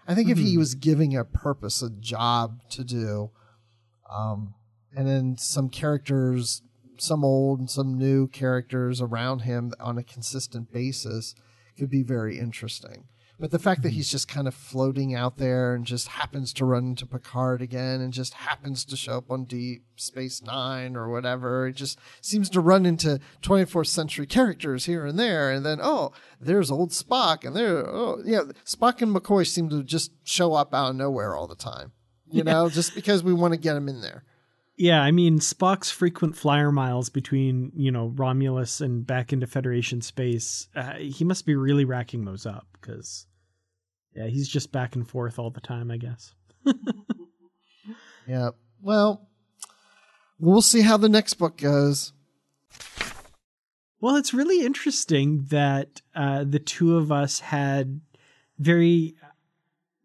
I 0.08 0.14
think 0.14 0.30
if 0.30 0.38
he 0.38 0.58
was 0.58 0.76
giving 0.76 1.16
a 1.16 1.24
purpose, 1.24 1.82
a 1.82 1.90
job 1.90 2.62
to 2.72 2.84
do, 2.84 3.32
um, 4.12 4.56
and 4.96 5.08
then 5.08 5.38
some 5.38 5.70
characters, 5.70 6.62
some 6.98 7.24
old 7.24 7.60
and 7.60 7.70
some 7.70 7.98
new 7.98 8.28
characters 8.28 9.00
around 9.00 9.40
him 9.40 9.72
on 9.80 9.98
a 9.98 10.04
consistent 10.04 10.74
basis 10.74 11.36
could 11.82 11.90
be 11.90 12.04
very 12.04 12.38
interesting. 12.38 13.06
But 13.40 13.50
the 13.50 13.58
fact 13.58 13.82
that 13.82 13.90
hmm. 13.90 13.96
he's 13.96 14.12
just 14.12 14.28
kind 14.28 14.48
of 14.48 14.54
floating 14.54 15.16
out 15.16 15.38
there 15.38 15.74
and 15.74 15.84
just 15.84 16.10
happens 16.10 16.54
to 16.54 16.66
run 16.66 16.86
into 16.90 17.08
Picard 17.08 17.60
again 17.60 18.02
and 18.02 18.14
just 18.14 18.36
happens 18.36 18.86
to 18.86 18.96
show 18.96 19.18
up 19.18 19.32
on 19.32 19.46
Deep 19.46 19.84
Space 19.96 20.44
Nine 20.44 20.96
or 20.96 21.10
whatever, 21.10 21.66
it 21.66 21.74
just 21.74 21.98
seems 22.22 22.52
to 22.52 22.60
run 22.62 22.86
into 22.86 23.20
24th 23.42 23.88
century 23.88 24.28
characters 24.28 24.86
here 24.86 25.08
and 25.08 25.18
there. 25.18 25.50
And 25.50 25.66
then, 25.66 25.80
oh, 25.82 26.12
there's 26.40 26.70
old 26.70 26.92
Spock. 26.92 27.44
And 27.46 27.56
there, 27.56 27.80
oh, 27.88 28.22
yeah, 28.24 28.44
Spock 28.64 29.02
and 29.02 29.16
McCoy 29.16 29.48
seem 29.48 29.70
to 29.70 29.82
just 29.82 30.12
show 30.24 30.54
up 30.54 30.76
out 30.76 30.92
of 30.92 30.96
nowhere 30.98 31.36
all 31.36 31.48
the 31.48 31.56
time, 31.56 31.94
you 32.30 32.44
know, 32.44 32.70
just 32.70 32.94
because 32.94 33.24
we 33.24 33.34
want 33.34 33.56
to 33.56 33.60
get 33.60 33.74
them 33.74 33.90
in 33.90 34.02
there. 34.02 34.24
Yeah, 34.82 35.02
I 35.02 35.12
mean 35.12 35.40
Spock's 35.40 35.92
frequent 35.92 36.36
flyer 36.36 36.72
miles 36.72 37.10
between 37.10 37.72
you 37.76 37.92
know 37.92 38.08
Romulus 38.16 38.82
and 38.82 39.06
back 39.06 39.32
into 39.32 39.46
Federation 39.48 40.02
space. 40.02 40.68
Uh, 40.76 40.94
he 40.96 41.24
must 41.24 41.46
be 41.46 41.56
really 41.56 41.86
racking 41.86 42.26
those 42.26 42.46
up 42.46 42.68
because 42.74 43.28
yeah, 44.16 44.28
he's 44.28 44.50
just 44.50 44.72
back 44.72 44.96
and 44.96 45.08
forth 45.08 45.38
all 45.38 45.52
the 45.52 45.62
time. 45.62 45.92
I 45.92 45.98
guess. 45.98 46.34
Yeah. 48.28 48.52
Well, 48.82 49.28
we'll 50.40 50.62
see 50.62 50.82
how 50.82 50.98
the 50.98 51.10
next 51.10 51.36
book 51.36 51.58
goes. 51.58 52.14
Well, 54.00 54.16
it's 54.16 54.34
really 54.34 54.66
interesting 54.66 55.46
that 55.50 56.02
uh, 56.16 56.44
the 56.48 56.60
two 56.60 56.98
of 56.98 57.12
us 57.12 57.40
had 57.40 58.02
very, 58.58 59.16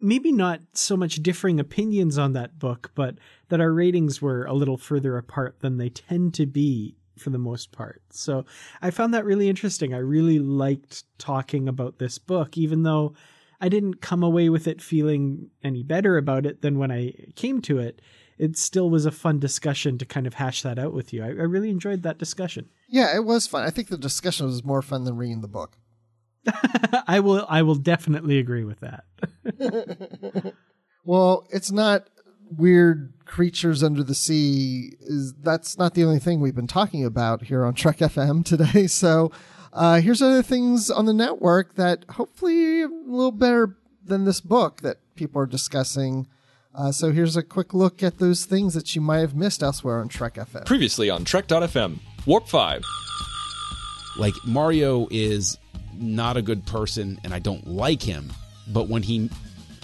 maybe 0.01 0.33
not 0.33 0.61
so 0.73 0.97
much 0.97 1.17
differing 1.17 1.59
opinions 1.59 2.19
on 2.19 2.33
that 2.35 2.59
book, 2.59 2.91
but 2.95 3.17
that 3.49 3.61
our 3.61 3.73
ratings 3.73 4.21
were 4.21 4.45
a 4.45 4.53
little 4.53 4.77
further 4.77 5.17
apart 5.17 5.61
than 5.61 5.79
they 5.79 5.89
tend 5.89 6.35
to 6.35 6.47
be 6.47 6.97
for 7.19 7.31
the 7.31 7.39
most 7.39 7.73
part. 7.73 8.03
So 8.11 8.45
I 8.83 8.91
found 8.91 9.15
that 9.15 9.25
really 9.25 9.49
interesting. 9.49 9.95
I 9.95 9.99
really 9.99 10.39
liked 10.39 11.05
talking 11.19 11.69
about 11.69 11.99
this 11.99 12.19
book, 12.19 12.59
even 12.59 12.83
though 12.83 13.15
I 13.61 13.69
didn't 13.69 14.03
come 14.03 14.23
away 14.23 14.49
with 14.49 14.67
it 14.67 14.83
feeling 14.83 15.51
any 15.65 15.83
better 15.83 16.19
about 16.19 16.45
it 16.45 16.61
than 16.61 16.79
when 16.79 16.91
I 16.91 17.15
came 17.35 17.63
to 17.63 17.79
it. 17.79 18.03
It 18.39 18.59
still 18.59 18.91
was 18.91 19.07
a 19.07 19.11
fun 19.11 19.39
discussion 19.39 19.97
to 19.97 20.05
kind 20.05 20.27
of 20.27 20.35
hash 20.35 20.61
that 20.61 20.79
out 20.79 20.93
with 20.93 21.15
you. 21.15 21.25
I, 21.25 21.29
I 21.29 21.31
really 21.31 21.71
enjoyed 21.71 22.03
that 22.03 22.19
discussion. 22.19 22.69
Yeah, 22.87 23.17
it 23.17 23.25
was 23.25 23.47
fun. 23.47 23.65
I 23.65 23.71
think 23.71 23.89
the 23.89 23.97
discussion 23.97 24.45
was 24.45 24.63
more 24.63 24.83
fun 24.83 25.05
than 25.05 25.17
reading 25.17 25.41
the 25.41 25.49
book. 25.49 25.79
I 27.07 27.21
will 27.21 27.47
I 27.49 27.63
will 27.63 27.75
definitely 27.77 28.39
agree 28.39 28.65
with 28.65 28.81
that. 28.81 29.05
Well, 31.05 31.47
it's 31.51 31.71
not 31.71 32.09
weird 32.51 33.13
creatures 33.27 33.83
under 33.85 34.03
the 34.03 34.15
sea. 34.15 34.95
Is 35.01 35.35
that's 35.35 35.79
not 35.79 35.95
the 35.95 36.03
only 36.05 36.19
thing 36.19 36.41
we've 36.41 36.55
been 36.55 36.67
talking 36.67 37.05
about 37.05 37.43
here 37.45 37.65
on 37.65 37.75
Trek 37.75 37.99
FM 37.99 38.45
today. 38.45 38.87
So, 38.89 39.31
uh, 39.73 40.01
here's 40.01 40.21
other 40.21 40.43
things 40.43 40.91
on 40.91 41.07
the 41.07 41.13
network 41.15 41.77
that 41.77 42.05
hopefully 42.11 42.83
a 42.83 42.89
little 42.89 43.31
better 43.31 43.77
than 44.05 44.25
this 44.25 44.41
book 44.41 44.81
that 44.81 44.97
people 45.15 45.41
are 45.41 45.47
discussing. 45.47 46.27
Uh, 46.75 46.91
so 46.91 47.13
here's 47.13 47.37
a 47.37 47.43
quick 47.43 47.73
look 47.73 48.03
at 48.03 48.19
those 48.19 48.45
things 48.45 48.75
that 48.75 48.95
you 48.97 49.01
might 49.01 49.19
have 49.21 49.35
missed 49.37 49.63
elsewhere 49.63 50.01
on 50.01 50.09
Trek 50.09 50.35
FM. 50.35 50.65
Previously 50.67 51.09
on 51.09 51.25
Trek.fm, 51.25 51.99
Warp 52.27 52.49
5. 52.49 52.83
like 54.19 54.35
Mario 54.45 55.07
is 55.11 55.57
not 56.01 56.37
a 56.37 56.43
good 56.43 56.67
person 56.67 57.21
and 57.25 57.33
I 57.33 57.39
don't 57.39 57.67
like 57.67 58.03
him, 58.03 58.33
but 58.69 58.89
when 58.89 59.03
he 59.03 59.31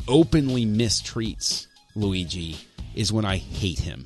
openly 0.09 0.67
mistreats 0.67 1.67
Luigi 1.95 2.57
is 2.95 3.13
when 3.13 3.25
I 3.25 3.37
hate 3.37 3.79
him. 3.79 4.05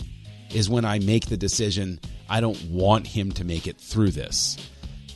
Is 0.51 0.71
when 0.71 0.85
I 0.85 0.99
make 1.01 1.27
the 1.27 1.37
decision 1.37 2.01
I 2.29 2.41
don't 2.41 2.61
want 2.71 3.07
him 3.07 3.33
to 3.33 3.45
make 3.45 3.67
it 3.67 3.79
through 3.79 4.13
this. 4.13 4.57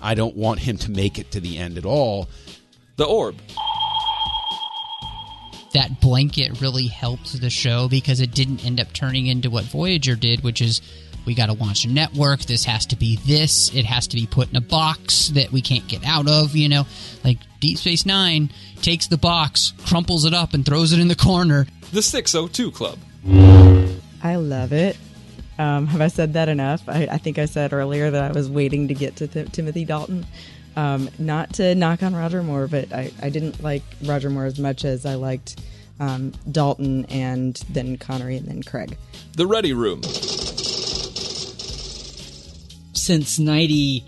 I 0.00 0.14
don't 0.14 0.36
want 0.36 0.60
him 0.60 0.76
to 0.78 0.90
make 0.90 1.18
it 1.18 1.32
to 1.32 1.40
the 1.40 1.58
end 1.58 1.78
at 1.78 1.84
all. 1.84 2.28
The 2.96 3.04
Orb. 3.04 3.36
that 5.72 6.00
blanket 6.00 6.60
really 6.60 6.86
helped 6.88 7.40
the 7.40 7.50
show 7.50 7.88
because 7.88 8.20
it 8.20 8.32
didn't 8.32 8.64
end 8.64 8.80
up 8.80 8.92
turning 8.92 9.26
into 9.26 9.50
what 9.50 9.64
Voyager 9.64 10.16
did, 10.16 10.42
which 10.42 10.60
is 10.60 10.82
we 11.30 11.34
got 11.36 11.46
to 11.46 11.52
launch 11.52 11.84
a 11.84 11.88
network. 11.88 12.40
This 12.40 12.64
has 12.64 12.86
to 12.86 12.96
be 12.96 13.14
this. 13.24 13.72
It 13.72 13.84
has 13.84 14.08
to 14.08 14.16
be 14.16 14.26
put 14.26 14.50
in 14.50 14.56
a 14.56 14.60
box 14.60 15.28
that 15.28 15.52
we 15.52 15.62
can't 15.62 15.86
get 15.86 16.04
out 16.04 16.28
of. 16.28 16.56
You 16.56 16.68
know, 16.68 16.86
like 17.22 17.38
Deep 17.60 17.78
Space 17.78 18.04
Nine 18.04 18.50
takes 18.82 19.06
the 19.06 19.16
box, 19.16 19.72
crumples 19.86 20.24
it 20.24 20.34
up, 20.34 20.54
and 20.54 20.66
throws 20.66 20.92
it 20.92 20.98
in 20.98 21.06
the 21.06 21.14
corner. 21.14 21.68
The 21.92 22.02
602 22.02 22.72
Club. 22.72 22.98
I 24.24 24.34
love 24.34 24.72
it. 24.72 24.98
Um, 25.56 25.86
have 25.86 26.00
I 26.00 26.08
said 26.08 26.32
that 26.32 26.48
enough? 26.48 26.82
I, 26.88 27.06
I 27.08 27.18
think 27.18 27.38
I 27.38 27.44
said 27.44 27.72
earlier 27.72 28.10
that 28.10 28.24
I 28.24 28.32
was 28.32 28.50
waiting 28.50 28.88
to 28.88 28.94
get 28.94 29.14
to 29.16 29.28
Th- 29.28 29.52
Timothy 29.52 29.84
Dalton. 29.84 30.26
Um, 30.74 31.10
not 31.16 31.54
to 31.54 31.76
knock 31.76 32.02
on 32.02 32.16
Roger 32.16 32.42
Moore, 32.42 32.66
but 32.66 32.92
I, 32.92 33.12
I 33.22 33.30
didn't 33.30 33.62
like 33.62 33.84
Roger 34.02 34.30
Moore 34.30 34.46
as 34.46 34.58
much 34.58 34.84
as 34.84 35.06
I 35.06 35.14
liked 35.14 35.60
um, 36.00 36.32
Dalton 36.50 37.04
and 37.04 37.54
then 37.68 37.98
Connery 37.98 38.36
and 38.36 38.48
then 38.48 38.64
Craig. 38.64 38.96
The 39.36 39.46
Ready 39.46 39.72
Room. 39.72 40.00
Since 43.10 43.40
90 43.40 44.04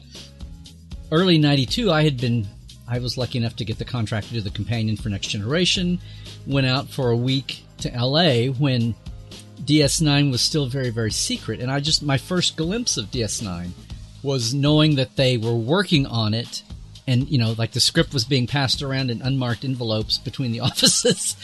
early 1.11 1.37
92 1.37 1.91
i 1.91 2.05
had 2.05 2.21
been 2.21 2.47
i 2.87 3.01
was 3.01 3.19
lucky 3.19 3.37
enough 3.37 3.57
to 3.57 3.65
get 3.65 3.77
the 3.77 3.85
contract 3.85 4.29
to 4.29 4.35
do 4.35 4.41
the 4.41 4.51
companion 4.51 4.97
for 4.97 5.09
next 5.09 5.27
generation. 5.27 5.99
Went 6.47 6.69
out 6.69 6.89
for 6.89 7.11
a 7.11 7.17
week 7.17 7.65
to 7.79 7.91
la 8.01 8.45
when 8.61 8.95
ds9 9.65 10.31
was 10.31 10.41
still 10.41 10.67
very 10.67 10.91
very 10.91 11.11
secret. 11.11 11.59
And 11.59 11.69
i 11.69 11.81
just 11.81 12.05
my 12.05 12.17
first 12.17 12.57
glimpse 12.57 12.97
of 12.97 13.07
ds9 13.07 13.71
was 14.23 14.55
knowing 14.55 14.95
that 14.95 15.17
they 15.17 15.37
were 15.37 15.57
working 15.57 16.07
on 16.07 16.33
it. 16.33 16.63
And 17.09 17.29
you 17.29 17.39
know 17.39 17.57
like 17.59 17.73
the 17.73 17.81
script 17.81 18.15
was 18.15 18.25
being 18.25 18.47
passed 18.47 18.83
around 18.83 19.11
in 19.11 19.21
unmarked 19.21 19.65
envelopes 19.65 20.17
between 20.17 20.53
the 20.53 20.61
offices 20.69 21.35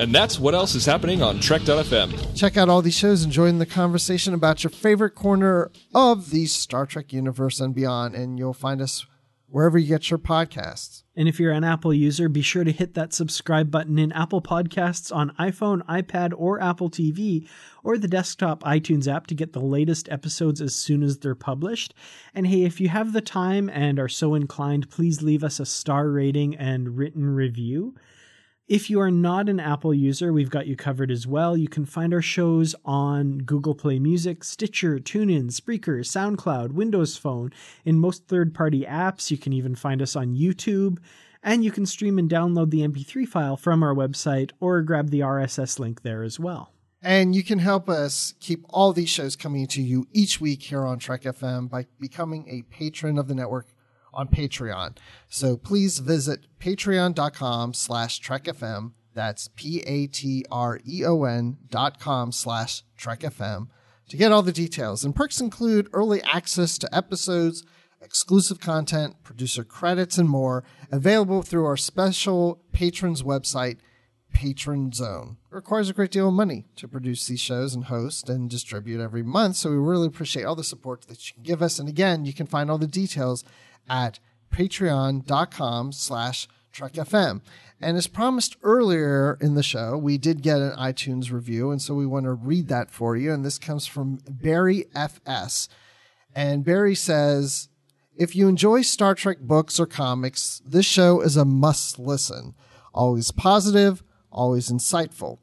And 0.00 0.14
that's 0.14 0.40
what 0.40 0.54
else 0.54 0.74
is 0.74 0.86
happening 0.86 1.20
on 1.20 1.40
Trek.fm. 1.40 2.34
Check 2.34 2.56
out 2.56 2.70
all 2.70 2.80
these 2.80 2.96
shows 2.96 3.22
and 3.22 3.30
join 3.30 3.58
the 3.58 3.66
conversation 3.66 4.32
about 4.32 4.64
your 4.64 4.70
favorite 4.70 5.10
corner 5.10 5.70
of 5.94 6.30
the 6.30 6.46
Star 6.46 6.86
Trek 6.86 7.12
universe 7.12 7.60
and 7.60 7.74
beyond. 7.74 8.14
And 8.14 8.38
you'll 8.38 8.54
find 8.54 8.80
us 8.80 9.04
wherever 9.46 9.76
you 9.76 9.88
get 9.88 10.08
your 10.08 10.18
podcasts. 10.18 11.02
And 11.14 11.28
if 11.28 11.38
you're 11.38 11.52
an 11.52 11.64
Apple 11.64 11.92
user, 11.92 12.30
be 12.30 12.40
sure 12.40 12.64
to 12.64 12.72
hit 12.72 12.94
that 12.94 13.12
subscribe 13.12 13.70
button 13.70 13.98
in 13.98 14.10
Apple 14.12 14.40
Podcasts 14.40 15.14
on 15.14 15.34
iPhone, 15.38 15.84
iPad, 15.84 16.32
or 16.34 16.62
Apple 16.62 16.88
TV, 16.88 17.46
or 17.84 17.98
the 17.98 18.08
desktop 18.08 18.62
iTunes 18.62 19.06
app 19.06 19.26
to 19.26 19.34
get 19.34 19.52
the 19.52 19.60
latest 19.60 20.08
episodes 20.08 20.62
as 20.62 20.74
soon 20.74 21.02
as 21.02 21.18
they're 21.18 21.34
published. 21.34 21.92
And 22.34 22.46
hey, 22.46 22.62
if 22.62 22.80
you 22.80 22.88
have 22.88 23.12
the 23.12 23.20
time 23.20 23.68
and 23.68 23.98
are 23.98 24.08
so 24.08 24.34
inclined, 24.34 24.88
please 24.88 25.20
leave 25.20 25.44
us 25.44 25.60
a 25.60 25.66
star 25.66 26.08
rating 26.08 26.56
and 26.56 26.96
written 26.96 27.28
review. 27.34 27.96
If 28.70 28.88
you 28.88 29.00
are 29.00 29.10
not 29.10 29.48
an 29.48 29.58
Apple 29.58 29.92
user, 29.92 30.32
we've 30.32 30.48
got 30.48 30.68
you 30.68 30.76
covered 30.76 31.10
as 31.10 31.26
well. 31.26 31.56
You 31.56 31.66
can 31.66 31.84
find 31.84 32.14
our 32.14 32.22
shows 32.22 32.76
on 32.84 33.38
Google 33.38 33.74
Play 33.74 33.98
Music, 33.98 34.44
Stitcher, 34.44 35.00
TuneIn, 35.00 35.46
Spreaker, 35.46 36.04
SoundCloud, 36.04 36.70
Windows 36.70 37.16
Phone, 37.16 37.52
in 37.84 37.98
most 37.98 38.28
third 38.28 38.54
party 38.54 38.82
apps. 38.82 39.28
You 39.28 39.38
can 39.38 39.52
even 39.52 39.74
find 39.74 40.00
us 40.00 40.14
on 40.14 40.36
YouTube. 40.36 40.98
And 41.42 41.64
you 41.64 41.72
can 41.72 41.84
stream 41.84 42.16
and 42.16 42.30
download 42.30 42.70
the 42.70 42.86
MP3 42.86 43.26
file 43.26 43.56
from 43.56 43.82
our 43.82 43.92
website 43.92 44.52
or 44.60 44.82
grab 44.82 45.10
the 45.10 45.18
RSS 45.18 45.80
link 45.80 46.02
there 46.02 46.22
as 46.22 46.38
well. 46.38 46.72
And 47.02 47.34
you 47.34 47.42
can 47.42 47.58
help 47.58 47.88
us 47.88 48.34
keep 48.38 48.64
all 48.68 48.92
these 48.92 49.10
shows 49.10 49.34
coming 49.34 49.66
to 49.66 49.82
you 49.82 50.06
each 50.12 50.40
week 50.40 50.62
here 50.62 50.86
on 50.86 51.00
Trek 51.00 51.22
FM 51.22 51.68
by 51.68 51.86
becoming 51.98 52.46
a 52.48 52.62
patron 52.72 53.18
of 53.18 53.26
the 53.26 53.34
network 53.34 53.66
on 54.12 54.28
Patreon. 54.28 54.96
So 55.28 55.56
please 55.56 55.98
visit 55.98 56.46
patreon.com 56.58 57.74
slash 57.74 58.20
trekfm. 58.20 58.92
That's 59.14 59.48
P-A-T-R-E-O-N 59.56 59.96
dot 61.68 61.98
com 61.98 62.32
slash 62.32 62.84
trekfm 62.98 63.68
to 64.08 64.16
get 64.16 64.32
all 64.32 64.42
the 64.42 64.52
details. 64.52 65.04
And 65.04 65.14
perks 65.14 65.40
include 65.40 65.88
early 65.92 66.22
access 66.22 66.78
to 66.78 66.94
episodes, 66.94 67.64
exclusive 68.00 68.60
content, 68.60 69.22
producer 69.22 69.64
credits, 69.64 70.18
and 70.18 70.28
more 70.28 70.64
available 70.90 71.42
through 71.42 71.66
our 71.66 71.76
special 71.76 72.62
patrons 72.72 73.22
website, 73.22 73.78
patron 74.32 74.92
zone. 74.92 75.36
It 75.50 75.54
requires 75.54 75.88
a 75.88 75.92
great 75.92 76.10
deal 76.10 76.28
of 76.28 76.34
money 76.34 76.66
to 76.76 76.88
produce 76.88 77.26
these 77.26 77.40
shows 77.40 77.74
and 77.74 77.84
host 77.84 78.28
and 78.28 78.48
distribute 78.48 79.00
every 79.00 79.22
month. 79.22 79.56
So 79.56 79.70
we 79.70 79.76
really 79.76 80.06
appreciate 80.06 80.44
all 80.44 80.56
the 80.56 80.64
support 80.64 81.02
that 81.08 81.26
you 81.28 81.34
can 81.34 81.42
give 81.42 81.62
us. 81.62 81.78
And 81.78 81.88
again, 81.88 82.24
you 82.24 82.32
can 82.32 82.46
find 82.46 82.70
all 82.70 82.78
the 82.78 82.86
details 82.86 83.44
at 83.88 84.18
patreon.com 84.52 85.92
slash 85.92 86.48
trekfm. 86.72 87.40
And 87.80 87.96
as 87.96 88.06
promised 88.06 88.56
earlier 88.62 89.38
in 89.40 89.54
the 89.54 89.62
show, 89.62 89.96
we 89.96 90.18
did 90.18 90.42
get 90.42 90.60
an 90.60 90.72
iTunes 90.72 91.32
review, 91.32 91.70
and 91.70 91.80
so 91.80 91.94
we 91.94 92.06
want 92.06 92.24
to 92.24 92.32
read 92.32 92.68
that 92.68 92.90
for 92.90 93.16
you. 93.16 93.32
And 93.32 93.44
this 93.44 93.58
comes 93.58 93.86
from 93.86 94.20
Barry 94.28 94.84
FS. 94.94 95.68
And 96.34 96.64
Barry 96.64 96.94
says, 96.94 97.68
if 98.16 98.36
you 98.36 98.48
enjoy 98.48 98.82
Star 98.82 99.14
Trek 99.14 99.38
books 99.40 99.80
or 99.80 99.86
comics, 99.86 100.60
this 100.66 100.84
show 100.84 101.22
is 101.22 101.38
a 101.38 101.44
must 101.46 101.98
listen. 101.98 102.54
Always 102.92 103.30
positive, 103.30 104.02
always 104.30 104.70
insightful. 104.70 105.38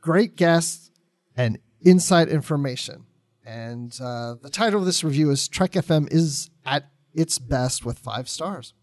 Great 0.00 0.36
guests 0.36 0.90
and 1.36 1.58
inside 1.82 2.28
information. 2.28 3.04
And 3.44 3.94
uh, 4.00 4.36
the 4.40 4.48
title 4.48 4.80
of 4.80 4.86
this 4.86 5.04
review 5.04 5.30
is 5.30 5.48
Trek 5.48 5.72
FM 5.72 6.10
is 6.10 6.48
at 6.64 6.88
its 7.14 7.38
best 7.38 7.84
with 7.84 7.98
five 7.98 8.28
stars. 8.28 8.74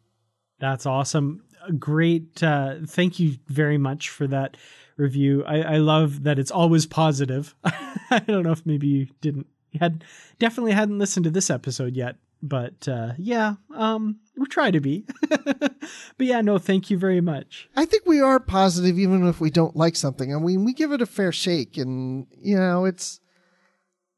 That's 0.60 0.86
awesome. 0.86 1.44
Great. 1.78 2.42
Uh, 2.42 2.76
thank 2.88 3.20
you 3.20 3.38
very 3.48 3.78
much 3.78 4.10
for 4.10 4.28
that 4.28 4.58
review. 4.98 5.44
I, 5.46 5.62
I 5.62 5.78
love 5.78 6.24
that 6.24 6.40
it's 6.40 6.52
always 6.52 6.86
positive. 6.86 7.56
I 7.64 8.20
don't 8.28 8.44
know 8.44 8.52
if 8.52 8.66
maybe 8.66 8.88
you 8.88 9.08
didn't 9.22 9.48
you 9.72 9.80
had 9.80 10.04
definitely 10.38 10.74
hadn't 10.74 11.00
listened 11.00 11.24
to 11.24 11.30
this 11.30 11.50
episode 11.50 11.96
yet, 11.96 12.18
but 12.44 12.88
uh, 12.88 13.14
yeah, 13.18 13.56
um, 13.74 14.20
we 14.38 14.46
try 14.48 14.70
to 14.70 14.82
be. 14.82 15.06
but 15.30 15.80
yeah, 16.20 16.42
no, 16.42 16.58
thank 16.58 16.90
you 16.90 16.98
very 16.98 17.22
much. 17.22 17.70
I 17.76 17.86
think 17.86 18.06
we 18.06 18.20
are 18.20 18.40
positive 18.40 19.00
even 19.00 19.26
if 19.28 19.40
we 19.40 19.50
don't 19.50 19.76
like 19.76 19.96
something. 19.96 20.36
I 20.36 20.40
mean, 20.40 20.66
we 20.66 20.74
give 20.74 20.92
it 20.92 21.02
a 21.02 21.06
fair 21.06 21.32
shake, 21.32 21.78
and 21.78 22.28
you 22.42 22.58
know, 22.58 22.86
it's 22.86 23.21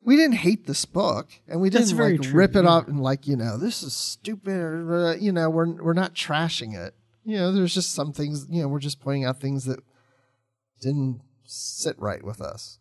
we 0.06 0.16
didn't 0.16 0.38
hate 0.38 0.66
this 0.66 0.86
book, 0.86 1.30
and 1.48 1.62
we 1.62 1.70
didn't 1.70 1.96
very 1.96 2.18
like 2.18 2.30
true, 2.30 2.40
rip 2.40 2.56
it 2.56 2.64
yeah. 2.64 2.70
off 2.70 2.88
and 2.88 3.02
like 3.02 3.28
you 3.28 3.36
know 3.36 3.58
this 3.58 3.84
is 3.84 3.94
stupid. 3.94 4.56
Or, 4.56 5.08
uh, 5.08 5.16
you 5.16 5.32
know, 5.32 5.50
we're 5.50 5.72
we're 5.82 5.94
not 5.94 6.14
trashing 6.14 6.76
it. 6.76 6.94
You 7.26 7.38
know, 7.38 7.52
there's 7.52 7.74
just 7.74 7.94
some 7.94 8.14
things. 8.14 8.48
You 8.50 8.64
know, 8.64 8.68
we're 8.68 8.80
just 8.80 9.00
pointing 9.00 9.26
out 9.26 9.40
things 9.40 9.66
that 9.66 9.80
didn't 10.82 11.22
sit 11.46 11.98
right 12.00 12.24
with 12.24 12.42
us. 12.42 12.80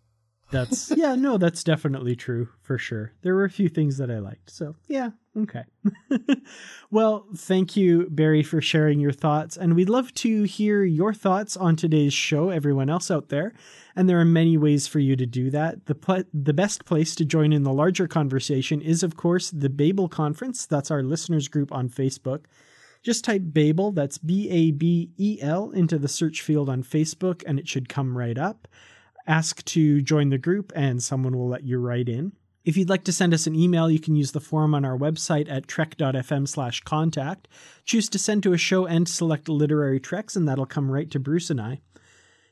That's 0.51 0.91
yeah, 0.97 1.15
no, 1.15 1.39
that's 1.39 1.65
definitely 1.65 2.17
true 2.17 2.49
for 2.61 2.79
sure. 2.79 3.13
There 3.23 3.35
were 3.35 3.45
a 3.45 3.51
few 3.51 3.69
things 3.69 3.99
that 3.99 4.11
I 4.11 4.19
liked. 4.19 4.51
So, 4.51 4.77
yeah, 4.89 5.11
okay. 5.39 5.65
well, 6.91 7.27
thank 7.37 7.77
you 7.77 8.09
Barry 8.11 8.43
for 8.43 8.61
sharing 8.61 9.01
your 9.01 9.13
thoughts 9.13 9.57
and 9.57 9.75
we'd 9.75 9.89
love 9.89 10.13
to 10.15 10.43
hear 10.45 10.85
your 10.85 11.15
thoughts 11.15 11.57
on 11.57 11.77
today's 11.77 12.13
show 12.13 12.51
everyone 12.51 12.91
else 12.91 13.11
out 13.11 13.29
there. 13.29 13.53
And 13.97 14.09
there 14.09 14.21
are 14.21 14.25
many 14.25 14.57
ways 14.57 14.87
for 14.87 14.99
you 14.99 15.17
to 15.17 15.27
do 15.27 15.51
that. 15.51 15.87
The 15.87 15.95
pl- 15.95 16.25
the 16.33 16.55
best 16.55 16.85
place 16.85 17.15
to 17.17 17.25
join 17.25 17.53
in 17.53 17.63
the 17.63 17.73
larger 17.73 18.07
conversation 18.09 18.81
is 18.81 19.03
of 19.03 19.17
course 19.17 19.51
the 19.51 19.71
Babel 19.71 20.09
conference. 20.09 20.67
That's 20.67 20.91
our 20.91 21.03
listeners 21.03 21.49
group 21.49 21.73
on 21.73 21.89
Facebook. 21.89 22.45
Just 23.03 23.25
type 23.25 23.43
Babel, 23.47 23.91
that's 23.91 24.19
B 24.19 24.49
A 24.49 24.71
B 24.71 25.11
E 25.19 25.39
L, 25.43 25.71
into 25.73 25.99
the 25.99 26.09
search 26.09 26.41
field 26.41 26.69
on 26.69 26.85
Facebook, 26.85 27.43
and 27.47 27.59
it 27.59 27.67
should 27.67 27.89
come 27.89 28.17
right 28.17 28.39
up. 28.39 28.69
Ask 29.27 29.65
to 29.67 30.01
join 30.01 30.29
the 30.29 30.39
group, 30.39 30.73
and 30.75 31.03
someone 31.03 31.37
will 31.37 31.49
let 31.49 31.65
you 31.65 31.79
right 31.79 32.09
in. 32.09 32.33
If 32.65 32.77
you'd 32.77 32.89
like 32.89 33.05
to 33.05 33.13
send 33.13 33.35
us 33.35 33.47
an 33.47 33.57
email, 33.57 33.91
you 33.91 33.99
can 33.99 34.15
use 34.15 34.33
the 34.33 34.41
form 34.41 34.75
on 34.75 34.85
our 34.85 34.97
website 34.97 35.51
at 35.51 35.67
trek.fm 35.67 36.47
slash 36.47 36.81
contact. 36.83 37.49
Choose 37.85 38.09
to 38.11 38.19
send 38.19 38.45
to 38.45 38.53
a 38.53 38.59
show 38.59 38.87
and 38.87 39.09
select 39.09 39.49
literary 39.49 39.99
treks, 39.99 40.37
and 40.37 40.47
that'll 40.47 40.67
come 40.67 40.91
right 40.91 41.11
to 41.11 41.19
Bruce 41.19 41.51
and 41.51 41.61
I. 41.61 41.81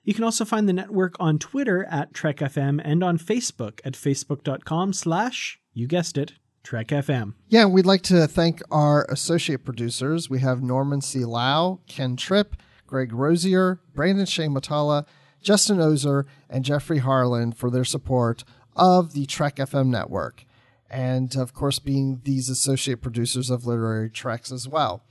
You 0.02 0.14
can 0.14 0.24
also 0.24 0.44
find 0.44 0.68
the 0.68 0.72
network 0.72 1.14
on 1.20 1.38
Twitter 1.38 1.84
at 1.84 2.12
TrekFM 2.12 2.80
and 2.82 3.04
on 3.04 3.18
Facebook 3.18 3.80
at 3.84 3.92
facebook.com 3.92 4.94
slash, 4.94 5.60
you 5.74 5.86
guessed 5.86 6.18
it, 6.18 6.32
TrekFM. 6.64 7.34
Yeah, 7.48 7.66
we'd 7.66 7.86
like 7.86 8.02
to 8.02 8.26
thank 8.26 8.62
our 8.70 9.06
associate 9.10 9.64
producers. 9.64 10.28
We 10.28 10.40
have 10.40 10.62
Norman 10.62 11.02
C. 11.02 11.24
Lau, 11.24 11.80
Ken 11.86 12.16
Tripp, 12.16 12.56
Greg 12.86 13.12
Rosier, 13.12 13.80
Brandon 13.94 14.26
Shea 14.26 14.46
Mutala, 14.46 15.06
Justin 15.42 15.80
Ozer, 15.80 16.26
and 16.48 16.64
Jeffrey 16.64 16.98
Harlan 16.98 17.52
for 17.52 17.70
their 17.70 17.84
support 17.84 18.42
of 18.80 19.12
the 19.12 19.26
Trek 19.26 19.56
FM 19.56 19.88
network. 19.88 20.44
And 20.90 21.36
of 21.36 21.54
course, 21.54 21.78
being 21.78 22.22
these 22.24 22.48
associate 22.48 23.00
producers 23.00 23.48
of 23.48 23.64
Literary 23.64 24.10
Treks 24.10 24.50
as 24.50 24.66
well. 24.66 25.04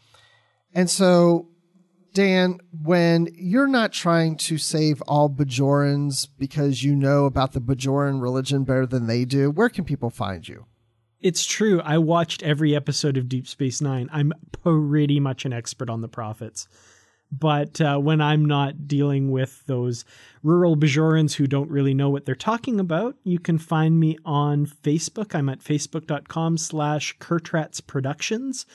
And 0.74 0.90
so, 0.90 1.48
Dan, 2.14 2.60
when 2.84 3.30
you're 3.34 3.68
not 3.68 3.94
trying 3.94 4.36
to 4.38 4.58
save 4.58 5.02
all 5.04 5.30
Bajorans 5.30 6.28
because 6.38 6.84
you 6.84 6.96
know 6.96 7.26
about 7.26 7.54
the 7.54 7.62
Bajoran 7.62 8.22
religion 8.22 8.66
better 8.66 8.86
than 8.86 9.08
they 9.08 9.24
do, 9.24 9.50
where 9.50 9.70
can 9.70 9.86
people 9.86 10.10
find 10.10 10.46
you? 10.46 10.66
It's 11.22 11.46
true. 11.46 11.82
I 11.82 11.98
watched 11.98 12.44
every 12.44 12.76
episode 12.76 13.18
of 13.18 13.30
Deep 13.30 13.48
Space 13.48 13.82
Nine. 13.82 14.10
I'm 14.12 14.34
pretty 14.52 15.20
much 15.20 15.46
an 15.46 15.54
expert 15.54 15.90
on 15.90 16.02
the 16.02 16.08
prophets. 16.08 16.68
But 17.32 17.80
uh, 17.80 17.98
when 18.00 18.22
I'm 18.22 18.44
not 18.44 18.88
dealing 18.88 19.32
with 19.32 19.64
those 19.68 20.04
rural 20.42 20.76
Bajorans 20.76 21.36
who 21.36 21.46
don't 21.46 21.70
really 21.70 21.94
know 21.94 22.10
what 22.10 22.26
they're 22.26 22.36
talking 22.36 22.80
about, 22.80 23.16
you 23.24 23.40
can 23.40 23.58
find 23.58 24.00
me 24.00 24.18
on 24.26 24.66
Facebook. 24.66 25.36
I'm 25.36 25.50
at 25.50 25.60
facebook.com 25.60 26.58
slash 26.58 27.18
Kertrats 27.20 27.86
Productions. 27.86 28.66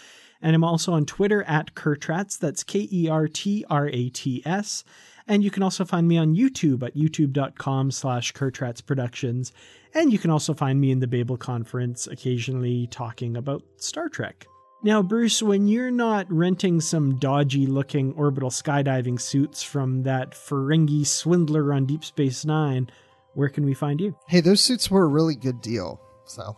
And 0.40 0.54
I'm 0.54 0.64
also 0.64 0.92
on 0.92 1.06
Twitter 1.06 1.42
at 1.44 1.74
Kertrats. 1.74 2.38
That's 2.38 2.62
K 2.62 2.88
E 2.92 3.08
R 3.08 3.26
T 3.26 3.64
R 3.70 3.88
A 3.88 4.08
T 4.10 4.42
S. 4.44 4.84
And 5.26 5.42
you 5.42 5.50
can 5.50 5.62
also 5.62 5.84
find 5.84 6.06
me 6.06 6.18
on 6.18 6.36
YouTube 6.36 6.82
at 6.82 6.94
youtube.com 6.94 7.90
slash 7.90 8.32
Kertrats 8.34 8.84
Productions. 8.84 9.52
And 9.94 10.12
you 10.12 10.18
can 10.18 10.30
also 10.30 10.52
find 10.52 10.80
me 10.80 10.90
in 10.90 11.00
the 11.00 11.06
Babel 11.06 11.38
Conference 11.38 12.06
occasionally 12.06 12.88
talking 12.88 13.36
about 13.36 13.62
Star 13.78 14.08
Trek. 14.08 14.46
Now, 14.84 15.00
Bruce, 15.00 15.42
when 15.42 15.66
you're 15.66 15.90
not 15.90 16.30
renting 16.30 16.78
some 16.78 17.16
dodgy 17.16 17.66
looking 17.66 18.12
orbital 18.18 18.50
skydiving 18.50 19.18
suits 19.18 19.62
from 19.62 20.02
that 20.02 20.32
Ferengi 20.32 21.06
swindler 21.06 21.72
on 21.72 21.86
Deep 21.86 22.04
Space 22.04 22.44
Nine, 22.44 22.90
where 23.32 23.48
can 23.48 23.64
we 23.64 23.72
find 23.72 23.98
you? 23.98 24.14
Hey, 24.28 24.42
those 24.42 24.60
suits 24.60 24.90
were 24.90 25.04
a 25.04 25.08
really 25.08 25.36
good 25.36 25.62
deal. 25.62 26.02
So 26.26 26.54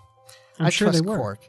I'm 0.59 0.66
I 0.66 0.70
sure 0.70 0.86
trust 0.89 1.05
they 1.05 1.09
were. 1.09 1.16
Quark. 1.16 1.48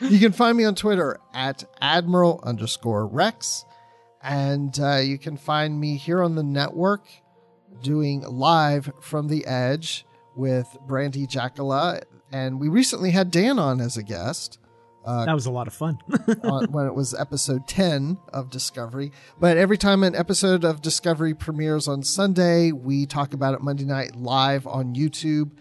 you 0.10 0.18
can 0.18 0.32
find 0.32 0.58
me 0.58 0.64
on 0.64 0.74
Twitter 0.74 1.20
at 1.32 1.62
Admiral 1.80 2.40
underscore 2.42 3.06
Rex. 3.06 3.64
And 4.24 4.76
uh, 4.80 4.96
you 4.96 5.18
can 5.18 5.36
find 5.36 5.78
me 5.78 5.98
here 5.98 6.20
on 6.20 6.34
the 6.34 6.42
network 6.42 7.06
doing 7.80 8.22
live 8.22 8.90
from 9.00 9.28
the 9.28 9.46
edge 9.46 10.04
with 10.34 10.66
Brandy 10.88 11.28
Jackala. 11.28 12.02
And 12.32 12.58
we 12.58 12.66
recently 12.66 13.12
had 13.12 13.30
Dan 13.30 13.60
on 13.60 13.80
as 13.80 13.96
a 13.96 14.02
guest. 14.02 14.58
Uh, 15.06 15.24
that 15.24 15.34
was 15.34 15.46
a 15.46 15.50
lot 15.50 15.68
of 15.68 15.72
fun. 15.72 15.98
on, 16.42 16.66
when 16.72 16.86
it 16.86 16.94
was 16.94 17.14
episode 17.14 17.68
10 17.68 18.18
of 18.32 18.50
Discovery. 18.50 19.12
But 19.38 19.56
every 19.56 19.78
time 19.78 20.02
an 20.02 20.16
episode 20.16 20.64
of 20.64 20.82
Discovery 20.82 21.32
premieres 21.32 21.86
on 21.86 22.02
Sunday, 22.02 22.72
we 22.72 23.06
talk 23.06 23.32
about 23.32 23.54
it 23.54 23.60
Monday 23.62 23.84
night 23.84 24.16
live 24.16 24.66
on 24.66 24.94
YouTube. 24.94 25.52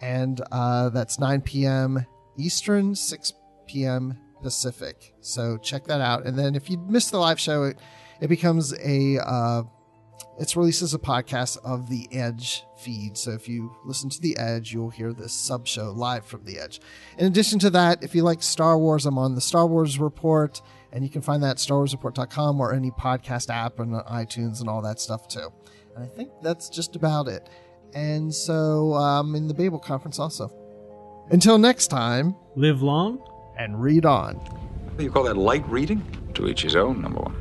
And 0.00 0.40
uh, 0.50 0.88
that's 0.90 1.18
9 1.18 1.42
p.m. 1.42 2.04
Eastern, 2.36 2.94
6 2.94 3.32
p.m. 3.66 4.18
Pacific. 4.42 5.14
So 5.20 5.56
check 5.58 5.84
that 5.84 6.00
out. 6.00 6.26
And 6.26 6.36
then 6.36 6.54
if 6.54 6.68
you 6.68 6.78
miss 6.78 7.10
the 7.10 7.18
live 7.18 7.38
show, 7.38 7.64
it, 7.64 7.78
it 8.20 8.28
becomes 8.28 8.74
a. 8.78 9.18
It's 10.38 10.56
released 10.56 10.82
as 10.82 10.94
a 10.94 10.98
podcast 10.98 11.58
of 11.64 11.88
the 11.88 12.08
Edge 12.12 12.64
feed. 12.76 13.18
So 13.18 13.32
if 13.32 13.48
you 13.48 13.74
listen 13.84 14.08
to 14.10 14.20
the 14.20 14.36
Edge, 14.38 14.72
you'll 14.72 14.90
hear 14.90 15.12
this 15.12 15.32
sub 15.32 15.66
show 15.66 15.90
live 15.90 16.24
from 16.24 16.44
the 16.44 16.60
Edge. 16.60 16.80
In 17.18 17.26
addition 17.26 17.58
to 17.60 17.70
that, 17.70 18.04
if 18.04 18.14
you 18.14 18.22
like 18.22 18.40
Star 18.40 18.78
Wars, 18.78 19.04
I'm 19.04 19.18
on 19.18 19.34
the 19.34 19.40
Star 19.40 19.66
Wars 19.66 19.98
Report, 19.98 20.62
and 20.92 21.02
you 21.02 21.10
can 21.10 21.22
find 21.22 21.42
that 21.42 21.50
at 21.50 21.56
StarWarsReport.com 21.56 22.60
or 22.60 22.72
any 22.72 22.92
podcast 22.92 23.50
app 23.50 23.80
and 23.80 23.92
iTunes 24.04 24.60
and 24.60 24.68
all 24.68 24.80
that 24.82 25.00
stuff 25.00 25.26
too. 25.26 25.52
And 25.96 26.04
I 26.04 26.08
think 26.08 26.30
that's 26.40 26.68
just 26.68 26.94
about 26.94 27.26
it. 27.26 27.48
And 27.94 28.32
so 28.32 28.94
um, 28.94 29.34
in 29.34 29.48
the 29.48 29.54
Babel 29.54 29.80
conference 29.80 30.20
also. 30.20 30.52
Until 31.30 31.58
next 31.58 31.88
time, 31.88 32.36
live 32.54 32.80
long 32.80 33.20
and 33.58 33.82
read 33.82 34.06
on. 34.06 34.40
You 34.98 35.10
call 35.10 35.24
that 35.24 35.36
light 35.36 35.68
reading? 35.68 36.04
To 36.34 36.46
each 36.46 36.62
his 36.62 36.76
own, 36.76 37.02
number 37.02 37.20
one. 37.20 37.34